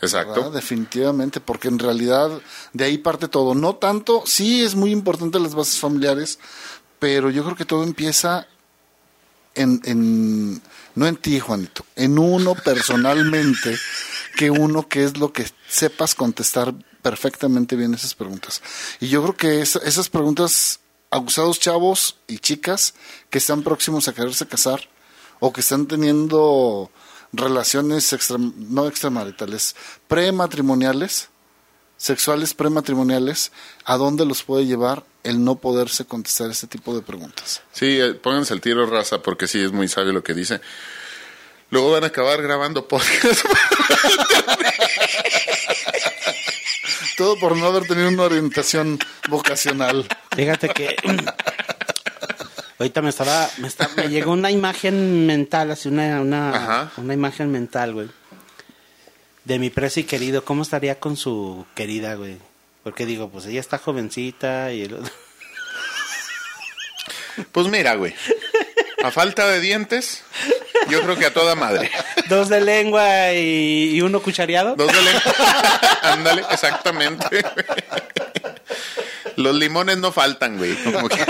¿verdad? 0.00 0.24
Exacto. 0.26 0.50
Definitivamente, 0.50 1.40
porque 1.40 1.68
en 1.68 1.78
realidad 1.78 2.28
de 2.72 2.84
ahí 2.84 2.98
parte 2.98 3.28
todo. 3.28 3.54
No 3.54 3.76
tanto, 3.76 4.24
sí 4.26 4.64
es 4.64 4.74
muy 4.74 4.90
importante 4.90 5.38
las 5.38 5.54
bases 5.54 5.78
familiares, 5.78 6.38
pero 6.98 7.30
yo 7.30 7.44
creo 7.44 7.56
que 7.56 7.64
todo 7.64 7.84
empieza 7.84 8.48
en, 9.54 9.80
en 9.84 10.60
no 10.94 11.06
en 11.06 11.16
ti, 11.16 11.38
Juanito, 11.38 11.84
en 11.96 12.18
uno 12.18 12.54
personalmente, 12.64 13.76
que 14.36 14.50
uno 14.50 14.88
que 14.88 15.04
es 15.04 15.16
lo 15.18 15.32
que 15.32 15.46
sepas 15.68 16.14
contestar 16.14 16.74
perfectamente 17.02 17.76
bien 17.76 17.94
esas 17.94 18.14
preguntas. 18.14 18.62
Y 19.00 19.08
yo 19.08 19.22
creo 19.22 19.36
que 19.36 19.60
esa- 19.62 19.80
esas 19.80 20.08
preguntas, 20.08 20.80
abusados 21.10 21.60
chavos 21.60 22.16
y 22.26 22.38
chicas 22.38 22.94
que 23.32 23.38
están 23.38 23.62
próximos 23.62 24.06
a 24.06 24.12
quererse 24.12 24.46
casar 24.46 24.90
o 25.40 25.54
que 25.54 25.62
están 25.62 25.86
teniendo 25.86 26.90
relaciones 27.32 28.12
extra, 28.12 28.36
no 28.38 28.86
extramaritales, 28.86 29.74
prematrimoniales, 30.06 31.30
sexuales 31.96 32.52
prematrimoniales, 32.52 33.50
¿a 33.86 33.96
dónde 33.96 34.26
los 34.26 34.42
puede 34.42 34.66
llevar 34.66 35.04
el 35.24 35.42
no 35.42 35.56
poderse 35.56 36.04
contestar 36.04 36.50
este 36.50 36.66
tipo 36.66 36.94
de 36.94 37.00
preguntas? 37.00 37.62
Sí, 37.72 37.98
eh, 37.98 38.12
pónganse 38.12 38.52
el 38.52 38.60
tiro, 38.60 38.84
raza, 38.84 39.22
porque 39.22 39.46
sí 39.48 39.60
es 39.60 39.72
muy 39.72 39.88
sabio 39.88 40.12
lo 40.12 40.22
que 40.22 40.34
dice. 40.34 40.60
Luego 41.70 41.90
van 41.90 42.04
a 42.04 42.08
acabar 42.08 42.42
grabando 42.42 42.86
podcast. 42.86 43.46
Todo 47.16 47.38
por 47.38 47.56
no 47.56 47.64
haber 47.66 47.86
tenido 47.86 48.08
una 48.08 48.24
orientación 48.24 48.98
vocacional. 49.28 50.06
Fíjate 50.36 50.68
que 50.68 50.96
ahorita 52.82 53.02
me 53.02 53.10
estaba, 53.10 53.48
me 53.58 53.68
estaba, 53.68 53.90
me 53.96 54.08
llegó 54.08 54.32
una 54.32 54.50
imagen 54.50 55.26
mental, 55.26 55.70
así 55.70 55.88
una, 55.88 56.20
una, 56.20 56.90
una 56.96 57.14
imagen 57.14 57.50
mental, 57.50 57.92
güey. 57.94 58.08
De 59.44 59.58
mi 59.58 59.70
presi 59.70 60.04
querido, 60.04 60.44
¿cómo 60.44 60.62
estaría 60.62 61.00
con 61.00 61.16
su 61.16 61.66
querida, 61.74 62.14
güey? 62.14 62.36
Porque 62.84 63.06
digo, 63.06 63.28
pues 63.30 63.46
ella 63.46 63.60
está 63.60 63.78
jovencita 63.78 64.72
y 64.72 64.82
el 64.82 64.94
otro- 64.94 65.12
Pues 67.52 67.66
mira, 67.68 67.94
güey. 67.94 68.14
A 69.04 69.10
falta 69.10 69.48
de 69.48 69.60
dientes, 69.60 70.22
yo 70.88 71.02
creo 71.02 71.16
que 71.16 71.26
a 71.26 71.32
toda 71.34 71.54
madre. 71.56 71.90
Dos 72.28 72.48
de 72.48 72.60
lengua 72.60 73.32
y, 73.32 73.90
y 73.94 74.00
uno 74.00 74.20
cuchareado. 74.22 74.76
Dos 74.76 74.92
de 74.92 75.02
lengua. 75.02 75.22
Ándale, 76.02 76.44
exactamente. 76.50 77.44
Los 79.36 79.54
limones 79.56 79.98
no 79.98 80.12
faltan, 80.12 80.58
güey. 80.58 80.74
Como 80.84 81.08
que- 81.08 81.24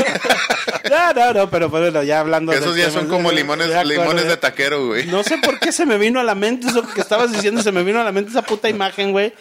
No, 0.90 1.12
no, 1.12 1.32
no, 1.32 1.50
pero 1.50 1.68
bueno, 1.68 2.03
ya 2.03 2.20
hablando 2.20 2.53
esos 2.53 2.74
del 2.74 2.86
ya 2.86 2.90
son 2.90 3.09
como 3.09 3.30
limones, 3.32 3.70
acordé. 3.74 3.96
limones 3.98 4.26
de 4.26 4.36
taquero, 4.36 4.86
güey. 4.88 5.07
No 5.07 5.22
sé 5.22 5.38
por 5.38 5.59
qué 5.59 5.72
se 5.72 5.86
me 5.86 5.98
vino 5.98 6.20
a 6.20 6.24
la 6.24 6.34
mente 6.34 6.68
eso 6.68 6.86
que 6.88 7.00
estabas 7.00 7.32
diciendo, 7.32 7.62
se 7.62 7.72
me 7.72 7.82
vino 7.82 8.00
a 8.00 8.05
la 8.05 8.12
mente 8.12 8.30
esa 8.30 8.42
puta 8.42 8.68
imagen, 8.68 9.12
güey. 9.12 9.32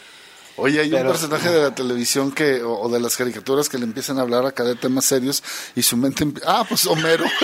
Oye, 0.57 0.81
hay 0.81 0.89
Pero- 0.89 1.03
un 1.03 1.07
personaje 1.11 1.49
de 1.49 1.61
la 1.61 1.73
televisión 1.73 2.31
que 2.31 2.61
o, 2.61 2.73
o 2.81 2.89
de 2.89 2.99
las 2.99 3.15
caricaturas 3.17 3.69
que 3.69 3.77
le 3.77 3.85
empiezan 3.85 4.19
a 4.19 4.21
hablar 4.21 4.45
acá 4.45 4.63
de 4.63 4.75
temas 4.75 5.05
serios 5.05 5.43
y 5.75 5.81
su 5.81 5.97
mente 5.97 6.25
ah, 6.45 6.65
pues 6.67 6.85
Homero. 6.85 7.25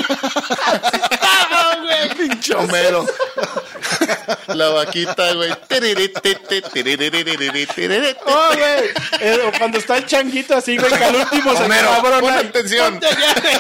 Pinche 2.18 2.54
Homero. 2.56 3.06
La 4.48 4.70
vaquita, 4.70 5.34
güey. 5.34 5.52
Oh, 8.26 8.50
güey. 8.56 8.90
Eh, 9.22 9.52
cuando 9.58 9.78
está 9.78 9.98
el 9.98 10.06
changuito 10.06 10.56
así, 10.56 10.78
güey, 10.78 10.92
que 10.92 11.04
al 11.04 11.16
último 11.16 11.56
se 11.56 11.64
Homero, 11.64 11.90
cabrona. 11.90 12.20
pon 12.20 12.34
atención. 12.34 12.92
Ponte 13.00 13.08
allá, 13.08 13.34
güey. 13.42 13.58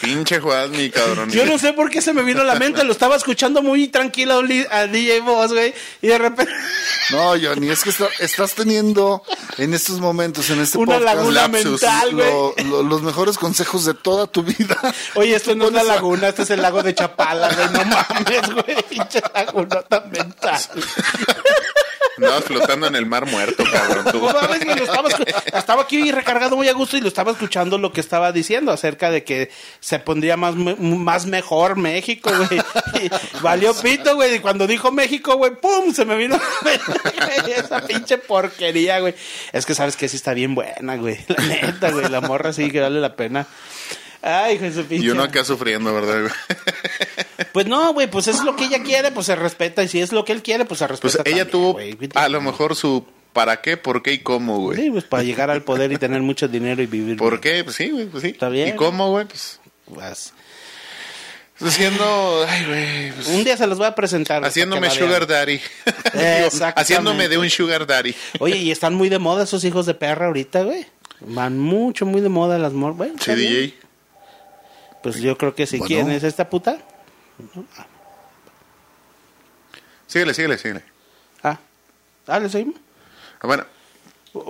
Pinche 0.00 0.40
Juan, 0.40 0.70
mi 0.70 0.90
cabrón. 0.90 1.30
Yo 1.30 1.44
no 1.46 1.58
sé 1.58 1.72
por 1.72 1.90
qué 1.90 2.00
se 2.00 2.12
me 2.12 2.22
vino 2.22 2.42
a 2.42 2.44
la 2.44 2.54
mente, 2.54 2.84
lo 2.84 2.92
estaba 2.92 3.16
escuchando 3.16 3.62
muy 3.62 3.88
tranquilo 3.88 4.42
a 4.70 4.86
DJ 4.86 5.20
Boss, 5.20 5.52
güey, 5.52 5.74
y 6.02 6.06
de 6.08 6.18
repente 6.18 6.52
No, 7.10 7.30
Johnny, 7.40 7.70
es 7.70 7.82
que 7.82 7.90
está- 7.90 8.08
estás 8.20 8.54
teniendo 8.54 9.22
en 9.56 9.74
estos 9.74 9.98
momentos, 10.00 10.48
en 10.50 10.60
este 10.60 10.78
una 10.78 10.98
podcast, 10.98 11.16
laguna 11.16 11.40
lapsus, 11.48 11.82
mental, 11.82 12.14
güey. 12.14 12.28
lo- 12.30 12.54
lo- 12.64 12.82
los 12.82 13.02
mejores 13.02 13.38
consejos 13.38 13.84
de 13.84 13.94
toda 13.94 14.26
tu 14.26 14.42
vida. 14.42 14.76
Oye, 15.14 15.34
esto 15.34 15.54
no 15.54 15.66
es 15.66 15.72
la 15.72 15.80
Pones 15.80 15.90
a- 15.90 15.94
laguna, 15.94 16.28
este 16.28 16.42
es 16.42 16.50
el 16.50 16.62
lago 16.62 16.82
de 16.82 16.94
Chapala, 16.94 17.48
güey, 17.52 17.68
no 17.70 17.84
mames, 17.84 18.50
güey, 18.54 18.82
pinche 18.88 19.20
lagunota 19.34 20.00
mental. 20.12 20.60
Andabas 22.18 22.44
flotando 22.44 22.86
en 22.86 22.96
el 22.96 23.06
mar 23.06 23.26
muerto, 23.26 23.64
cabrón. 23.70 24.04
Tú. 24.10 24.18
No 24.18 24.32
mames, 24.32 24.64
güey, 24.64 24.76
lo 24.76 24.84
estaba, 25.58 25.82
aquí 25.82 26.10
recargado 26.12 26.56
muy 26.56 26.68
a 26.68 26.72
gusto 26.72 26.96
y 26.96 27.00
lo 27.00 27.08
estaba 27.08 27.32
escuchando 27.32 27.78
lo 27.78 27.92
que 27.92 28.00
estaba 28.00 28.32
diciendo 28.32 28.72
acerca 28.72 29.10
de 29.10 29.24
que 29.24 29.50
se 29.80 29.98
pondría 29.98 30.36
más, 30.36 30.54
más 30.56 31.26
mejor 31.26 31.76
México, 31.76 32.30
güey. 32.36 32.60
Y 33.02 33.10
valió 33.40 33.74
pito, 33.74 34.14
güey. 34.16 34.36
Y 34.36 34.38
cuando 34.40 34.66
dijo 34.66 34.90
México, 34.90 35.36
güey, 35.36 35.52
¡pum! 35.56 35.92
Se 35.92 36.04
me 36.04 36.16
vino 36.16 36.38
esa 37.56 37.86
pinche 37.86 38.18
porquería, 38.18 39.00
güey. 39.00 39.14
Es 39.52 39.66
que 39.66 39.74
sabes 39.74 39.96
que 39.96 40.08
sí 40.08 40.16
está 40.16 40.34
bien 40.34 40.54
buena, 40.54 40.96
güey. 40.96 41.18
La 41.28 41.42
neta, 41.44 41.90
güey. 41.90 42.08
La 42.08 42.20
morra 42.20 42.52
sí 42.52 42.70
que 42.70 42.80
vale 42.80 43.00
la 43.00 43.14
pena. 43.16 43.46
Ay, 44.22 44.56
hijo 44.56 44.64
de 44.64 44.72
su 44.72 44.84
pinche. 44.84 45.06
Y 45.06 45.10
uno 45.10 45.22
acá 45.22 45.44
sufriendo, 45.44 45.94
¿verdad? 45.94 46.22
güey? 46.22 46.32
Pues 47.52 47.66
no, 47.66 47.92
güey, 47.92 48.10
pues 48.10 48.26
es 48.28 48.42
lo 48.42 48.56
que 48.56 48.64
ella 48.64 48.82
quiere, 48.82 49.10
pues 49.12 49.26
se 49.26 49.36
respeta. 49.36 49.82
Y 49.82 49.88
si 49.88 50.00
es 50.00 50.12
lo 50.12 50.24
que 50.24 50.32
él 50.32 50.42
quiere, 50.42 50.64
pues 50.64 50.78
se 50.78 50.86
respeta. 50.86 51.22
Pues 51.22 51.26
ella 51.26 51.44
también, 51.44 51.50
tuvo 51.50 51.72
güey. 51.74 51.96
a 52.14 52.28
lo 52.28 52.40
mejor 52.40 52.74
su 52.74 53.04
para 53.32 53.60
qué, 53.60 53.76
por 53.76 54.02
qué 54.02 54.14
y 54.14 54.18
cómo, 54.18 54.58
güey. 54.58 54.80
Sí, 54.80 54.90
pues 54.90 55.04
para 55.04 55.22
llegar 55.22 55.50
al 55.50 55.62
poder 55.62 55.92
y 55.92 55.96
tener 55.98 56.20
mucho 56.22 56.48
dinero 56.48 56.82
y 56.82 56.86
vivir. 56.86 57.16
¿Por 57.16 57.40
qué? 57.40 57.62
Pues 57.62 57.76
sí, 57.76 57.90
güey, 57.90 58.06
pues 58.06 58.22
sí. 58.22 58.30
Está 58.30 58.48
bien. 58.48 58.68
¿Y 58.70 58.72
cómo, 58.72 59.10
güey? 59.10 59.26
Pues 59.26 59.60
Pues, 59.86 60.32
haciendo, 61.60 62.44
ay, 62.48 62.64
güey, 62.66 63.12
pues, 63.12 63.28
un 63.28 63.44
día 63.44 63.56
se 63.56 63.66
los 63.66 63.78
voy 63.78 63.86
a 63.86 63.94
presentar. 63.94 64.40
güey, 64.40 64.48
haciéndome 64.48 64.90
sugar 64.90 65.26
daddy. 65.26 65.60
Exactamente. 66.14 66.80
haciéndome 66.80 67.28
de 67.28 67.38
un 67.38 67.48
sugar 67.50 67.86
daddy. 67.86 68.14
Oye, 68.40 68.56
y 68.56 68.70
están 68.70 68.94
muy 68.94 69.08
de 69.08 69.18
moda 69.18 69.44
esos 69.44 69.64
hijos 69.64 69.86
de 69.86 69.94
perra 69.94 70.26
ahorita, 70.26 70.62
güey. 70.62 70.86
Van 71.20 71.58
mucho, 71.58 72.06
muy 72.06 72.20
de 72.20 72.28
moda 72.28 72.58
las 72.58 72.72
mor... 72.72 72.94
Bueno, 72.94 73.14
Sí. 73.20 73.32
DJ. 73.34 73.74
Pues 75.02 75.16
yo 75.20 75.36
creo 75.38 75.54
que 75.54 75.66
sí. 75.66 75.78
Bueno. 75.78 75.86
¿Quién 75.88 76.10
es 76.10 76.22
esta 76.24 76.48
puta? 76.48 76.78
Síguele, 80.06 80.34
síguele, 80.34 80.58
síguele. 80.58 80.84
Ah, 81.42 81.58
ah, 82.26 82.38
¿le 82.38 82.48
seguimos? 82.48 82.76
Ah, 83.40 83.46
Bueno, 83.46 83.64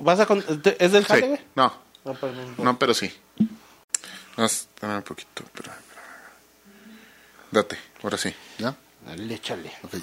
¿Vas 0.02 0.20
a 0.20 0.26
con... 0.26 0.44
¿Es 0.78 0.92
del 0.92 1.04
jale, 1.04 1.20
sí. 1.22 1.28
güey? 1.28 1.40
No, 1.54 1.72
No, 2.04 2.14
pues, 2.14 2.34
no. 2.34 2.64
no, 2.64 2.78
pero 2.78 2.94
sí. 2.94 3.12
Dame 4.80 4.96
un 4.96 5.02
poquito, 5.02 5.44
pero, 5.54 5.72
Date, 7.50 7.78
ahora 8.02 8.18
sí. 8.18 8.32
¿Ya? 8.58 8.74
Dale, 9.06 9.34
échale. 9.34 9.72
Ok. 9.82 9.94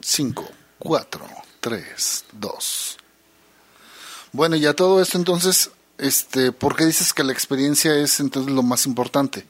Cinco, 0.00 0.48
cuatro, 0.78 1.26
tres, 1.60 2.24
dos. 2.32 2.98
Bueno, 4.32 4.56
ya 4.56 4.74
todo 4.74 5.00
esto 5.00 5.18
entonces, 5.18 5.70
este, 5.98 6.50
¿por 6.50 6.74
qué 6.74 6.84
dices 6.86 7.12
que 7.14 7.22
la 7.22 7.32
experiencia 7.32 7.94
es 7.96 8.18
entonces 8.18 8.52
lo 8.52 8.62
más 8.62 8.86
importante? 8.86 9.46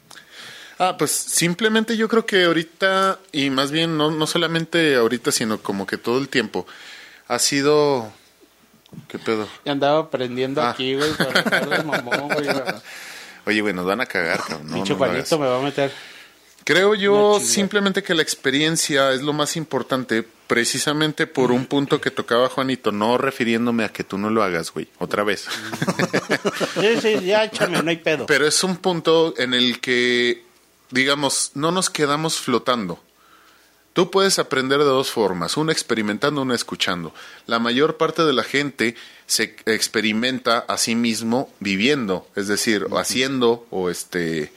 Ah, 0.78 0.96
pues 0.98 1.10
simplemente 1.12 1.96
yo 1.96 2.08
creo 2.08 2.26
que 2.26 2.44
ahorita, 2.44 3.18
y 3.32 3.50
más 3.50 3.70
bien 3.70 3.96
no, 3.96 4.10
no 4.10 4.26
solamente 4.26 4.96
ahorita, 4.96 5.30
sino 5.32 5.58
como 5.58 5.86
que 5.86 5.98
todo 5.98 6.18
el 6.18 6.28
tiempo, 6.28 6.66
ha 7.28 7.38
sido... 7.38 8.12
¿Qué 9.08 9.18
pedo? 9.18 9.48
Y 9.64 9.70
andaba 9.70 9.98
aprendiendo 10.00 10.62
Ah. 10.62 10.70
aquí, 10.70 10.94
güey, 10.94 11.12
para 11.14 11.60
de 11.66 11.82
mamón, 11.84 12.28
güey. 12.28 12.46
Oye, 13.46 13.60
güey, 13.60 13.74
nos 13.74 13.84
van 13.86 14.00
a 14.00 14.06
cagar, 14.06 14.38
cabrón. 14.40 14.70
No, 14.70 14.84
me 14.84 15.46
va 15.46 15.58
a 15.58 15.62
meter. 15.62 15.92
Creo 16.64 16.94
yo 16.94 17.40
simplemente 17.40 18.02
que 18.02 18.14
la 18.14 18.22
experiencia 18.22 19.12
es 19.12 19.20
lo 19.20 19.34
más 19.34 19.56
importante, 19.56 20.24
precisamente 20.46 21.26
por 21.26 21.52
un 21.52 21.66
punto 21.66 22.00
que 22.00 22.10
tocaba 22.10 22.48
Juanito, 22.48 22.90
no 22.90 23.18
refiriéndome 23.18 23.84
a 23.84 23.90
que 23.90 24.02
tú 24.02 24.16
no 24.16 24.30
lo 24.30 24.42
hagas, 24.42 24.72
güey, 24.72 24.88
otra 24.98 25.24
vez. 25.24 25.44
Sí, 26.80 27.00
sí, 27.02 27.20
ya 27.26 27.44
échame, 27.44 27.82
no 27.82 27.90
hay 27.90 27.98
pedo. 27.98 28.24
Pero 28.24 28.46
es 28.46 28.64
un 28.64 28.76
punto 28.78 29.34
en 29.36 29.52
el 29.52 29.78
que, 29.80 30.42
digamos, 30.94 31.50
no 31.54 31.72
nos 31.72 31.90
quedamos 31.90 32.38
flotando. 32.38 33.00
Tú 33.94 34.10
puedes 34.10 34.38
aprender 34.38 34.78
de 34.78 34.84
dos 34.84 35.10
formas, 35.10 35.56
una 35.56 35.72
experimentando, 35.72 36.42
una 36.42 36.54
escuchando. 36.54 37.12
La 37.46 37.58
mayor 37.58 37.96
parte 37.96 38.24
de 38.24 38.32
la 38.32 38.44
gente 38.44 38.94
se 39.26 39.56
experimenta 39.66 40.58
a 40.58 40.78
sí 40.78 40.94
mismo 40.94 41.52
viviendo, 41.60 42.28
es 42.36 42.46
decir, 42.46 42.86
o 42.90 42.98
haciendo 42.98 43.66
o 43.70 43.90
este 43.90 44.52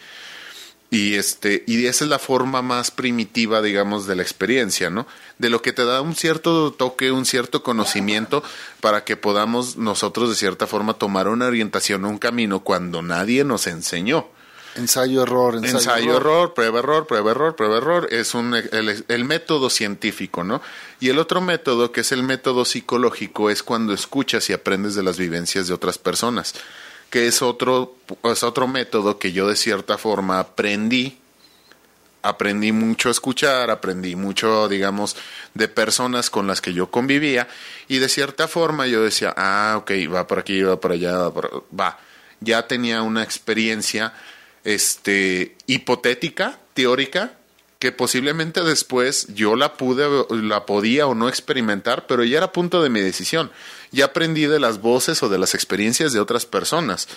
y 0.90 1.16
este 1.16 1.64
y 1.68 1.86
esa 1.86 2.06
es 2.06 2.10
la 2.10 2.20
forma 2.20 2.62
más 2.62 2.92
primitiva, 2.92 3.62
digamos, 3.62 4.08
de 4.08 4.16
la 4.16 4.22
experiencia, 4.22 4.90
¿no? 4.90 5.06
De 5.40 5.50
lo 5.50 5.62
que 5.62 5.74
te 5.74 5.86
da 5.86 6.02
un 6.02 6.16
cierto 6.16 6.72
toque, 6.72 7.12
un 7.12 7.26
cierto 7.26 7.64
conocimiento 7.64 8.44
para 8.80 9.04
que 9.04 9.18
podamos 9.18 9.78
nosotros 9.78 10.30
de 10.30 10.36
cierta 10.36 10.68
forma 10.68 10.94
tomar 10.96 11.28
una 11.28 11.48
orientación, 11.48 12.06
un 12.06 12.20
camino 12.20 12.62
cuando 12.62 13.02
nadie 13.02 13.44
nos 13.44 13.68
enseñó. 13.68 14.37
Ensayo, 14.78 15.24
error, 15.24 15.56
ensayo, 15.56 15.78
Ensayo, 15.78 16.18
error, 16.18 16.54
prueba, 16.54 16.80
error, 16.80 17.08
prueba, 17.08 17.32
error, 17.32 17.56
prueba, 17.56 17.78
error. 17.78 18.08
Es 18.12 18.34
un, 18.34 18.54
el, 18.54 19.06
el 19.08 19.24
método 19.26 19.70
científico, 19.70 20.44
¿no? 20.44 20.62
Y 21.00 21.10
el 21.10 21.20
otro 21.20 21.42
método, 21.42 21.92
que 21.92 22.02
es 22.02 22.12
el 22.12 22.24
método 22.24 22.66
psicológico, 22.66 23.50
es 23.50 23.64
cuando 23.64 23.94
escuchas 23.94 24.50
y 24.50 24.54
aprendes 24.54 24.96
de 24.96 25.04
las 25.04 25.18
vivencias 25.18 25.68
de 25.68 25.74
otras 25.74 25.98
personas, 25.98 26.54
que 27.10 27.28
es 27.28 27.42
otro, 27.42 27.96
es 28.24 28.44
otro 28.44 28.68
método 28.68 29.18
que 29.18 29.32
yo 29.32 29.48
de 29.48 29.56
cierta 29.56 29.98
forma 29.98 30.40
aprendí. 30.40 31.20
Aprendí 32.24 32.72
mucho 32.72 33.10
a 33.10 33.12
escuchar, 33.12 33.70
aprendí 33.70 34.16
mucho, 34.16 34.68
digamos, 34.68 35.16
de 35.54 35.68
personas 35.68 36.30
con 36.30 36.46
las 36.46 36.60
que 36.60 36.74
yo 36.74 36.92
convivía 36.92 37.48
y 37.88 38.00
de 38.00 38.10
cierta 38.10 38.48
forma 38.50 38.86
yo 38.88 39.02
decía, 39.04 39.34
ah, 39.38 39.76
ok, 39.78 39.92
va 40.14 40.28
por 40.28 40.40
aquí, 40.40 40.62
va 40.62 40.80
por 40.80 40.92
allá, 40.92 41.18
va 41.18 41.34
por... 41.34 41.64
Va, 41.80 41.98
ya 42.42 42.68
tenía 42.68 43.02
una 43.02 43.24
experiencia 43.24 44.14
este, 44.68 45.55
hipotética, 45.65 46.59
teórica, 46.74 47.32
que 47.80 47.93
posiblemente 47.93 48.63
después 48.63 49.28
yo 49.34 49.55
la 49.55 49.76
pude, 49.76 50.26
la 50.30 50.65
podía 50.65 51.07
o 51.07 51.15
no 51.15 51.30
experimentar, 51.30 52.05
pero 52.05 52.26
ya 52.26 52.39
era 52.39 52.51
punto 52.51 52.84
de 52.84 52.89
mi 52.89 52.99
decisión. 52.99 53.49
Ya 53.93 54.05
aprendí 54.05 54.45
de 54.45 54.59
las 54.59 54.82
voces 54.82 55.24
o 55.24 55.30
de 55.30 55.38
las 55.38 55.55
experiencias 55.55 56.11
de 56.11 56.20
otras 56.20 56.45
personas. 56.45 57.07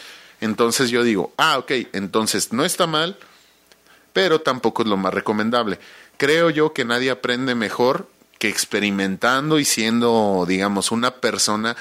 Entonces 0.40 0.90
yo 0.90 1.02
digo, 1.02 1.32
ah, 1.38 1.58
ok, 1.58 1.72
entonces 1.92 2.52
no 2.52 2.64
está 2.64 2.86
mal, 2.86 3.18
pero 4.12 4.42
tampoco 4.42 4.82
es 4.82 4.88
lo 4.88 4.96
más 4.96 5.12
recomendable. 5.12 5.80
Creo 6.18 6.50
yo 6.50 6.72
que 6.72 6.84
nadie 6.84 7.10
aprende 7.10 7.56
mejor 7.56 8.08
que 8.38 8.48
experimentando 8.48 9.58
y 9.58 9.64
siendo, 9.64 10.44
digamos, 10.46 10.92
una 10.92 11.16
persona, 11.16 11.76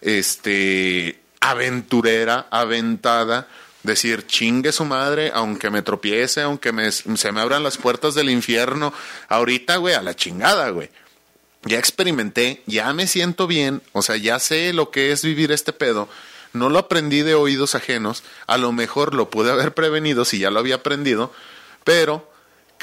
este, 0.00 1.18
aventurera, 1.40 2.46
aventada, 2.50 3.48
decir 3.82 4.26
chingue 4.26 4.72
su 4.72 4.84
madre, 4.84 5.30
aunque 5.34 5.70
me 5.70 5.82
tropiece, 5.82 6.42
aunque 6.42 6.72
me, 6.72 6.90
se 6.92 7.32
me 7.32 7.40
abran 7.40 7.62
las 7.62 7.78
puertas 7.78 8.14
del 8.14 8.30
infierno, 8.30 8.92
ahorita, 9.28 9.76
güey, 9.76 9.94
a 9.94 10.02
la 10.02 10.14
chingada, 10.14 10.70
güey. 10.70 10.90
Ya 11.64 11.78
experimenté, 11.78 12.62
ya 12.66 12.92
me 12.92 13.06
siento 13.06 13.46
bien, 13.46 13.82
o 13.92 14.02
sea, 14.02 14.16
ya 14.16 14.38
sé 14.38 14.72
lo 14.72 14.90
que 14.90 15.12
es 15.12 15.22
vivir 15.24 15.52
este 15.52 15.72
pedo. 15.72 16.08
No 16.52 16.68
lo 16.68 16.78
aprendí 16.78 17.22
de 17.22 17.34
oídos 17.34 17.74
ajenos, 17.74 18.24
a 18.46 18.58
lo 18.58 18.72
mejor 18.72 19.14
lo 19.14 19.30
pude 19.30 19.50
haber 19.50 19.72
prevenido 19.72 20.24
si 20.24 20.38
ya 20.38 20.50
lo 20.50 20.58
había 20.58 20.76
aprendido, 20.76 21.32
pero 21.84 22.30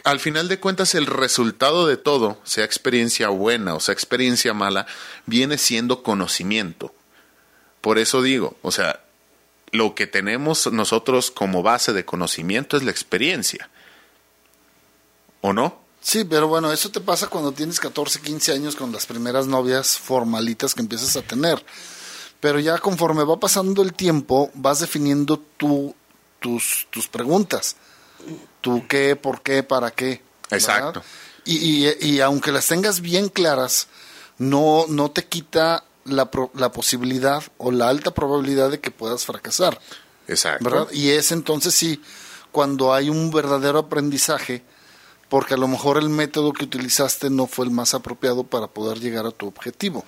al 0.04 0.20
final 0.20 0.48
de 0.48 0.60
cuentas 0.60 0.96
el 0.96 1.06
resultado 1.06 1.86
de 1.86 1.98
todo, 1.98 2.40
sea 2.44 2.64
experiencia 2.64 3.28
buena 3.30 3.76
o 3.76 3.80
sea 3.82 3.94
experiencia 3.94 4.54
mala, 4.54 4.88
viene 5.26 5.58
siendo 5.58 6.04
conocimiento. 6.04 6.94
Por 7.82 7.98
eso 7.98 8.22
digo, 8.22 8.58
o 8.62 8.72
sea, 8.72 9.02
lo 9.72 9.96
que 9.96 10.08
tenemos 10.08 10.72
nosotros 10.72 11.32
como 11.32 11.64
base 11.64 11.94
de 11.94 12.06
conocimiento 12.06 12.78
es 12.78 12.84
la 12.84 12.92
experiencia. 12.92 13.70
¿O 15.42 15.54
no? 15.54 15.80
Sí, 16.02 16.24
pero 16.24 16.48
bueno, 16.48 16.72
eso 16.72 16.90
te 16.90 17.02
pasa 17.02 17.28
cuando 17.28 17.52
tienes 17.52 17.80
14, 17.80 18.22
15 18.22 18.54
años 18.54 18.76
con 18.76 18.92
las 18.92 19.06
primeras 19.06 19.48
novias 19.48 19.98
formalitas 19.98 20.74
que 20.74 20.82
empiezas 20.82 21.16
a 21.18 21.22
tener. 21.22 21.64
Pero 22.40 22.60
ya 22.60 22.78
conforme 22.78 23.24
va 23.24 23.40
pasando 23.40 23.82
el 23.82 23.94
tiempo, 23.94 24.50
vas 24.54 24.80
definiendo 24.80 25.40
tu, 25.58 25.94
tus, 26.40 26.88
tus 26.90 27.08
preguntas. 27.08 27.76
Tu 28.62 28.88
qué, 28.88 29.16
por 29.16 29.42
qué, 29.42 29.64
para 29.64 29.92
qué. 29.92 30.22
Exacto. 30.50 31.04
Y, 31.46 31.86
y, 31.86 31.98
y 32.02 32.22
aunque 32.22 32.52
las 32.52 32.68
tengas 32.68 33.02
bien 33.02 33.30
claras, 33.30 33.88
no, 34.38 34.86
no 34.88 35.12
te 35.12 35.26
quita 35.26 35.84
la, 36.12 36.32
pro- 36.32 36.52
la 36.56 36.72
posibilidad 36.72 37.44
o 37.58 37.72
la 37.72 37.90
alta 37.90 38.12
probabilidad 38.12 38.70
de 38.72 38.80
que 38.80 38.92
puedas 38.92 39.26
fracasar. 39.26 39.80
Exacto. 40.28 40.64
¿verdad? 40.64 40.88
Y 40.92 41.10
es 41.10 41.32
entonces 41.32 41.74
sí 41.74 42.02
cuando 42.52 42.94
hay 42.94 43.10
un 43.10 43.32
verdadero 43.32 43.80
aprendizaje, 43.80 44.64
porque 45.30 45.54
a 45.54 45.58
lo 45.58 45.68
mejor 45.68 45.98
el 45.98 46.10
método 46.10 46.54
que 46.54 46.64
utilizaste 46.66 47.30
no 47.30 47.46
fue 47.46 47.66
el 47.66 47.72
más 47.72 47.94
apropiado 47.94 48.44
para 48.44 48.68
poder 48.68 49.00
llegar 49.00 49.26
a 49.28 49.32
tu 49.32 49.48
objetivo. 49.48 50.04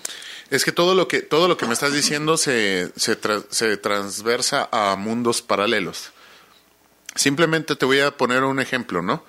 Es 0.49 0.66
que 0.66 0.72
todo 0.72 0.95
lo 0.95 1.08
que, 1.08 1.22
todo 1.22 1.47
lo 1.47 1.58
que 1.58 1.68
me 1.68 1.74
estás 1.74 1.93
diciendo 1.93 2.38
se, 2.38 2.91
se, 2.95 3.20
tra- 3.20 3.45
se 3.49 3.78
transversa 3.78 4.68
a 4.72 4.95
mundos 4.95 5.41
paralelos. 5.43 6.12
Simplemente 7.16 7.76
te 7.76 7.86
voy 7.86 7.99
a 7.99 8.18
poner 8.18 8.43
un 8.43 8.60
ejemplo, 8.60 9.02
¿no? 9.02 9.24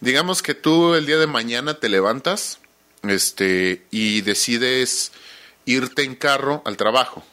Digamos 0.00 0.42
que 0.42 0.54
tú 0.54 0.94
el 0.94 1.06
día 1.06 1.18
de 1.18 1.28
mañana 1.28 1.78
te 1.78 1.88
levantas 1.88 2.58
este, 3.04 3.86
y 3.92 4.22
decides 4.22 5.12
irte 5.64 6.02
en 6.02 6.14
carro 6.14 6.62
al 6.64 6.76
trabajo. 6.76 7.24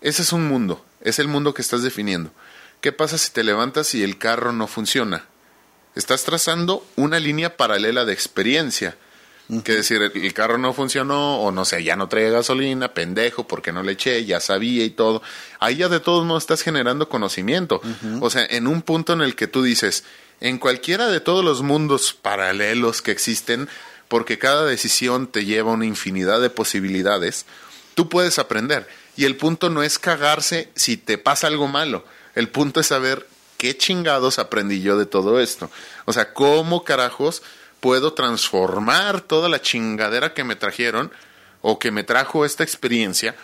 Ese 0.00 0.22
es 0.22 0.32
un 0.32 0.46
mundo, 0.46 0.84
es 1.00 1.18
el 1.18 1.28
mundo 1.28 1.54
que 1.54 1.62
estás 1.62 1.82
definiendo. 1.82 2.30
¿Qué 2.80 2.92
pasa 2.92 3.16
si 3.16 3.32
te 3.32 3.44
levantas 3.44 3.94
y 3.94 4.02
el 4.02 4.18
carro 4.18 4.52
no 4.52 4.66
funciona? 4.66 5.26
Estás 5.94 6.24
trazando 6.24 6.86
una 6.96 7.18
línea 7.18 7.56
paralela 7.56 8.04
de 8.04 8.12
experiencia. 8.12 8.96
Que 9.62 9.72
decir, 9.72 10.00
el, 10.00 10.12
el 10.24 10.32
carro 10.32 10.56
no 10.56 10.72
funcionó, 10.72 11.38
o 11.40 11.52
no 11.52 11.66
sé, 11.66 11.84
ya 11.84 11.96
no 11.96 12.08
trae 12.08 12.30
gasolina, 12.30 12.94
pendejo, 12.94 13.46
porque 13.46 13.72
no 13.72 13.82
le 13.82 13.92
eché, 13.92 14.24
ya 14.24 14.40
sabía 14.40 14.84
y 14.84 14.90
todo. 14.90 15.22
Ahí 15.60 15.76
ya 15.76 15.90
de 15.90 16.00
todos 16.00 16.24
modos 16.24 16.44
estás 16.44 16.62
generando 16.62 17.10
conocimiento. 17.10 17.82
O 18.20 18.30
sea, 18.30 18.46
en 18.46 18.66
un 18.66 18.80
punto 18.80 19.12
en 19.12 19.20
el 19.20 19.36
que 19.36 19.46
tú 19.46 19.62
dices, 19.62 20.04
en 20.40 20.58
cualquiera 20.58 21.08
de 21.08 21.20
todos 21.20 21.44
los 21.44 21.60
mundos 21.60 22.14
paralelos 22.14 23.02
que 23.02 23.10
existen, 23.12 23.68
porque 24.08 24.38
cada 24.38 24.64
decisión 24.64 25.26
te 25.26 25.44
lleva 25.44 25.72
una 25.72 25.86
infinidad 25.86 26.40
de 26.40 26.50
posibilidades, 26.50 27.46
tú 27.94 28.08
puedes 28.08 28.38
aprender. 28.38 28.86
Y 29.16 29.24
el 29.24 29.36
punto 29.36 29.70
no 29.70 29.82
es 29.82 29.98
cagarse 29.98 30.70
si 30.74 30.96
te 30.96 31.18
pasa 31.18 31.46
algo 31.46 31.68
malo. 31.68 32.04
El 32.34 32.48
punto 32.48 32.80
es 32.80 32.88
saber 32.88 33.26
qué 33.58 33.76
chingados 33.76 34.38
aprendí 34.38 34.82
yo 34.82 34.98
de 34.98 35.06
todo 35.06 35.40
esto. 35.40 35.70
O 36.04 36.12
sea, 36.12 36.32
cómo 36.32 36.84
carajos 36.84 37.42
puedo 37.80 38.12
transformar 38.14 39.20
toda 39.20 39.48
la 39.48 39.60
chingadera 39.60 40.34
que 40.34 40.42
me 40.42 40.56
trajeron 40.56 41.12
o 41.60 41.78
que 41.78 41.90
me 41.90 42.02
trajo 42.02 42.44
esta 42.44 42.64
experiencia 42.64 43.34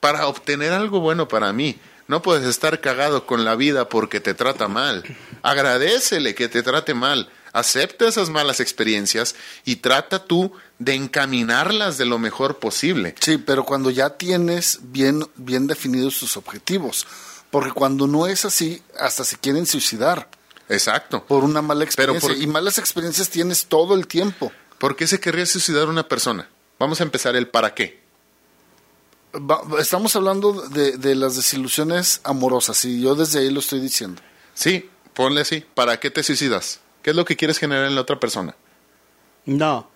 para 0.00 0.26
obtener 0.26 0.72
algo 0.72 1.00
bueno 1.00 1.28
para 1.28 1.52
mí. 1.52 1.78
No 2.06 2.20
puedes 2.20 2.46
estar 2.46 2.80
cagado 2.80 3.24
con 3.24 3.44
la 3.44 3.56
vida 3.56 3.88
porque 3.88 4.20
te 4.20 4.34
trata 4.34 4.68
mal. 4.68 5.02
Agradecele 5.42 6.34
que 6.34 6.48
te 6.48 6.62
trate 6.62 6.92
mal. 6.92 7.30
Acepta 7.54 8.06
esas 8.08 8.28
malas 8.28 8.60
experiencias 8.60 9.34
y 9.64 9.76
trata 9.76 10.24
tú 10.24 10.52
de 10.78 10.94
encaminarlas 10.94 11.96
de 11.96 12.04
lo 12.04 12.18
mejor 12.18 12.58
posible. 12.58 13.14
Sí, 13.20 13.38
pero 13.38 13.64
cuando 13.64 13.88
ya 13.90 14.10
tienes 14.10 14.80
bien, 14.82 15.24
bien 15.36 15.66
definidos 15.66 16.18
tus 16.18 16.36
objetivos. 16.36 17.06
Porque 17.50 17.70
cuando 17.70 18.06
no 18.08 18.26
es 18.26 18.44
así, 18.44 18.82
hasta 18.98 19.22
se 19.24 19.36
quieren 19.38 19.64
suicidar 19.66 20.28
Exacto. 20.68 21.24
por 21.24 21.44
una 21.44 21.62
mala 21.62 21.86
Pero 21.94 22.12
experiencia. 22.14 22.28
por- 22.30 22.38
Y 22.42 22.46
malas 22.48 22.78
experiencias 22.78 23.30
tienes 23.30 23.66
todo 23.66 23.94
el 23.94 24.08
tiempo. 24.08 24.50
¿Por 24.78 24.96
qué 24.96 25.06
se 25.06 25.20
querría 25.20 25.46
suicidar 25.46 25.88
una 25.88 26.08
persona? 26.08 26.48
Vamos 26.80 27.00
a 27.00 27.04
empezar 27.04 27.36
el 27.36 27.46
para 27.46 27.72
qué. 27.74 28.02
Estamos 29.80 30.14
hablando 30.16 30.52
de, 30.68 30.96
de 30.96 31.14
las 31.16 31.34
desilusiones 31.36 32.20
amorosas 32.24 32.84
y 32.84 33.00
yo 33.00 33.14
desde 33.14 33.40
ahí 33.40 33.50
lo 33.50 33.60
estoy 33.60 33.80
diciendo. 33.80 34.22
Sí, 34.54 34.88
ponle 35.12 35.40
así. 35.40 35.64
¿Para 35.74 35.98
qué 35.98 36.10
te 36.10 36.22
suicidas? 36.22 36.80
¿Qué 37.04 37.10
es 37.10 37.16
lo 37.16 37.24
que 37.24 37.36
quieres 37.36 37.58
generar 37.58 37.86
en 37.86 37.94
la 37.94 38.00
otra 38.00 38.18
persona? 38.18 38.56
No. 39.44 39.88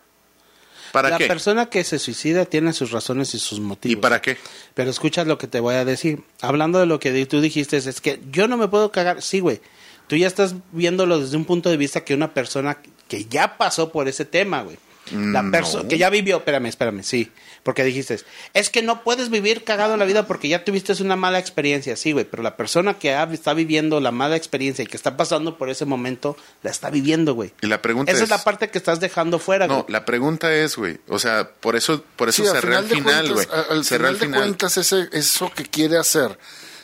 ¿Para 0.92 1.10
la 1.10 1.18
qué? 1.18 1.26
persona 1.26 1.66
que 1.70 1.82
se 1.84 1.98
suicida 1.98 2.44
tiene 2.44 2.72
sus 2.72 2.90
razones 2.92 3.34
y 3.34 3.38
sus 3.38 3.60
motivos. 3.60 3.92
¿Y 3.92 3.96
para 3.96 4.22
qué? 4.22 4.36
Pero 4.74 4.90
escucha 4.90 5.24
lo 5.24 5.36
que 5.38 5.46
te 5.46 5.58
voy 5.60 5.74
a 5.74 5.84
decir. 5.84 6.22
Hablando 6.40 6.78
de 6.78 6.86
lo 6.86 7.00
que 7.00 7.26
tú 7.26 7.40
dijiste, 7.40 7.76
es 7.78 8.00
que 8.00 8.20
yo 8.30 8.46
no 8.46 8.56
me 8.56 8.68
puedo 8.68 8.92
cagar. 8.92 9.20
Sí, 9.22 9.40
güey. 9.40 9.60
Tú 10.06 10.16
ya 10.16 10.26
estás 10.26 10.54
viéndolo 10.72 11.18
desde 11.20 11.36
un 11.36 11.44
punto 11.46 11.68
de 11.70 11.76
vista 11.76 12.04
que 12.04 12.14
una 12.14 12.32
persona 12.32 12.78
que 13.08 13.24
ya 13.24 13.56
pasó 13.58 13.90
por 13.90 14.06
ese 14.08 14.24
tema, 14.24 14.62
güey. 14.62 14.76
La 15.10 15.42
Mm, 15.42 15.50
persona 15.50 15.82
no. 15.84 15.88
que 15.88 15.96
ya 15.98 16.10
vivió, 16.10 16.36
espérame, 16.38 16.66
espérame, 16.66 17.02
sí. 17.02 17.30
Porque 17.62 17.84
dijiste, 17.84 18.18
es 18.54 18.70
que 18.70 18.82
no 18.82 19.02
puedes 19.04 19.30
vivir 19.30 19.64
cagado 19.64 19.92
en 19.94 19.98
la 19.98 20.04
vida 20.04 20.26
porque 20.26 20.48
ya 20.48 20.64
tuviste 20.64 20.92
una 21.02 21.16
mala 21.16 21.38
experiencia. 21.38 21.96
Sí, 21.96 22.12
güey, 22.12 22.24
pero 22.24 22.42
la 22.42 22.56
persona 22.56 22.94
que 22.98 23.14
ha- 23.14 23.24
está 23.32 23.52
viviendo 23.54 24.00
la 24.00 24.10
mala 24.10 24.36
experiencia 24.36 24.82
y 24.82 24.86
que 24.86 24.96
está 24.96 25.16
pasando 25.16 25.58
por 25.58 25.68
ese 25.68 25.84
momento, 25.84 26.36
la 26.62 26.70
está 26.70 26.88
viviendo, 26.90 27.34
güey. 27.34 27.52
Y 27.60 27.66
la 27.66 27.82
pregunta 27.82 28.12
Esa 28.12 28.18
es, 28.20 28.24
es- 28.24 28.30
la 28.30 28.42
parte 28.44 28.70
que 28.70 28.78
estás 28.78 29.00
dejando 29.00 29.38
fuera, 29.38 29.66
No, 29.66 29.82
güey. 29.82 29.86
la 29.88 30.04
pregunta 30.04 30.52
es, 30.54 30.76
güey, 30.76 30.98
o 31.08 31.18
sea, 31.18 31.50
por 31.60 31.76
eso, 31.76 32.02
por 32.16 32.28
eso 32.28 32.42
Sí, 32.42 32.48
al 32.48 32.54
cerré 32.54 32.76
al 32.76 32.86
final, 32.88 33.32
güey. 33.34 33.46
Al 33.70 33.84
final 33.84 34.06
al 34.06 34.18
de 34.18 34.26
final. 34.26 34.40
cuentas, 34.40 34.76
ese, 34.78 35.08
eso 35.12 35.50
que 35.54 35.64
quiere 35.64 35.98
hacer, 35.98 36.38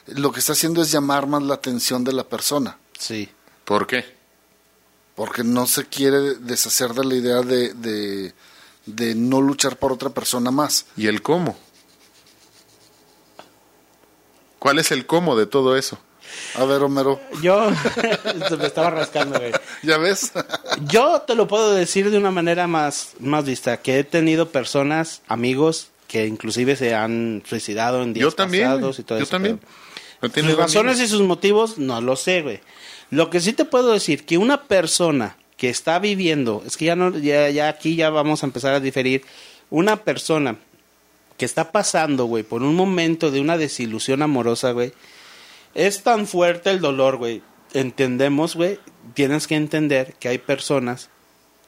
lo 0.07 0.33
que 0.33 0.41
está 0.41 0.53
haciendo 0.53 0.83
es 0.83 0.91
llamar 0.93 1.27
más 1.27 1.43
la 1.43 1.55
atención 1.55 2.05
de 2.05 2.13
la 2.13 2.25
persona. 2.29 2.79
Sí. 2.99 3.31
¿Por 3.65 3.87
qué? 3.87 4.05
Porque 5.15 5.45
no 5.45 5.67
se 5.67 5.85
quiere 5.87 6.35
deshacer 6.41 6.91
de 6.93 7.05
la 7.05 7.15
idea 7.15 7.41
de, 7.43 7.73
de, 7.75 8.35
de 8.87 9.15
no 9.15 9.41
luchar 9.41 9.77
por 9.79 9.93
otra 9.93 10.11
persona 10.11 10.51
más. 10.51 10.87
¿Y 10.97 11.07
el 11.07 11.23
cómo? 11.23 11.57
¿Cuál 14.59 14.79
es 14.79 14.91
el 14.93 15.07
cómo 15.07 15.37
de 15.37 15.47
todo 15.47 15.77
eso? 15.77 15.99
A 16.57 16.65
ver, 16.65 16.83
Homero, 16.83 17.21
Yo 17.43 17.69
se 18.49 18.57
me 18.57 18.67
estaba 18.67 18.91
rascando, 18.91 19.39
güey. 19.39 19.53
¿ya 19.83 19.99
ves? 19.99 20.33
Yo 20.89 21.21
te 21.27 21.35
lo 21.35 21.47
puedo 21.47 21.73
decir 21.75 22.11
de 22.11 22.19
una 22.19 22.31
manera 22.31 22.67
más, 22.67 23.13
más 23.21 23.45
vista, 23.45 23.77
que 23.77 23.99
he 23.99 24.05
tenido 24.05 24.49
personas, 24.51 25.23
amigos, 25.29 25.89
que 26.09 26.27
inclusive 26.27 26.77
se 26.77 26.95
han 26.95 27.43
suicidado 27.47 28.03
en 28.03 28.15
días 28.15 28.23
Yo 28.25 28.33
también, 28.33 28.65
pasados 28.65 28.99
y 28.99 29.03
todo 29.05 29.19
yo 29.19 29.25
eso. 29.25 29.31
también. 29.31 29.61
No 30.23 30.31
tiene 30.31 30.51
Sus 30.51 30.59
razones 30.59 30.93
amigos. 30.95 31.09
y 31.09 31.17
sus 31.19 31.23
motivos, 31.27 31.79
no 31.79 32.01
lo 32.01 32.17
sé, 32.17 32.43
güey. 32.43 32.61
Lo 33.11 33.31
que 33.31 33.41
sí 33.41 33.53
te 33.53 33.65
puedo 33.67 33.93
decir, 33.93 34.25
que 34.25 34.39
una 34.39 34.63
persona 34.65 35.37
que 35.57 35.71
está 35.71 35.99
viviendo, 35.99 36.63
es 36.67 36.77
que 36.77 36.87
ya 36.87 36.97
no, 36.97 37.17
ya, 37.17 37.49
ya 37.51 37.69
aquí 37.69 37.97
ya 37.97 38.11
vamos 38.11 38.43
a 38.43 38.47
empezar 38.47 38.75
a 38.75 38.81
diferir, 38.81 39.23
una 39.71 39.97
persona 39.97 40.57
que 41.37 41.45
está 41.45 41.73
pasando, 41.73 42.27
güey, 42.27 42.43
por 42.43 42.63
un 42.63 42.75
momento 42.75 43.31
de 43.31 43.41
una 43.41 43.57
desilusión 43.57 44.23
amorosa, 44.23 44.73
güey, 44.73 44.93
es 45.75 46.03
tan 46.03 46.27
fuerte 46.27 46.71
el 46.71 46.81
dolor, 46.81 47.17
güey. 47.17 47.43
Entendemos, 47.73 48.55
güey, 48.55 48.79
tienes 49.15 49.47
que 49.49 49.57
entender 49.57 50.15
que 50.21 50.29
hay 50.29 50.39
personas 50.39 51.11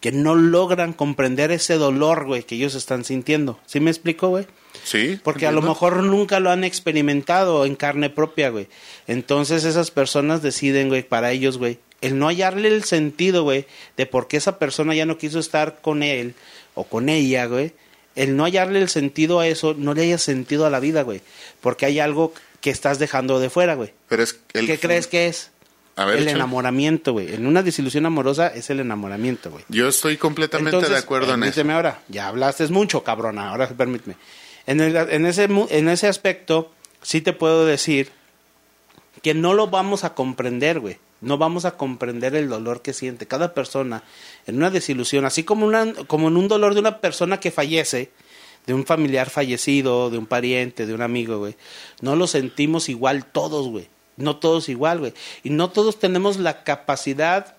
que 0.00 0.12
no 0.12 0.36
logran 0.36 0.92
comprender 0.92 1.50
ese 1.50 1.74
dolor, 1.74 2.26
güey, 2.26 2.44
que 2.44 2.54
ellos 2.54 2.76
están 2.76 3.04
sintiendo. 3.04 3.58
¿Sí 3.66 3.80
me 3.80 3.90
explico, 3.90 4.28
güey? 4.28 4.46
Sí. 4.84 5.18
Porque 5.24 5.46
a 5.46 5.52
lo 5.52 5.62
mejor 5.62 6.04
nunca 6.04 6.38
lo 6.38 6.50
han 6.50 6.62
experimentado 6.62 7.64
en 7.64 7.74
carne 7.74 8.10
propia, 8.10 8.50
güey. 8.50 8.68
Entonces 9.08 9.64
esas 9.64 9.90
personas 9.90 10.42
deciden, 10.42 10.88
güey, 10.88 11.02
para 11.02 11.32
ellos, 11.32 11.58
güey, 11.58 11.80
el 12.00 12.18
no 12.18 12.26
hallarle 12.28 12.68
el 12.68 12.84
sentido, 12.84 13.42
güey, 13.42 13.66
de 13.96 14.06
por 14.06 14.28
qué 14.28 14.36
esa 14.36 14.58
persona 14.58 14.94
ya 14.94 15.06
no 15.06 15.18
quiso 15.18 15.38
estar 15.38 15.80
con 15.80 16.02
él 16.02 16.34
o 16.74 16.84
con 16.84 17.08
ella, 17.08 17.46
güey. 17.46 17.72
El 18.14 18.36
no 18.36 18.44
hallarle 18.44 18.80
el 18.80 18.88
sentido 18.88 19.40
a 19.40 19.46
eso, 19.46 19.74
no 19.76 19.92
le 19.94 20.02
haya 20.02 20.18
sentido 20.18 20.64
a 20.66 20.70
la 20.70 20.80
vida, 20.80 21.02
güey. 21.02 21.20
Porque 21.60 21.84
hay 21.86 21.98
algo 22.00 22.32
que 22.60 22.70
estás 22.70 22.98
dejando 22.98 23.38
de 23.40 23.50
fuera, 23.50 23.74
güey. 23.74 23.92
Pero 24.08 24.22
es 24.22 24.38
el 24.54 24.66
¿Qué 24.66 24.78
crees 24.78 25.06
que 25.06 25.26
es? 25.26 25.50
A 25.96 26.04
ver, 26.04 26.16
el 26.16 26.22
échale. 26.24 26.36
enamoramiento, 26.36 27.12
güey. 27.12 27.34
En 27.34 27.46
una 27.46 27.62
desilusión 27.62 28.04
amorosa 28.06 28.48
es 28.48 28.68
el 28.70 28.80
enamoramiento, 28.80 29.50
güey. 29.50 29.64
Yo 29.68 29.88
estoy 29.88 30.16
completamente 30.18 30.68
Entonces, 30.70 30.90
de 30.90 30.98
acuerdo 30.98 31.32
en 31.32 31.42
eso. 31.42 31.52
permíteme 31.52 31.72
ahora, 31.72 32.02
ya 32.08 32.28
hablaste 32.28 32.66
mucho, 32.68 33.02
cabrona, 33.02 33.48
ahora 33.50 33.68
permíteme. 33.68 34.16
En, 34.66 34.80
el- 34.80 34.96
en, 34.96 35.24
ese, 35.26 35.44
en 35.44 35.88
ese 35.88 36.06
aspecto, 36.08 36.70
sí 37.02 37.20
te 37.22 37.32
puedo 37.32 37.64
decir 37.64 38.10
que 39.22 39.32
no 39.34 39.54
lo 39.54 39.68
vamos 39.68 40.04
a 40.04 40.14
comprender, 40.14 40.80
güey. 40.80 40.98
No 41.20 41.38
vamos 41.38 41.64
a 41.64 41.76
comprender 41.76 42.34
el 42.34 42.48
dolor 42.48 42.82
que 42.82 42.92
siente 42.92 43.26
cada 43.26 43.54
persona 43.54 44.02
en 44.46 44.56
una 44.56 44.70
desilusión, 44.70 45.24
así 45.24 45.44
como, 45.44 45.66
una, 45.66 45.92
como 46.06 46.28
en 46.28 46.36
un 46.36 46.48
dolor 46.48 46.74
de 46.74 46.80
una 46.80 47.00
persona 47.00 47.40
que 47.40 47.50
fallece, 47.50 48.10
de 48.66 48.74
un 48.74 48.84
familiar 48.84 49.30
fallecido, 49.30 50.10
de 50.10 50.18
un 50.18 50.26
pariente, 50.26 50.86
de 50.86 50.94
un 50.94 51.02
amigo, 51.02 51.38
güey. 51.38 51.56
No 52.00 52.16
lo 52.16 52.26
sentimos 52.26 52.88
igual 52.88 53.24
todos, 53.24 53.68
güey. 53.68 53.88
No 54.16 54.36
todos 54.36 54.68
igual, 54.68 54.98
güey. 54.98 55.14
Y 55.42 55.50
no 55.50 55.70
todos 55.70 55.98
tenemos 55.98 56.38
la 56.38 56.64
capacidad 56.64 57.56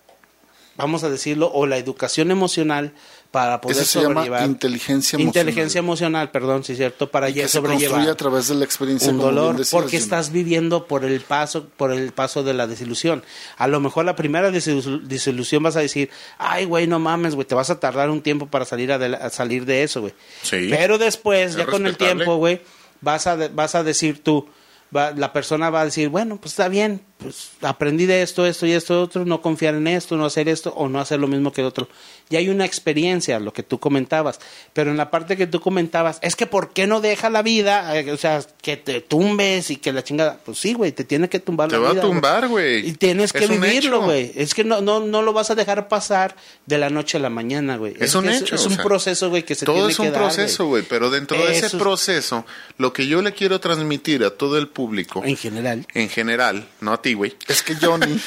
vamos 0.78 1.02
a 1.02 1.10
decirlo, 1.10 1.50
o 1.52 1.66
la 1.66 1.76
educación 1.76 2.30
emocional 2.30 2.94
para 3.30 3.60
poder 3.60 3.76
Eso 3.76 3.84
se 3.84 3.98
llama 4.00 4.14
sobrellevar. 4.22 4.46
inteligencia 4.48 5.16
emocional. 5.16 5.26
Inteligencia 5.48 5.78
emocional, 5.80 6.30
perdón, 6.30 6.64
sí, 6.64 6.74
cierto, 6.76 7.10
para 7.10 7.28
Y 7.28 7.34
ya 7.34 7.42
que 7.42 7.48
se 7.48 7.58
construye 7.60 7.86
sobrellevar 7.86 8.12
a 8.12 8.16
través 8.16 8.48
de 8.48 8.54
la 8.54 8.64
experiencia 8.64 9.10
un 9.12 9.18
dolor 9.18 9.52
decías, 9.56 9.70
porque 9.70 9.90
Jimmy. 9.90 10.02
estás 10.02 10.32
viviendo 10.32 10.86
por 10.86 11.04
el 11.04 11.20
paso 11.20 11.66
por 11.76 11.92
el 11.92 12.12
paso 12.12 12.42
de 12.42 12.54
la 12.54 12.66
desilusión 12.66 13.22
a 13.58 13.66
lo 13.68 13.80
mejor 13.80 14.06
la 14.06 14.16
primera 14.16 14.50
desilu- 14.50 15.02
desilusión 15.02 15.62
vas 15.62 15.76
a 15.76 15.80
decir 15.80 16.08
ay 16.38 16.64
güey 16.64 16.86
no 16.86 16.98
mames 16.98 17.34
güey 17.34 17.46
te 17.46 17.54
vas 17.54 17.68
a 17.68 17.78
tardar 17.78 18.08
un 18.08 18.22
tiempo 18.22 18.46
para 18.46 18.64
salir 18.64 18.90
a 18.92 19.28
salir 19.30 19.66
de 19.66 19.82
eso 19.82 20.00
güey 20.00 20.14
Sí. 20.42 20.68
pero 20.70 20.96
después 20.96 21.50
Es 21.50 21.56
ya 21.56 21.66
con 21.66 21.86
el 21.86 21.98
tiempo 21.98 22.36
güey 22.36 22.62
vas 23.02 23.26
a 23.26 23.36
de- 23.36 23.48
vas 23.48 23.74
a 23.74 23.82
decir 23.84 24.22
tú 24.24 24.48
va- 24.94 25.12
la 25.12 25.32
persona 25.32 25.70
va 25.70 25.82
a 25.82 25.84
decir 25.84 26.08
bueno 26.08 26.36
pues 26.40 26.52
está 26.52 26.68
bien 26.68 27.00
pues 27.18 27.50
aprendí 27.62 28.06
de 28.06 28.22
esto 28.22 28.46
esto 28.46 28.64
y 28.64 28.72
esto 28.72 29.02
otro 29.02 29.24
no 29.24 29.42
confiar 29.42 29.74
en 29.74 29.88
esto 29.88 30.16
no 30.16 30.24
hacer 30.24 30.48
esto 30.48 30.72
o 30.76 30.88
no 30.88 31.00
hacer 31.00 31.18
lo 31.18 31.26
mismo 31.26 31.52
que 31.52 31.62
el 31.62 31.66
otro 31.66 31.88
ya 32.30 32.38
hay 32.38 32.48
una 32.48 32.64
experiencia 32.64 33.40
lo 33.40 33.52
que 33.52 33.62
tú 33.64 33.80
comentabas 33.80 34.38
pero 34.72 34.90
en 34.92 34.96
la 34.96 35.10
parte 35.10 35.36
que 35.36 35.46
tú 35.48 35.60
comentabas 35.60 36.18
es 36.22 36.36
que 36.36 36.46
por 36.46 36.72
qué 36.72 36.86
no 36.86 37.00
deja 37.00 37.28
la 37.28 37.42
vida 37.42 37.96
Eh, 37.98 38.12
o 38.12 38.16
sea 38.16 38.40
que 38.62 38.76
te 38.76 39.00
tumbes 39.00 39.70
y 39.70 39.76
que 39.76 39.92
la 39.92 40.04
chingada 40.04 40.38
pues 40.44 40.58
sí 40.58 40.74
güey 40.74 40.92
te 40.92 41.02
tiene 41.04 41.28
que 41.28 41.40
tumbar 41.40 41.68
Te 41.68 41.74
la 41.76 41.80
va 41.82 41.88
a 41.88 41.92
vida, 41.92 42.02
tumbar, 42.02 42.46
güey. 42.48 42.86
y 42.88 42.92
tienes 42.92 43.32
que 43.32 43.44
Es 43.44 43.50
un 43.50 43.60
vivirlo 43.60 44.02
güey. 44.02 44.32
Es 44.36 44.54
que 44.54 44.62
no 44.64 44.80
no 44.80 45.00
no 45.00 45.22
lo 45.22 45.32
vas 45.32 45.50
a 45.50 45.54
dejar 45.56 45.88
pasar 45.88 46.36
de 46.66 46.78
la 46.78 46.88
noche 46.88 47.16
a 47.16 47.20
la 47.20 47.30
mañana 47.30 47.76
güey. 47.76 47.94
Es 47.98 48.14
un 48.14 48.24
que 48.26 48.36
hecho, 48.36 48.54
es, 48.54 48.64
un 48.64 48.74
sea, 48.74 48.84
proceso 48.84 49.28
güey 49.28 49.42
que 49.42 49.54
se 49.56 49.66
Todo 49.66 49.74
tiene 49.76 49.90
es 49.90 49.96
que 49.96 50.02
un 50.02 50.12
dar, 50.12 50.22
proceso, 50.22 50.66
güey, 50.66 50.82
pero 50.84 51.10
dentro 51.10 51.36
de 51.36 51.44
ese 51.52 51.66
Eso 51.66 51.76
es- 51.78 51.82
proceso, 51.82 52.46
lo 52.76 52.92
que 52.92 53.06
yo 53.08 53.22
le 53.22 53.32
quiero 53.32 53.58
transmitir 53.60 54.22
a 54.24 54.30
todo 54.30 54.56
el 54.58 54.68
público, 54.78 55.22
en 55.24 55.36
general 55.36 55.84
en 55.94 56.08
general, 56.08 56.68
no 56.80 56.92
a 56.92 57.02
ti, 57.02 57.14
güey, 57.14 57.34
Es 57.48 57.62
que 57.64 57.74
Johnny, 57.74 58.20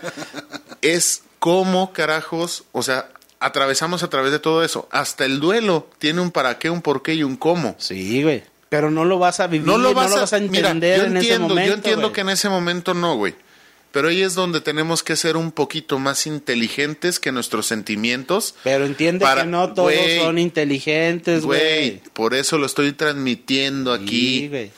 es 0.82 1.22
cómo 1.38 1.92
carajos, 1.92 2.64
o 2.72 2.82
sea, 2.82 3.08
atravesamos 3.40 4.02
a 4.02 4.08
través 4.10 4.32
de 4.32 4.38
todo 4.38 4.64
eso. 4.64 4.88
Hasta 4.90 5.24
el 5.24 5.40
duelo 5.40 5.88
tiene 5.98 6.20
un 6.20 6.30
para 6.30 6.58
qué, 6.58 6.70
un 6.70 6.82
por 6.82 7.02
qué 7.02 7.14
y 7.14 7.22
un 7.22 7.36
cómo. 7.36 7.74
Sí, 7.78 8.22
güey. 8.22 8.42
Pero 8.68 8.90
no 8.90 9.04
lo 9.04 9.18
vas 9.18 9.40
a 9.40 9.48
vivir, 9.48 9.66
No 9.66 9.76
lo 9.76 9.92
vas, 9.92 10.32
a, 10.32 10.36
entender 10.38 10.50
mira, 10.80 10.96
yo 10.96 11.04
en 11.04 11.16
ese 11.18 11.26
entiendo, 11.34 11.48
momento. 11.48 11.68
yo 11.68 11.74
entiendo 11.74 12.00
güey. 12.02 12.12
que 12.14 12.20
en 12.22 12.28
ese 12.30 12.48
momento 12.48 12.94
no, 12.94 13.16
güey. 13.16 13.34
Pero 13.90 14.08
ahí 14.08 14.22
es 14.22 14.34
donde 14.34 14.62
tenemos 14.62 15.02
que 15.02 15.16
ser 15.16 15.36
un 15.36 15.52
poquito 15.52 15.98
más 15.98 16.26
inteligentes 16.26 17.20
que 17.20 17.30
nuestros 17.32 17.66
sentimientos. 17.66 18.54
Pero 18.64 18.86
entiende 18.86 19.22
para- 19.22 19.42
que 19.42 19.48
no 19.48 19.74
todos 19.74 19.92
son 20.18 20.38
inteligentes, 20.38 21.44
Güey, 21.44 21.98
güey. 21.98 22.02
por 22.14 22.32
eso 22.32 22.56
lo 22.56 22.64
estoy 22.64 22.92
transmitiendo 22.92 23.92
aquí. 23.92 24.38
Sí, 24.40 24.48
güey. 24.48 24.70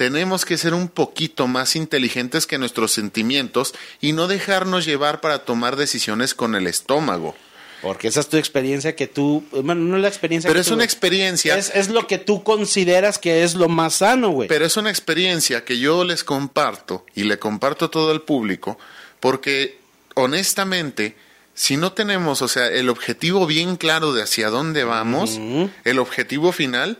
Tenemos 0.00 0.46
que 0.46 0.56
ser 0.56 0.72
un 0.72 0.88
poquito 0.88 1.46
más 1.46 1.76
inteligentes 1.76 2.46
que 2.46 2.56
nuestros 2.56 2.90
sentimientos 2.90 3.74
y 4.00 4.14
no 4.14 4.28
dejarnos 4.28 4.86
llevar 4.86 5.20
para 5.20 5.40
tomar 5.44 5.76
decisiones 5.76 6.34
con 6.34 6.54
el 6.54 6.66
estómago. 6.66 7.36
Porque 7.82 8.08
esa 8.08 8.20
es 8.20 8.28
tu 8.30 8.38
experiencia 8.38 8.96
que 8.96 9.06
tú... 9.08 9.44
Bueno, 9.52 9.74
no 9.74 9.96
es 9.96 10.02
la 10.02 10.08
experiencia 10.08 10.48
Pero 10.48 10.56
que 10.56 10.60
es 10.62 10.68
tú- 10.68 10.72
una 10.72 10.84
experiencia, 10.84 11.54
Es, 11.58 11.70
es 11.74 11.90
lo 11.90 12.06
que 12.06 12.16
tú 12.16 12.42
consideras 12.42 13.18
que 13.18 13.42
es 13.42 13.54
lo 13.56 13.68
más 13.68 13.96
sano, 13.96 14.30
güey. 14.30 14.48
pero 14.48 14.64
es 14.64 14.78
una 14.78 14.88
experiencia 14.88 15.66
que 15.66 15.78
yo 15.78 16.02
les 16.04 16.24
comparto 16.24 17.04
y 17.14 17.24
le 17.24 17.38
comparto 17.38 17.84
a 17.84 17.90
todo 17.90 18.10
el 18.12 18.22
público 18.22 18.78
porque 19.20 19.78
honestamente 20.14 21.14
si 21.52 21.76
no 21.76 21.92
tenemos, 21.92 22.40
o 22.40 22.48
sea, 22.48 22.68
el 22.68 22.88
objetivo 22.88 23.46
bien 23.46 23.76
claro 23.76 24.14
de 24.14 24.22
hacia 24.22 24.48
dónde 24.48 24.84
vamos, 24.84 25.38
el 25.84 25.98
objetivo 25.98 26.52
final, 26.52 26.96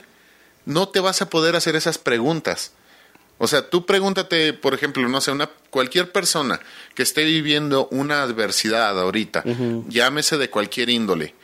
no 0.67 0.91
te 0.91 1.01
vas 1.01 1.23
a 1.23 1.31
poder 1.31 1.57
hacer 1.57 1.77
esas 1.77 1.97
preguntas. 1.97 2.73
O 3.43 3.49
sea, 3.49 3.71
tú 3.71 3.87
pregúntate, 3.87 4.53
por 4.53 4.75
ejemplo, 4.75 5.09
no 5.09 5.21
sé, 5.23 5.31
una 5.31 5.49
cualquier 5.71 6.13
persona 6.13 6.61
que 6.95 7.03
esté 7.03 7.25
viviendo 7.25 7.89
una 7.91 8.23
adversidad 8.23 9.01
ahorita, 9.01 9.43
llámese 9.89 10.37
de 10.37 10.51
cualquier 10.51 10.91
índole. 10.91 11.35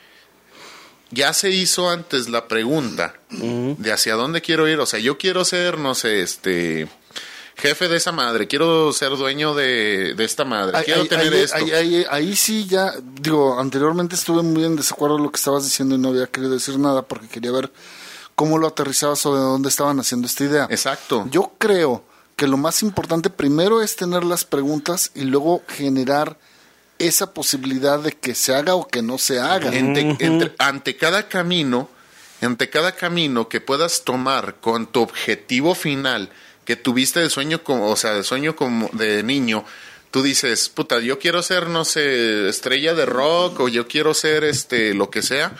Ya 1.09 1.33
se 1.33 1.49
hizo 1.49 1.89
antes 1.89 2.29
la 2.29 2.47
pregunta 2.47 3.15
de 3.31 3.91
hacia 3.91 4.15
dónde 4.15 4.41
quiero 4.41 4.67
ir, 4.67 4.79
o 4.79 4.85
sea, 4.85 4.99
yo 4.99 5.17
quiero 5.17 5.43
ser, 5.45 5.79
no 5.79 5.95
sé, 5.95 6.21
este 6.21 6.87
jefe 7.55 7.87
de 7.87 7.97
esa 7.97 8.11
madre, 8.11 8.45
quiero 8.47 8.93
ser 8.93 9.09
dueño 9.17 9.55
de, 9.55 10.13
de 10.15 10.23
esta 10.23 10.45
madre, 10.45 10.77
ahí, 10.77 10.83
quiero 10.85 11.01
ahí- 11.01 11.07
tener 11.07 11.33
ahí- 11.33 11.39
esto. 11.41 12.11
ahí- 12.11 12.35
sí 12.35 12.67
ya, 12.67 12.93
digo, 13.01 13.59
anteriormente 13.59 14.13
estuve 14.15 14.43
muy 14.43 14.63
en 14.65 14.75
desacuerdo 14.75 15.15
con 15.15 15.23
lo 15.23 15.31
que 15.31 15.37
estabas 15.37 15.63
diciendo 15.63 15.95
y 15.95 15.97
no 15.97 16.09
había 16.09 16.27
querido 16.27 16.51
decir 16.53 16.77
nada 16.77 17.01
porque 17.01 17.27
quería 17.27 17.51
ver 17.51 17.71
cómo 18.37 18.59
lo 18.59 18.67
aterrizabas 18.67 19.25
o 19.25 19.35
de 19.35 19.41
dónde 19.41 19.67
estaban 19.67 19.99
haciendo 19.99 20.27
esta 20.27 20.43
idea. 20.43 20.67
Exacto. 20.69 21.27
Yo 21.31 21.53
creo 21.57 22.03
que 22.35 22.45
lo 22.47 22.55
más 22.55 22.83
importante 22.83 23.31
primero 23.31 23.81
es 23.81 23.95
tener 23.95 24.23
las 24.23 24.45
preguntas 24.45 25.09
y 25.15 25.21
luego 25.21 25.63
generar 25.67 26.37
esa 26.99 27.33
posibilidad 27.33 27.97
de 27.99 28.11
que 28.11 28.35
se 28.35 28.53
haga 28.53 28.75
o 28.75 28.87
que 28.87 29.01
no 29.01 29.17
se 29.17 29.39
haga. 29.39 29.71
Ente- 29.73 30.15
entre- 30.19 30.53
ante 30.59 30.95
cada 30.97 31.27
camino, 31.27 31.89
ante 32.41 32.69
cada 32.69 32.91
camino 32.91 33.49
que 33.49 33.59
puedas 33.59 34.03
tomar 34.03 34.57
con 34.61 34.85
tu 34.85 35.01
objetivo 35.01 35.73
final 35.73 36.29
que 36.63 36.75
tuviste 36.75 37.19
de 37.19 37.31
sueño, 37.31 37.63
como, 37.63 37.89
o 37.89 37.95
sea, 37.95 38.13
de 38.13 38.23
sueño 38.23 38.55
como 38.55 38.87
de 38.93 39.23
niño, 39.23 39.65
tú 40.11 40.21
dices, 40.21 40.69
puta, 40.69 40.99
yo 40.99 41.17
quiero 41.17 41.41
ser, 41.41 41.69
no 41.69 41.85
sé, 41.85 42.47
estrella 42.49 42.93
de 42.93 43.07
rock 43.07 43.61
o 43.61 43.67
yo 43.67 43.87
quiero 43.87 44.13
ser, 44.13 44.43
este, 44.43 44.93
lo 44.93 45.09
que 45.09 45.23
sea. 45.23 45.55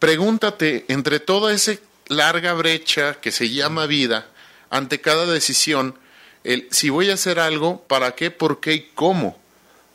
Pregúntate 0.00 0.86
entre 0.88 1.20
toda 1.20 1.52
esa 1.52 1.74
larga 2.08 2.54
brecha 2.54 3.20
que 3.20 3.30
se 3.30 3.50
llama 3.50 3.86
vida, 3.86 4.26
ante 4.70 5.00
cada 5.00 5.26
decisión, 5.26 5.94
el, 6.42 6.66
si 6.70 6.90
voy 6.90 7.10
a 7.10 7.14
hacer 7.14 7.38
algo, 7.38 7.84
¿para 7.86 8.14
qué, 8.14 8.30
por 8.30 8.60
qué 8.60 8.72
y 8.72 8.80
cómo? 8.94 9.38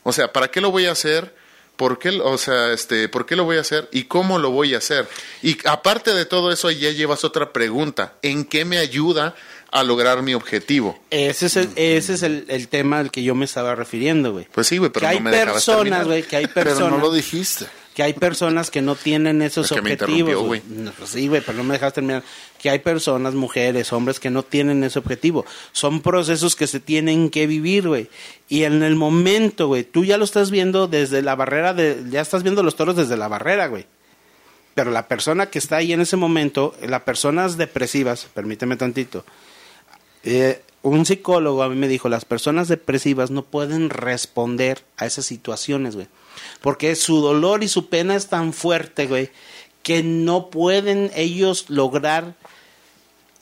O 0.04 0.14
sea, 0.14 0.32
¿para 0.32 0.50
qué 0.50 0.62
lo 0.62 0.72
voy 0.72 0.86
a 0.86 0.92
hacer? 0.92 1.36
¿Por 1.76 2.00
qué, 2.00 2.10
o 2.10 2.38
sea, 2.38 2.72
este, 2.72 3.10
¿por 3.10 3.26
qué 3.26 3.36
lo 3.36 3.44
voy 3.44 3.58
a 3.58 3.62
hacer? 3.62 3.90
¿Y 3.92 4.04
cómo 4.04 4.40
lo 4.40 4.52
voy 4.52 4.76
a 4.76 4.78
hacer? 4.78 5.10
Y 5.42 5.58
aparte 5.68 6.14
de 6.14 6.26
todo 6.26 6.52
eso, 6.52 6.72
ya 6.72 6.92
llevas 6.92 7.26
otra 7.26 7.52
pregunta. 7.52 8.14
¿En 8.22 8.46
qué 8.46 8.64
me 8.64 8.78
ayuda 8.78 9.36
a 9.72 9.84
lograr 9.84 10.22
mi 10.22 10.34
objetivo? 10.36 11.04
Ese 11.10 11.48
es, 11.48 11.58
el, 11.58 11.70
ese 11.76 12.14
es 12.14 12.24
el, 12.24 12.46
el 12.48 12.70
tema 12.70 13.00
al 13.00 13.12
que 13.12 13.24
yo 13.24 13.36
me 13.36 13.44
estaba 13.44 13.76
refiriendo, 13.76 14.32
güey. 14.32 14.48
Pues 14.54 14.68
sí, 14.68 14.78
güey, 14.78 14.92
pero 14.92 15.02
que 15.02 15.08
hay 15.08 15.18
no 15.18 15.24
me 15.24 15.32
dejabas 15.32 15.66
personas, 15.66 16.06
güey, 16.06 16.24
que 16.24 16.36
hay 16.38 16.48
pero 16.48 16.70
personas... 16.70 16.92
no 16.92 17.00
lo 17.00 17.12
dijiste. 17.12 17.66
Que 17.96 18.04
hay 18.04 18.12
personas 18.12 18.70
que 18.70 18.82
no 18.82 18.96
tienen 18.96 19.42
esos 19.42 19.72
Es 19.72 19.76
que 19.76 19.82
me 19.82 19.94
objetivos. 19.94 20.62
No, 20.68 20.92
pues 20.92 21.12
sí, 21.12 21.30
güey, 21.30 21.42
pero 21.42 21.58
no 21.58 21.64
me 21.64 21.76
dejas 21.76 21.94
terminar. 21.94 22.24
Que 22.62 22.70
hay 22.70 22.80
personas, 22.80 23.36
mujeres, 23.36 23.94
hombres 23.94 24.20
que 24.20 24.30
no 24.30 24.44
tienen 24.44 24.84
ese 24.84 25.00
objetivo. 25.00 25.46
Son 25.72 26.02
procesos 26.02 26.58
que 26.58 26.68
se 26.68 26.82
tienen 26.82 27.30
que 27.30 27.48
vivir, 27.48 27.88
güey. 27.88 28.10
Y 28.50 28.64
en 28.64 28.84
el 28.84 28.98
momento, 28.98 29.68
güey, 29.68 29.86
tú 29.86 30.04
ya 30.04 30.18
lo 30.18 30.26
estás 30.26 30.52
viendo 30.52 30.88
desde 30.88 31.22
la 31.22 31.36
barrera 31.36 31.74
de, 31.74 32.04
ya 32.10 32.20
estás 32.20 32.44
viendo 32.44 32.64
los 32.64 32.76
toros 32.76 32.98
desde 32.98 33.16
la 33.16 33.30
barrera, 33.30 33.68
güey. 33.68 33.86
Pero 34.74 34.92
la 34.92 35.08
persona 35.08 35.46
que 35.46 35.58
está 35.58 35.78
ahí 35.78 35.94
en 35.94 36.02
ese 36.02 36.18
momento, 36.18 36.76
las 36.86 37.04
personas 37.04 37.56
depresivas, 37.56 38.28
permíteme 38.34 38.76
tantito, 38.76 39.24
eh, 40.26 40.62
un 40.82 41.06
psicólogo 41.06 41.64
a 41.64 41.70
mí 41.70 41.76
me 41.76 41.88
dijo, 41.88 42.10
las 42.10 42.26
personas 42.26 42.68
depresivas 42.68 43.32
no 43.32 43.44
pueden 43.44 43.90
responder 43.90 44.84
a 44.98 45.06
esas 45.06 45.26
situaciones, 45.26 45.96
güey. 45.96 46.08
Porque 46.66 46.96
su 46.96 47.22
dolor 47.22 47.64
y 47.64 47.68
su 47.70 47.88
pena 47.90 48.16
es 48.16 48.28
tan 48.28 48.52
fuerte, 48.52 49.06
güey, 49.08 49.30
que 49.84 50.02
no 50.04 50.50
pueden 50.50 51.12
ellos 51.16 51.66
lograr, 51.70 52.34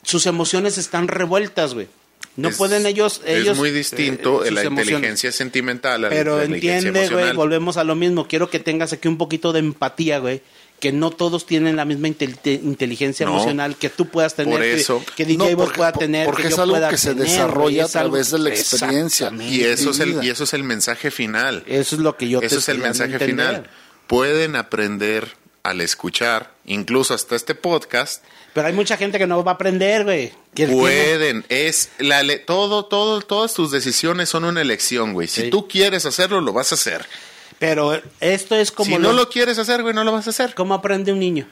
sus 0.04 0.26
emociones 0.28 0.78
están 0.78 1.08
revueltas, 1.08 1.74
güey. 1.74 1.88
No 2.36 2.50
Es- 2.50 2.58
pueden 2.58 2.86
ellos, 2.86 3.22
ellos 3.26 3.50
es 3.54 3.58
muy 3.58 3.72
distinto 3.72 4.44
eh, 4.44 4.52
la 4.52 4.62
emociones. 4.64 4.88
inteligencia 4.92 5.32
sentimental 5.32 5.94
a 5.94 5.98
la 6.00 6.10
Pero 6.10 6.44
inteligencia 6.44 6.90
entiende, 6.90 7.10
güey, 7.16 7.34
volvemos 7.34 7.78
a 7.78 7.84
lo 7.84 7.96
mismo. 7.96 8.28
Quiero 8.28 8.50
que 8.50 8.60
tengas 8.60 8.92
aquí 8.92 9.08
un 9.08 9.18
poquito 9.18 9.54
de 9.54 9.60
empatía, 9.60 10.20
güey. 10.20 10.42
Que 10.84 10.92
no 10.92 11.12
todos 11.12 11.46
tienen 11.46 11.78
la 11.78 11.86
misma 11.86 12.10
intel- 12.10 12.38
te- 12.38 12.56
inteligencia 12.56 13.26
No. 13.26 13.32
emocional 13.36 13.78
que 13.78 13.90
tú 13.90 14.10
puedas 14.10 14.36
tener, 14.36 14.52
Por 14.54 14.62
que- 14.62 14.74
eso. 14.74 15.02
que, 15.16 15.24
DJ 15.24 15.38
No, 15.52 15.58
porque- 15.58 15.78
pueda 15.78 15.94
tener, 15.94 16.26
porque 16.26 16.42
que 16.42 16.48
es 16.50 16.56
yo 16.58 16.62
algo 16.64 16.76
pueda 16.76 16.90
que 16.90 16.98
se 16.98 17.12
tener, 17.14 17.26
desarrolla 17.30 17.56
güey, 17.64 17.80
a 17.80 17.88
través 17.88 18.32
de 18.32 18.40
la 18.40 18.50
experiencia. 18.50 19.32
Y 19.40 19.64
eso, 19.64 19.92
es 19.92 20.00
el, 20.02 20.22
y 20.22 20.30
eso 20.30 20.44
es 20.44 20.54
el 20.54 20.66
mensaje 20.66 21.10
final. 21.10 21.64
Eso 21.68 21.96
es 21.96 22.02
lo 22.02 22.18
que 22.18 22.28
yo 22.28 22.42
te 22.42 22.48
Eso 22.48 22.58
es 22.58 22.68
el 22.68 22.80
mensaje 22.80 23.14
entender. 23.14 23.30
final. 23.62 23.70
Pueden 24.08 24.58
aprender 24.58 25.38
al 25.64 25.80
escuchar, 25.80 26.52
incluso 26.66 27.14
hasta 27.14 27.38
este 27.38 27.56
podcast, 27.56 28.22
Pero 28.54 28.68
hay 28.68 28.74
mucha 28.74 28.98
gente 28.98 29.18
que 29.18 29.26
no 29.26 29.42
va 29.44 29.54
a 29.54 29.56
aprender, 29.56 30.04
güey. 30.04 30.32
Que- 30.54 30.68
que 30.68 30.74
pueden, 30.74 31.44
es 31.50 31.90
la 31.98 32.22
todo, 32.46 32.86
todo, 32.86 33.22
todas 33.22 33.54
tus 33.56 33.72
decisiones 33.72 34.30
son 34.30 34.44
una 34.44 34.62
elección, 34.62 35.14
güey. 35.14 35.28
Si 35.30 35.44
Sí. 35.44 35.50
tú 35.50 35.68
quieres 35.68 36.06
hacerlo, 36.06 36.42
lo 36.42 36.52
vas 36.54 36.72
a 36.72 36.76
hacer. 36.76 37.06
Pero 37.60 38.00
esto 38.20 38.56
es 38.56 38.72
como 38.72 38.96
si 38.96 39.02
no 39.02 39.14
lo 39.14 39.30
quieres 39.30 39.58
hacer, 39.60 39.82
güey, 39.82 39.94
no 39.94 40.04
lo 40.04 40.12
vas 40.12 40.28
a 40.28 40.32
hacer. 40.32 40.54
¿Cómo 40.56 40.74
aprende 40.74 41.12
un 41.12 41.20
niño 41.20 41.48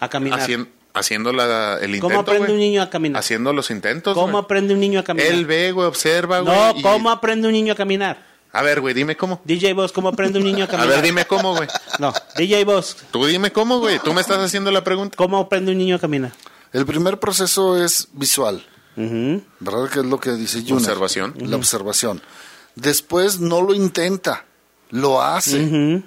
a 0.00 0.08
caminar? 0.08 0.40
Hacien- 0.40 0.68
haciendo 0.94 1.32
la- 1.32 1.76
el 1.80 1.90
intento, 1.94 2.06
¿Cómo 2.08 2.20
aprende 2.20 2.46
güey. 2.48 2.52
un 2.54 2.58
niño 2.60 2.82
a 2.82 2.90
caminar? 2.90 3.18
Haciendo 3.20 3.52
los 3.52 3.70
intentos, 3.70 4.14
¿Cómo 4.14 4.32
güey. 4.32 4.44
aprende 4.44 4.74
un 4.74 4.80
niño 4.80 5.00
a 5.00 5.04
caminar? 5.04 5.32
Él 5.32 5.46
ve, 5.46 5.72
güey, 5.72 5.86
observa, 5.86 6.40
güey. 6.40 6.54
no, 6.54 6.78
y- 6.78 6.82
¿cómo 6.82 7.10
aprende 7.10 7.46
un 7.48 7.52
niño 7.54 7.72
a 7.72 7.76
caminar? 7.76 8.30
A 8.54 8.60
ver, 8.60 8.82
güey, 8.82 8.92
dime 8.92 9.16
cómo. 9.16 9.40
DJ 9.44 9.72
Boss, 9.72 9.92
¿cómo 9.92 10.08
aprende 10.08 10.38
un 10.38 10.44
niño 10.44 10.64
a 10.64 10.66
A 10.68 10.70
caminar? 10.70 10.88
ver, 10.96 11.02
dime 11.02 11.24
cómo, 11.24 11.56
güey. 11.56 11.68
No, 11.98 12.12
DJ 12.36 12.64
Boss, 12.64 12.96
Tú 13.10 13.24
dime 13.24 13.50
cómo, 13.50 13.78
güey. 13.78 13.98
Tú 14.00 14.12
me 14.12 14.20
estás 14.20 14.38
haciendo 14.38 14.70
la 14.70 14.84
pregunta. 14.84 15.16
¿cómo 15.16 15.38
aprende 15.38 15.72
un 15.72 15.78
niño 15.78 15.96
a 15.96 15.98
caminar? 15.98 16.32
El 16.72 16.84
primer 16.84 17.18
proceso 17.18 17.82
es 17.82 18.08
visual. 18.12 18.62
¿verdad? 18.94 19.88
Que 19.90 20.00
es 20.00 20.04
lo 20.04 20.20
que 20.20 20.32
dice 20.32 20.58
Junior. 20.60 20.80
Observación. 20.80 21.34
La 21.38 21.56
observación. 21.56 22.20
Después 22.74 23.40
no 23.40 23.62
lo 23.62 23.72
intenta, 23.74 24.44
lo 24.92 25.20
hace. 25.20 26.02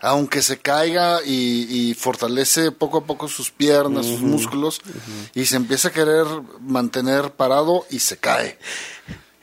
Aunque 0.00 0.42
se 0.42 0.58
caiga 0.58 1.20
y, 1.24 1.90
y 1.90 1.94
fortalece 1.94 2.72
poco 2.72 2.98
a 2.98 3.04
poco 3.04 3.28
sus 3.28 3.52
piernas, 3.52 4.06
sus 4.06 4.20
músculos, 4.20 4.80
y 5.32 5.44
se 5.44 5.54
empieza 5.54 5.88
a 5.88 5.92
querer 5.92 6.26
mantener 6.60 7.30
parado 7.32 7.86
y 7.88 8.00
se 8.00 8.16
cae. 8.16 8.58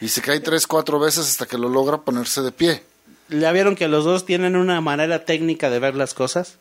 Y 0.01 0.09
se 0.09 0.21
cae 0.21 0.39
tres, 0.41 0.67
cuatro 0.67 0.99
veces 0.99 1.29
hasta 1.29 1.45
que 1.45 1.57
lo 1.57 1.69
logra 1.69 2.01
ponerse 2.01 2.41
de 2.41 2.51
pie. 2.51 2.83
¿Ya 3.29 3.51
vieron 3.51 3.75
que 3.75 3.87
los 3.87 4.03
dos 4.03 4.25
tienen 4.25 4.55
una 4.55 4.81
manera 4.81 5.23
técnica 5.23 5.69
de 5.69 5.79
ver 5.79 5.95
las 5.95 6.13
cosas? 6.13 6.57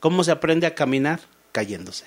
¿Cómo 0.00 0.24
se 0.24 0.32
aprende 0.32 0.66
a 0.66 0.74
caminar? 0.74 1.20
Cayéndose. 1.52 2.06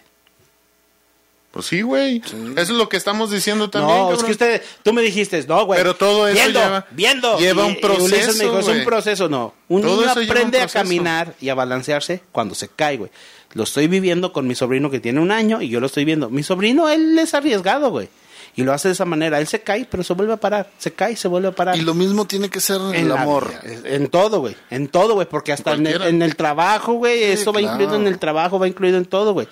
Pues 1.52 1.66
sí, 1.66 1.82
güey. 1.82 2.22
Eso 2.26 2.48
es 2.56 2.70
lo 2.70 2.88
que 2.88 2.96
estamos 2.96 3.30
diciendo 3.30 3.70
también. 3.70 3.98
no, 3.98 4.14
es 4.14 4.24
que 4.24 4.32
usted, 4.32 4.62
tú 4.84 4.94
me 4.94 5.02
dijiste, 5.02 5.44
no, 5.48 5.66
güey. 5.66 5.78
Pero 5.80 5.96
todo 5.96 6.28
eso 6.28 6.36
viendo, 6.42 6.60
lleva- 6.62 6.86
viendo. 6.92 7.38
lleva 7.40 7.66
un 7.66 7.74
me 7.74 7.80
proceso, 7.80 8.32
dijo, 8.34 8.60
es 8.60 8.68
un 8.68 8.84
proceso, 8.86 9.28
no. 9.28 9.54
Un 9.68 9.82
Todo 9.82 10.02
un 10.04 10.08
aprende 10.10 10.62
a 10.62 10.68
caminar 10.68 11.36
y 11.42 11.50
a 11.50 11.54
balancearse 11.56 12.24
cuando 12.32 12.56
se 12.56 12.70
cae, 12.70 12.98
güey. 12.98 13.12
Lo 13.54 13.64
estoy 13.64 13.88
viviendo 13.88 14.32
con 14.32 14.48
mi 14.48 14.56
sobrino 14.56 14.90
que 14.90 15.02
tiene 15.02 15.20
un 15.20 15.30
año 15.30 15.62
y 15.62 15.68
yo 15.68 15.82
lo 15.82 15.88
estoy 15.88 16.06
viendo. 16.06 16.30
Mi 16.30 16.42
sobrino, 16.42 16.88
él 16.88 17.20
es 17.20 17.34
arriesgado, 17.34 17.90
güey. 17.90 18.08
Y 18.56 18.64
lo 18.64 18.74
hace 18.74 18.88
de 18.90 18.94
esa 18.94 19.06
manera. 19.06 19.40
Él 19.40 19.48
se 19.48 19.62
cae, 19.62 19.86
pero 19.90 20.04
se 20.04 20.14
vuelve 20.14 20.34
a 20.34 20.38
parar. 20.38 20.70
Se 20.78 20.92
cae, 20.94 21.16
se 21.18 21.28
vuelve 21.28 21.50
a 21.50 21.52
parar. 21.52 21.76
Y 21.78 21.82
lo 21.82 21.94
mismo 21.94 22.26
tiene 22.26 22.50
que 22.50 22.60
ser 22.62 22.80
En 22.80 22.96
el 22.96 23.10
la 23.10 23.22
amor. 23.22 23.52
En 23.86 24.08
todo, 24.08 24.40
güey. 24.40 24.56
En 24.70 24.88
todo, 24.88 25.14
güey. 25.16 25.28
Porque 25.28 25.52
hasta 25.54 25.74
en 25.74 25.88
el, 25.88 26.02
en 26.02 26.22
el 26.22 26.36
trabajo, 26.36 26.94
güey. 26.94 27.20
Sí, 27.20 27.42
eso 27.42 27.52
va 27.54 27.62
incluido 27.62 27.96
en 27.96 28.08
el 28.08 28.20
trabajo, 28.20 28.58
va 28.60 28.68
incluido 28.70 28.98
en 28.98 29.06
todo, 29.06 29.34
güey. 29.34 29.48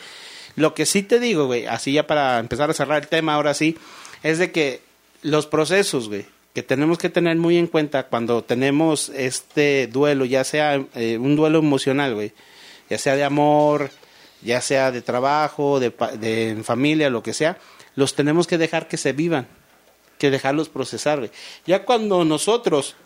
Lo 0.59 0.73
que 0.73 0.85
sí 0.85 1.03
te 1.03 1.21
digo, 1.21 1.45
güey, 1.45 1.67
así 1.67 1.93
ya 1.93 2.05
para 2.05 2.37
empezar 2.37 2.69
a 2.69 2.73
cerrar 2.73 3.03
el 3.03 3.07
tema, 3.07 3.35
ahora 3.35 3.53
sí, 3.53 3.77
es 4.23 4.39
de 4.39 4.51
que 4.51 4.81
los 5.21 5.47
procesos, 5.47 6.09
güey, 6.09 6.25
que 6.53 6.63
tenemos 6.63 6.97
que 6.97 7.09
tener 7.09 7.37
muy 7.37 7.57
en 7.57 7.67
cuenta 7.67 8.07
cuando 8.07 8.43
tenemos 8.43 9.07
este 9.07 9.87
duelo, 9.87 10.25
ya 10.25 10.43
sea 10.43 10.83
eh, 10.95 11.17
un 11.17 11.37
duelo 11.37 11.59
emocional, 11.59 12.13
güey, 12.13 12.33
ya 12.89 12.97
sea 12.97 13.15
de 13.15 13.23
amor, 13.23 13.89
ya 14.41 14.59
sea 14.59 14.91
de 14.91 15.01
trabajo, 15.01 15.79
de, 15.79 15.93
de 16.19 16.61
familia, 16.65 17.09
lo 17.09 17.23
que 17.23 17.33
sea, 17.33 17.57
los 17.95 18.13
tenemos 18.13 18.45
que 18.45 18.57
dejar 18.57 18.89
que 18.89 18.97
se 18.97 19.13
vivan, 19.13 19.47
que 20.17 20.29
dejarlos 20.29 20.67
procesar, 20.67 21.19
güey. 21.19 21.31
Ya 21.67 21.85
cuando 21.85 22.25
nosotros, 22.25 22.97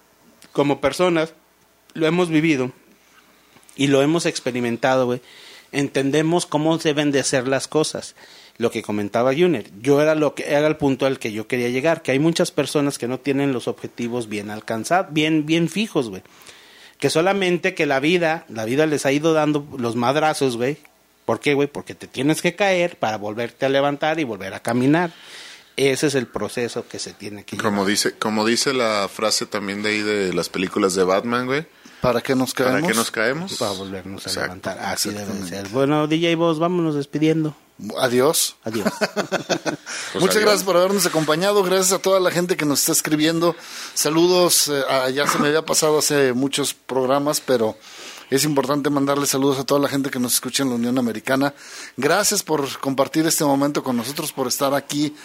como 0.54 0.82
personas, 0.82 1.36
lo 1.94 2.08
hemos 2.08 2.30
vivido 2.30 2.72
y 3.76 3.86
lo 3.86 4.02
hemos 4.02 4.26
experimentado, 4.26 5.06
güey, 5.06 5.22
entendemos 5.74 6.46
cómo 6.46 6.78
deben 6.78 7.12
de 7.12 7.24
ser 7.24 7.48
las 7.48 7.68
cosas. 7.68 8.16
Lo 8.58 8.70
que 8.70 8.84
comentaba 8.84 9.34
Junior, 9.34 9.64
yo 9.82 10.00
era 10.02 10.14
lo 10.14 10.36
que 10.36 10.44
era 10.46 10.68
el 10.68 10.78
punto 10.78 11.08
al 11.08 11.18
que 11.18 11.32
yo 11.32 11.48
quería 11.48 11.70
llegar, 11.70 12.04
que 12.04 12.12
hay 12.12 12.20
muchas 12.20 12.52
personas 12.52 13.00
que 13.00 13.08
no 13.08 13.20
tienen 13.20 13.52
los 13.52 13.68
objetivos 13.68 14.30
bien 14.30 14.52
alcanzados, 14.52 15.12
bien 15.12 15.46
bien 15.48 15.70
fijos, 15.70 16.10
güey. 16.10 16.22
Que 17.00 17.10
solamente 17.10 17.74
que 17.74 17.86
la 17.88 18.00
vida, 18.00 18.46
la 18.48 18.66
vida 18.66 18.86
les 18.86 19.06
ha 19.06 19.12
ido 19.12 19.34
dando 19.34 19.68
los 19.78 19.96
madrazos, 19.96 20.56
güey. 20.56 20.78
¿Por 21.26 21.40
qué, 21.40 21.54
güey? 21.54 21.68
Porque 21.68 21.96
te 21.96 22.08
tienes 22.08 22.42
que 22.42 22.56
caer 22.56 22.98
para 22.98 23.18
volverte 23.18 23.66
a 23.66 23.70
levantar 23.70 24.20
y 24.20 24.24
volver 24.24 24.54
a 24.54 24.60
caminar. 24.62 25.12
Ese 25.76 26.08
es 26.08 26.16
el 26.16 26.28
proceso 26.28 26.88
que 26.88 27.00
se 27.00 27.14
tiene 27.14 27.46
que 27.46 27.58
Como 27.58 27.78
llevar. 27.78 27.88
dice, 27.88 28.12
como 28.20 28.46
dice 28.46 28.74
la 28.74 29.10
frase 29.12 29.48
también 29.48 29.82
de 29.82 29.90
ahí 29.90 30.02
de 30.02 30.32
las 30.34 30.50
películas 30.50 30.94
de 30.94 31.04
Batman, 31.04 31.48
güey. 31.48 31.66
¿Para 32.04 32.22
qué 32.22 32.36
nos 32.36 32.54
caemos? 32.54 32.82
¿Para 32.82 32.88
qué 32.88 32.94
nos 32.94 33.12
caemos? 33.12 33.54
para 33.58 33.72
volvernos 33.72 34.26
a 34.28 34.30
Exacto, 34.30 34.44
levantar. 34.48 34.80
Así 34.80 35.10
debe 35.10 35.22
de 35.22 35.26
exactamente. 35.32 35.58
ser. 35.58 35.70
Bueno, 35.70 36.06
DJ 36.08 36.36
Vos, 36.36 36.60
vámonos 36.60 36.96
despidiendo. 36.96 37.56
Adiós. 37.98 38.56
Adiós. 38.64 38.86
Pues 40.14 40.22
Muchas 40.22 40.36
adiós. 40.38 40.46
gracias 40.46 40.64
por 40.64 40.78
habernos 40.78 41.06
acompañado, 41.08 41.64
gracias 41.64 41.92
a 41.94 42.00
toda 42.00 42.20
la 42.20 42.30
gente 42.30 42.56
que 42.56 42.66
nos 42.66 42.82
está 42.82 42.92
escribiendo. 42.92 43.56
Saludos, 43.96 44.68
eh, 44.68 44.84
a- 44.88 45.10
ya 45.10 45.26
se 45.28 45.40
me 45.40 45.48
había 45.48 45.64
pasado 45.66 45.98
hace 45.98 46.34
muchos 46.34 46.74
programas, 46.76 47.42
pero 47.42 47.76
es 48.30 48.44
importante 48.44 48.90
mandarle 48.92 49.26
saludos 49.26 49.58
a 49.60 49.64
toda 49.64 49.80
la 49.80 49.88
gente 49.90 50.10
que 50.12 50.20
nos 50.20 50.34
escucha 50.36 50.62
en 50.64 50.70
la 50.70 50.76
Unión 50.76 50.98
Americana. 51.00 51.54
Gracias 51.98 52.44
por 52.44 52.80
compartir 52.80 53.26
este 53.26 53.44
momento 53.44 53.84
con 53.84 53.98
nosotros, 53.98 54.32
por 54.34 54.48
estar 54.48 54.74
aquí 54.76 55.16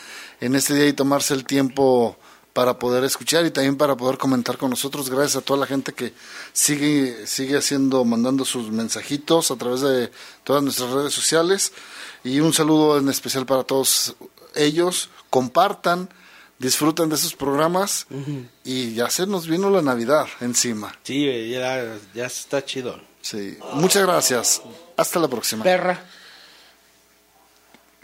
en 0.40 0.55
este 0.55 0.74
día 0.74 0.86
y 0.86 0.92
tomarse 0.94 1.34
el 1.34 1.44
tiempo 1.44 2.16
para 2.59 2.76
poder 2.76 3.05
escuchar 3.05 3.47
y 3.47 3.52
también 3.52 3.76
para 3.76 3.97
poder 3.97 4.18
comentar 4.18 4.59
con 4.59 4.70
nosotros. 4.70 5.09
Gracias 5.09 5.36
a 5.36 5.43
toda 5.43 5.60
la 5.60 5.66
gente 5.66 5.93
que 5.93 6.12
sigue, 6.52 7.24
sigue 7.24 7.56
haciendo, 7.56 8.05
mandando 8.05 8.44
sus 8.44 8.72
mensajitos 8.72 9.52
a 9.52 9.56
través 9.56 9.80
de 9.82 10.10
todas 10.43 10.64
nuestras 10.64 10.90
redes 10.90 11.14
sociales. 11.14 11.72
Y 12.24 12.40
un 12.40 12.52
saludo 12.52 12.98
en 12.98 13.09
especial 13.10 13.47
para 13.47 13.62
todos 13.62 14.16
ellos. 14.56 15.09
Compartan, 15.30 16.09
disfruten 16.59 17.09
de 17.09 17.14
esos 17.14 17.36
programas 17.36 18.09
y 18.64 18.93
ya 18.93 19.09
se 19.09 19.28
nos 19.28 19.47
vino 19.47 19.70
la 19.70 19.80
Navidad 19.80 20.26
encima. 20.40 20.98
Sí, 21.05 21.51
ya, 21.51 21.97
ya 22.12 22.26
está 22.26 22.64
chido. 22.64 23.01
Sí. 23.20 23.56
Muchas 23.74 24.02
gracias. 24.02 24.62
Hasta 24.97 25.20
la 25.20 25.28
próxima. 25.28 25.62
Perra. 25.62 26.05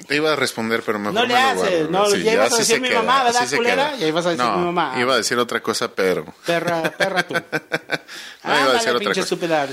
Te 0.09 0.17
iba 0.17 0.33
a 0.33 0.37
responder, 0.37 0.83
pero 0.85 0.99
mejor 0.99 1.15
No 1.15 1.23
le 1.23 1.29
me 1.29 1.41
haces, 1.41 1.89
no, 1.89 2.05
güey. 2.09 2.23
ya 2.25 2.33
ibas 2.35 2.53
a 2.53 2.57
decir 2.59 2.81
mi 2.81 2.89
queda, 2.89 3.03
mamá, 3.03 3.25
¿verdad, 3.25 3.49
culera? 3.57 3.89
queda. 3.91 3.97
Ya 3.99 4.07
ibas 4.09 4.27
a 4.27 4.31
decir 4.31 4.45
No, 4.45 4.57
mi 4.59 4.65
mamá. 4.67 5.01
iba 5.01 5.15
a 5.15 5.17
decir 5.17 5.39
otra 5.39 5.61
cosa, 5.63 5.93
pero... 5.95 6.35
Perra, 6.45 6.83
perra 6.91 7.23
tú. 7.23 7.35
No, 8.45 8.55
iba 8.61 8.71
a 8.71 8.73
decir 8.75 8.91
otra 8.91 9.09
cosa. 9.09 9.21
estúpida. 9.21 9.67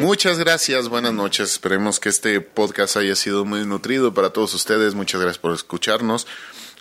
Muchas 0.00 0.38
gracias, 0.38 0.88
buenas 0.90 1.14
noches. 1.14 1.52
Esperemos 1.52 1.98
que 2.00 2.10
este 2.10 2.40
podcast 2.42 2.96
haya 2.98 3.14
sido 3.16 3.44
muy 3.46 3.64
nutrido 3.64 4.12
para 4.12 4.30
todos 4.30 4.52
ustedes. 4.52 4.94
Muchas 4.94 5.20
gracias 5.22 5.38
por 5.38 5.54
escucharnos. 5.54 6.26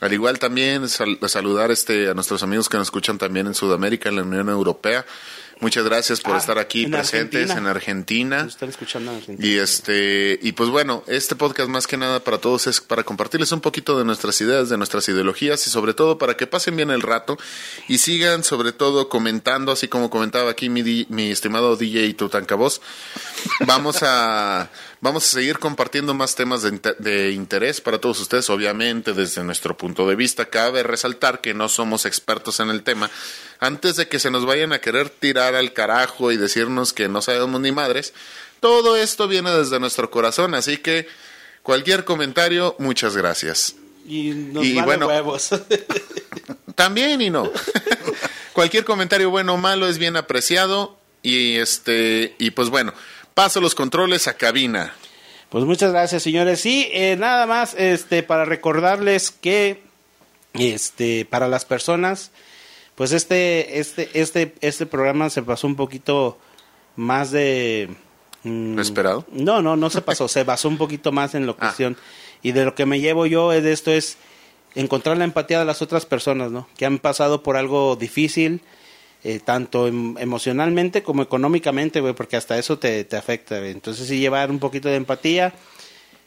Al 0.02 0.12
igual 0.12 0.40
también 0.40 0.90
sal- 0.90 1.18
saludar 1.28 1.72
este 1.72 2.10
a 2.10 2.14
nuestros 2.14 2.44
amigos 2.44 2.68
que 2.68 2.78
nos 2.78 2.88
escuchan 2.88 3.18
también 3.18 3.48
en 3.48 3.54
Sudamérica, 3.54 4.10
en 4.10 4.18
la 4.18 4.24
Unión 4.24 4.50
Europea. 4.50 5.06
Muchas 5.60 5.86
gracias 5.86 6.22
por 6.22 6.36
Ah, 6.36 6.38
estar 6.38 6.60
aquí 6.60 6.84
en 6.84 6.92
presentes 6.92 7.50
Argentina. 7.50 7.58
en 7.60 7.68
Argentina. 7.76 8.46
Están 8.48 8.70
escuchando 8.70 9.12
en 9.12 9.18
Argentina. 9.18 9.48
Y 9.50 9.58
este 9.58 10.38
y 10.42 10.52
pues 10.52 10.70
bueno, 10.70 11.04
este 11.08 11.36
podcast 11.36 11.68
más 11.70 11.88
que 11.88 11.98
nada 11.98 12.20
para 12.20 12.38
todos 12.38 12.68
es 12.68 12.80
para 12.80 13.04
compartirles 13.04 13.52
un 13.52 13.62
poquito 13.62 13.98
de 13.98 14.06
nuestras 14.06 14.40
ideas, 14.42 14.70
de 14.70 14.78
nuestras 14.78 15.10
ideologías 15.10 15.66
y 15.66 15.70
sobre 15.72 15.94
todo 15.96 16.18
para 16.20 16.38
que 16.38 16.46
pasen 16.46 16.76
bien 16.76 16.92
el 16.92 17.02
rato 17.02 17.38
y 17.88 17.98
sigan 17.98 18.44
sobre 18.44 18.72
todo 18.72 19.10
comentando, 19.10 19.72
así 19.72 19.88
como 19.88 20.10
comentaba 20.12 20.52
aquí 20.52 20.70
mi, 20.70 21.06
mi 21.10 21.32
estimado 21.32 21.76
DJ 21.76 22.14
Tutankabos. 22.14 22.82
Vamos 23.66 24.04
a 24.04 24.70
vamos 25.02 25.24
a 25.26 25.28
seguir 25.28 25.60
compartiendo 25.60 26.14
más 26.14 26.36
temas 26.36 26.62
de, 26.64 26.80
de 27.00 27.32
interés 27.32 27.82
para 27.82 28.00
todos 28.00 28.20
ustedes, 28.20 28.50
obviamente 28.50 29.14
desde 29.14 29.44
nuestro 29.44 29.76
punto 29.78 30.08
de 30.08 30.16
vista. 30.16 30.46
Cabe 30.46 30.84
resaltar 30.84 31.42
que 31.42 31.54
no 31.54 31.68
somos 31.70 32.06
expertos 32.06 32.60
en 32.60 32.70
el 32.70 32.84
tema. 32.84 33.10
Antes 33.60 33.96
de 33.96 34.08
que 34.08 34.20
se 34.20 34.30
nos 34.30 34.46
vayan 34.46 34.72
a 34.72 34.80
querer 34.80 35.10
tirar 35.10 35.47
al 35.56 35.74
carajo 35.74 36.32
y 36.32 36.38
decirnos 36.38 36.94
que 36.94 37.08
no 37.08 37.22
sabemos 37.22 37.62
ni 37.62 37.72
madres, 37.72 38.14
todo 38.60 38.98
esto 38.98 39.28
viene 39.28 39.52
desde 39.52 39.80
nuestro 39.80 40.10
corazón, 40.10 40.56
así 40.56 40.78
que 40.78 41.08
cualquier 41.62 42.06
comentario, 42.06 42.76
muchas 42.80 43.16
gracias. 43.16 43.76
Y 44.08 44.30
nos 44.32 44.66
y 44.66 44.74
vale 44.76 44.86
bueno, 44.86 45.08
huevos. 45.08 45.50
También 46.76 47.22
y 47.22 47.30
no. 47.30 47.52
cualquier 48.54 48.86
comentario 48.86 49.30
bueno 49.30 49.56
o 49.56 49.58
malo 49.58 49.88
es 49.88 49.98
bien 49.98 50.16
apreciado 50.16 50.98
y 51.22 51.58
este 51.58 52.36
y 52.40 52.52
pues 52.52 52.70
bueno, 52.70 52.94
paso 53.34 53.60
los 53.60 53.76
controles 53.76 54.28
a 54.28 54.36
cabina. 54.36 54.94
Pues 55.50 55.64
muchas 55.64 55.92
gracias, 55.92 56.24
señores. 56.24 56.60
Sí, 56.62 56.90
eh, 56.92 57.16
nada 57.18 57.46
más 57.46 57.74
este 57.78 58.24
para 58.24 58.46
recordarles 58.46 59.32
que 59.32 59.84
este 60.54 61.26
para 61.26 61.48
las 61.48 61.66
personas 61.66 62.32
pues 62.98 63.12
este 63.14 63.80
este 63.80 64.10
este 64.20 64.54
este 64.60 64.86
programa 64.86 65.30
se 65.30 65.44
pasó 65.44 65.68
un 65.68 65.76
poquito 65.78 66.38
más 66.98 67.32
de 67.32 67.90
mm, 68.44 68.76
¿Lo 68.76 68.82
esperado? 68.82 69.26
No, 69.32 69.62
no, 69.62 69.78
no 69.78 69.90
se 69.90 70.02
pasó, 70.02 70.28
se 70.28 70.44
basó 70.44 70.68
un 70.68 70.78
poquito 70.78 71.12
más 71.14 71.34
en 71.36 71.46
la 71.46 71.54
Ah. 71.54 71.58
cuestión 71.58 71.96
y 72.44 72.52
de 72.52 72.66
lo 72.66 72.76
que 72.76 72.86
me 72.86 73.00
llevo 73.00 73.26
yo 73.28 73.54
es 73.54 73.64
de 73.64 73.72
esto 73.72 73.92
es 73.92 74.18
encontrar 74.76 75.18
la 75.18 75.24
empatía 75.24 75.60
de 75.60 75.66
las 75.66 75.82
otras 75.82 76.06
personas, 76.06 76.52
¿no? 76.52 76.68
Que 76.78 76.86
han 76.86 77.00
pasado 77.00 77.42
por 77.42 77.56
algo 77.58 77.96
difícil, 77.96 78.62
eh, 79.24 79.40
tanto 79.44 79.88
em- 79.88 80.16
emocionalmente 80.20 81.02
como 81.02 81.24
económicamente, 81.24 82.00
güey, 82.02 82.14
porque 82.14 82.36
hasta 82.36 82.58
eso 82.60 82.78
te, 82.78 83.04
te 83.04 83.16
afecta, 83.18 83.58
güey. 83.58 83.72
Entonces 83.72 84.08
sí 84.08 84.20
llevar 84.20 84.52
un 84.52 84.60
poquito 84.60 84.88
de 84.90 84.96
empatía. 84.98 85.54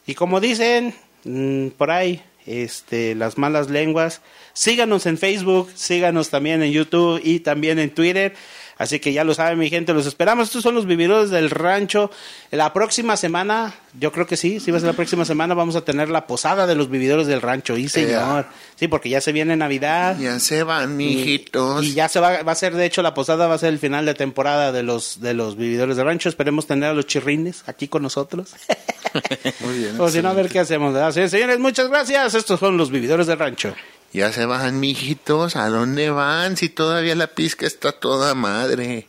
Y 0.06 0.14
como 0.16 0.40
dicen 0.40 0.94
mm, 1.24 1.68
por 1.78 1.92
ahí, 1.92 2.20
este, 2.50 3.14
las 3.14 3.38
malas 3.38 3.70
lenguas, 3.70 4.20
síganos 4.52 5.06
en 5.06 5.18
Facebook, 5.18 5.70
síganos 5.74 6.30
también 6.30 6.62
en 6.62 6.72
YouTube 6.72 7.20
y 7.22 7.40
también 7.40 7.78
en 7.78 7.90
Twitter. 7.90 8.34
Así 8.80 8.98
que 8.98 9.12
ya 9.12 9.24
lo 9.24 9.34
saben, 9.34 9.58
mi 9.58 9.68
gente, 9.68 9.92
los 9.92 10.06
esperamos. 10.06 10.48
Estos 10.48 10.62
son 10.62 10.74
los 10.74 10.86
vividores 10.86 11.28
del 11.28 11.50
rancho. 11.50 12.10
La 12.50 12.72
próxima 12.72 13.14
semana, 13.18 13.74
yo 13.98 14.10
creo 14.10 14.26
que 14.26 14.38
sí, 14.38 14.58
sí 14.58 14.70
va 14.70 14.78
a 14.78 14.80
ser 14.80 14.86
la 14.86 14.94
próxima 14.94 15.26
semana, 15.26 15.52
vamos 15.52 15.76
a 15.76 15.82
tener 15.82 16.08
la 16.08 16.26
posada 16.26 16.66
de 16.66 16.74
los 16.74 16.88
vividores 16.88 17.26
del 17.26 17.42
rancho. 17.42 17.76
Y 17.76 17.90
señor, 17.90 18.46
sí, 18.76 18.88
porque 18.88 19.10
ya 19.10 19.20
se 19.20 19.32
viene 19.32 19.54
Navidad. 19.54 20.16
Ya 20.18 20.40
se 20.40 20.62
van, 20.62 20.96
mijitos. 20.96 21.84
Y, 21.84 21.92
ya 21.92 22.08
se 22.08 22.20
va, 22.20 22.42
va 22.42 22.52
a 22.52 22.54
ser, 22.54 22.74
de 22.74 22.86
hecho, 22.86 23.02
la 23.02 23.12
posada 23.12 23.46
va 23.48 23.56
a 23.56 23.58
ser 23.58 23.68
el 23.68 23.78
final 23.78 24.06
de 24.06 24.14
temporada 24.14 24.72
de 24.72 24.82
los 24.82 25.20
de 25.20 25.34
los 25.34 25.58
vividores 25.58 25.98
del 25.98 26.06
rancho. 26.06 26.30
Esperemos 26.30 26.66
tener 26.66 26.88
a 26.88 26.94
los 26.94 27.06
chirrines 27.06 27.64
aquí 27.66 27.86
con 27.86 28.02
nosotros. 28.02 28.54
Muy 29.60 29.78
bien. 29.78 29.96
o 30.00 30.08
si 30.08 30.22
no, 30.22 30.30
a 30.30 30.32
ver 30.32 30.48
qué 30.48 30.58
hacemos. 30.58 30.94
¿verdad? 30.94 31.12
Sí, 31.12 31.28
señores, 31.28 31.58
muchas 31.58 31.90
gracias. 31.90 32.34
Estos 32.34 32.58
son 32.58 32.78
los 32.78 32.90
vividores 32.90 33.26
del 33.26 33.38
rancho. 33.38 33.74
Ya 34.12 34.32
se 34.32 34.44
van, 34.44 34.80
mijitos. 34.80 35.56
¿A 35.56 35.68
dónde 35.68 36.10
van? 36.10 36.56
Si 36.56 36.68
todavía 36.68 37.14
la 37.14 37.28
pizca 37.28 37.66
está 37.66 37.92
toda 37.92 38.34
madre. 38.34 39.06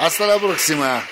Hasta 0.00 0.26
la 0.26 0.38
próxima. 0.38 1.02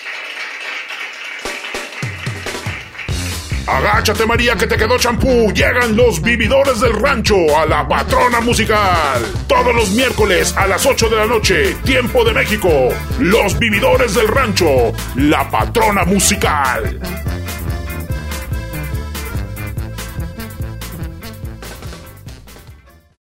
Agáchate 3.64 4.26
María 4.26 4.56
que 4.56 4.66
te 4.66 4.76
quedó 4.76 4.98
champú. 4.98 5.52
Llegan 5.52 5.94
los 5.94 6.20
vividores 6.20 6.80
del 6.80 6.94
rancho 6.94 7.36
a 7.56 7.64
la 7.64 7.86
patrona 7.86 8.40
musical. 8.40 9.22
Todos 9.46 9.72
los 9.74 9.90
miércoles 9.92 10.52
a 10.56 10.66
las 10.66 10.84
8 10.84 11.08
de 11.08 11.16
la 11.16 11.26
noche, 11.26 11.76
tiempo 11.84 12.24
de 12.24 12.34
México. 12.34 12.88
Los 13.20 13.56
vividores 13.60 14.14
del 14.14 14.26
rancho, 14.26 14.92
la 15.14 15.48
patrona 15.48 16.04
musical. 16.04 16.98